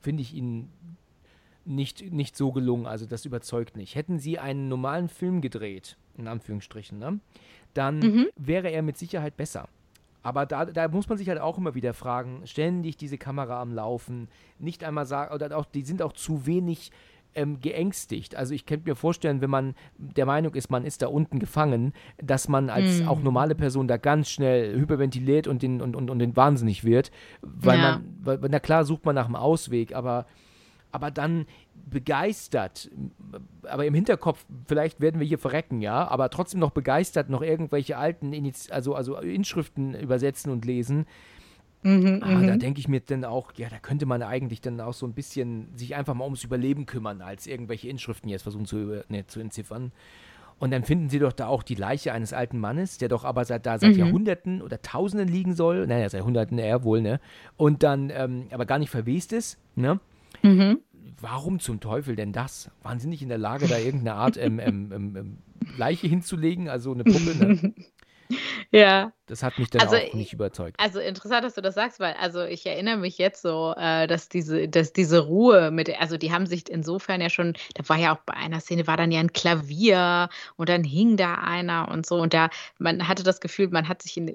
finde 0.01 0.23
ich 0.23 0.35
ihn 0.35 0.71
nicht, 1.65 2.13
nicht 2.13 2.37
so 2.37 2.53
gelungen. 2.53 2.87
Also, 2.87 3.07
das 3.07 3.25
überzeugt 3.25 3.77
nicht. 3.77 3.95
Hätten 3.95 4.19
sie 4.19 4.39
einen 4.39 4.69
normalen 4.69 5.09
Film 5.09 5.41
gedreht, 5.41 5.97
in 6.17 6.29
Anführungsstrichen, 6.29 6.99
ne? 6.99 7.21
dann 7.75 7.99
mhm. 7.99 8.27
wäre 8.37 8.71
er 8.71 8.83
mit 8.83 8.97
Sicherheit 8.97 9.37
besser. 9.37 9.69
Aber 10.23 10.47
da, 10.47 10.65
da 10.65 10.89
muss 10.89 11.09
man 11.09 11.19
sich 11.19 11.29
halt 11.29 11.39
auch 11.39 11.59
immer 11.59 11.75
wieder 11.75 11.93
fragen, 11.93 12.43
ständig 12.47 12.97
diese 12.97 13.19
Kamera 13.19 13.61
am 13.61 13.73
Laufen, 13.73 14.29
nicht 14.59 14.83
einmal 14.83 15.05
sagen, 15.05 15.35
oder 15.35 15.55
auch, 15.57 15.67
die 15.67 15.83
sind 15.83 16.01
auch 16.01 16.15
zu 16.15 16.47
wenig 16.47 16.91
ähm, 17.35 17.61
geängstigt. 17.61 18.35
Also 18.35 18.55
ich 18.55 18.65
könnte 18.65 18.89
mir 18.89 18.95
vorstellen, 18.95 19.43
wenn 19.43 19.51
man 19.51 19.75
der 19.99 20.25
Meinung 20.25 20.55
ist, 20.55 20.71
man 20.71 20.85
ist 20.85 21.03
da 21.03 21.09
unten 21.09 21.41
gefangen, 21.41 21.93
dass 22.17 22.49
man 22.49 22.71
als 22.71 23.03
mm. 23.03 23.09
auch 23.09 23.21
normale 23.21 23.55
Person 23.55 23.87
da 23.87 23.99
ganz 23.99 24.31
schnell 24.31 24.79
hyperventiliert 24.79 25.47
und 25.47 25.61
den, 25.63 25.83
und, 25.83 25.95
und, 25.95 26.09
und 26.09 26.19
den 26.21 26.37
wahnsinnig 26.37 26.85
wird. 26.85 27.11
Weil 27.43 27.79
ja. 27.79 28.01
man, 28.23 28.41
weil, 28.41 28.49
na 28.51 28.61
klar 28.61 28.85
sucht 28.85 29.05
man 29.05 29.17
nach 29.17 29.27
einem 29.27 29.37
Ausweg, 29.37 29.95
aber 29.95 30.27
aber 30.95 31.11
dann 31.11 31.47
begeistert, 31.91 32.89
aber 33.65 33.85
im 33.85 33.95
Hinterkopf, 33.95 34.47
vielleicht 34.67 35.01
werden 35.01 35.21
wir 35.21 35.27
hier 35.27 35.39
verrecken, 35.39 35.81
ja, 35.81 36.07
aber 36.07 36.31
trotzdem 36.31 36.61
noch 36.61 36.71
begeistert 36.71 37.31
noch 37.31 37.43
irgendwelche 37.43 37.99
alten 37.99 38.33
Iniz 38.33 38.71
also, 38.71 38.95
also 38.95 39.17
Inschriften 39.17 39.95
übersetzen 39.95 40.53
und 40.53 40.65
lesen. 40.65 41.07
Mhm, 41.83 42.21
ah, 42.23 42.29
da 42.29 42.55
mhm. 42.55 42.59
denke 42.61 42.81
ich 42.81 42.89
mir 42.89 43.01
dann 43.01 43.25
auch, 43.25 43.53
ja, 43.57 43.69
da 43.69 43.79
könnte 43.79 44.07
man 44.07 44.23
eigentlich 44.23 44.61
dann 44.61 44.81
auch 44.81 44.95
so 44.95 45.05
ein 45.05 45.13
bisschen 45.13 45.69
sich 45.77 45.97
einfach 45.97 46.15
mal 46.15 46.25
ums 46.25 46.45
Überleben 46.45 46.87
kümmern, 46.87 47.21
als 47.21 47.47
irgendwelche 47.47 47.89
Inschriften 47.89 48.31
jetzt 48.31 48.43
versuchen 48.43 48.65
zu, 48.65 49.03
ne, 49.09 49.27
zu 49.27 49.41
entziffern. 49.41 49.93
Und 50.61 50.71
dann 50.71 50.85
finden 50.85 51.11
sie 51.11 51.19
doch 51.19 51.33
da 51.33 51.49
auch 51.49 51.65
die 51.65 51.75
Leiche 51.75 52.13
eines 52.13 52.33
alten 52.33 52.59
Mannes, 52.59 52.97
der 52.99 53.09
doch 53.09 53.25
aber 53.25 53.45
seit, 53.45 53.67
da 53.67 53.79
seit 53.79 53.95
mhm. 53.95 53.99
Jahrhunderten 53.99 54.63
oder 54.63 54.81
Tausenden 54.81 55.29
liegen 55.29 55.55
soll. 55.55 55.87
Naja, 55.87 56.09
seit 56.09 56.21
Jahrhunderten 56.21 56.59
eher 56.59 56.85
wohl, 56.85 57.03
ne? 57.03 57.21
Und 57.57 57.83
dann 57.83 58.11
ähm, 58.11 58.47
aber 58.53 58.65
gar 58.65 58.79
nicht 58.79 58.91
verwest 58.91 59.33
ist, 59.33 59.59
ne? 59.75 59.99
Mhm. 60.43 60.81
Warum 61.21 61.61
zum 61.61 61.81
Teufel 61.81 62.17
denn 62.17 62.33
das? 62.33 62.71
Waren 62.83 62.99
sie 62.99 63.09
nicht 63.09 63.23
in 63.23 63.29
der 63.29 63.39
Lage, 63.39 63.67
da 63.67 63.79
irgendeine 63.79 64.15
Art 64.15 64.37
ähm, 64.37 64.59
ähm, 64.59 64.93
ähm, 64.93 65.17
ähm 65.17 65.39
Leiche 65.79 66.07
hinzulegen, 66.07 66.69
also 66.69 66.93
eine 66.93 67.05
Puppe? 67.05 67.35
Ne? 67.39 67.75
Ja. 68.71 69.13
Das 69.27 69.43
hat 69.43 69.59
mich 69.59 69.71
dann 69.71 69.81
also, 69.81 69.97
auch 69.97 70.13
nicht 70.13 70.35
überzeugt. 70.35 70.79
Also 70.79 71.01
interessant, 71.01 71.45
dass 71.45 71.55
du 71.55 71.63
das 71.63 71.75
sagst, 71.75 71.99
weil 71.99 72.15
also 72.21 72.43
ich 72.43 72.67
erinnere 72.67 72.99
mich 72.99 73.17
jetzt 73.17 73.41
so, 73.41 73.75
äh, 73.77 74.07
dass 74.07 74.29
diese, 74.29 74.69
dass 74.69 74.93
diese 74.93 75.21
Ruhe 75.21 75.71
mit, 75.71 75.89
also 75.99 76.19
die 76.19 76.31
haben 76.31 76.47
sich 76.47 76.69
insofern 76.69 77.23
ja 77.23 77.31
schon, 77.31 77.55
da 77.75 77.89
war 77.89 77.97
ja 77.97 78.15
auch 78.15 78.21
bei 78.27 78.35
einer 78.35 78.61
Szene 78.61 78.87
war 78.87 78.99
dann 78.99 79.11
ja 79.11 79.21
ein 79.21 79.33
Klavier 79.33 80.29
und 80.57 80.69
dann 80.69 80.85
hing 80.85 81.17
da 81.17 81.37
einer 81.37 81.89
und 81.91 82.05
so. 82.05 82.17
Und 82.17 82.35
da 82.35 82.51
man 82.79 83.09
hatte 83.09 83.23
das 83.23 83.41
Gefühl, 83.41 83.69
man 83.69 83.89
hat 83.89 84.03
sich 84.03 84.19
in, 84.19 84.27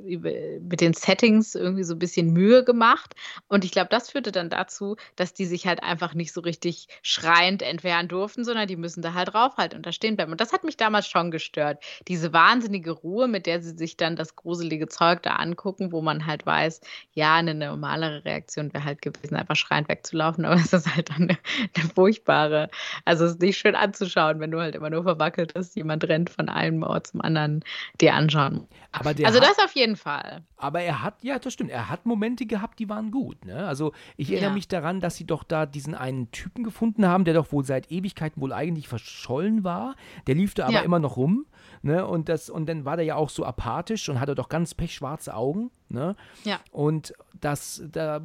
mit 0.68 0.82
den 0.82 0.94
Settings 0.94 1.54
irgendwie 1.54 1.84
so 1.84 1.94
ein 1.94 2.00
bisschen 2.00 2.34
Mühe 2.34 2.64
gemacht. 2.64 3.14
Und 3.48 3.66
ich 3.66 3.72
glaube, 3.72 3.90
das 3.92 4.10
führte 4.10 4.32
dann 4.32 4.50
dazu, 4.50 4.96
dass 5.16 5.36
die 5.36 5.46
sich 5.46 5.68
halt 5.68 5.84
einfach 5.84 6.16
nicht 6.16 6.34
so 6.34 6.42
richtig 6.42 6.88
schreiend 7.04 7.62
entfernen 7.62 8.08
durften, 8.08 8.44
sondern 8.44 8.68
die 8.68 8.76
müssen 8.76 9.04
da 9.04 9.14
halt 9.14 9.34
draufhalten 9.34 9.78
und 9.78 9.86
da 9.86 9.92
stehen 9.92 10.16
bleiben. 10.16 10.32
Und 10.32 10.42
das 10.42 10.52
hat 10.52 10.64
mich 10.64 10.78
damals 10.78 11.08
schon 11.08 11.30
gestört, 11.30 11.84
diese 12.08 12.34
wahnsinnige 12.34 12.92
Ruhe, 12.92 13.28
mit 13.28 13.46
der 13.46 13.62
sie 13.62 13.78
sich 13.78 13.96
dann 13.96 14.16
das 14.16 14.36
gruselige 14.36 14.79
Zeug 14.88 15.24
da 15.24 15.36
angucken, 15.36 15.92
wo 15.92 16.02
man 16.02 16.26
halt 16.26 16.46
weiß, 16.46 16.82
ja, 17.14 17.36
eine 17.36 17.54
normalere 17.54 18.24
Reaktion 18.26 18.74
wäre 18.74 18.84
halt 18.84 19.02
gewesen, 19.02 19.36
einfach 19.36 19.56
schreiend 19.56 19.90
wegzulaufen, 19.90 20.46
aber 20.46 20.56
es 20.56 20.74
ist 20.74 20.94
halt 20.96 21.10
dann 21.10 21.24
eine, 21.24 21.38
eine 21.76 21.90
furchtbare, 21.94 22.70
also 23.06 23.26
es 23.26 23.32
ist 23.34 23.42
nicht 23.42 23.58
schön 23.58 23.76
anzuschauen, 23.76 24.40
wenn 24.40 24.52
du 24.52 24.60
halt 24.60 24.76
immer 24.76 24.90
nur 24.90 25.04
verwackelt 25.04 25.54
bist, 25.54 25.76
jemand 25.76 26.04
rennt 26.08 26.30
von 26.30 26.50
einem 26.50 26.84
Ort 26.84 27.08
zum 27.08 27.22
anderen 27.22 27.64
dir 28.00 28.14
anschauen. 28.14 28.68
Aber 28.92 29.10
also 29.10 29.40
hat, 29.40 29.50
das 29.50 29.60
auf 29.60 29.76
jeden 29.76 29.96
Fall. 29.96 30.44
Aber 30.58 30.82
er 30.82 31.04
hat, 31.04 31.24
ja, 31.24 31.38
das 31.38 31.54
stimmt, 31.54 31.70
er 31.70 31.90
hat 31.90 32.06
Momente 32.06 32.46
gehabt, 32.46 32.80
die 32.80 32.90
waren 32.90 33.12
gut. 33.12 33.46
Ne? 33.46 33.68
Also 33.68 33.94
ich 34.18 34.32
erinnere 34.32 34.50
ja. 34.50 34.56
mich 34.56 34.68
daran, 34.68 35.00
dass 35.00 35.16
sie 35.16 35.26
doch 35.26 35.44
da 35.44 35.66
diesen 35.66 35.94
einen 35.94 36.32
Typen 36.32 36.64
gefunden 36.64 37.06
haben, 37.06 37.24
der 37.24 37.36
doch 37.36 37.52
wohl 37.52 37.64
seit 37.64 37.92
Ewigkeiten 37.92 38.42
wohl 38.42 38.52
eigentlich 38.52 38.88
verschollen 38.88 39.64
war. 39.64 39.96
Der 40.28 40.36
lief 40.36 40.56
da 40.56 40.66
aber 40.66 40.74
ja. 40.74 40.82
immer 40.82 41.00
noch 41.00 41.18
rum. 41.18 41.46
Ne? 41.82 42.06
Und, 42.06 42.30
das, 42.30 42.50
und 42.50 42.68
dann 42.68 42.86
war 42.86 42.98
der 42.98 43.06
ja 43.06 43.16
auch 43.16 43.30
so 43.30 43.46
apathisch 43.46 44.10
und 44.10 44.20
hatte 44.20 44.36
doch 44.36 44.50
ganz 44.50 44.74
pechschwarze 44.74 45.34
Augen. 45.34 45.72
Ne? 45.90 46.16
Ja. 46.44 46.60
Und 46.72 47.14
das, 47.40 47.84
da 47.92 48.22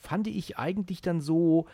fand 0.00 0.26
ich 0.28 0.58
eigentlich 0.58 1.00
dann 1.00 1.20
so, 1.20 1.66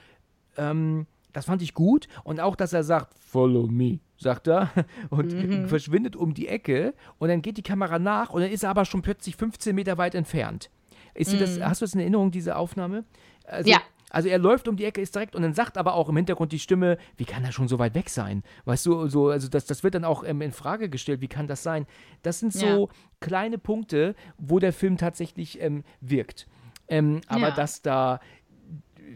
ähm, 0.57 1.07
das 1.32 1.45
fand 1.45 1.62
ich 1.62 1.74
gut. 1.74 2.09
Und 2.24 2.41
auch, 2.41 2.57
dass 2.57 2.72
er 2.72 2.84
sagt, 2.84 3.14
follow 3.18 3.66
me, 3.66 4.01
sagt 4.16 4.49
er, 4.49 4.70
und 5.11 5.32
mhm. 5.32 5.68
verschwindet 5.68 6.16
um 6.16 6.34
die 6.34 6.49
Ecke. 6.49 6.95
Und 7.18 7.28
dann 7.28 7.43
geht 7.43 7.57
die 7.57 7.62
Kamera 7.62 7.99
nach 7.99 8.30
und 8.30 8.41
dann 8.41 8.51
ist 8.51 8.62
er 8.62 8.70
aber 8.70 8.84
schon 8.84 9.03
plötzlich 9.03 9.36
15 9.36 9.74
Meter 9.74 9.99
weit 9.99 10.14
entfernt. 10.14 10.70
Ist 11.14 11.34
mhm. 11.34 11.41
das, 11.41 11.61
hast 11.61 11.80
du 11.80 11.84
das 11.84 11.95
in 11.95 12.01
Erinnerung, 12.01 12.30
diese 12.30 12.57
Aufnahme? 12.57 13.05
Also, 13.45 13.70
ja. 13.70 13.80
Also 14.11 14.29
er 14.29 14.39
läuft 14.39 14.69
um 14.69 14.77
die 14.77 14.85
Ecke, 14.85 15.01
ist 15.01 15.15
direkt 15.15 15.37
und 15.37 15.43
dann 15.43 15.55
sagt 15.55 15.77
aber 15.77 15.95
auch 15.95 16.09
im 16.09 16.17
Hintergrund 16.17 16.53
die 16.53 16.59
Stimme, 16.59 16.99
wie 17.17 17.25
kann 17.25 17.45
er 17.45 17.53
schon 17.53 17.69
so 17.69 17.79
weit 17.79 17.95
weg 17.95 18.11
sein? 18.11 18.43
Weißt 18.65 18.87
du, 18.87 19.09
so, 19.09 19.29
also 19.29 19.49
das, 19.49 19.67
das 19.67 19.83
wird 19.83 19.95
dann 19.95 20.05
auch 20.05 20.25
ähm, 20.25 20.41
in 20.41 20.53
Frage 20.53 20.89
gestellt, 20.89 21.21
wie 21.21 21.29
kann 21.29 21.47
das 21.47 21.63
sein? 21.63 21.87
Das 22.23 22.41
sind 22.41 22.53
so 22.53 22.67
ja. 22.67 22.95
kleine 23.21 23.59
Punkte, 23.59 24.15
wo 24.39 24.59
der 24.59 24.73
Film 24.73 24.97
tatsächlich 24.97 25.61
ähm, 25.61 25.85
wirkt. 26.01 26.47
Ähm, 26.89 27.21
aber 27.27 27.49
ja. 27.49 27.55
dass 27.55 27.83
da 27.83 28.21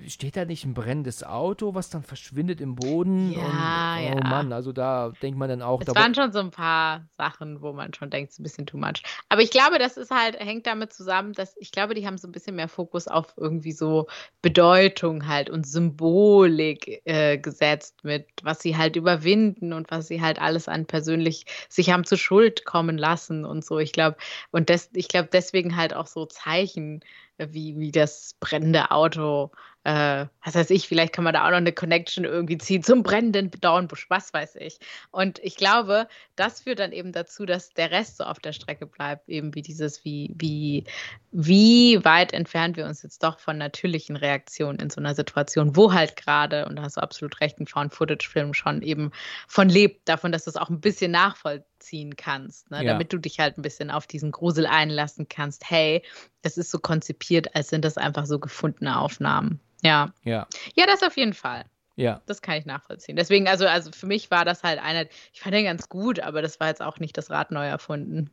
steht 0.09 0.36
da 0.36 0.45
nicht 0.45 0.64
ein 0.64 0.74
brennendes 0.74 1.24
Auto, 1.24 1.74
was 1.74 1.90
dann 1.90 2.03
verschwindet 2.03 2.61
im 2.61 2.74
Boden? 2.74 3.32
Ja, 3.32 3.97
und, 3.97 4.14
oh 4.14 4.18
ja. 4.18 4.28
Mann, 4.28 4.53
also 4.53 4.72
da 4.72 5.12
denkt 5.22 5.38
man 5.38 5.49
dann 5.49 5.62
auch. 5.62 5.80
Es 5.80 5.95
waren 5.95 6.14
schon 6.14 6.32
so 6.32 6.40
ein 6.40 6.51
paar 6.51 7.07
Sachen, 7.16 7.61
wo 7.62 7.72
man 7.72 7.93
schon 7.95 8.11
denkt, 8.11 8.30
es 8.30 8.34
ist 8.34 8.40
ein 8.40 8.43
bisschen 8.43 8.66
too 8.66 8.78
much. 8.78 9.03
Aber 9.28 9.43
ich 9.43 9.51
glaube, 9.51 9.78
das 9.78 9.97
ist 9.97 10.11
halt, 10.11 10.38
hängt 10.38 10.66
damit 10.66 10.93
zusammen, 10.93 11.32
dass 11.32 11.57
ich 11.59 11.72
glaube, 11.72 11.95
die 11.95 12.07
haben 12.07 12.18
so 12.18 12.28
ein 12.28 12.32
bisschen 12.32 12.57
mehr 12.57 12.68
Fokus 12.68 13.09
auf 13.09 13.34
irgendwie 13.36 13.72
so 13.72 14.07
Bedeutung 14.40 15.26
halt 15.26 15.51
und 15.51 15.66
Symbolik 15.66 17.03
äh, 17.05 17.38
gesetzt 17.38 18.05
mit, 18.05 18.26
was 18.43 18.61
sie 18.61 18.76
halt 18.76 18.97
überwinden 18.97 19.72
und 19.72 19.90
was 19.90 20.09
sie 20.09 20.20
halt 20.20 20.40
alles 20.40 20.68
an 20.68 20.86
persönlich 20.86 21.47
sich 21.68 21.90
haben 21.90 22.05
zur 22.05 22.18
Schuld 22.18 22.64
kommen 22.64 22.99
lassen 22.99 23.45
und 23.45 23.64
so. 23.64 23.78
Ich 23.78 23.93
glaube, 23.93 24.16
und 24.51 24.70
das, 24.70 24.90
ich 24.95 25.09
glaube, 25.09 25.28
deswegen 25.32 25.76
halt 25.76 25.95
auch 25.95 26.07
so 26.07 26.26
Zeichen 26.26 27.01
wie, 27.39 27.78
wie 27.78 27.93
das 27.93 28.37
brennende 28.41 28.91
Auto. 28.91 29.51
Äh, 29.85 30.26
was 30.45 30.55
weiß 30.55 30.70
ich, 30.70 30.87
vielleicht 30.87 31.12
kann 31.12 31.24
man 31.24 31.35
da 31.35 31.45
auch 31.45 31.51
noch 31.51 31.57
eine 31.57 31.72
Connection 31.72 32.24
irgendwie 32.24 32.57
ziehen 32.57 32.85
zum 32.85 33.03
brennenden 33.03 33.51
Dornbusch, 33.51 34.09
was 34.09 34.33
weiß 34.33 34.55
ich. 34.57 34.78
Und 35.11 35.41
ich 35.41 35.57
glaube, 35.57 36.07
das 36.37 36.61
führt 36.61 36.78
dann 36.78 36.93
eben 36.93 37.11
dazu, 37.11 37.47
dass 37.47 37.70
der 37.70 37.91
Rest 37.91 38.18
so 38.18 38.24
auf 38.24 38.39
der 38.39 38.53
Strecke 38.53 38.87
bleibt, 38.87 39.28
eben 39.28 39.57
wie 39.57 39.62
dieses, 39.62 40.05
wie, 40.05 40.33
wie, 40.37 40.85
wie 41.33 41.99
weit 42.05 42.33
entfernt 42.33 42.76
wir 42.76 42.87
uns 42.87 43.03
jetzt 43.03 43.24
doch 43.24 43.41
von 43.41 43.59
natürlichen 43.59 44.14
Reaktionen 44.14 44.78
in 44.78 44.89
so 44.89 45.01
einer 45.01 45.16
Situation, 45.16 45.74
wo 45.74 45.93
halt 45.93 46.14
gerade, 46.14 46.66
und 46.66 46.76
da 46.76 46.83
hast 46.83 46.97
du 46.97 47.03
absolut 47.03 47.41
recht, 47.41 47.59
ein 47.59 47.66
Found-Footage-Film 47.66 48.55
schon 48.55 48.83
eben 48.83 49.11
von 49.49 49.68
lebt, 49.68 50.09
davon, 50.09 50.30
dass 50.30 50.45
das 50.45 50.57
auch 50.57 50.70
ein 50.70 50.80
bisschen 50.80 51.11
nachvollziehbar 51.11 51.71
nachvollziehen 51.83 52.16
kannst, 52.16 52.70
ne? 52.70 52.78
Ja. 52.85 52.93
damit 52.93 53.12
du 53.12 53.18
dich 53.18 53.39
halt 53.39 53.59
ein 53.59 53.62
bisschen 53.62 53.91
auf 53.91 54.07
diesen 54.07 54.33
Grusel 54.33 54.66
einlassen 54.66 55.28
kannst. 55.28 55.68
Hey, 55.70 56.03
das 56.43 56.57
ist 56.59 56.70
so 56.70 56.78
konzipiert, 56.78 57.55
als 57.55 57.68
sind 57.68 57.85
das 57.85 57.99
einfach 57.99 58.26
so 58.26 58.39
gefundene 58.39 58.99
Aufnahmen. 58.99 59.61
Ja, 59.83 60.12
Ja, 60.22 60.47
ja, 60.74 60.87
das 60.87 61.03
auf 61.03 61.16
jeden 61.16 61.35
Fall. 61.35 61.64
ja. 61.97 62.20
Das 62.26 62.41
kann 62.41 62.57
ich 62.57 62.66
nachvollziehen. 62.66 63.16
Deswegen, 63.16 63.49
also, 63.49 63.66
also 63.66 63.91
für 63.91 64.07
mich 64.07 64.30
war 64.30 64.45
das 64.45 64.62
halt 64.62 64.80
einer, 64.80 65.07
ich 65.33 65.41
fand 65.41 65.55
den 65.55 65.64
ganz 65.64 65.89
gut, 65.89 66.20
aber 66.20 66.41
das 66.41 66.61
war 66.61 66.68
jetzt 66.68 66.83
auch 66.83 66.99
nicht 66.99 67.16
das 67.18 67.30
Rad 67.30 67.51
neu 67.51 67.66
erfunden. 67.66 68.30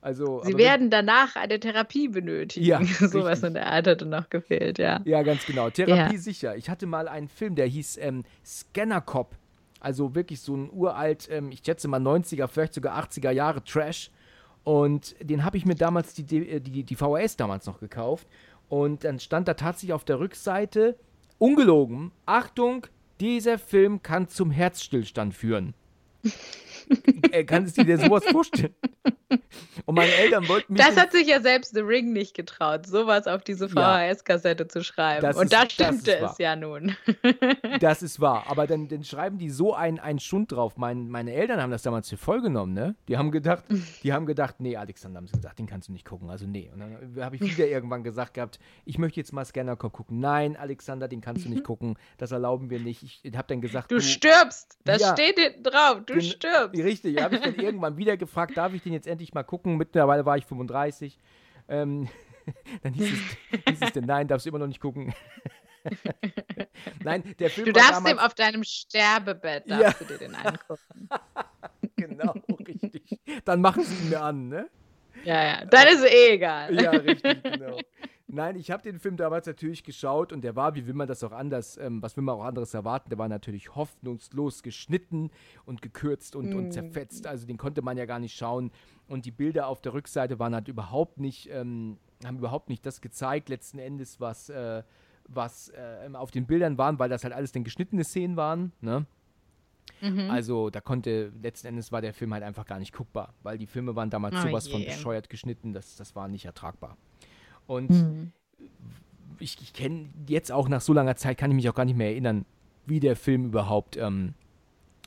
Also, 0.00 0.40
Sie 0.44 0.56
werden 0.56 0.90
danach 0.90 1.34
eine 1.34 1.58
Therapie 1.58 2.06
benötigen. 2.06 2.64
Ja, 2.64 2.80
Sowas 3.00 3.42
in 3.42 3.54
der 3.54 3.66
Art 3.66 3.88
hatte 3.88 4.06
noch 4.06 4.30
gefehlt, 4.30 4.78
ja. 4.78 5.00
Ja, 5.04 5.22
ganz 5.22 5.44
genau. 5.44 5.70
Therapie 5.70 6.18
sicher. 6.18 6.54
Ich 6.54 6.70
hatte 6.70 6.86
mal 6.86 7.08
einen 7.08 7.28
Film, 7.28 7.56
der 7.56 7.66
hieß 7.66 7.96
ähm, 7.96 8.24
Scanner 8.46 9.00
Cop. 9.00 9.34
Also 9.80 10.14
wirklich 10.14 10.40
so 10.40 10.56
ein 10.56 10.70
uralt, 10.72 11.28
ähm, 11.30 11.50
ich 11.50 11.62
schätze 11.64 11.88
mal 11.88 12.00
90er, 12.00 12.46
vielleicht 12.48 12.74
sogar 12.74 12.98
80er 13.02 13.30
Jahre 13.30 13.62
Trash. 13.62 14.10
Und 14.64 15.14
den 15.20 15.44
habe 15.44 15.56
ich 15.56 15.64
mir 15.64 15.74
damals 15.74 16.14
die, 16.14 16.48
äh, 16.48 16.60
die, 16.60 16.82
die 16.82 16.94
VHS 16.94 17.36
damals 17.36 17.66
noch 17.66 17.80
gekauft. 17.80 18.26
Und 18.68 19.04
dann 19.04 19.18
stand 19.18 19.48
da 19.48 19.54
tatsächlich 19.54 19.92
auf 19.92 20.04
der 20.04 20.20
Rückseite, 20.20 20.98
ungelogen, 21.38 22.12
Achtung, 22.26 22.86
dieser 23.20 23.58
Film 23.58 24.02
kann 24.02 24.28
zum 24.28 24.50
Herzstillstand 24.50 25.34
führen. 25.34 25.74
äh, 27.32 27.44
kannst 27.44 27.78
du 27.78 27.84
dir 27.84 27.98
sowas 27.98 28.24
vorstellen? 28.24 28.74
Und 29.86 29.94
meine 29.94 30.12
Eltern 30.12 30.48
wollten 30.48 30.72
mich. 30.74 30.82
Das 30.82 30.94
den- 30.94 31.02
hat 31.02 31.12
sich 31.12 31.26
ja 31.26 31.40
selbst 31.40 31.74
The 31.74 31.80
Ring 31.80 32.12
nicht 32.12 32.34
getraut, 32.34 32.86
sowas 32.86 33.26
auf 33.26 33.42
diese. 33.44 33.68
VHS-Kassette 33.68 34.68
zu 34.68 34.82
schreiben. 34.82 35.22
Das 35.22 35.36
Und 35.36 35.44
ist- 35.44 35.52
da 35.52 35.68
stimmte 35.68 36.12
ist 36.12 36.22
wahr. 36.22 36.32
es 36.32 36.38
ja 36.38 36.56
nun. 36.56 36.96
Das 37.80 38.02
ist 38.02 38.20
wahr, 38.20 38.44
aber 38.48 38.66
dann, 38.66 38.88
dann 38.88 39.04
schreiben 39.04 39.38
die 39.38 39.50
so 39.50 39.74
einen, 39.74 39.98
einen 39.98 40.18
Schund 40.18 40.52
drauf. 40.52 40.76
Mein, 40.76 41.08
meine 41.08 41.32
Eltern 41.32 41.60
haben 41.60 41.70
das 41.70 41.82
damals 41.82 42.08
für 42.08 42.16
voll 42.16 42.40
genommen, 42.40 42.72
ne? 42.72 42.94
Die 43.08 43.16
haben 43.16 43.30
gedacht, 43.30 43.64
die 44.02 44.12
haben 44.12 44.26
gedacht, 44.26 44.56
nee, 44.58 44.76
Alexander, 44.76 45.18
haben 45.18 45.26
sie 45.26 45.34
gesagt, 45.36 45.58
den 45.58 45.66
kannst 45.66 45.88
du 45.88 45.92
nicht 45.92 46.04
gucken. 46.06 46.30
Also 46.30 46.46
nee. 46.46 46.70
Und 46.72 46.80
dann 46.80 47.24
habe 47.24 47.36
ich 47.36 47.42
wieder 47.42 47.66
irgendwann 47.68 48.02
gesagt 48.02 48.34
gehabt, 48.34 48.58
ich 48.84 48.98
möchte 48.98 49.20
jetzt 49.20 49.32
mal 49.32 49.44
Scanner 49.44 49.76
Cop 49.76 49.92
gucken. 49.92 50.18
Nein, 50.20 50.56
Alexander, 50.56 51.08
den 51.08 51.20
kannst 51.20 51.44
du 51.44 51.50
nicht 51.50 51.64
gucken. 51.64 51.96
Das 52.16 52.32
erlauben 52.32 52.70
wir 52.70 52.80
nicht. 52.80 53.02
Ich 53.22 53.36
habe 53.36 53.46
dann 53.48 53.60
gesagt, 53.60 53.90
Du 53.92 54.00
stirbst. 54.00 54.78
Das 54.84 55.02
Ja. 55.02 55.12
steht 55.12 55.38
hinten 55.38 55.62
drauf. 55.62 55.98
Du 56.06 56.14
Gen- 56.14 56.22
stirbst. 56.22 56.82
Richtig, 56.82 57.22
habe 57.22 57.36
ich 57.36 57.42
dann 57.42 57.54
irgendwann 57.56 57.96
wieder 57.96 58.16
gefragt, 58.16 58.56
darf 58.56 58.72
ich 58.74 58.82
den 58.82 58.92
jetzt 58.92 59.06
endlich 59.06 59.17
mal 59.34 59.42
gucken? 59.44 59.76
Mittlerweile 59.76 60.24
war 60.26 60.36
ich 60.36 60.46
35. 60.46 61.18
Ähm, 61.68 62.08
dann 62.82 62.92
hieß 62.94 63.12
es, 63.12 63.62
hieß 63.68 63.78
es 63.82 63.92
denn, 63.92 64.04
nein, 64.04 64.26
darfst 64.28 64.46
du 64.46 64.50
immer 64.50 64.58
noch 64.58 64.66
nicht 64.66 64.80
gucken. 64.80 65.14
nein, 67.04 67.22
der 67.38 67.50
Film 67.50 67.66
Du 67.66 67.72
darfst 67.72 67.92
damals, 67.92 68.16
dem 68.16 68.18
auf 68.18 68.34
deinem 68.34 68.64
Sterbebett 68.64 69.66
Ja. 69.66 69.78
darfst 69.78 70.00
du 70.00 70.04
dir 70.06 70.18
den 70.18 70.34
angucken. 70.34 71.08
Genau, 71.96 72.32
richtig. 72.66 73.18
Dann 73.44 73.60
machen 73.60 73.82
sie 73.82 73.94
ihn 74.04 74.10
mir 74.10 74.20
an, 74.22 74.48
ne? 74.48 74.68
Ja, 75.24 75.44
ja. 75.44 75.64
Dann 75.64 75.88
ist 75.88 75.98
es 75.98 76.04
eh 76.04 76.34
egal. 76.34 76.80
Ja, 76.80 76.90
richtig, 76.90 77.42
genau. 77.42 77.76
Nein, 78.30 78.56
ich 78.56 78.70
habe 78.70 78.82
den 78.82 78.98
Film 78.98 79.16
damals 79.16 79.46
natürlich 79.46 79.82
geschaut 79.84 80.34
und 80.34 80.42
der 80.42 80.54
war, 80.54 80.74
wie 80.74 80.86
will 80.86 80.92
man 80.92 81.08
das 81.08 81.24
auch 81.24 81.32
anders, 81.32 81.78
ähm, 81.78 82.02
was 82.02 82.14
will 82.18 82.24
man 82.24 82.34
auch 82.34 82.44
anderes 82.44 82.74
erwarten, 82.74 83.08
der 83.08 83.18
war 83.18 83.26
natürlich 83.28 83.74
hoffnungslos 83.74 84.62
geschnitten 84.62 85.30
und 85.64 85.80
gekürzt 85.80 86.36
und, 86.36 86.52
und 86.54 86.68
Mm. 86.68 86.70
zerfetzt, 86.70 87.26
also 87.26 87.46
den 87.46 87.56
konnte 87.56 87.80
man 87.80 87.96
ja 87.96 88.04
gar 88.04 88.18
nicht 88.18 88.36
schauen 88.36 88.70
und 89.06 89.24
die 89.24 89.30
Bilder 89.30 89.66
auf 89.66 89.80
der 89.80 89.94
Rückseite 89.94 90.38
waren 90.38 90.54
halt 90.54 90.68
überhaupt 90.68 91.18
nicht, 91.18 91.48
ähm, 91.50 91.96
haben 92.22 92.36
überhaupt 92.36 92.68
nicht 92.68 92.84
das 92.84 93.00
gezeigt, 93.00 93.48
letzten 93.48 93.78
Endes, 93.78 94.20
was, 94.20 94.50
äh, 94.50 94.82
was 95.26 95.70
äh, 95.70 96.10
auf 96.12 96.30
den 96.30 96.46
Bildern 96.46 96.76
waren, 96.76 96.98
weil 96.98 97.08
das 97.08 97.24
halt 97.24 97.32
alles 97.32 97.52
dann 97.52 97.64
geschnittene 97.64 98.04
Szenen 98.04 98.36
waren, 98.36 98.72
ne? 98.82 99.06
Mhm. 100.02 100.30
Also 100.30 100.68
da 100.68 100.82
konnte, 100.82 101.32
letzten 101.42 101.68
Endes 101.68 101.92
war 101.92 102.02
der 102.02 102.12
Film 102.12 102.34
halt 102.34 102.44
einfach 102.44 102.66
gar 102.66 102.78
nicht 102.78 102.92
guckbar, 102.92 103.32
weil 103.42 103.56
die 103.56 103.66
Filme 103.66 103.96
waren 103.96 104.10
damals 104.10 104.36
Oh 104.44 104.48
sowas 104.48 104.68
von 104.68 104.80
je. 104.80 104.86
bescheuert 104.86 105.30
geschnitten, 105.30 105.72
das, 105.72 105.96
das 105.96 106.14
war 106.14 106.28
nicht 106.28 106.44
ertragbar. 106.44 106.98
Und 107.68 107.90
Mhm. 107.90 108.32
ich, 109.38 109.56
ich 109.62 109.72
kenne 109.72 110.08
jetzt 110.26 110.50
auch 110.50 110.68
nach 110.68 110.80
so 110.80 110.92
langer 110.92 111.14
Zeit, 111.14 111.38
kann 111.38 111.50
ich 111.52 111.54
mich 111.54 111.68
auch 111.68 111.74
gar 111.74 111.84
nicht 111.84 111.96
mehr 111.96 112.08
erinnern, 112.08 112.44
wie 112.86 112.98
der 112.98 113.14
Film 113.14 113.44
überhaupt 113.44 113.96
ähm, 113.96 114.34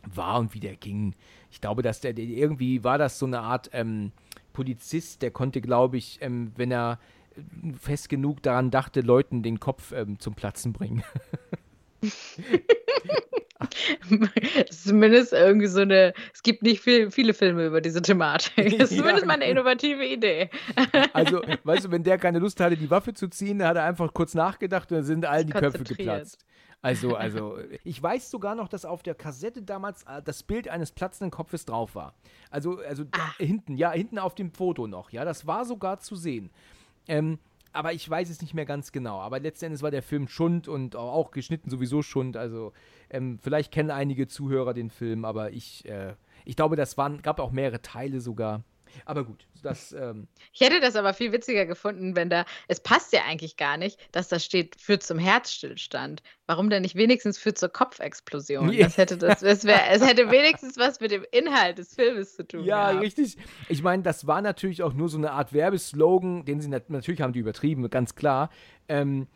war 0.05 0.39
und 0.39 0.53
wie 0.53 0.59
der 0.59 0.76
ging. 0.78 1.16
Ich 1.49 1.59
glaube, 1.59 1.82
dass 1.82 1.99
der, 1.99 2.14
der 2.14 2.24
irgendwie 2.24 2.84
war 2.84 2.97
das 2.97 3.20
so 3.20 3.26
eine 3.26 3.41
Art 3.41 3.72
ähm, 3.74 4.12
Polizist, 4.53 5.22
der 5.22 5.32
konnte, 5.32 5.59
glaube 5.59 5.97
ich, 5.97 6.20
ähm, 6.22 6.51
wenn 6.55 6.72
er 6.72 6.99
äh, 7.36 7.74
fest 7.74 8.09
genug 8.09 8.43
daran 8.43 8.70
dachte, 8.70 9.01
Leuten 9.01 9.41
den 9.43 9.59
Kopf 9.59 9.91
ähm, 9.91 10.20
zum 10.20 10.36
Platzen 10.36 10.72
bringen. 10.72 11.03
Zumindest 14.70 15.34
irgendwie 15.34 15.68
so 15.68 15.82
eine, 15.82 16.14
es 16.34 16.44
gibt 16.44 16.64
nicht 16.64 16.82
viel, 16.82 17.12
viele 17.12 17.34
Filme 17.34 17.66
über 17.68 17.82
diese 17.82 18.02
Thematik. 18.02 18.52
Das 18.80 18.92
ist 18.92 18.92
Ja, 18.92 18.98
zumindest 18.98 19.26
mal 19.26 19.34
eine 19.36 19.46
innovative 19.50 20.06
Idee. 20.06 20.50
Also, 21.14 21.42
weißt 21.64 21.86
du, 21.86 21.92
wenn 21.92 22.04
der 22.04 22.18
keine 22.18 22.40
Lust 22.40 22.60
hatte, 22.60 22.78
die 22.78 22.90
Waffe 22.90 23.14
zu 23.14 23.28
ziehen, 23.28 23.64
hat 23.64 23.76
er 23.76 23.84
einfach 23.84 24.14
kurz 24.14 24.34
nachgedacht 24.34 24.92
und 24.92 24.98
dann 24.98 25.06
sind 25.06 25.26
allen 25.26 25.48
die 25.48 25.54
Köpfe 25.54 25.84
geplatzt. 25.84 26.46
Also, 26.82 27.16
also, 27.16 27.60
ich 27.84 28.02
weiß 28.02 28.32
sogar 28.32 28.56
noch, 28.56 28.68
dass 28.68 28.86
auf 28.86 29.04
der 29.04 29.14
Kassette 29.14 29.62
damals 29.62 30.04
äh, 30.04 30.22
das 30.24 30.42
Bild 30.42 30.68
eines 30.68 30.92
platzenden 30.92 31.30
Kopfes 31.30 31.66
drauf 31.66 31.94
war. 31.96 32.16
Also, 32.50 32.80
also 32.80 33.04
da, 33.04 33.20
Ah. 33.20 33.34
hinten, 33.38 33.76
ja, 33.78 33.92
hinten 33.92 34.18
auf 34.18 34.34
dem 34.34 34.52
Foto 34.52 34.88
noch, 34.88 35.12
ja, 35.12 35.24
das 35.24 35.46
war 35.46 35.66
sogar 35.66 36.00
zu 36.00 36.16
sehen. 36.16 36.50
Ähm, 37.08 37.38
aber 37.74 37.94
ich 37.94 38.10
weiß 38.10 38.30
es 38.30 38.42
nicht 38.42 38.54
mehr 38.54 38.66
ganz 38.66 38.92
genau. 38.92 39.20
Aber 39.20 39.40
letzten 39.40 39.66
Endes 39.66 39.82
war 39.82 39.92
der 39.92 40.04
Film 40.04 40.28
Schund 40.28 40.68
und 40.68 40.96
auch 40.96 41.14
auch 41.14 41.32
geschnitten 41.32 41.70
sowieso 41.70 42.02
Schund. 42.02 42.38
Also, 42.38 42.74
ähm, 43.10 43.40
vielleicht 43.42 43.72
kennen 43.72 43.92
einige 43.92 44.28
Zuhörer 44.28 44.74
den 44.74 44.90
Film, 44.90 45.26
aber 45.26 45.52
ich, 45.52 45.86
äh, 45.86 46.16
ich 46.46 46.56
glaube, 46.56 46.76
das 46.76 46.98
waren, 46.98 47.22
gab 47.22 47.40
auch 47.40 47.52
mehrere 47.52 47.82
Teile 47.82 48.22
sogar. 48.22 48.64
Aber 49.06 49.24
gut, 49.24 49.46
das, 49.64 49.92
ähm, 49.92 50.28
Ich 50.54 50.62
hätte 50.62 50.80
das 50.80 50.96
aber 50.96 51.14
viel 51.14 51.32
witziger 51.32 51.66
gefunden, 51.66 52.16
wenn 52.16 52.30
da, 52.30 52.46
es 52.68 52.80
passt 52.80 53.14
ja 53.14 53.22
eigentlich 53.28 53.58
gar 53.58 53.78
nicht, 53.78 54.00
dass 54.12 54.28
da 54.28 54.39
steht, 54.39 54.80
führt 54.80 55.04
zum 55.04 55.20
Herzstillstand. 55.20 56.24
Warum 56.48 56.70
denn 56.70 56.82
nicht 56.82 56.96
wenigstens 56.96 57.38
führt 57.38 57.58
zur 57.58 57.70
Kopfexplosion? 57.70 58.72
Ja. 58.72 58.82
Das 58.92 58.98
hätte 58.98 59.18
das, 59.18 59.42
es, 59.42 59.64
wär, 59.64 59.89
es 59.92 60.06
hätte 60.06 60.32
wenigstens 60.32 60.76
was 60.76 61.00
mit 61.00 61.12
dem 61.12 61.26
Inhalt 61.32 61.78
des 61.78 61.96
Filmes 61.96 62.36
zu 62.36 62.46
tun. 62.46 62.66
Ja, 62.66 62.89
gehabt. 62.89 63.06
richtig. 63.06 63.38
Ich 63.70 63.84
meine, 63.84 64.04
das 64.04 64.28
war 64.28 64.42
natürlich 64.42 64.84
auch 64.84 64.94
nur 64.94 65.08
so 65.08 65.18
eine 65.18 65.32
Art 65.32 65.54
Werbeslogan, 65.54 66.44
den 66.44 66.60
sie 66.60 66.68
nat 66.68 66.89
natürlich 66.89 67.22
haben 67.22 67.32
die 67.32 67.39
übertrieben, 67.39 67.89
ganz 67.89 68.16
klar. 68.16 68.50
Ähm, 68.89 69.28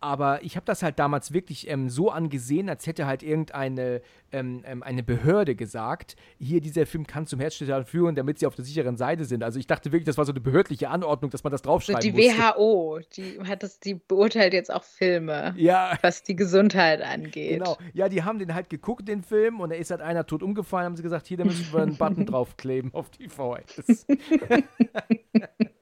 aber 0.00 0.42
ich 0.42 0.56
habe 0.56 0.64
das 0.64 0.82
halt 0.82 0.98
damals 0.98 1.32
wirklich 1.32 1.68
ähm, 1.68 1.90
so 1.90 2.10
angesehen, 2.10 2.68
als 2.68 2.86
hätte 2.86 3.06
halt 3.06 3.22
irgendeine 3.22 4.00
ähm, 4.32 4.62
ähm, 4.64 4.82
eine 4.82 5.02
Behörde 5.02 5.54
gesagt, 5.54 6.16
hier 6.38 6.60
dieser 6.60 6.86
Film 6.86 7.06
kann 7.06 7.26
zum 7.26 7.38
Herzstillstand 7.40 7.88
führen, 7.88 8.14
damit 8.14 8.38
sie 8.38 8.46
auf 8.46 8.54
der 8.54 8.64
sicheren 8.64 8.96
Seite 8.96 9.24
sind. 9.24 9.42
Also 9.42 9.58
ich 9.58 9.66
dachte 9.66 9.92
wirklich, 9.92 10.06
das 10.06 10.16
war 10.16 10.24
so 10.24 10.32
eine 10.32 10.40
behördliche 10.40 10.88
Anordnung, 10.88 11.30
dass 11.30 11.44
man 11.44 11.50
das 11.50 11.62
draufschreiben 11.62 12.00
die 12.00 12.12
musste. 12.12 12.42
WHO, 12.56 13.00
die 13.16 13.40
hat 13.46 13.62
das, 13.62 13.80
die 13.80 13.94
beurteilt 13.94 14.54
jetzt 14.54 14.72
auch 14.72 14.84
Filme, 14.84 15.54
Ja, 15.56 15.98
was 16.02 16.22
die 16.22 16.36
Gesundheit 16.36 17.02
angeht. 17.02 17.58
Genau. 17.58 17.76
Ja, 17.92 18.08
die 18.08 18.22
haben 18.22 18.38
den 18.38 18.54
halt 18.54 18.70
geguckt, 18.70 19.06
den 19.06 19.22
Film, 19.22 19.60
und 19.60 19.70
da 19.70 19.76
ist 19.76 19.90
halt 19.90 20.00
einer 20.00 20.26
tot 20.26 20.42
umgefallen, 20.42 20.86
haben 20.86 20.96
sie 20.96 21.02
gesagt, 21.02 21.26
hier, 21.26 21.36
da 21.36 21.44
müssen 21.44 21.72
wir 21.72 21.82
einen 21.82 21.96
Button 21.96 22.26
draufkleben 22.26 22.94
auf 22.94 23.10
die 23.10 23.28
VHS. 23.28 24.06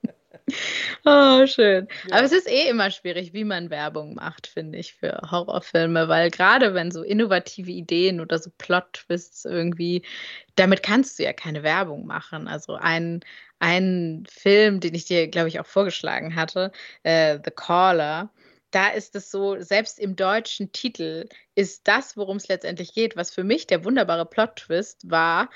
Oh, 1.04 1.46
schön. 1.46 1.88
Ja. 2.08 2.16
Aber 2.16 2.24
es 2.24 2.32
ist 2.32 2.48
eh 2.48 2.68
immer 2.68 2.90
schwierig, 2.90 3.32
wie 3.32 3.44
man 3.44 3.70
Werbung 3.70 4.14
macht, 4.14 4.46
finde 4.46 4.78
ich, 4.78 4.94
für 4.94 5.20
Horrorfilme, 5.30 6.08
weil 6.08 6.30
gerade 6.30 6.74
wenn 6.74 6.90
so 6.90 7.02
innovative 7.02 7.70
Ideen 7.70 8.20
oder 8.20 8.38
so 8.38 8.50
Plot-Twists 8.58 9.44
irgendwie, 9.44 10.02
damit 10.56 10.82
kannst 10.82 11.18
du 11.18 11.22
ja 11.24 11.32
keine 11.32 11.62
Werbung 11.62 12.06
machen. 12.06 12.48
Also 12.48 12.74
ein, 12.74 13.20
ein 13.58 14.24
Film, 14.28 14.80
den 14.80 14.94
ich 14.94 15.06
dir, 15.06 15.28
glaube 15.28 15.48
ich, 15.48 15.60
auch 15.60 15.66
vorgeschlagen 15.66 16.34
hatte, 16.34 16.72
äh, 17.02 17.38
The 17.44 17.50
Caller, 17.50 18.30
da 18.70 18.88
ist 18.88 19.16
es 19.16 19.30
so, 19.30 19.60
selbst 19.60 19.98
im 19.98 20.14
deutschen 20.16 20.72
Titel 20.72 21.26
ist 21.54 21.88
das, 21.88 22.16
worum 22.16 22.36
es 22.36 22.48
letztendlich 22.48 22.92
geht, 22.92 23.16
was 23.16 23.32
für 23.32 23.44
mich 23.44 23.66
der 23.66 23.84
wunderbare 23.84 24.26
Plot-Twist 24.26 25.10
war, 25.10 25.48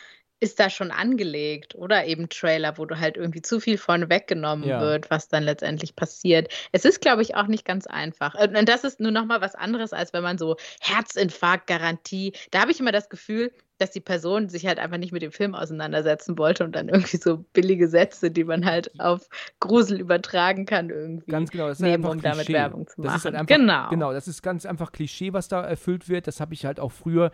ist 0.42 0.58
da 0.58 0.68
schon 0.68 0.90
angelegt 0.90 1.76
oder 1.76 2.04
eben 2.04 2.28
Trailer, 2.28 2.76
wo 2.76 2.84
du 2.84 2.98
halt 2.98 3.16
irgendwie 3.16 3.42
zu 3.42 3.60
viel 3.60 3.78
vorne 3.78 4.10
weggenommen 4.10 4.68
Ja. 4.68 4.80
wird, 4.80 5.08
was 5.08 5.28
dann 5.28 5.44
letztendlich 5.44 5.94
passiert. 5.94 6.52
Es 6.72 6.84
ist, 6.84 7.00
glaube 7.00 7.22
ich, 7.22 7.36
auch 7.36 7.46
nicht 7.46 7.64
ganz 7.64 7.86
einfach. 7.86 8.34
Und 8.34 8.68
das 8.68 8.82
ist 8.82 8.98
nur 8.98 9.12
noch 9.12 9.24
mal 9.24 9.40
was 9.40 9.54
anderes, 9.54 9.92
als 9.92 10.12
wenn 10.12 10.24
man 10.24 10.38
so 10.38 10.56
Herzinfarkt-Garantie. 10.80 12.32
Da 12.50 12.60
habe 12.60 12.72
ich 12.72 12.80
immer 12.80 12.92
das 12.92 13.08
Gefühl, 13.08 13.52
dass 13.78 13.90
die 13.90 14.00
Person 14.00 14.48
sich 14.48 14.66
halt 14.66 14.78
einfach 14.78 14.98
nicht 14.98 15.12
mit 15.12 15.22
dem 15.22 15.32
Film 15.32 15.54
auseinandersetzen 15.54 16.38
wollte 16.38 16.64
und 16.64 16.74
dann 16.74 16.88
irgendwie 16.88 17.16
so 17.16 17.44
billige 17.52 17.88
Sätze, 17.88 18.30
die 18.30 18.44
man 18.44 18.64
halt 18.64 18.90
auf 19.00 19.28
Grusel 19.60 20.00
übertragen 20.00 20.66
kann, 20.66 20.90
irgendwie. 20.90 21.30
Ganz 21.30 21.50
genau, 21.50 21.68
das 21.68 21.78
ist 21.78 21.82
nehmen, 21.82 22.04
einfach 22.04 22.10
um 22.16 22.20
damit. 22.22 22.48
Werbung 22.48 22.86
zu 22.86 23.02
Das 23.02 23.16
ist 23.16 23.24
halt 23.24 23.34
machen. 23.34 23.40
einfach, 23.48 23.56
Genau. 23.56 23.90
Genau, 23.90 24.12
das 24.12 24.28
ist 24.28 24.42
ganz 24.42 24.66
einfach 24.66 24.92
Klischee, 24.92 25.32
was 25.32 25.48
da 25.48 25.62
erfüllt 25.62 26.08
wird. 26.08 26.26
Das 26.26 26.40
habe 26.40 26.54
ich 26.54 26.64
halt 26.64 26.78
auch 26.80 26.92
früher 26.92 27.32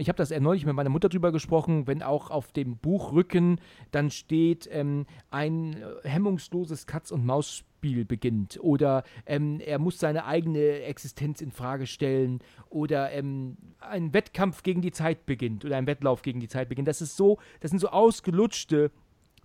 ich 0.00 0.08
habe 0.08 0.16
das 0.16 0.30
neulich 0.30 0.64
mit 0.64 0.74
meiner 0.74 0.88
Mutter 0.88 1.10
drüber 1.10 1.30
gesprochen, 1.30 1.86
wenn 1.86 2.02
auch 2.02 2.30
auf 2.30 2.52
dem 2.52 2.78
Buchrücken 2.78 3.60
dann 3.90 4.10
steht, 4.10 4.68
ähm, 4.72 5.04
ein 5.30 5.74
äh, 5.74 6.08
hemmungsloses 6.08 6.86
Katz- 6.86 7.10
und 7.10 7.26
Maus-Spiel 7.26 8.06
beginnt 8.06 8.58
oder 8.62 9.04
ähm, 9.26 9.60
er 9.60 9.78
muss 9.78 9.98
seine 9.98 10.24
eigene 10.24 10.82
Existenz 10.82 11.42
in 11.42 11.50
Frage 11.50 11.86
stellen 11.86 12.40
oder 12.70 13.12
ähm, 13.12 13.58
ein 13.78 14.14
Wettkampf 14.14 14.62
gegen 14.62 14.80
die 14.80 14.90
Zeit 14.90 15.26
beginnt 15.26 15.66
oder 15.66 15.76
ein 15.76 15.86
Wettlauf 15.86 16.22
gegen 16.22 16.40
die 16.40 16.48
Zeit 16.48 16.70
beginnt. 16.70 16.88
Das 16.88 17.02
ist 17.02 17.16
so, 17.16 17.38
das 17.60 17.70
sind 17.70 17.78
so 17.78 17.88
ausgelutschte 17.88 18.90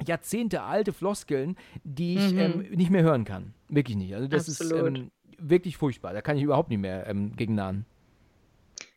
Jahrzehnte 0.06 0.64
alte 0.64 0.94
Floskeln, 0.94 1.58
die 1.84 2.16
ich 2.16 2.34
mhm. 2.34 2.40
ähm, 2.40 2.60
nicht 2.72 2.92
mehr 2.92 3.04
hören 3.04 3.26
kann. 3.26 3.54
Wirklich 3.68 3.98
nicht. 3.98 4.16
Also 4.16 4.30
das 4.30 4.50
Absolut. 4.50 4.94
ist 4.94 5.00
ähm, 5.00 5.12
wirklich 5.38 5.76
furchtbar. 5.76 6.14
Da 6.14 6.22
kann 6.22 6.38
ich 6.38 6.44
überhaupt 6.44 6.70
nicht 6.70 6.80
mehr 6.80 7.08
ähm, 7.08 7.36
gegen 7.36 7.56
nahen. 7.56 7.86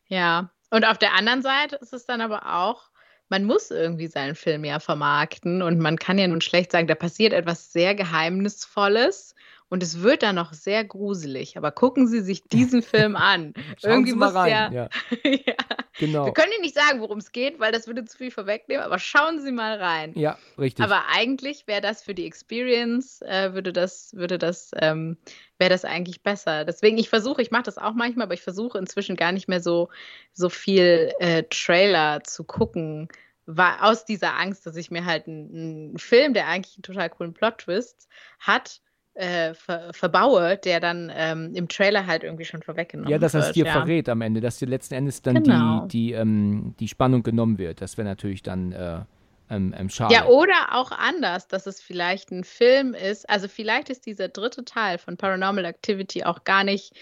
Ja, 0.06 0.50
und 0.70 0.84
auf 0.84 0.98
der 0.98 1.14
anderen 1.14 1.42
Seite 1.42 1.76
ist 1.76 1.92
es 1.92 2.06
dann 2.06 2.20
aber 2.20 2.54
auch, 2.54 2.90
man 3.28 3.44
muss 3.44 3.70
irgendwie 3.70 4.06
seinen 4.06 4.34
Film 4.34 4.64
ja 4.64 4.80
vermarkten 4.80 5.62
und 5.62 5.78
man 5.78 5.98
kann 5.98 6.18
ja 6.18 6.26
nun 6.26 6.40
schlecht 6.40 6.72
sagen, 6.72 6.86
da 6.86 6.94
passiert 6.94 7.32
etwas 7.32 7.72
sehr 7.72 7.94
Geheimnisvolles 7.94 9.34
und 9.68 9.82
es 9.82 10.00
wird 10.00 10.22
dann 10.22 10.36
noch 10.36 10.52
sehr 10.52 10.84
gruselig. 10.84 11.56
Aber 11.56 11.70
gucken 11.70 12.06
Sie 12.06 12.20
sich 12.20 12.42
diesen 12.44 12.82
Film 12.82 13.16
an. 13.16 13.54
Irgendwie 13.82 14.12
muss 14.14 14.34
rein. 14.34 14.72
der. 14.72 14.90
Ja. 15.24 15.30
ja. 15.46 15.54
Genau. 15.98 16.26
Wir 16.26 16.32
können 16.32 16.52
Ihnen 16.52 16.62
nicht 16.62 16.76
sagen, 16.76 17.00
worum 17.00 17.18
es 17.18 17.32
geht, 17.32 17.58
weil 17.58 17.72
das 17.72 17.86
würde 17.86 18.04
zu 18.04 18.16
viel 18.16 18.30
vorwegnehmen, 18.30 18.84
aber 18.84 18.98
schauen 18.98 19.40
Sie 19.40 19.50
mal 19.50 19.78
rein. 19.78 20.12
Ja, 20.14 20.38
richtig. 20.56 20.84
Aber 20.84 21.02
eigentlich 21.12 21.66
wäre 21.66 21.80
das 21.80 22.02
für 22.02 22.14
die 22.14 22.24
Experience, 22.24 23.20
äh, 23.22 23.52
würde 23.52 23.72
das, 23.72 24.14
würde 24.14 24.38
das, 24.38 24.70
ähm, 24.80 25.18
wäre 25.58 25.70
das 25.70 25.84
eigentlich 25.84 26.22
besser. 26.22 26.64
Deswegen, 26.64 26.98
ich 26.98 27.08
versuche, 27.08 27.42
ich 27.42 27.50
mache 27.50 27.64
das 27.64 27.78
auch 27.78 27.94
manchmal, 27.94 28.24
aber 28.24 28.34
ich 28.34 28.42
versuche 28.42 28.78
inzwischen 28.78 29.16
gar 29.16 29.32
nicht 29.32 29.48
mehr 29.48 29.60
so, 29.60 29.88
so 30.32 30.48
viel 30.48 31.12
äh, 31.18 31.42
Trailer 31.50 32.22
zu 32.22 32.44
gucken, 32.44 33.08
war 33.46 33.82
aus 33.82 34.04
dieser 34.04 34.36
Angst, 34.38 34.66
dass 34.66 34.76
ich 34.76 34.90
mir 34.90 35.04
halt 35.04 35.26
einen, 35.26 35.50
einen 35.50 35.98
Film, 35.98 36.34
der 36.34 36.46
eigentlich 36.46 36.76
einen 36.76 36.82
total 36.82 37.10
coolen 37.10 37.32
Plot-Twist 37.32 38.06
hat, 38.38 38.82
äh, 39.18 39.52
ver 39.54 39.92
verbaue, 39.92 40.56
der 40.58 40.78
dann 40.78 41.12
ähm, 41.14 41.52
im 41.54 41.68
Trailer 41.68 42.06
halt 42.06 42.22
irgendwie 42.22 42.44
schon 42.44 42.62
vorweggenommen 42.62 43.10
wird. 43.10 43.20
Ja, 43.20 43.24
dass 43.24 43.32
das 43.32 43.52
dir 43.52 43.66
ja. 43.66 43.72
verrät 43.72 44.08
am 44.08 44.20
Ende, 44.20 44.40
dass 44.40 44.58
dir 44.58 44.66
letzten 44.66 44.94
Endes 44.94 45.22
dann 45.22 45.42
genau. 45.42 45.86
die, 45.86 45.88
die, 45.88 46.12
ähm, 46.12 46.74
die 46.78 46.86
Spannung 46.88 47.24
genommen 47.24 47.58
wird. 47.58 47.80
Das 47.80 47.98
wäre 47.98 48.06
natürlich 48.06 48.44
dann 48.44 48.72
äh, 48.72 49.00
ähm, 49.50 49.74
ähm, 49.76 49.88
schade. 49.88 50.14
Ja, 50.14 50.26
oder 50.26 50.72
auch 50.72 50.92
anders, 50.92 51.48
dass 51.48 51.66
es 51.66 51.80
vielleicht 51.80 52.30
ein 52.30 52.44
Film 52.44 52.94
ist. 52.94 53.28
Also 53.28 53.48
vielleicht 53.48 53.90
ist 53.90 54.06
dieser 54.06 54.28
dritte 54.28 54.64
Teil 54.64 54.98
von 54.98 55.16
Paranormal 55.16 55.64
Activity 55.64 56.22
auch 56.22 56.44
gar 56.44 56.62
nicht, 56.62 56.92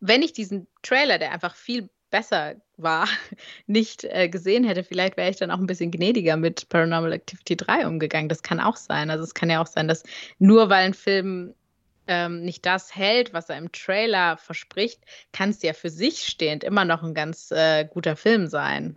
wenn 0.00 0.22
ich 0.22 0.32
diesen 0.32 0.66
Trailer, 0.82 1.18
der 1.18 1.30
einfach 1.30 1.54
viel 1.54 1.88
besser 2.10 2.56
war, 2.78 3.06
nicht 3.68 4.04
äh, 4.04 4.28
gesehen 4.28 4.64
hätte, 4.64 4.82
vielleicht 4.82 5.16
wäre 5.16 5.30
ich 5.30 5.36
dann 5.36 5.52
auch 5.52 5.58
ein 5.58 5.66
bisschen 5.66 5.92
gnädiger 5.92 6.36
mit 6.36 6.68
Paranormal 6.68 7.12
Activity 7.12 7.56
3 7.56 7.86
umgegangen. 7.86 8.28
Das 8.28 8.42
kann 8.42 8.58
auch 8.58 8.76
sein. 8.76 9.10
Also 9.10 9.22
es 9.22 9.34
kann 9.34 9.50
ja 9.50 9.62
auch 9.62 9.68
sein, 9.68 9.86
dass 9.86 10.02
nur 10.40 10.68
weil 10.68 10.86
ein 10.86 10.94
Film 10.94 11.54
ähm, 12.10 12.42
nicht 12.42 12.66
das 12.66 12.94
hält, 12.94 13.32
was 13.32 13.48
er 13.48 13.56
im 13.56 13.70
Trailer 13.70 14.36
verspricht, 14.36 15.00
kann 15.32 15.50
es 15.50 15.62
ja 15.62 15.72
für 15.72 15.90
sich 15.90 16.26
stehend 16.26 16.64
immer 16.64 16.84
noch 16.84 17.04
ein 17.04 17.14
ganz 17.14 17.50
äh, 17.52 17.84
guter 17.84 18.16
Film 18.16 18.48
sein. 18.48 18.96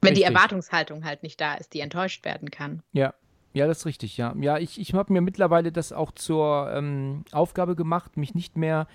Wenn 0.00 0.10
richtig. 0.10 0.26
die 0.26 0.34
Erwartungshaltung 0.34 1.04
halt 1.04 1.22
nicht 1.22 1.40
da 1.40 1.54
ist, 1.54 1.72
die 1.72 1.80
enttäuscht 1.80 2.24
werden 2.24 2.50
kann. 2.50 2.82
Ja, 2.92 3.14
ja, 3.54 3.66
das 3.66 3.78
ist 3.78 3.86
richtig, 3.86 4.16
ja. 4.16 4.34
Ja, 4.40 4.58
ich, 4.58 4.80
ich 4.80 4.92
habe 4.92 5.12
mir 5.12 5.20
mittlerweile 5.20 5.72
das 5.72 5.92
auch 5.92 6.12
zur 6.12 6.70
ähm, 6.72 7.24
Aufgabe 7.32 7.76
gemacht, 7.76 8.16
mich 8.16 8.34
nicht 8.34 8.56
mehr. 8.56 8.86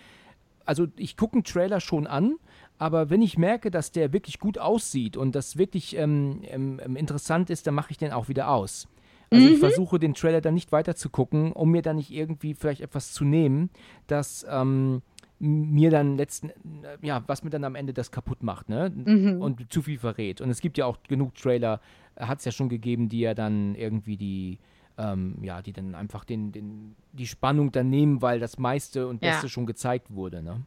Also, 0.66 0.88
ich 0.96 1.18
gucke 1.18 1.34
einen 1.34 1.44
Trailer 1.44 1.80
schon 1.80 2.06
an, 2.06 2.36
aber 2.78 3.10
wenn 3.10 3.22
ich 3.22 3.38
merke, 3.38 3.72
dass 3.72 3.92
der 3.92 4.14
wirklich 4.14 4.40
gut 4.40 4.58
aussieht 4.58 5.18
und 5.18 5.36
das 5.36 5.58
wirklich 5.58 5.96
ähm, 5.98 6.42
ähm, 6.44 6.82
ähm 6.84 6.96
interessant 6.96 7.50
ist, 7.50 7.66
dann 7.68 7.74
mache 7.74 7.92
ich 7.92 7.98
den 7.98 8.12
auch 8.12 8.28
wieder 8.28 8.50
aus. 8.50 8.88
Also 9.34 9.48
mhm. 9.48 9.54
ich 9.54 9.60
versuche 9.60 10.00
den 10.00 10.14
Trailer 10.14 10.42
dann 10.42 10.54
nicht 10.54 10.72
weiter 10.72 10.96
zu 10.96 11.10
gucken, 11.10 11.52
um 11.52 11.72
mir 11.72 11.82
dann 11.82 11.96
nicht 11.96 12.12
irgendwie 12.12 12.54
vielleicht 12.54 12.82
etwas 12.82 13.14
zu 13.14 13.26
nehmen, 13.26 13.70
das 14.08 14.46
ähm, 14.50 15.02
mir 15.40 15.90
dann 15.90 16.16
letzten, 16.16 16.50
äh, 16.50 16.98
ja, 17.02 17.24
was 17.28 17.44
mir 17.44 17.50
dann 17.50 17.64
am 17.64 17.76
Ende 17.76 17.94
das 17.94 18.12
kaputt 18.12 18.44
macht, 18.44 18.70
ne? 18.70 18.92
Mhm. 18.94 19.42
Und 19.42 19.72
zu 19.74 19.82
viel 19.82 19.98
verrät. 19.98 20.40
Und 20.40 20.50
es 20.50 20.62
gibt 20.62 20.78
ja 20.78 20.86
auch 20.86 20.98
genug 21.08 21.36
Trailer, 21.36 21.82
äh, 22.16 22.26
hat 22.26 22.40
es 22.40 22.46
ja 22.46 22.52
schon 22.52 22.70
gegeben, 22.70 23.10
die 23.10 23.20
ja 23.20 23.34
dann 23.34 23.76
irgendwie 23.76 24.16
die, 24.16 24.60
ähm, 24.98 25.38
ja, 25.42 25.62
die 25.62 25.74
dann 25.74 25.96
einfach 25.96 26.24
den, 26.24 26.52
den, 26.52 26.96
die 27.12 27.28
Spannung 27.28 27.72
dann 27.72 27.90
nehmen, 27.90 28.22
weil 28.22 28.40
das 28.40 28.58
meiste 28.58 29.08
und 29.08 29.20
Beste 29.22 29.48
ja. 29.48 29.50
schon 29.50 29.66
gezeigt 29.66 30.14
wurde, 30.14 30.42
ne? 30.42 30.62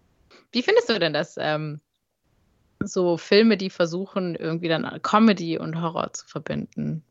Wie 0.52 0.62
findest 0.62 0.90
du 0.90 0.98
denn 0.98 1.12
das, 1.12 1.36
ähm, 1.38 1.80
so 2.80 3.16
Filme, 3.16 3.56
die 3.56 3.70
versuchen, 3.70 4.34
irgendwie 4.34 4.68
dann 4.68 5.00
Comedy 5.02 5.58
und 5.58 5.80
Horror 5.80 6.12
zu 6.12 6.26
verbinden? 6.26 7.02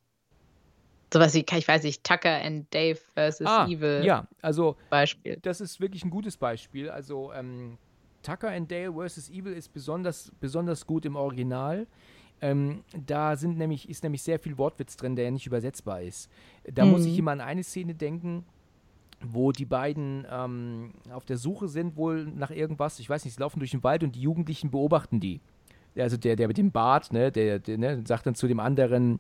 Sowas 1.14 1.34
wie, 1.34 1.46
ich 1.50 1.68
weiß 1.68 1.84
nicht, 1.84 2.04
Tucker 2.04 2.42
and 2.44 2.74
Dave 2.74 3.00
versus 3.14 3.48
ah, 3.48 3.68
Evil. 3.68 4.04
Ja, 4.04 4.28
also 4.42 4.76
Beispiel. 4.90 5.38
Das 5.42 5.62
ist 5.62 5.80
wirklich 5.80 6.04
ein 6.04 6.10
gutes 6.10 6.36
Beispiel. 6.36 6.90
Also 6.90 7.32
ähm, 7.34 7.78
Tucker 8.24 8.50
and 8.50 8.70
Dale 8.72 8.92
versus 8.92 9.30
Evil 9.30 9.54
ist 9.54 9.72
besonders, 9.72 10.32
besonders 10.40 10.86
gut 10.86 11.06
im 11.06 11.16
Original. 11.16 11.88
Ähm, 12.42 12.84
da 13.06 13.36
sind 13.36 13.58
nämlich, 13.58 13.88
ist 13.88 14.04
nämlich 14.04 14.24
sehr 14.24 14.40
viel 14.40 14.58
Wortwitz 14.58 14.98
drin, 14.98 15.16
der 15.16 15.26
ja 15.26 15.32
nicht 15.32 15.48
übersetzbar 15.48 16.02
ist. 16.02 16.30
Da 16.70 16.84
mhm. 16.84 16.92
muss 16.92 17.06
ich 17.06 17.18
immer 17.18 17.32
an 17.32 17.42
eine 17.42 17.64
Szene 17.64 17.96
denken, 17.96 18.44
wo 19.22 19.52
die 19.52 19.66
beiden 19.66 20.28
ähm, 20.30 20.94
auf 21.12 21.26
der 21.26 21.38
Suche 21.38 21.68
sind, 21.68 21.96
wohl 21.96 22.26
nach 22.26 22.52
irgendwas. 22.52 23.00
Ich 23.00 23.10
weiß 23.10 23.24
nicht, 23.26 23.36
sie 23.36 23.42
laufen 23.42 23.60
durch 23.60 23.72
den 23.72 23.84
Wald 23.84 24.04
und 24.04 24.16
die 24.16 24.22
Jugendlichen 24.22 24.72
beobachten 24.72 25.20
die. 25.20 25.40
Also 25.98 26.18
der, 26.18 26.36
der 26.36 26.48
mit 26.48 26.58
dem 26.58 26.72
Bart, 26.72 27.14
ne, 27.14 27.32
der, 27.32 27.60
der 27.60 27.78
ne, 27.78 28.04
sagt 28.06 28.26
dann 28.26 28.36
zu 28.36 28.48
dem 28.48 28.60
anderen, 28.60 29.20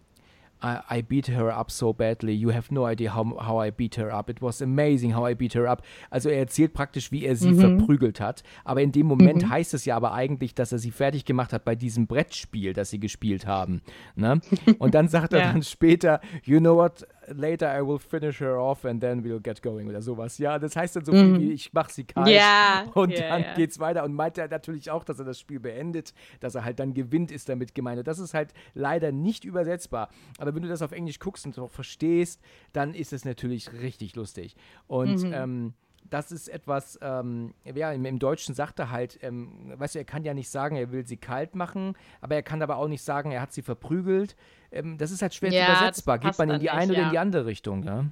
I, 0.65 0.81
I, 0.89 1.01
beat 1.03 1.27
her 1.27 1.51
up 1.51 1.69
so 1.69 1.93
badly. 1.93 2.33
You 2.33 2.51
have 2.51 2.71
no 2.71 2.87
idea 2.87 3.13
how, 3.13 3.23
how 3.39 3.61
I 3.61 3.69
beat 3.69 3.97
her 3.97 4.11
up. 4.11 4.29
It 4.29 4.41
was 4.41 4.61
amazing 4.61 5.15
how 5.15 5.27
I 5.29 5.35
beat 5.35 5.53
her 5.53 5.67
up. 5.67 5.83
Also 6.09 6.29
er 6.29 6.39
erzählt 6.39 6.73
praktisch, 6.73 7.11
wie 7.11 7.23
er 7.23 7.35
sie 7.35 7.51
mhm. 7.51 7.59
verprügelt 7.59 8.19
hat. 8.19 8.41
Aber 8.63 8.81
in 8.81 8.91
dem 8.91 9.05
Moment 9.05 9.43
mhm. 9.43 9.49
heißt 9.49 9.75
es 9.75 9.85
ja 9.85 9.95
aber 9.95 10.13
eigentlich, 10.13 10.55
dass 10.55 10.71
er 10.71 10.79
sie 10.79 10.89
fertig 10.89 11.25
gemacht 11.25 11.53
hat 11.53 11.65
bei 11.65 11.75
diesem 11.75 12.07
Brettspiel, 12.07 12.73
das 12.73 12.89
sie 12.89 12.99
gespielt 12.99 13.45
haben. 13.45 13.81
Ne? 14.15 14.41
Und 14.79 14.95
dann 14.95 15.07
sagt 15.07 15.33
er 15.33 15.39
ja. 15.39 15.51
dann 15.51 15.61
später, 15.61 16.19
you 16.43 16.59
know 16.59 16.75
what, 16.75 17.05
later 17.27 17.67
I 17.67 17.81
will 17.81 17.99
finish 17.99 18.39
her 18.39 18.57
off 18.57 18.85
and 18.85 19.01
then 19.01 19.23
we'll 19.23 19.39
get 19.39 19.61
going 19.61 19.87
oder 19.87 20.01
sowas. 20.01 20.37
Ja, 20.37 20.59
das 20.59 20.75
heißt 20.75 20.95
dann 20.95 21.05
so 21.05 21.11
viel 21.11 21.39
wie, 21.39 21.45
mhm. 21.45 21.51
ich 21.51 21.73
mach 21.73 21.89
sie 21.89 22.03
kalt 22.03 22.27
ja, 22.27 22.85
und 22.93 23.11
ja, 23.11 23.29
dann 23.29 23.41
ja. 23.41 23.53
geht's 23.55 23.79
weiter. 23.79 24.03
Und 24.03 24.13
meint 24.13 24.37
er 24.37 24.47
natürlich 24.47 24.91
auch, 24.91 25.03
dass 25.03 25.19
er 25.19 25.25
das 25.25 25.39
Spiel 25.39 25.59
beendet, 25.59 26.13
dass 26.39 26.55
er 26.55 26.65
halt 26.65 26.79
dann 26.79 26.93
gewinnt, 26.93 27.31
ist 27.31 27.49
damit 27.49 27.75
gemeint. 27.75 27.99
Und 27.99 28.07
das 28.07 28.19
ist 28.19 28.33
halt 28.33 28.53
leider 28.73 29.11
nicht 29.11 29.45
übersetzbar. 29.45 30.09
Aber 30.37 30.55
wenn 30.55 30.63
du 30.63 30.69
das 30.69 30.81
auf 30.81 30.91
Englisch 30.91 31.19
guckst 31.19 31.45
und 31.45 31.57
auch 31.59 31.71
verstehst, 31.71 32.41
dann 32.73 32.93
ist 32.93 33.13
es 33.13 33.25
natürlich 33.25 33.73
richtig 33.73 34.15
lustig. 34.15 34.55
Und 34.87 35.23
mhm. 35.23 35.33
ähm, 35.33 35.73
das 36.09 36.31
ist 36.31 36.47
etwas, 36.47 36.99
ähm, 37.01 37.53
ja, 37.63 37.91
im, 37.91 38.05
im, 38.05 38.19
Deutschen 38.19 38.55
sagt 38.55 38.79
er 38.79 38.91
halt, 38.91 39.19
ähm, 39.21 39.73
weißt 39.75 39.95
du, 39.95 39.99
er 39.99 40.05
kann 40.05 40.23
ja 40.23 40.33
nicht 40.33 40.49
sagen, 40.49 40.75
er 40.75 40.91
will 40.91 41.05
sie 41.05 41.17
kalt 41.17 41.55
machen, 41.55 41.95
aber 42.21 42.35
er 42.35 42.43
kann 42.43 42.61
aber 42.61 42.77
auch 42.77 42.87
nicht 42.87 43.03
sagen, 43.03 43.31
er 43.31 43.41
hat 43.41 43.53
sie 43.53 43.61
verprügelt. 43.61 44.35
Ähm, 44.71 44.97
das 44.97 45.11
ist 45.11 45.21
halt 45.21 45.33
schwer 45.33 45.51
ja, 45.51 45.65
übersetzbar. 45.65 46.19
Geht 46.19 46.37
man 46.37 46.49
in 46.49 46.59
die 46.59 46.69
eine 46.69 46.87
nicht, 46.87 46.97
oder 46.97 47.05
in 47.05 47.11
die 47.11 47.19
andere 47.19 47.45
Richtung, 47.45 47.83
ja? 47.83 48.05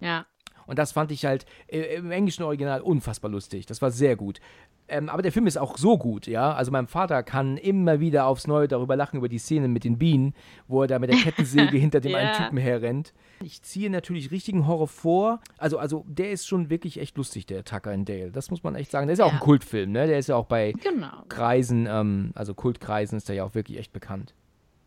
Ja. 0.00 0.26
Und 0.66 0.78
das 0.78 0.92
fand 0.92 1.10
ich 1.12 1.24
halt 1.24 1.46
äh, 1.68 1.96
im 1.96 2.10
englischen 2.10 2.42
Original 2.42 2.80
unfassbar 2.80 3.30
lustig. 3.30 3.66
Das 3.66 3.82
war 3.82 3.90
sehr 3.90 4.16
gut. 4.16 4.40
Ähm, 4.88 5.08
aber 5.08 5.22
der 5.22 5.32
Film 5.32 5.46
ist 5.46 5.56
auch 5.56 5.78
so 5.78 5.96
gut, 5.96 6.26
ja. 6.26 6.52
Also 6.52 6.70
mein 6.70 6.86
Vater 6.86 7.22
kann 7.22 7.56
immer 7.56 8.00
wieder 8.00 8.26
aufs 8.26 8.46
Neue 8.46 8.68
darüber 8.68 8.96
lachen, 8.96 9.16
über 9.16 9.28
die 9.28 9.38
Szene 9.38 9.68
mit 9.68 9.84
den 9.84 9.96
Bienen, 9.96 10.34
wo 10.68 10.82
er 10.82 10.88
da 10.88 10.98
mit 10.98 11.10
der 11.10 11.18
Kettensäge 11.18 11.76
hinter 11.78 12.00
dem 12.00 12.12
ja. 12.12 12.18
einen 12.18 12.34
Typen 12.34 12.58
herrennt. 12.58 13.14
Ich 13.42 13.62
ziehe 13.62 13.90
natürlich 13.90 14.30
richtigen 14.30 14.66
Horror 14.66 14.88
vor. 14.88 15.40
Also, 15.56 15.78
also 15.78 16.04
der 16.08 16.30
ist 16.30 16.46
schon 16.46 16.68
wirklich 16.68 17.00
echt 17.00 17.16
lustig, 17.16 17.46
der 17.46 17.64
Tucker 17.64 17.90
and 17.90 18.08
Dale. 18.08 18.30
Das 18.30 18.50
muss 18.50 18.62
man 18.62 18.74
echt 18.74 18.90
sagen. 18.90 19.06
Der 19.06 19.14
ist 19.14 19.20
ja 19.20 19.24
auch 19.24 19.32
ein 19.32 19.40
Kultfilm, 19.40 19.92
ne? 19.92 20.06
Der 20.06 20.18
ist 20.18 20.28
ja 20.28 20.36
auch 20.36 20.46
bei 20.46 20.72
genau. 20.72 21.24
Kreisen, 21.28 21.86
ähm, 21.88 22.32
also 22.34 22.54
Kultkreisen 22.54 23.16
ist 23.16 23.28
der 23.28 23.36
ja 23.36 23.44
auch 23.44 23.54
wirklich 23.54 23.78
echt 23.78 23.92
bekannt. 23.92 24.34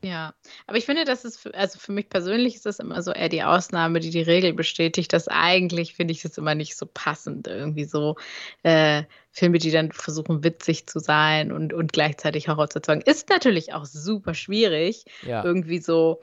Ja, 0.05 0.35
aber 0.67 0.77
ich 0.77 0.85
finde, 0.85 1.03
das 1.03 1.25
ist, 1.25 1.39
für, 1.39 1.51
also 1.55 1.79
für 1.79 1.91
mich 1.91 2.09
persönlich 2.09 2.53
ist 2.53 2.67
das 2.67 2.77
immer 2.77 3.01
so 3.01 3.11
eher 3.11 3.27
die 3.27 3.41
Ausnahme, 3.41 3.99
die 3.99 4.11
die 4.11 4.21
Regel 4.21 4.53
bestätigt, 4.53 5.11
dass 5.13 5.27
eigentlich 5.27 5.95
finde 5.95 6.11
ich 6.11 6.21
das 6.21 6.37
immer 6.37 6.53
nicht 6.53 6.77
so 6.77 6.85
passend, 6.85 7.47
irgendwie 7.47 7.85
so 7.85 8.15
äh, 8.61 9.01
Filme, 9.31 9.57
die 9.57 9.71
dann 9.71 9.91
versuchen 9.91 10.43
witzig 10.43 10.85
zu 10.85 10.99
sein 10.99 11.51
und, 11.51 11.73
und 11.73 11.91
gleichzeitig 11.91 12.47
Horror 12.47 12.69
zu 12.69 12.77
erzeugen. 12.77 13.01
Ist 13.01 13.29
natürlich 13.29 13.73
auch 13.73 13.85
super 13.85 14.35
schwierig, 14.35 15.05
ja. 15.23 15.43
irgendwie 15.43 15.79
so 15.79 16.21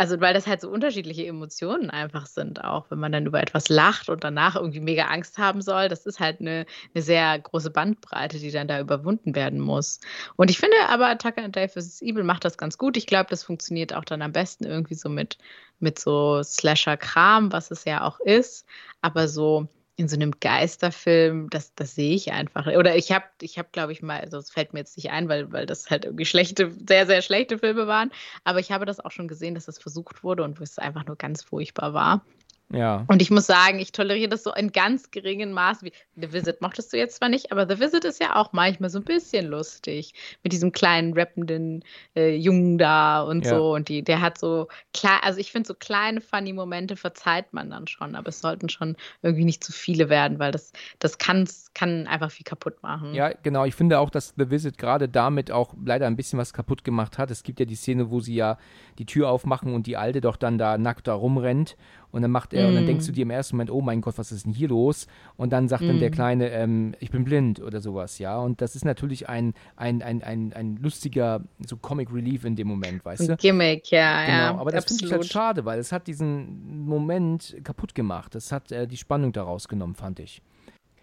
also, 0.00 0.18
weil 0.18 0.32
das 0.32 0.46
halt 0.46 0.62
so 0.62 0.70
unterschiedliche 0.70 1.26
Emotionen 1.26 1.90
einfach 1.90 2.24
sind, 2.24 2.64
auch 2.64 2.90
wenn 2.90 2.98
man 2.98 3.12
dann 3.12 3.26
über 3.26 3.38
etwas 3.38 3.68
lacht 3.68 4.08
und 4.08 4.24
danach 4.24 4.56
irgendwie 4.56 4.80
mega 4.80 5.04
Angst 5.08 5.36
haben 5.36 5.60
soll. 5.60 5.90
Das 5.90 6.06
ist 6.06 6.20
halt 6.20 6.40
eine, 6.40 6.64
eine 6.94 7.02
sehr 7.02 7.38
große 7.38 7.70
Bandbreite, 7.70 8.38
die 8.38 8.50
dann 8.50 8.66
da 8.66 8.80
überwunden 8.80 9.34
werden 9.34 9.60
muss. 9.60 10.00
Und 10.36 10.50
ich 10.50 10.56
finde 10.58 10.76
aber, 10.88 11.18
Tucker 11.18 11.44
and 11.44 11.54
Dave 11.54 11.68
vs. 11.68 12.00
Evil 12.00 12.24
macht 12.24 12.46
das 12.46 12.56
ganz 12.56 12.78
gut. 12.78 12.96
Ich 12.96 13.04
glaube, 13.04 13.28
das 13.28 13.44
funktioniert 13.44 13.92
auch 13.92 14.06
dann 14.06 14.22
am 14.22 14.32
besten 14.32 14.64
irgendwie 14.64 14.94
so 14.94 15.10
mit, 15.10 15.36
mit 15.80 15.98
so 15.98 16.42
Slasher-Kram, 16.42 17.52
was 17.52 17.70
es 17.70 17.84
ja 17.84 18.02
auch 18.02 18.20
ist. 18.20 18.64
Aber 19.02 19.28
so 19.28 19.68
in 20.00 20.08
so 20.08 20.16
einem 20.16 20.32
Geisterfilm, 20.40 21.50
das, 21.50 21.74
das 21.74 21.94
sehe 21.94 22.14
ich 22.14 22.32
einfach. 22.32 22.66
Oder 22.66 22.96
ich 22.96 23.12
habe, 23.12 23.26
ich 23.42 23.58
habe, 23.58 23.68
glaube 23.70 23.92
ich, 23.92 24.02
mal, 24.02 24.20
also 24.20 24.38
es 24.38 24.50
fällt 24.50 24.72
mir 24.72 24.80
jetzt 24.80 24.96
nicht 24.96 25.10
ein, 25.10 25.28
weil, 25.28 25.52
weil 25.52 25.66
das 25.66 25.90
halt 25.90 26.06
irgendwie 26.06 26.24
schlechte, 26.24 26.72
sehr, 26.88 27.06
sehr 27.06 27.20
schlechte 27.22 27.58
Filme 27.58 27.86
waren. 27.86 28.10
Aber 28.42 28.58
ich 28.60 28.72
habe 28.72 28.86
das 28.86 28.98
auch 28.98 29.10
schon 29.10 29.28
gesehen, 29.28 29.54
dass 29.54 29.66
das 29.66 29.78
versucht 29.78 30.24
wurde 30.24 30.42
und 30.42 30.58
es 30.60 30.78
einfach 30.78 31.06
nur 31.06 31.16
ganz 31.16 31.42
furchtbar 31.44 31.92
war. 31.92 32.24
Ja. 32.72 33.04
Und 33.08 33.20
ich 33.20 33.30
muss 33.30 33.46
sagen, 33.46 33.80
ich 33.80 33.90
toleriere 33.92 34.28
das 34.28 34.44
so 34.44 34.52
in 34.54 34.70
ganz 34.70 35.10
geringen 35.10 35.52
Maß. 35.52 35.82
Wie 35.82 35.92
The 36.16 36.32
Visit 36.32 36.60
mochtest 36.60 36.92
du 36.92 36.98
jetzt 36.98 37.16
zwar 37.16 37.28
nicht, 37.28 37.50
aber 37.50 37.68
The 37.68 37.80
Visit 37.80 38.04
ist 38.04 38.20
ja 38.20 38.36
auch 38.36 38.52
manchmal 38.52 38.90
so 38.90 38.98
ein 38.98 39.04
bisschen 39.04 39.46
lustig. 39.46 40.14
Mit 40.44 40.52
diesem 40.52 40.70
kleinen 40.70 41.12
rappenden 41.14 41.84
äh, 42.14 42.36
Jungen 42.36 42.78
da 42.78 43.22
und 43.22 43.44
ja. 43.44 43.56
so. 43.56 43.74
Und 43.74 43.88
die, 43.88 44.02
der 44.02 44.20
hat 44.20 44.38
so 44.38 44.68
klar, 44.94 45.20
also 45.24 45.40
ich 45.40 45.50
finde, 45.50 45.66
so 45.66 45.74
kleine 45.74 46.20
funny 46.20 46.52
Momente 46.52 46.96
verzeiht 46.96 47.52
man 47.52 47.70
dann 47.70 47.88
schon, 47.88 48.14
aber 48.14 48.28
es 48.28 48.40
sollten 48.40 48.68
schon 48.68 48.96
irgendwie 49.22 49.44
nicht 49.44 49.64
zu 49.64 49.72
viele 49.72 50.08
werden, 50.08 50.38
weil 50.38 50.52
das, 50.52 50.72
das 51.00 51.18
kann's, 51.18 51.72
kann 51.74 52.06
einfach 52.06 52.30
viel 52.30 52.44
kaputt 52.44 52.82
machen. 52.82 53.14
Ja, 53.14 53.32
genau. 53.42 53.64
Ich 53.64 53.74
finde 53.74 53.98
auch, 53.98 54.10
dass 54.10 54.34
The 54.36 54.50
Visit 54.50 54.78
gerade 54.78 55.08
damit 55.08 55.50
auch 55.50 55.74
leider 55.84 56.06
ein 56.06 56.16
bisschen 56.16 56.38
was 56.38 56.52
kaputt 56.52 56.84
gemacht 56.84 57.18
hat. 57.18 57.32
Es 57.32 57.42
gibt 57.42 57.58
ja 57.58 57.66
die 57.66 57.74
Szene, 57.74 58.10
wo 58.10 58.20
sie 58.20 58.34
ja 58.34 58.58
die 58.98 59.06
Tür 59.06 59.28
aufmachen 59.28 59.74
und 59.74 59.88
die 59.88 59.96
Alte 59.96 60.20
doch 60.20 60.36
dann 60.36 60.56
da 60.56 60.78
nackt 60.78 61.08
da 61.08 61.14
rumrennt 61.14 61.76
und 62.12 62.22
dann 62.22 62.30
macht 62.30 62.52
er, 62.52 62.64
mm. 62.64 62.68
und 62.68 62.74
dann 62.74 62.86
denkst 62.86 63.06
du 63.06 63.12
mm. 63.12 63.14
dir 63.14 63.22
im 63.22 63.30
ersten 63.30 63.56
Moment, 63.56 63.70
oh 63.70 63.80
mein 63.80 64.00
Gott, 64.00 64.18
was 64.18 64.32
ist 64.32 64.46
denn 64.46 64.52
hier 64.52 64.68
los? 64.68 65.06
Und 65.36 65.52
dann 65.52 65.68
sagt 65.68 65.82
mm. 65.82 65.86
dann 65.86 66.00
der 66.00 66.10
mm. 66.10 66.12
Kleine, 66.12 66.50
ähm, 66.50 66.94
ich 67.00 67.10
bin 67.10 67.24
blind 67.24 67.60
oder 67.60 67.80
sowas, 67.80 68.18
ja. 68.18 68.38
Und 68.38 68.60
das 68.60 68.74
ist 68.74 68.84
natürlich 68.84 69.28
ein, 69.28 69.54
ein, 69.76 70.02
ein, 70.02 70.22
ein, 70.22 70.52
ein 70.52 70.76
lustiger, 70.76 71.42
so 71.64 71.76
Comic 71.76 72.12
Relief 72.12 72.44
in 72.44 72.56
dem 72.56 72.68
Moment, 72.68 73.04
weißt 73.04 73.28
du? 73.28 73.36
Gimmick, 73.36 73.90
ja, 73.90 74.24
genau. 74.24 74.38
ja. 74.38 74.58
Aber 74.58 74.70
das 74.70 74.86
finde 74.86 75.04
ich 75.04 75.12
halt 75.12 75.26
schade, 75.26 75.64
weil 75.64 75.78
es 75.78 75.92
hat 75.92 76.06
diesen 76.06 76.84
Moment 76.84 77.56
kaputt 77.62 77.94
gemacht. 77.94 78.34
Das 78.34 78.50
hat 78.50 78.72
äh, 78.72 78.86
die 78.86 78.96
Spannung 78.96 79.32
daraus 79.32 79.68
genommen, 79.68 79.94
fand 79.94 80.18
ich. 80.20 80.42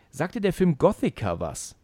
Sagte 0.10 0.42
der 0.42 0.54
Film 0.54 0.78
Gothica 0.78 1.40
was? 1.40 1.77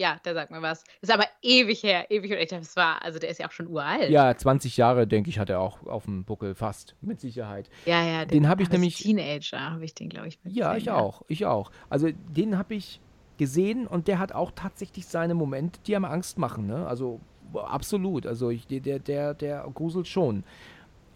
Ja, 0.00 0.16
der 0.24 0.32
sagt 0.32 0.50
mir 0.50 0.62
was. 0.62 0.82
Ist 1.02 1.12
aber 1.12 1.26
ewig 1.42 1.82
her, 1.82 2.10
ewig 2.10 2.30
und 2.30 2.38
echt. 2.38 2.52
Das 2.52 2.74
war, 2.74 3.04
also 3.04 3.18
der 3.18 3.28
ist 3.28 3.38
ja 3.38 3.46
auch 3.46 3.52
schon 3.52 3.66
uralt. 3.66 4.08
Ja, 4.08 4.34
20 4.34 4.78
Jahre, 4.78 5.06
denke 5.06 5.28
ich, 5.28 5.38
hat 5.38 5.50
er 5.50 5.60
auch 5.60 5.86
auf 5.86 6.06
dem 6.06 6.24
Buckel 6.24 6.54
fast, 6.54 6.94
mit 7.02 7.20
Sicherheit. 7.20 7.68
Ja, 7.84 8.02
ja. 8.02 8.24
Den, 8.24 8.44
den 8.44 8.48
habe 8.48 8.62
ich 8.62 8.70
nämlich. 8.70 8.96
Teenager 8.96 9.60
habe 9.72 9.84
ich 9.84 9.94
den, 9.94 10.08
glaube 10.08 10.28
ich, 10.28 10.38
mit. 10.42 10.54
Ja, 10.54 10.74
ich 10.74 10.86
ja. 10.86 10.96
auch, 10.96 11.20
ich 11.28 11.44
auch. 11.44 11.70
Also 11.90 12.08
den 12.30 12.56
habe 12.56 12.76
ich 12.76 12.98
gesehen 13.36 13.86
und 13.86 14.08
der 14.08 14.18
hat 14.18 14.32
auch 14.32 14.52
tatsächlich 14.52 15.06
seine 15.06 15.34
Momente, 15.34 15.80
die 15.86 15.94
einem 15.94 16.06
Angst 16.06 16.38
machen. 16.38 16.66
Ne? 16.66 16.86
Also 16.86 17.20
absolut. 17.52 18.26
Also 18.26 18.48
ich, 18.48 18.66
der, 18.68 19.00
der, 19.00 19.34
der 19.34 19.68
gruselt 19.74 20.08
schon 20.08 20.44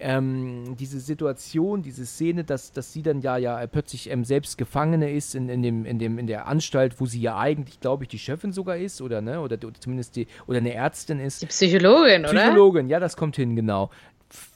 ähm, 0.00 0.76
diese 0.78 1.00
Situation, 1.00 1.82
diese 1.82 2.04
Szene, 2.04 2.44
dass, 2.44 2.72
dass 2.72 2.92
sie 2.92 3.02
dann 3.02 3.20
ja, 3.20 3.36
ja 3.36 3.66
plötzlich 3.66 4.10
ähm, 4.10 4.24
selbst 4.24 4.58
Gefangene 4.58 5.12
ist 5.12 5.34
in, 5.34 5.48
in, 5.48 5.62
dem, 5.62 5.84
in, 5.84 5.98
dem, 5.98 6.18
in 6.18 6.26
der 6.26 6.46
Anstalt, 6.46 7.00
wo 7.00 7.06
sie 7.06 7.20
ja 7.20 7.38
eigentlich, 7.38 7.80
glaube 7.80 8.04
ich, 8.04 8.08
die 8.08 8.18
Chefin 8.18 8.52
sogar 8.52 8.76
ist, 8.76 9.00
oder 9.00 9.20
ne? 9.20 9.40
Oder, 9.40 9.56
oder 9.56 9.80
zumindest 9.80 10.16
die, 10.16 10.26
oder 10.46 10.58
eine 10.58 10.74
Ärztin 10.74 11.20
ist. 11.20 11.42
Die 11.42 11.46
Psychologin, 11.46 12.24
oder? 12.24 12.34
Psychologin, 12.34 12.88
ja, 12.88 12.98
das 12.98 13.16
kommt 13.16 13.36
hin, 13.36 13.54
genau. 13.54 13.90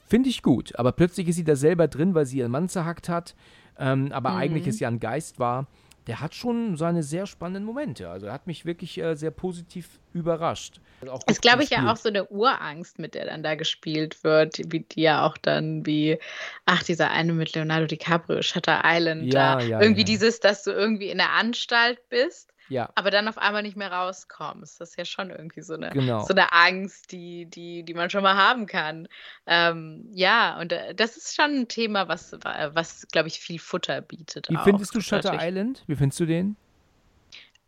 Finde 0.09 0.29
ich 0.29 0.43
gut. 0.43 0.77
Aber 0.79 0.93
plötzlich 0.93 1.29
ist 1.29 1.37
sie 1.37 1.45
da 1.45 1.55
selber 1.55 1.87
drin, 1.87 2.15
weil 2.15 2.27
sie 2.27 2.39
ihren 2.39 2.51
Mann 2.51 2.69
zerhackt 2.69 3.09
hat. 3.09 3.35
Ähm, 3.79 4.11
aber 4.11 4.31
mhm. 4.31 4.37
eigentlich 4.37 4.67
ist 4.67 4.81
ja 4.81 4.89
ein 4.89 4.99
Geist 4.99 5.39
war 5.39 5.67
der 6.09 6.21
hat 6.21 6.35
schon 6.35 6.79
seine 6.79 7.03
sehr 7.03 7.27
spannenden 7.27 7.65
Momente. 7.65 8.09
Also 8.09 8.27
er 8.27 8.33
hat 8.33 8.47
mich 8.47 8.65
wirklich 8.65 8.99
äh, 8.99 9.15
sehr 9.15 9.31
positiv 9.31 10.01
überrascht. 10.15 10.81
Also 11.03 11.19
ist, 11.29 11.43
glaube 11.43 11.63
ich, 11.63 11.71
ja 11.71 11.93
auch 11.93 11.97
so 11.97 12.09
eine 12.09 12.27
Urangst, 12.27 12.99
mit 12.99 13.15
der 13.15 13.27
dann 13.27 13.43
da 13.43 13.55
gespielt 13.55 14.25
wird, 14.25 14.59
wie 14.73 14.81
die 14.81 15.03
ja 15.03 15.27
auch 15.27 15.37
dann 15.37 15.85
wie, 15.85 16.19
ach, 16.65 16.83
dieser 16.83 17.11
eine 17.11 17.35
mit 17.35 17.55
Leonardo 17.55 17.87
DiCaprio, 17.87 18.41
Shutter 18.41 18.81
Island, 18.85 19.33
ja, 19.33 19.61
ja, 19.61 19.81
irgendwie 19.81 20.01
ja. 20.01 20.07
dieses, 20.07 20.41
dass 20.41 20.65
du 20.65 20.71
irgendwie 20.71 21.11
in 21.11 21.19
der 21.19 21.33
Anstalt 21.33 22.01
bist 22.09 22.53
ja. 22.69 22.91
aber 22.95 23.11
dann 23.11 23.29
auf 23.29 23.39
einmal 23.39 23.63
nicht 23.63 23.77
mehr 23.77 23.93
rauskommst. 23.93 24.81
Das 24.81 24.91
ist 24.91 24.99
ja 24.99 25.05
schon 25.05 25.31
irgendwie 25.31 25.63
so 25.63 25.75
eine, 25.75 25.91
genau. 25.91 26.21
so 26.21 26.35
eine 26.35 26.53
Angst, 26.53 27.13
die, 27.13 27.47
die, 27.47 27.83
die 27.83 27.95
man 27.95 28.11
schon 28.11 28.23
mal 28.23 28.37
haben 28.37 28.67
kann. 28.67 29.09
Ähm, 29.47 30.09
ja, 30.13 30.59
und 30.61 30.73
äh, 30.73 30.95
das 30.95 31.17
ist 31.17 31.35
schon 31.35 31.61
ein 31.61 31.69
Thema, 31.69 32.09
was, 32.09 32.33
was 32.33 33.07
glaube 33.09 33.29
ich, 33.29 33.41
viel 33.41 33.59
Futter 33.59 34.01
bietet. 34.01 34.49
Wie 34.49 34.57
auch, 34.57 34.65
findest 34.65 34.95
du 34.95 35.01
Shutter 35.01 35.39
Island? 35.41 35.85
Wie 35.87 35.97
findest 35.97 36.21
du 36.21 36.27
den? 36.27 36.57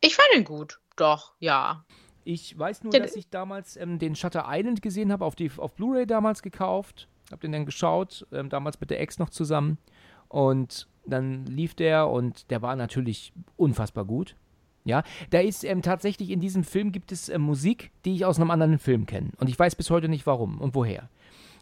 Ich 0.01 0.17
fand 0.17 0.29
ihn 0.35 0.45
gut, 0.45 0.81
doch, 0.97 1.35
ja. 1.39 1.85
Ich 2.25 2.59
weiß 2.59 2.85
nur, 2.85 2.93
ja, 2.93 3.01
dass 3.01 3.17
ich 3.17 3.29
damals 3.29 3.77
ähm, 3.77 3.99
den 3.99 4.15
Shutter 4.15 4.45
Island 4.49 4.83
gesehen 4.83 5.13
habe, 5.13 5.25
auf, 5.25 5.35
auf 5.59 5.75
Blu-ray 5.75 6.07
damals 6.07 6.43
gekauft. 6.43 7.09
Hab 7.31 7.41
den 7.41 7.53
dann 7.53 7.65
geschaut, 7.65 8.27
ähm, 8.33 8.49
damals 8.49 8.81
mit 8.81 8.91
der 8.91 9.01
Ex 9.01 9.19
noch 9.19 9.31
zusammen. 9.31 9.79
Und 10.29 10.89
dann 11.07 11.47
lief 11.47 11.75
der 11.75 12.09
und 12.09 12.51
der 12.51 12.63
war 12.63 12.77
natürlich 12.77 13.33
unfassbar 13.57 14.05
gut. 14.05 14.37
Ja, 14.85 15.03
da 15.31 15.41
ist 15.41 15.65
ähm, 15.65 15.83
tatsächlich 15.83 16.31
in 16.31 16.41
diesem 16.41 16.65
Film 16.65 16.91
gibt 16.91 17.13
es 17.13 17.29
äh, 17.29 17.39
Musik, 17.39 17.91
die 18.05 18.15
ich 18.15 18.25
aus 18.25 18.39
einem 18.39 18.51
anderen 18.51 18.79
Film 18.79 19.07
kenne. 19.07 19.31
Und 19.37 19.49
ich 19.49 19.59
weiß 19.59 19.77
bis 19.77 19.91
heute 19.91 20.09
nicht 20.09 20.27
warum 20.27 20.59
und 20.59 20.75
woher. 20.75 21.09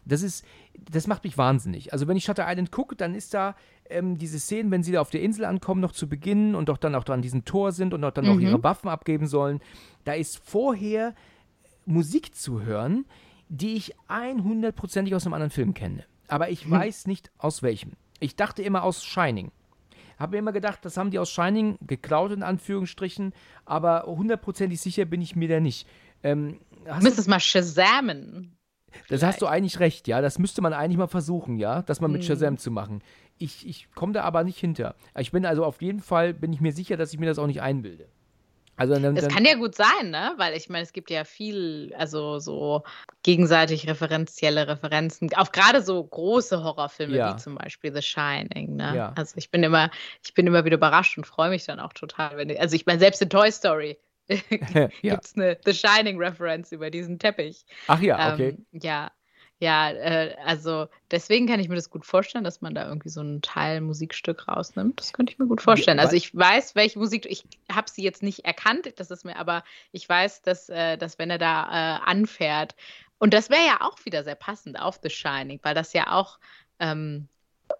Das 0.05 0.23
ist, 0.23 0.45
das 0.89 1.07
macht 1.07 1.25
mich 1.25 1.37
wahnsinnig. 1.37 1.91
Also 1.91 2.07
wenn 2.07 2.17
ich 2.17 2.23
Shutter 2.23 2.45
Island 2.47 2.71
gucke, 2.71 2.95
dann 2.95 3.15
ist 3.15 3.33
da 3.33 3.55
ähm, 3.89 4.17
diese 4.17 4.39
Szenen, 4.39 4.71
wenn 4.71 4.83
sie 4.83 4.93
da 4.93 5.01
auf 5.01 5.09
der 5.09 5.21
Insel 5.21 5.45
ankommen, 5.45 5.81
noch 5.81 5.91
zu 5.91 6.07
Beginn 6.07 6.55
und 6.55 6.69
doch 6.69 6.77
dann 6.77 6.95
auch 6.95 7.03
da 7.03 7.13
an 7.13 7.21
diesem 7.21 7.45
Tor 7.45 7.71
sind 7.71 7.93
und 7.93 8.03
auch 8.03 8.11
dann 8.11 8.25
mhm. 8.25 8.31
auch 8.31 8.39
ihre 8.39 8.63
Waffen 8.63 8.89
abgeben 8.89 9.27
sollen. 9.27 9.59
Da 10.05 10.13
ist 10.13 10.39
vorher 10.39 11.13
Musik 11.85 12.35
zu 12.35 12.61
hören, 12.61 13.05
die 13.49 13.75
ich 13.75 13.95
100%ig 14.07 15.15
aus 15.15 15.25
einem 15.25 15.33
anderen 15.33 15.51
Film 15.51 15.73
kenne. 15.73 16.05
Aber 16.27 16.49
ich 16.49 16.65
mhm. 16.65 16.71
weiß 16.71 17.07
nicht 17.07 17.31
aus 17.37 17.63
welchem. 17.63 17.93
Ich 18.19 18.35
dachte 18.35 18.61
immer 18.61 18.83
aus 18.83 19.03
Shining. 19.03 19.51
Habe 20.19 20.33
mir 20.33 20.39
immer 20.39 20.51
gedacht, 20.51 20.79
das 20.83 20.97
haben 20.97 21.11
die 21.11 21.19
aus 21.19 21.29
Shining 21.29 21.77
geklaut, 21.81 22.31
in 22.31 22.43
Anführungsstrichen, 22.43 23.33
aber 23.65 24.03
hundertprozentig 24.03 24.81
sicher 24.81 25.05
bin 25.05 25.21
ich 25.21 25.35
mir 25.35 25.47
da 25.47 25.59
nicht. 25.59 25.87
Ähm, 26.23 26.59
du 26.85 27.03
müsstest 27.03 27.29
mal 27.29 27.39
Shazamen. 27.39 28.57
Das 29.07 29.23
hast 29.23 29.41
du 29.41 29.47
eigentlich 29.47 29.79
recht, 29.79 30.07
ja. 30.07 30.19
Das 30.21 30.39
müsste 30.39 30.61
man 30.61 30.73
eigentlich 30.73 30.97
mal 30.97 31.07
versuchen, 31.07 31.57
ja, 31.57 31.81
das 31.83 32.01
mal 32.01 32.07
mit 32.07 32.21
hm. 32.21 32.27
Shazam 32.27 32.57
zu 32.57 32.71
machen. 32.71 33.01
Ich, 33.37 33.65
ich 33.67 33.89
komme 33.93 34.13
da 34.13 34.23
aber 34.23 34.43
nicht 34.43 34.59
hinter. 34.59 34.95
Ich 35.17 35.31
bin 35.31 35.45
also 35.45 35.63
auf 35.63 35.81
jeden 35.81 36.01
Fall, 36.01 36.33
bin 36.33 36.51
ich 36.51 36.59
mir 36.59 36.73
sicher, 36.73 36.97
dass 36.97 37.13
ich 37.13 37.19
mir 37.19 37.27
das 37.27 37.39
auch 37.39 37.47
nicht 37.47 37.61
einbilde. 37.61 38.09
Also 38.79 38.93
dann, 38.95 39.15
das 39.15 39.27
kann 39.27 39.45
ja 39.45 39.55
gut 39.55 39.75
sein, 39.75 40.09
ne? 40.09 40.33
Weil 40.37 40.55
ich 40.55 40.69
meine, 40.69 40.83
es 40.83 40.93
gibt 40.93 41.09
ja 41.09 41.25
viel, 41.25 41.93
also 41.97 42.39
so 42.39 42.83
gegenseitig 43.23 43.87
referenzielle 43.87 44.67
Referenzen, 44.67 45.33
auf 45.35 45.51
gerade 45.51 45.81
so 45.81 46.01
große 46.01 46.63
Horrorfilme 46.63 47.17
ja. 47.17 47.33
wie 47.33 47.37
zum 47.37 47.55
Beispiel 47.55 47.93
The 47.93 48.01
Shining, 48.01 48.77
ne? 48.77 48.93
Ja. 48.95 49.13
Also 49.15 49.35
ich 49.37 49.51
bin 49.51 49.63
immer, 49.63 49.91
ich 50.23 50.33
bin 50.33 50.47
immer 50.47 50.63
wieder 50.63 50.77
überrascht 50.77 51.17
und 51.17 51.25
freue 51.25 51.49
mich 51.49 51.65
dann 51.65 51.79
auch 51.79 51.93
total, 51.93 52.37
wenn 52.37 52.55
also 52.57 52.75
ich 52.75 52.85
meine, 52.85 52.99
selbst 52.99 53.21
in 53.21 53.29
Toy 53.29 53.51
Story 53.51 53.99
gibt 54.29 55.25
es 55.25 55.35
eine 55.35 55.57
The 55.65 55.73
Shining 55.73 56.17
Reference 56.17 56.71
über 56.71 56.89
diesen 56.89 57.19
Teppich. 57.19 57.65
Ach 57.87 57.99
ja, 57.99 58.33
okay. 58.33 58.49
Ähm, 58.49 58.65
ja, 58.81 59.11
ja, 59.59 59.91
äh, 59.91 60.35
also 60.45 60.87
deswegen 61.11 61.45
kann 61.45 61.59
ich 61.59 61.67
mir 61.67 61.75
das 61.75 61.89
gut 61.89 62.05
vorstellen, 62.05 62.45
dass 62.45 62.61
man 62.61 62.73
da 62.73 62.87
irgendwie 62.87 63.09
so 63.09 63.19
einen 63.19 63.41
Teil 63.41 63.81
Musikstück 63.81 64.47
rausnimmt. 64.47 64.99
Das 64.99 65.11
könnte 65.11 65.33
ich 65.33 65.39
mir 65.39 65.47
gut 65.47 65.61
vorstellen. 65.61 65.99
Also 65.99 66.15
ich 66.15 66.33
weiß, 66.33 66.75
welche 66.75 66.97
Musik, 66.97 67.25
ich 67.29 67.43
habe 67.69 67.89
sie 67.89 68.01
jetzt 68.01 68.23
nicht 68.23 68.45
erkannt, 68.45 68.93
das 68.95 69.11
ist 69.11 69.25
mir, 69.25 69.35
aber 69.35 69.65
ich 69.91 70.07
weiß, 70.07 70.43
dass, 70.43 70.69
äh, 70.69 70.97
dass 70.97 71.19
wenn 71.19 71.29
er 71.29 71.39
da 71.39 71.63
äh, 71.65 71.99
anfährt, 72.05 72.75
und 73.17 73.33
das 73.33 73.49
wäre 73.49 73.65
ja 73.65 73.81
auch 73.81 73.97
wieder 74.05 74.23
sehr 74.23 74.35
passend 74.35 74.79
auf 74.79 74.99
The 75.03 75.09
Shining, 75.09 75.59
weil 75.61 75.75
das 75.75 75.91
ja 75.91 76.13
auch 76.13 76.39
ähm, 76.79 77.27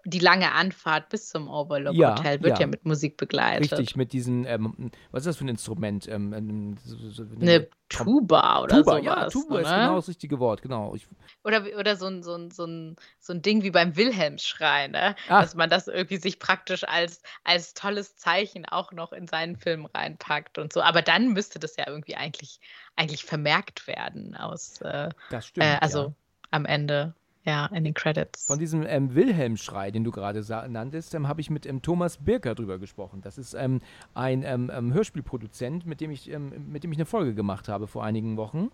die 0.05 0.19
lange 0.19 0.51
Anfahrt 0.53 1.09
bis 1.09 1.27
zum 1.29 1.49
Overlook 1.49 1.95
ja, 1.95 2.17
Hotel 2.17 2.41
wird 2.41 2.57
ja. 2.57 2.61
ja. 2.61 2.67
mit 2.67 2.85
Musik 2.85 3.17
begleitet. 3.17 3.71
Richtig, 3.71 3.95
mit 3.95 4.13
diesen, 4.13 4.45
ähm, 4.45 4.91
was 5.11 5.21
ist 5.21 5.27
das 5.27 5.37
für 5.37 5.45
ein 5.45 5.49
Instrument? 5.49 6.07
Ähm, 6.07 6.33
ähm 6.33 6.77
so, 6.83 6.97
so, 7.09 7.23
eine, 7.23 7.41
eine 7.41 7.67
Tuba 7.89 8.63
oder 8.63 8.77
Tuba, 8.77 8.91
sowas. 8.91 9.03
Ja, 9.03 9.27
Tuba 9.29 9.55
ne? 9.55 9.61
ist 9.61 9.69
genau 9.69 9.95
das 9.95 10.07
richtige 10.07 10.39
Wort, 10.39 10.61
genau. 10.61 10.95
Ich, 10.95 11.07
oder 11.43 11.65
oder 11.77 11.95
so, 11.95 12.07
ein, 12.07 12.23
so, 12.23 12.35
ein, 12.35 12.51
so, 12.51 12.65
ein, 12.65 12.95
so 13.19 13.33
ein 13.33 13.41
Ding 13.41 13.63
wie 13.63 13.71
beim 13.71 13.95
Wilhelmsschrei, 13.95 14.87
ne? 14.87 15.15
Ah. 15.27 15.41
dass 15.41 15.55
man 15.55 15.69
das 15.69 15.87
irgendwie 15.87 16.17
sich 16.17 16.39
praktisch 16.39 16.83
als, 16.83 17.21
als 17.43 17.73
tolles 17.73 18.15
Zeichen 18.15 18.65
auch 18.65 18.91
noch 18.91 19.11
in 19.11 19.27
seinen 19.27 19.55
Film 19.55 19.85
reinpackt 19.85 20.57
und 20.57 20.71
so. 20.71 20.81
Aber 20.81 21.01
dann 21.01 21.33
müsste 21.33 21.59
das 21.59 21.75
ja 21.75 21.85
irgendwie 21.87 22.15
eigentlich, 22.15 22.59
eigentlich 22.95 23.25
vermerkt 23.25 23.87
werden 23.87 24.35
aus. 24.35 24.81
Äh, 24.81 25.09
das 25.29 25.47
stimmt. 25.47 25.65
Äh, 25.65 25.77
also 25.81 26.13
am 26.51 26.65
Ende. 26.65 27.13
Ja, 27.45 27.67
in 27.67 27.83
den 27.83 27.93
Credits. 27.93 28.45
Von 28.45 28.59
diesem 28.59 28.85
ähm, 28.85 29.15
Wilhelm-Schrei, 29.15 29.91
den 29.91 30.03
du 30.03 30.11
gerade 30.11 30.43
nanntest, 30.69 31.13
ähm, 31.15 31.27
habe 31.27 31.41
ich 31.41 31.49
mit 31.49 31.65
ähm, 31.65 31.81
Thomas 31.81 32.17
Birker 32.17 32.53
drüber 32.53 32.79
gesprochen. 32.79 33.21
Das 33.21 33.37
ist 33.37 33.53
ähm, 33.53 33.79
ein 34.13 34.43
ähm, 34.45 34.69
ähm, 34.73 34.93
Hörspielproduzent, 34.93 35.85
mit 35.85 36.01
dem, 36.01 36.11
ich, 36.11 36.29
mit 36.29 36.83
dem 36.83 36.91
ich 36.91 36.97
eine 36.97 37.05
Folge 37.05 37.33
gemacht 37.33 37.69
habe 37.69 37.87
vor 37.87 38.03
einigen 38.03 38.37
Wochen. 38.37 38.69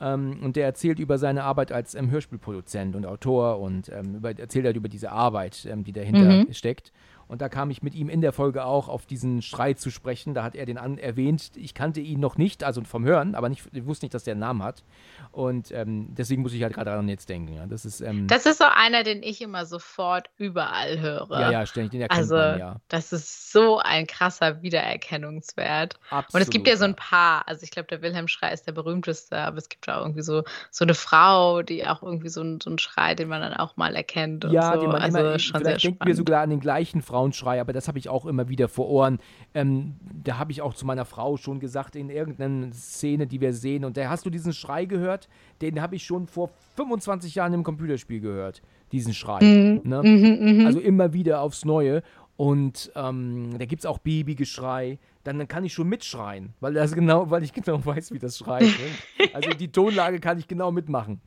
und 0.00 0.56
der 0.56 0.66
erzählt 0.66 0.98
über 0.98 1.18
seine 1.18 1.44
Arbeit 1.44 1.70
als 1.70 1.94
Hörspielproduzent 1.94 2.96
und 2.96 3.06
Autor 3.06 3.60
und 3.60 3.88
über, 3.88 4.36
erzählt 4.36 4.66
halt 4.66 4.76
über 4.76 4.88
diese 4.88 5.12
Arbeit, 5.12 5.68
die 5.72 5.92
dahinter 5.92 6.44
mhm. 6.44 6.52
steckt. 6.52 6.92
Und 7.28 7.40
da 7.40 7.48
kam 7.48 7.70
ich 7.70 7.82
mit 7.82 7.94
ihm 7.94 8.08
in 8.08 8.20
der 8.20 8.32
Folge 8.32 8.64
auch 8.64 8.88
auf 8.88 9.06
diesen 9.06 9.42
Schrei 9.42 9.74
zu 9.74 9.90
sprechen. 9.90 10.34
Da 10.34 10.42
hat 10.42 10.54
er 10.54 10.66
den 10.66 10.78
an 10.78 10.98
erwähnt. 10.98 11.52
Ich 11.56 11.74
kannte 11.74 12.00
ihn 12.00 12.20
noch 12.20 12.36
nicht, 12.36 12.64
also 12.64 12.82
vom 12.84 13.04
Hören, 13.04 13.34
aber 13.34 13.48
nicht, 13.48 13.64
ich 13.72 13.86
wusste 13.86 14.04
nicht, 14.04 14.14
dass 14.14 14.24
der 14.24 14.32
einen 14.32 14.40
Namen 14.40 14.62
hat. 14.62 14.84
Und 15.32 15.72
ähm, 15.72 16.08
deswegen 16.10 16.42
muss 16.42 16.52
ich 16.52 16.62
halt 16.62 16.74
gerade 16.74 16.90
daran 16.90 17.08
jetzt 17.08 17.28
denken. 17.28 17.54
Ja. 17.54 17.66
Das, 17.66 17.84
ist, 17.84 18.00
ähm, 18.00 18.26
das 18.28 18.46
ist 18.46 18.58
so 18.58 18.64
einer, 18.64 19.02
den 19.02 19.22
ich 19.22 19.40
immer 19.40 19.66
sofort 19.66 20.30
überall 20.36 21.00
höre. 21.00 21.40
Ja, 21.40 21.50
ja, 21.50 21.66
ständig, 21.66 21.92
den 21.92 22.02
erkennt 22.02 22.20
also, 22.20 22.36
man, 22.36 22.58
ja. 22.58 22.76
das 22.88 23.12
ist 23.12 23.52
so 23.52 23.78
ein 23.78 24.06
krasser 24.06 24.62
Wiedererkennungswert. 24.62 25.98
Absolut, 26.10 26.34
Und 26.34 26.40
es 26.42 26.50
gibt 26.50 26.68
ja 26.68 26.76
so 26.76 26.84
ein 26.84 26.90
ja. 26.90 26.96
paar. 26.96 27.48
Also 27.48 27.62
ich 27.62 27.70
glaube, 27.70 27.88
der 27.88 28.02
Wilhelm 28.02 28.28
Schrei 28.28 28.52
ist 28.52 28.66
der 28.66 28.72
berühmteste, 28.72 29.36
aber 29.38 29.58
es 29.58 29.68
gibt 29.68 29.88
auch 29.88 30.02
irgendwie 30.02 30.22
so, 30.22 30.44
so 30.70 30.84
eine 30.84 30.94
Frau, 30.94 31.62
die 31.62 31.86
auch 31.86 32.02
irgendwie 32.02 32.28
so, 32.28 32.42
ein, 32.42 32.60
so 32.60 32.70
einen 32.70 32.78
Schrei, 32.78 33.14
den 33.14 33.28
man 33.28 33.40
dann 33.40 33.54
auch 33.54 33.76
mal 33.76 33.94
erkennt. 33.94 34.44
Ja, 34.50 34.74
so. 34.74 34.80
den 34.80 34.90
man 34.90 35.02
also 35.02 35.18
immer, 35.18 35.38
schon 35.38 35.60
vielleicht 35.60 35.80
sehr 35.80 35.90
denken 35.90 36.06
wir 36.06 36.14
spannend. 36.14 36.16
sogar 36.16 36.42
an 36.42 36.50
den 36.50 36.60
gleichen 36.60 37.02
Frauenschrei, 37.14 37.60
aber 37.60 37.72
das 37.72 37.86
habe 37.86 37.96
ich 38.00 38.08
auch 38.08 38.26
immer 38.26 38.48
wieder 38.48 38.66
vor 38.66 38.88
Ohren. 38.88 39.20
Ähm, 39.54 39.94
da 40.24 40.36
habe 40.36 40.50
ich 40.50 40.62
auch 40.62 40.74
zu 40.74 40.84
meiner 40.84 41.04
Frau 41.04 41.36
schon 41.36 41.60
gesagt, 41.60 41.94
in 41.94 42.10
irgendeiner 42.10 42.72
Szene, 42.72 43.28
die 43.28 43.40
wir 43.40 43.52
sehen, 43.52 43.84
und 43.84 43.96
da 43.96 44.08
hast 44.08 44.26
du 44.26 44.30
diesen 44.30 44.52
Schrei 44.52 44.84
gehört, 44.84 45.28
den 45.62 45.80
habe 45.80 45.94
ich 45.94 46.04
schon 46.04 46.26
vor 46.26 46.50
25 46.74 47.36
Jahren 47.36 47.54
im 47.54 47.62
Computerspiel 47.62 48.18
gehört, 48.20 48.62
diesen 48.90 49.14
Schrei. 49.14 49.44
Mhm, 49.44 49.82
Ne? 49.84 50.02
mhm, 50.02 50.58
mhm. 50.58 50.66
Also 50.66 50.80
immer 50.80 51.12
wieder 51.12 51.40
aufs 51.40 51.64
Neue. 51.64 52.02
Und 52.36 52.90
ähm, 52.96 53.56
da 53.60 53.64
gibt 53.64 53.82
es 53.82 53.86
auch 53.86 53.98
Babygeschrei. 53.98 54.98
Dann, 55.22 55.38
dann 55.38 55.46
kann 55.46 55.64
ich 55.64 55.72
schon 55.72 55.88
mitschreien, 55.88 56.52
weil, 56.58 56.74
das 56.74 56.92
genau, 56.92 57.30
weil 57.30 57.44
ich 57.44 57.52
genau 57.52 57.78
weiß, 57.86 58.10
wie 58.10 58.18
das 58.18 58.38
schreit. 58.38 58.62
Ne? 59.18 59.28
Also 59.34 59.50
die 59.50 59.70
Tonlage 59.70 60.18
kann 60.18 60.36
ich 60.40 60.48
genau 60.48 60.72
mitmachen. 60.72 61.20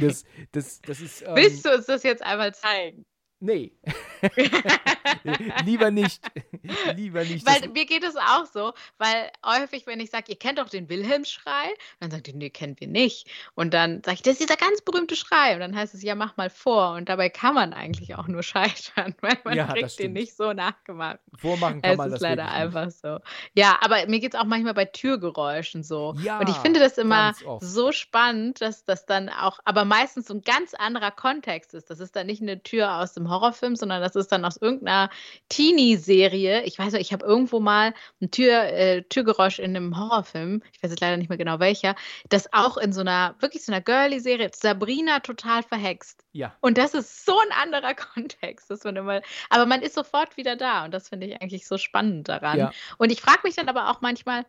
Das, 0.00 0.24
das, 0.52 0.82
das 0.82 1.00
ist. 1.00 1.22
Ähm, 1.22 1.34
Willst 1.34 1.64
du 1.64 1.74
uns 1.74 1.86
das 1.86 2.02
jetzt 2.02 2.22
einmal 2.22 2.52
zeigen? 2.54 3.06
Nee. 3.40 3.72
Lieber 5.64 5.90
nicht. 5.90 6.20
Lieber 6.94 7.24
nicht. 7.24 7.46
Weil 7.46 7.68
mir 7.70 7.86
geht 7.86 8.04
es 8.04 8.16
auch 8.16 8.44
so, 8.52 8.72
weil 8.98 9.30
häufig, 9.44 9.86
wenn 9.86 9.98
ich 10.00 10.10
sage, 10.10 10.26
ihr 10.28 10.38
kennt 10.38 10.58
doch 10.58 10.68
den 10.68 10.88
Wilhelmschrei, 10.88 11.68
dann 12.00 12.10
sagt 12.10 12.28
ihr, 12.28 12.34
nee, 12.34 12.50
kennen 12.50 12.76
wir 12.78 12.86
nicht. 12.86 13.28
Und 13.54 13.72
dann 13.72 14.02
sage 14.04 14.16
ich, 14.16 14.22
das 14.22 14.32
ist 14.34 14.40
dieser 14.42 14.56
ganz 14.56 14.82
berühmte 14.82 15.16
Schrei. 15.16 15.54
Und 15.54 15.60
dann 15.60 15.74
heißt 15.74 15.94
es, 15.94 16.02
ja, 16.02 16.14
mach 16.14 16.36
mal 16.36 16.50
vor. 16.50 16.92
Und 16.94 17.08
dabei 17.08 17.28
kann 17.30 17.54
man 17.54 17.72
eigentlich 17.72 18.14
auch 18.14 18.26
nur 18.28 18.42
scheitern, 18.42 19.14
weil 19.20 19.38
man 19.44 19.56
Ja, 19.56 19.72
kriegt 19.72 19.98
den 19.98 20.12
nicht 20.12 20.36
so 20.36 20.52
nachgemacht. 20.52 21.20
vormachen 21.38 21.80
kann 21.82 21.92
Es 21.92 21.96
man 21.96 22.08
ist 22.08 22.12
das 22.14 22.20
leider 22.20 22.44
nicht. 22.44 22.52
einfach 22.54 22.90
so. 22.90 23.18
Ja, 23.54 23.78
aber 23.80 24.06
mir 24.06 24.20
geht 24.20 24.34
es 24.34 24.40
auch 24.40 24.44
manchmal 24.44 24.74
bei 24.74 24.84
Türgeräuschen 24.84 25.82
so. 25.82 26.14
Ja, 26.22 26.38
und 26.40 26.48
ich 26.48 26.56
finde 26.56 26.80
das 26.80 26.98
immer 26.98 27.34
so 27.60 27.92
spannend, 27.92 28.60
dass 28.60 28.84
das 28.84 29.06
dann 29.06 29.28
auch, 29.30 29.60
aber 29.64 29.84
meistens 29.84 30.26
so 30.26 30.34
ein 30.34 30.42
ganz 30.42 30.74
anderer 30.74 31.10
Kontext 31.10 31.72
ist. 31.74 31.88
Das 31.90 32.00
ist 32.00 32.14
dann 32.16 32.26
nicht 32.26 32.42
eine 32.42 32.62
Tür 32.62 32.96
aus 32.98 33.14
dem 33.14 33.29
Horrorfilm, 33.30 33.76
sondern 33.76 34.02
das 34.02 34.16
ist 34.16 34.32
dann 34.32 34.44
aus 34.44 34.56
irgendeiner 34.56 35.08
Teenie-Serie. 35.48 36.62
Ich 36.64 36.78
weiß 36.78 36.92
nicht, 36.92 37.02
ich 37.02 37.12
habe 37.12 37.24
irgendwo 37.24 37.60
mal 37.60 37.94
ein 38.20 38.30
Tür, 38.30 38.64
äh, 38.64 39.02
Türgeräusch 39.02 39.58
in 39.58 39.76
einem 39.76 39.96
Horrorfilm, 39.98 40.62
ich 40.72 40.82
weiß 40.82 40.90
jetzt 40.90 41.00
leider 41.00 41.16
nicht 41.16 41.28
mehr 41.28 41.38
genau 41.38 41.60
welcher, 41.60 41.94
das 42.28 42.52
auch 42.52 42.76
in 42.76 42.92
so 42.92 43.00
einer, 43.00 43.36
wirklich 43.40 43.64
so 43.64 43.72
einer 43.72 43.80
Girly-Serie, 43.80 44.50
Sabrina 44.54 45.20
total 45.20 45.62
verhext. 45.62 46.24
Ja. 46.32 46.54
Und 46.60 46.78
das 46.78 46.94
ist 46.94 47.24
so 47.24 47.38
ein 47.38 47.52
anderer 47.52 47.94
Kontext, 48.14 48.70
dass 48.70 48.84
man 48.84 48.96
immer, 48.96 49.22
aber 49.48 49.66
man 49.66 49.82
ist 49.82 49.94
sofort 49.94 50.36
wieder 50.36 50.56
da 50.56 50.84
und 50.84 50.92
das 50.92 51.08
finde 51.08 51.26
ich 51.26 51.40
eigentlich 51.40 51.66
so 51.66 51.78
spannend 51.78 52.28
daran. 52.28 52.58
Ja. 52.58 52.72
Und 52.98 53.10
ich 53.12 53.20
frage 53.20 53.40
mich 53.44 53.56
dann 53.56 53.68
aber 53.68 53.90
auch 53.90 54.00
manchmal, 54.00 54.44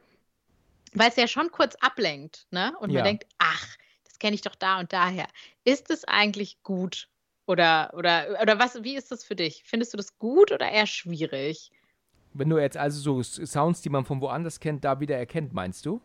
weil 0.94 1.10
es 1.10 1.16
ja 1.16 1.28
schon 1.28 1.52
kurz 1.52 1.76
ablenkt, 1.76 2.48
ne? 2.52 2.74
Und 2.80 2.90
Ja. 2.90 2.96
man 2.96 3.06
denkt, 3.06 3.26
ach, 3.38 3.66
das 4.04 4.20
kenne 4.20 4.36
ich 4.36 4.42
doch 4.42 4.56
da 4.56 4.80
und 4.80 4.92
daher. 4.92 5.28
Ist 5.64 5.90
es 5.90 6.04
eigentlich 6.06 6.62
gut? 6.64 7.08
Oder, 7.52 7.92
oder, 7.98 8.38
oder 8.42 8.60
was, 8.60 8.82
wie 8.82 8.96
ist 8.96 9.12
das 9.12 9.26
für 9.26 9.36
dich? 9.36 9.64
Findest 9.66 9.92
du 9.92 9.98
das 9.98 10.18
gut 10.18 10.54
oder 10.54 10.72
eher 10.72 10.88
schwierig? 10.88 11.70
Wenn 12.34 12.50
du 12.50 12.58
jetzt 12.58 12.78
also 12.78 13.22
so 13.22 13.46
Sounds, 13.46 13.82
die 13.82 13.90
man 13.90 14.06
von 14.06 14.22
woanders 14.22 14.62
kennt, 14.62 14.86
da 14.86 15.02
wieder 15.02 15.18
erkennt, 15.18 15.52
meinst 15.54 15.86
du? 15.86 16.00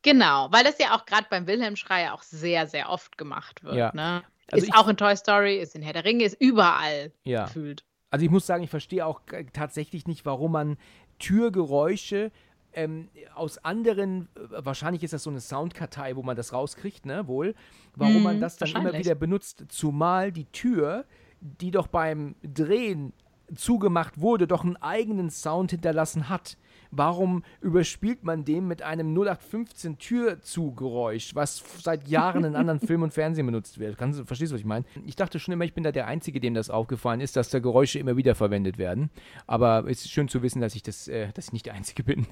Genau, 0.00 0.48
weil 0.50 0.64
das 0.64 0.78
ja 0.78 0.96
auch 0.96 1.04
gerade 1.04 1.26
beim 1.28 1.46
Wilhelm-Schrei 1.46 2.10
auch 2.10 2.22
sehr, 2.22 2.66
sehr 2.66 2.88
oft 2.88 3.18
gemacht 3.18 3.62
wird. 3.62 3.76
Ja. 3.76 3.92
Ne? 3.94 4.22
Also 4.50 4.64
ist 4.64 4.74
auch 4.74 4.88
in 4.88 4.96
Toy 4.96 5.14
Story, 5.14 5.58
ist 5.58 5.74
in 5.76 5.82
Herr 5.82 5.92
der 5.92 6.06
Ringe, 6.06 6.24
ist 6.24 6.40
überall 6.40 7.12
Ja. 7.24 7.44
gefühlt. 7.44 7.84
Also 8.10 8.24
ich 8.24 8.30
muss 8.30 8.46
sagen, 8.46 8.64
ich 8.64 8.70
verstehe 8.70 9.04
auch 9.04 9.26
g- 9.26 9.44
tatsächlich 9.52 10.06
nicht, 10.06 10.24
warum 10.24 10.52
man 10.52 10.78
Türgeräusche 11.18 12.32
ähm, 12.74 13.08
aus 13.34 13.58
anderen, 13.58 14.28
äh, 14.34 14.64
wahrscheinlich 14.64 15.02
ist 15.02 15.12
das 15.12 15.22
so 15.22 15.30
eine 15.30 15.40
Soundkartei, 15.40 16.16
wo 16.16 16.22
man 16.22 16.36
das 16.36 16.52
rauskriegt, 16.52 17.06
ne, 17.06 17.26
wohl, 17.26 17.54
warum 17.96 18.22
man 18.22 18.36
Mhm, 18.36 18.40
das 18.40 18.56
dann 18.56 18.70
immer 18.70 18.92
wieder 18.92 19.14
benutzt, 19.14 19.64
zumal 19.68 20.32
die 20.32 20.46
Tür, 20.46 21.04
die 21.40 21.70
doch 21.70 21.86
beim 21.86 22.34
Drehen 22.42 23.12
zugemacht 23.54 24.20
wurde, 24.20 24.46
doch 24.46 24.64
einen 24.64 24.76
eigenen 24.76 25.30
Sound 25.30 25.70
hinterlassen 25.72 26.28
hat. 26.28 26.56
Warum 26.90 27.42
überspielt 27.60 28.22
man 28.22 28.44
den 28.44 28.66
mit 28.66 28.82
einem 28.82 29.14
0815 29.14 29.98
Türzugeräusch, 29.98 31.34
was 31.34 31.62
seit 31.82 32.06
Jahren 32.08 32.44
in 32.44 32.54
anderen 32.56 32.80
Film 32.86 33.02
und 33.02 33.14
Fernsehen 33.14 33.46
benutzt 33.46 33.78
wird? 33.78 33.96
Kannst 33.96 34.20
du, 34.20 34.24
verstehst 34.24 34.52
du, 34.52 34.54
was 34.54 34.60
ich 34.60 34.66
meine? 34.66 34.84
Ich 35.04 35.16
dachte 35.16 35.38
schon 35.38 35.52
immer, 35.52 35.64
ich 35.64 35.74
bin 35.74 35.84
da 35.84 35.92
der 35.92 36.06
Einzige, 36.06 36.40
dem 36.40 36.54
das 36.54 36.70
aufgefallen 36.70 37.20
ist, 37.20 37.36
dass 37.36 37.50
da 37.50 37.60
Geräusche 37.60 37.98
immer 37.98 38.16
wieder 38.16 38.34
verwendet 38.34 38.78
werden. 38.78 39.10
Aber 39.46 39.84
es 39.88 40.04
ist 40.04 40.10
schön 40.10 40.28
zu 40.28 40.42
wissen, 40.42 40.60
dass 40.60 40.74
ich 40.74 40.82
das, 40.82 41.08
äh, 41.08 41.32
dass 41.32 41.46
ich 41.46 41.52
nicht 41.52 41.66
der 41.66 41.74
Einzige 41.74 42.04
bin. 42.04 42.26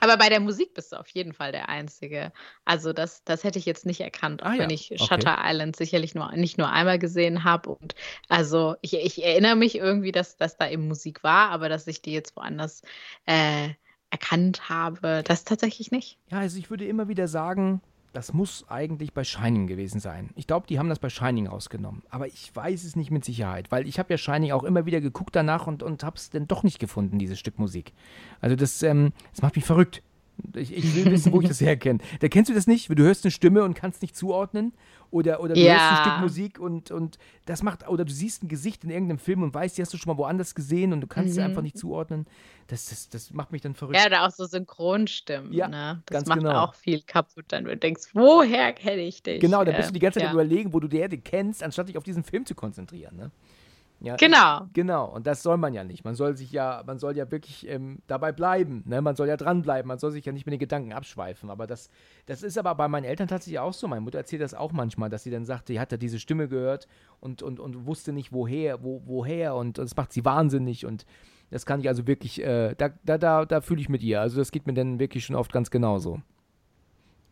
Aber 0.00 0.16
bei 0.16 0.28
der 0.28 0.40
Musik 0.40 0.74
bist 0.74 0.92
du 0.92 0.96
auf 0.96 1.08
jeden 1.08 1.32
Fall 1.32 1.52
der 1.52 1.68
Einzige. 1.68 2.32
Also 2.64 2.92
das, 2.92 3.24
das 3.24 3.44
hätte 3.44 3.58
ich 3.58 3.66
jetzt 3.66 3.86
nicht 3.86 4.00
erkannt, 4.00 4.42
auch 4.42 4.50
Ah 4.50 4.54
ja, 4.54 4.58
wenn 4.60 4.70
ich 4.70 4.90
okay. 4.90 5.04
Shutter 5.06 5.38
Island 5.44 5.76
sicherlich 5.76 6.14
nur, 6.14 6.32
nicht 6.32 6.58
nur 6.58 6.70
einmal 6.70 6.98
gesehen 6.98 7.44
habe. 7.44 7.70
Und 7.70 7.94
also 8.28 8.76
ich, 8.80 8.94
ich 8.94 9.24
erinnere 9.24 9.56
mich 9.56 9.76
irgendwie, 9.76 10.12
dass, 10.12 10.36
dass 10.36 10.56
da 10.56 10.68
eben 10.68 10.88
Musik 10.88 11.22
war, 11.22 11.50
aber 11.50 11.68
dass 11.68 11.86
ich 11.86 12.02
die 12.02 12.12
jetzt 12.12 12.36
woanders 12.36 12.82
äh, 13.26 13.68
erkannt 14.10 14.68
habe, 14.68 15.22
das 15.24 15.44
tatsächlich 15.44 15.90
nicht. 15.90 16.18
Ja, 16.30 16.38
also 16.38 16.58
ich 16.58 16.68
würde 16.68 16.84
immer 16.84 17.08
wieder 17.08 17.28
sagen, 17.28 17.80
das 18.12 18.32
muss 18.32 18.64
eigentlich 18.68 19.12
bei 19.12 19.24
Shining 19.24 19.66
gewesen 19.66 20.00
sein. 20.00 20.30
Ich 20.34 20.46
glaube, 20.46 20.66
die 20.66 20.78
haben 20.78 20.88
das 20.88 20.98
bei 20.98 21.10
Shining 21.10 21.46
rausgenommen. 21.46 22.02
Aber 22.10 22.26
ich 22.26 22.54
weiß 22.54 22.84
es 22.84 22.96
nicht 22.96 23.10
mit 23.10 23.24
Sicherheit, 23.24 23.70
weil 23.70 23.86
ich 23.86 23.98
habe 23.98 24.12
ja 24.12 24.18
Shining 24.18 24.52
auch 24.52 24.64
immer 24.64 24.86
wieder 24.86 25.00
geguckt 25.00 25.36
danach 25.36 25.66
und, 25.66 25.82
und 25.82 26.02
habe 26.02 26.16
es 26.16 26.30
dann 26.30 26.48
doch 26.48 26.62
nicht 26.62 26.78
gefunden, 26.78 27.18
dieses 27.18 27.38
Stück 27.38 27.58
Musik. 27.58 27.92
Also 28.40 28.56
das, 28.56 28.82
ähm, 28.82 29.12
das 29.30 29.42
macht 29.42 29.56
mich 29.56 29.64
verrückt. 29.64 30.02
Ich, 30.56 30.76
ich 30.76 30.94
will 30.96 31.10
wissen, 31.12 31.32
wo 31.32 31.40
ich 31.40 31.48
das 31.48 31.60
herkenne. 31.60 32.00
Da 32.20 32.28
kennst 32.28 32.50
du 32.50 32.54
das 32.54 32.66
nicht? 32.66 32.88
Du 32.90 33.02
hörst 33.02 33.24
eine 33.24 33.30
Stimme 33.30 33.62
und 33.64 33.74
kannst 33.74 34.02
nicht 34.02 34.16
zuordnen. 34.16 34.72
Oder, 35.12 35.40
oder 35.40 35.54
du 35.54 35.60
Ja. 35.60 35.72
hörst 35.72 35.90
ein 35.90 35.96
Stück 36.10 36.20
Musik 36.20 36.58
und, 36.60 36.90
und 36.92 37.18
das 37.44 37.64
macht, 37.64 37.88
oder 37.88 38.04
du 38.04 38.12
siehst 38.12 38.44
ein 38.44 38.48
Gesicht 38.48 38.84
in 38.84 38.90
irgendeinem 38.90 39.18
Film 39.18 39.42
und 39.42 39.52
weißt, 39.52 39.76
die 39.76 39.82
hast 39.82 39.92
du 39.92 39.98
schon 39.98 40.12
mal 40.12 40.18
woanders 40.18 40.54
gesehen 40.54 40.92
und 40.92 41.00
du 41.00 41.08
kannst 41.08 41.34
sie 41.34 41.40
Mhm. 41.40 41.46
einfach 41.46 41.62
nicht 41.62 41.76
zuordnen. 41.76 42.26
Das, 42.68 42.86
das, 42.90 43.08
das 43.08 43.32
macht 43.32 43.50
mich 43.50 43.60
dann 43.60 43.74
verrückt. 43.74 43.98
Ja, 43.98 44.06
oder 44.06 44.24
auch 44.24 44.30
so 44.30 44.44
Synchronstimmen. 44.46 45.52
Ja, 45.52 45.66
ne? 45.68 46.02
Das 46.06 46.14
ganz 46.18 46.28
macht 46.28 46.38
genau. 46.40 46.60
auch 46.64 46.74
viel 46.74 47.02
kaputt, 47.02 47.46
dann 47.48 47.64
du 47.64 47.76
denkst, 47.76 48.10
woher 48.12 48.72
kenne 48.72 49.02
ich 49.02 49.22
dich? 49.22 49.40
Genau, 49.40 49.64
da 49.64 49.72
bist 49.72 49.88
du 49.88 49.92
die 49.94 49.98
ganze 49.98 50.20
Zeit 50.20 50.28
ja. 50.28 50.32
überlegen, 50.32 50.72
wo 50.72 50.78
du 50.80 50.86
die 50.86 50.98
Erde 50.98 51.18
kennst, 51.18 51.62
anstatt 51.64 51.88
dich 51.88 51.98
auf 51.98 52.04
diesen 52.04 52.22
Film 52.22 52.46
zu 52.46 52.54
konzentrieren. 52.54 53.16
Ne? 53.16 53.30
Ja, 54.00 54.16
Genau. 54.16 54.66
Genau, 54.72 55.06
und 55.06 55.26
das 55.26 55.42
soll 55.42 55.58
man 55.58 55.74
ja 55.74 55.84
nicht. 55.84 56.04
Man 56.04 56.14
soll 56.14 56.36
sich 56.36 56.52
ja, 56.52 56.82
man 56.86 56.98
soll 56.98 57.16
ja 57.16 57.30
wirklich 57.30 57.68
ähm, 57.68 57.98
dabei 58.06 58.32
bleiben. 58.32 58.82
Ne? 58.86 59.02
Man 59.02 59.14
soll 59.14 59.28
ja 59.28 59.36
dranbleiben, 59.36 59.86
man 59.86 59.98
soll 59.98 60.10
sich 60.10 60.24
ja 60.24 60.32
nicht 60.32 60.46
mit 60.46 60.54
den 60.54 60.58
Gedanken 60.58 60.92
abschweifen. 60.92 61.50
Aber 61.50 61.66
das, 61.66 61.90
das 62.24 62.42
ist 62.42 62.56
aber 62.56 62.74
bei 62.74 62.88
meinen 62.88 63.04
Eltern 63.04 63.28
tatsächlich 63.28 63.58
auch 63.58 63.74
so. 63.74 63.88
Meine 63.88 64.00
Mutter 64.00 64.18
erzählt 64.18 64.40
das 64.40 64.54
auch 64.54 64.72
manchmal, 64.72 65.10
dass 65.10 65.22
sie 65.22 65.30
dann 65.30 65.44
sagt, 65.44 65.68
die 65.68 65.78
hat 65.78 65.92
da 65.92 65.98
diese 65.98 66.18
Stimme 66.18 66.48
gehört 66.48 66.88
und, 67.20 67.42
und, 67.42 67.60
und 67.60 67.86
wusste 67.86 68.12
nicht 68.12 68.32
woher, 68.32 68.82
wo, 68.82 69.02
woher 69.04 69.54
und 69.54 69.76
das 69.76 69.94
macht 69.96 70.12
sie 70.12 70.24
wahnsinnig 70.24 70.86
und 70.86 71.04
das 71.50 71.66
kann 71.66 71.80
ich 71.80 71.88
also 71.88 72.06
wirklich, 72.06 72.42
äh, 72.42 72.74
da, 72.76 72.90
da, 73.04 73.18
da, 73.18 73.44
da 73.44 73.60
fühle 73.60 73.80
ich 73.80 73.88
mit 73.88 74.02
ihr. 74.02 74.20
Also 74.20 74.38
das 74.38 74.52
geht 74.52 74.66
mir 74.66 74.74
dann 74.74 74.98
wirklich 75.00 75.24
schon 75.24 75.36
oft 75.36 75.52
ganz 75.52 75.70
genauso. 75.70 76.22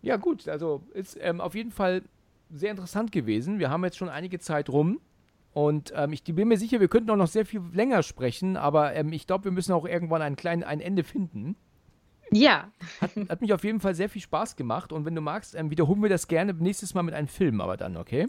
Ja, 0.02 0.16
gut, 0.16 0.48
also 0.48 0.82
ist 0.92 1.16
ähm, 1.20 1.40
auf 1.40 1.54
jeden 1.54 1.70
Fall 1.70 2.02
sehr 2.50 2.70
interessant 2.70 3.12
gewesen. 3.12 3.58
Wir 3.58 3.70
haben 3.70 3.84
jetzt 3.84 3.96
schon 3.96 4.08
einige 4.08 4.38
Zeit 4.38 4.68
rum. 4.68 5.00
Und 5.58 5.92
ähm, 5.96 6.12
ich 6.12 6.22
bin 6.22 6.46
mir 6.46 6.56
sicher, 6.56 6.78
wir 6.78 6.86
könnten 6.86 7.10
auch 7.10 7.16
noch 7.16 7.26
sehr 7.26 7.44
viel 7.44 7.60
länger 7.72 8.04
sprechen, 8.04 8.56
aber 8.56 8.94
ähm, 8.94 9.12
ich 9.12 9.26
glaube, 9.26 9.46
wir 9.46 9.50
müssen 9.50 9.72
auch 9.72 9.86
irgendwann 9.86 10.22
ein, 10.22 10.36
klein, 10.36 10.62
ein 10.62 10.80
Ende 10.80 11.02
finden. 11.02 11.56
Ja, 12.30 12.70
Hat, 13.00 13.10
hat 13.28 13.40
mich 13.40 13.52
auf 13.52 13.64
jeden 13.64 13.80
Fall 13.80 13.96
sehr 13.96 14.08
viel 14.08 14.22
Spaß 14.22 14.54
gemacht 14.54 14.92
und 14.92 15.04
wenn 15.04 15.16
du 15.16 15.20
magst, 15.20 15.56
ähm, 15.56 15.72
wiederholen 15.72 16.00
wir 16.00 16.10
das 16.10 16.28
gerne 16.28 16.54
nächstes 16.54 16.94
Mal 16.94 17.02
mit 17.02 17.12
einem 17.12 17.26
Film, 17.26 17.60
aber 17.60 17.76
dann, 17.76 17.96
okay? 17.96 18.28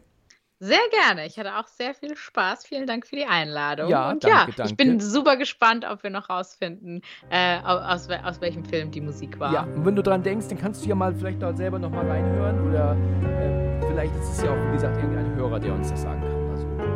sehr 0.58 0.80
gerne. 0.92 1.28
Ich 1.28 1.38
hatte 1.38 1.56
auch 1.56 1.68
sehr 1.68 1.94
viel 1.94 2.18
Spaß. 2.18 2.66
Vielen 2.66 2.88
Dank 2.88 3.06
für 3.06 3.16
die 3.16 3.26
Einladung. 3.26 3.90
Ja, 3.90 4.10
Und 4.10 4.24
danke, 4.24 4.38
ja, 4.38 4.46
danke. 4.58 4.72
ich 4.72 4.76
bin 4.76 5.00
super 5.00 5.38
gespannt, 5.38 5.86
ob 5.90 6.02
wir 6.02 6.10
noch 6.10 6.30
rausfinden, 6.30 7.02
äh, 7.30 7.60
aus, 7.60 8.10
aus, 8.10 8.42
welchem 8.42 8.66
Film 8.66 8.90
die 8.92 9.02
Musik 9.02 9.40
war. 9.40 9.54
Ja, 9.54 9.64
und 9.64 9.86
wenn 9.86 9.96
du 9.96 10.02
dran 10.02 10.24
denkst, 10.24 10.48
dann 10.50 10.58
kannst 10.58 10.84
du 10.84 10.90
ja 10.90 10.96
mal 10.96 11.14
vielleicht 11.14 11.42
dort 11.42 11.58
selber 11.58 11.78
nochmal 11.78 12.10
reinhören 12.10 12.68
oder 12.68 12.98
ähm, 13.24 13.82
vielleicht 13.88 14.16
ist 14.16 14.32
es 14.32 14.44
ja 14.44 14.52
auch, 14.52 14.68
wie 14.68 14.74
gesagt, 14.74 14.98
irgendein 14.98 15.34
Hörer, 15.36 15.60
der 15.60 15.74
uns 15.76 15.92
das 15.92 16.02
sagen 16.02 16.22
kann. 16.22 16.39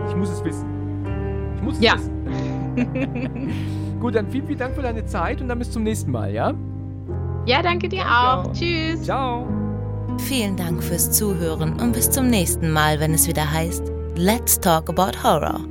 Ich 0.09 0.15
muss 0.15 0.29
es 0.29 0.43
wissen. 0.43 0.65
Ich 1.55 1.61
muss 1.61 1.75
es 1.75 1.81
Ja. 1.83 1.93
wissen. 1.95 3.49
Gut, 3.99 4.15
dann 4.15 4.27
vielen, 4.29 4.47
vielen 4.47 4.59
Dank 4.59 4.75
für 4.75 4.81
deine 4.81 5.05
Zeit 5.05 5.41
und 5.41 5.47
dann 5.47 5.59
bis 5.59 5.71
zum 5.71 5.83
nächsten 5.83 6.11
Mal, 6.11 6.31
ja? 6.33 6.53
Ja, 7.45 7.61
danke 7.61 7.87
dir 7.89 7.99
Danke 8.03 8.13
auch. 8.13 8.45
auch. 8.49 8.53
Tschüss. 8.53 9.03
Ciao. 9.03 9.47
Vielen 10.19 10.55
Dank 10.55 10.83
fürs 10.83 11.11
Zuhören 11.11 11.79
und 11.79 11.93
bis 11.93 12.09
zum 12.09 12.27
nächsten 12.29 12.71
Mal, 12.71 12.99
wenn 12.99 13.13
es 13.13 13.27
wieder 13.27 13.49
heißt 13.51 13.91
Let's 14.15 14.59
Talk 14.59 14.89
About 14.89 15.11
Horror. 15.23 15.61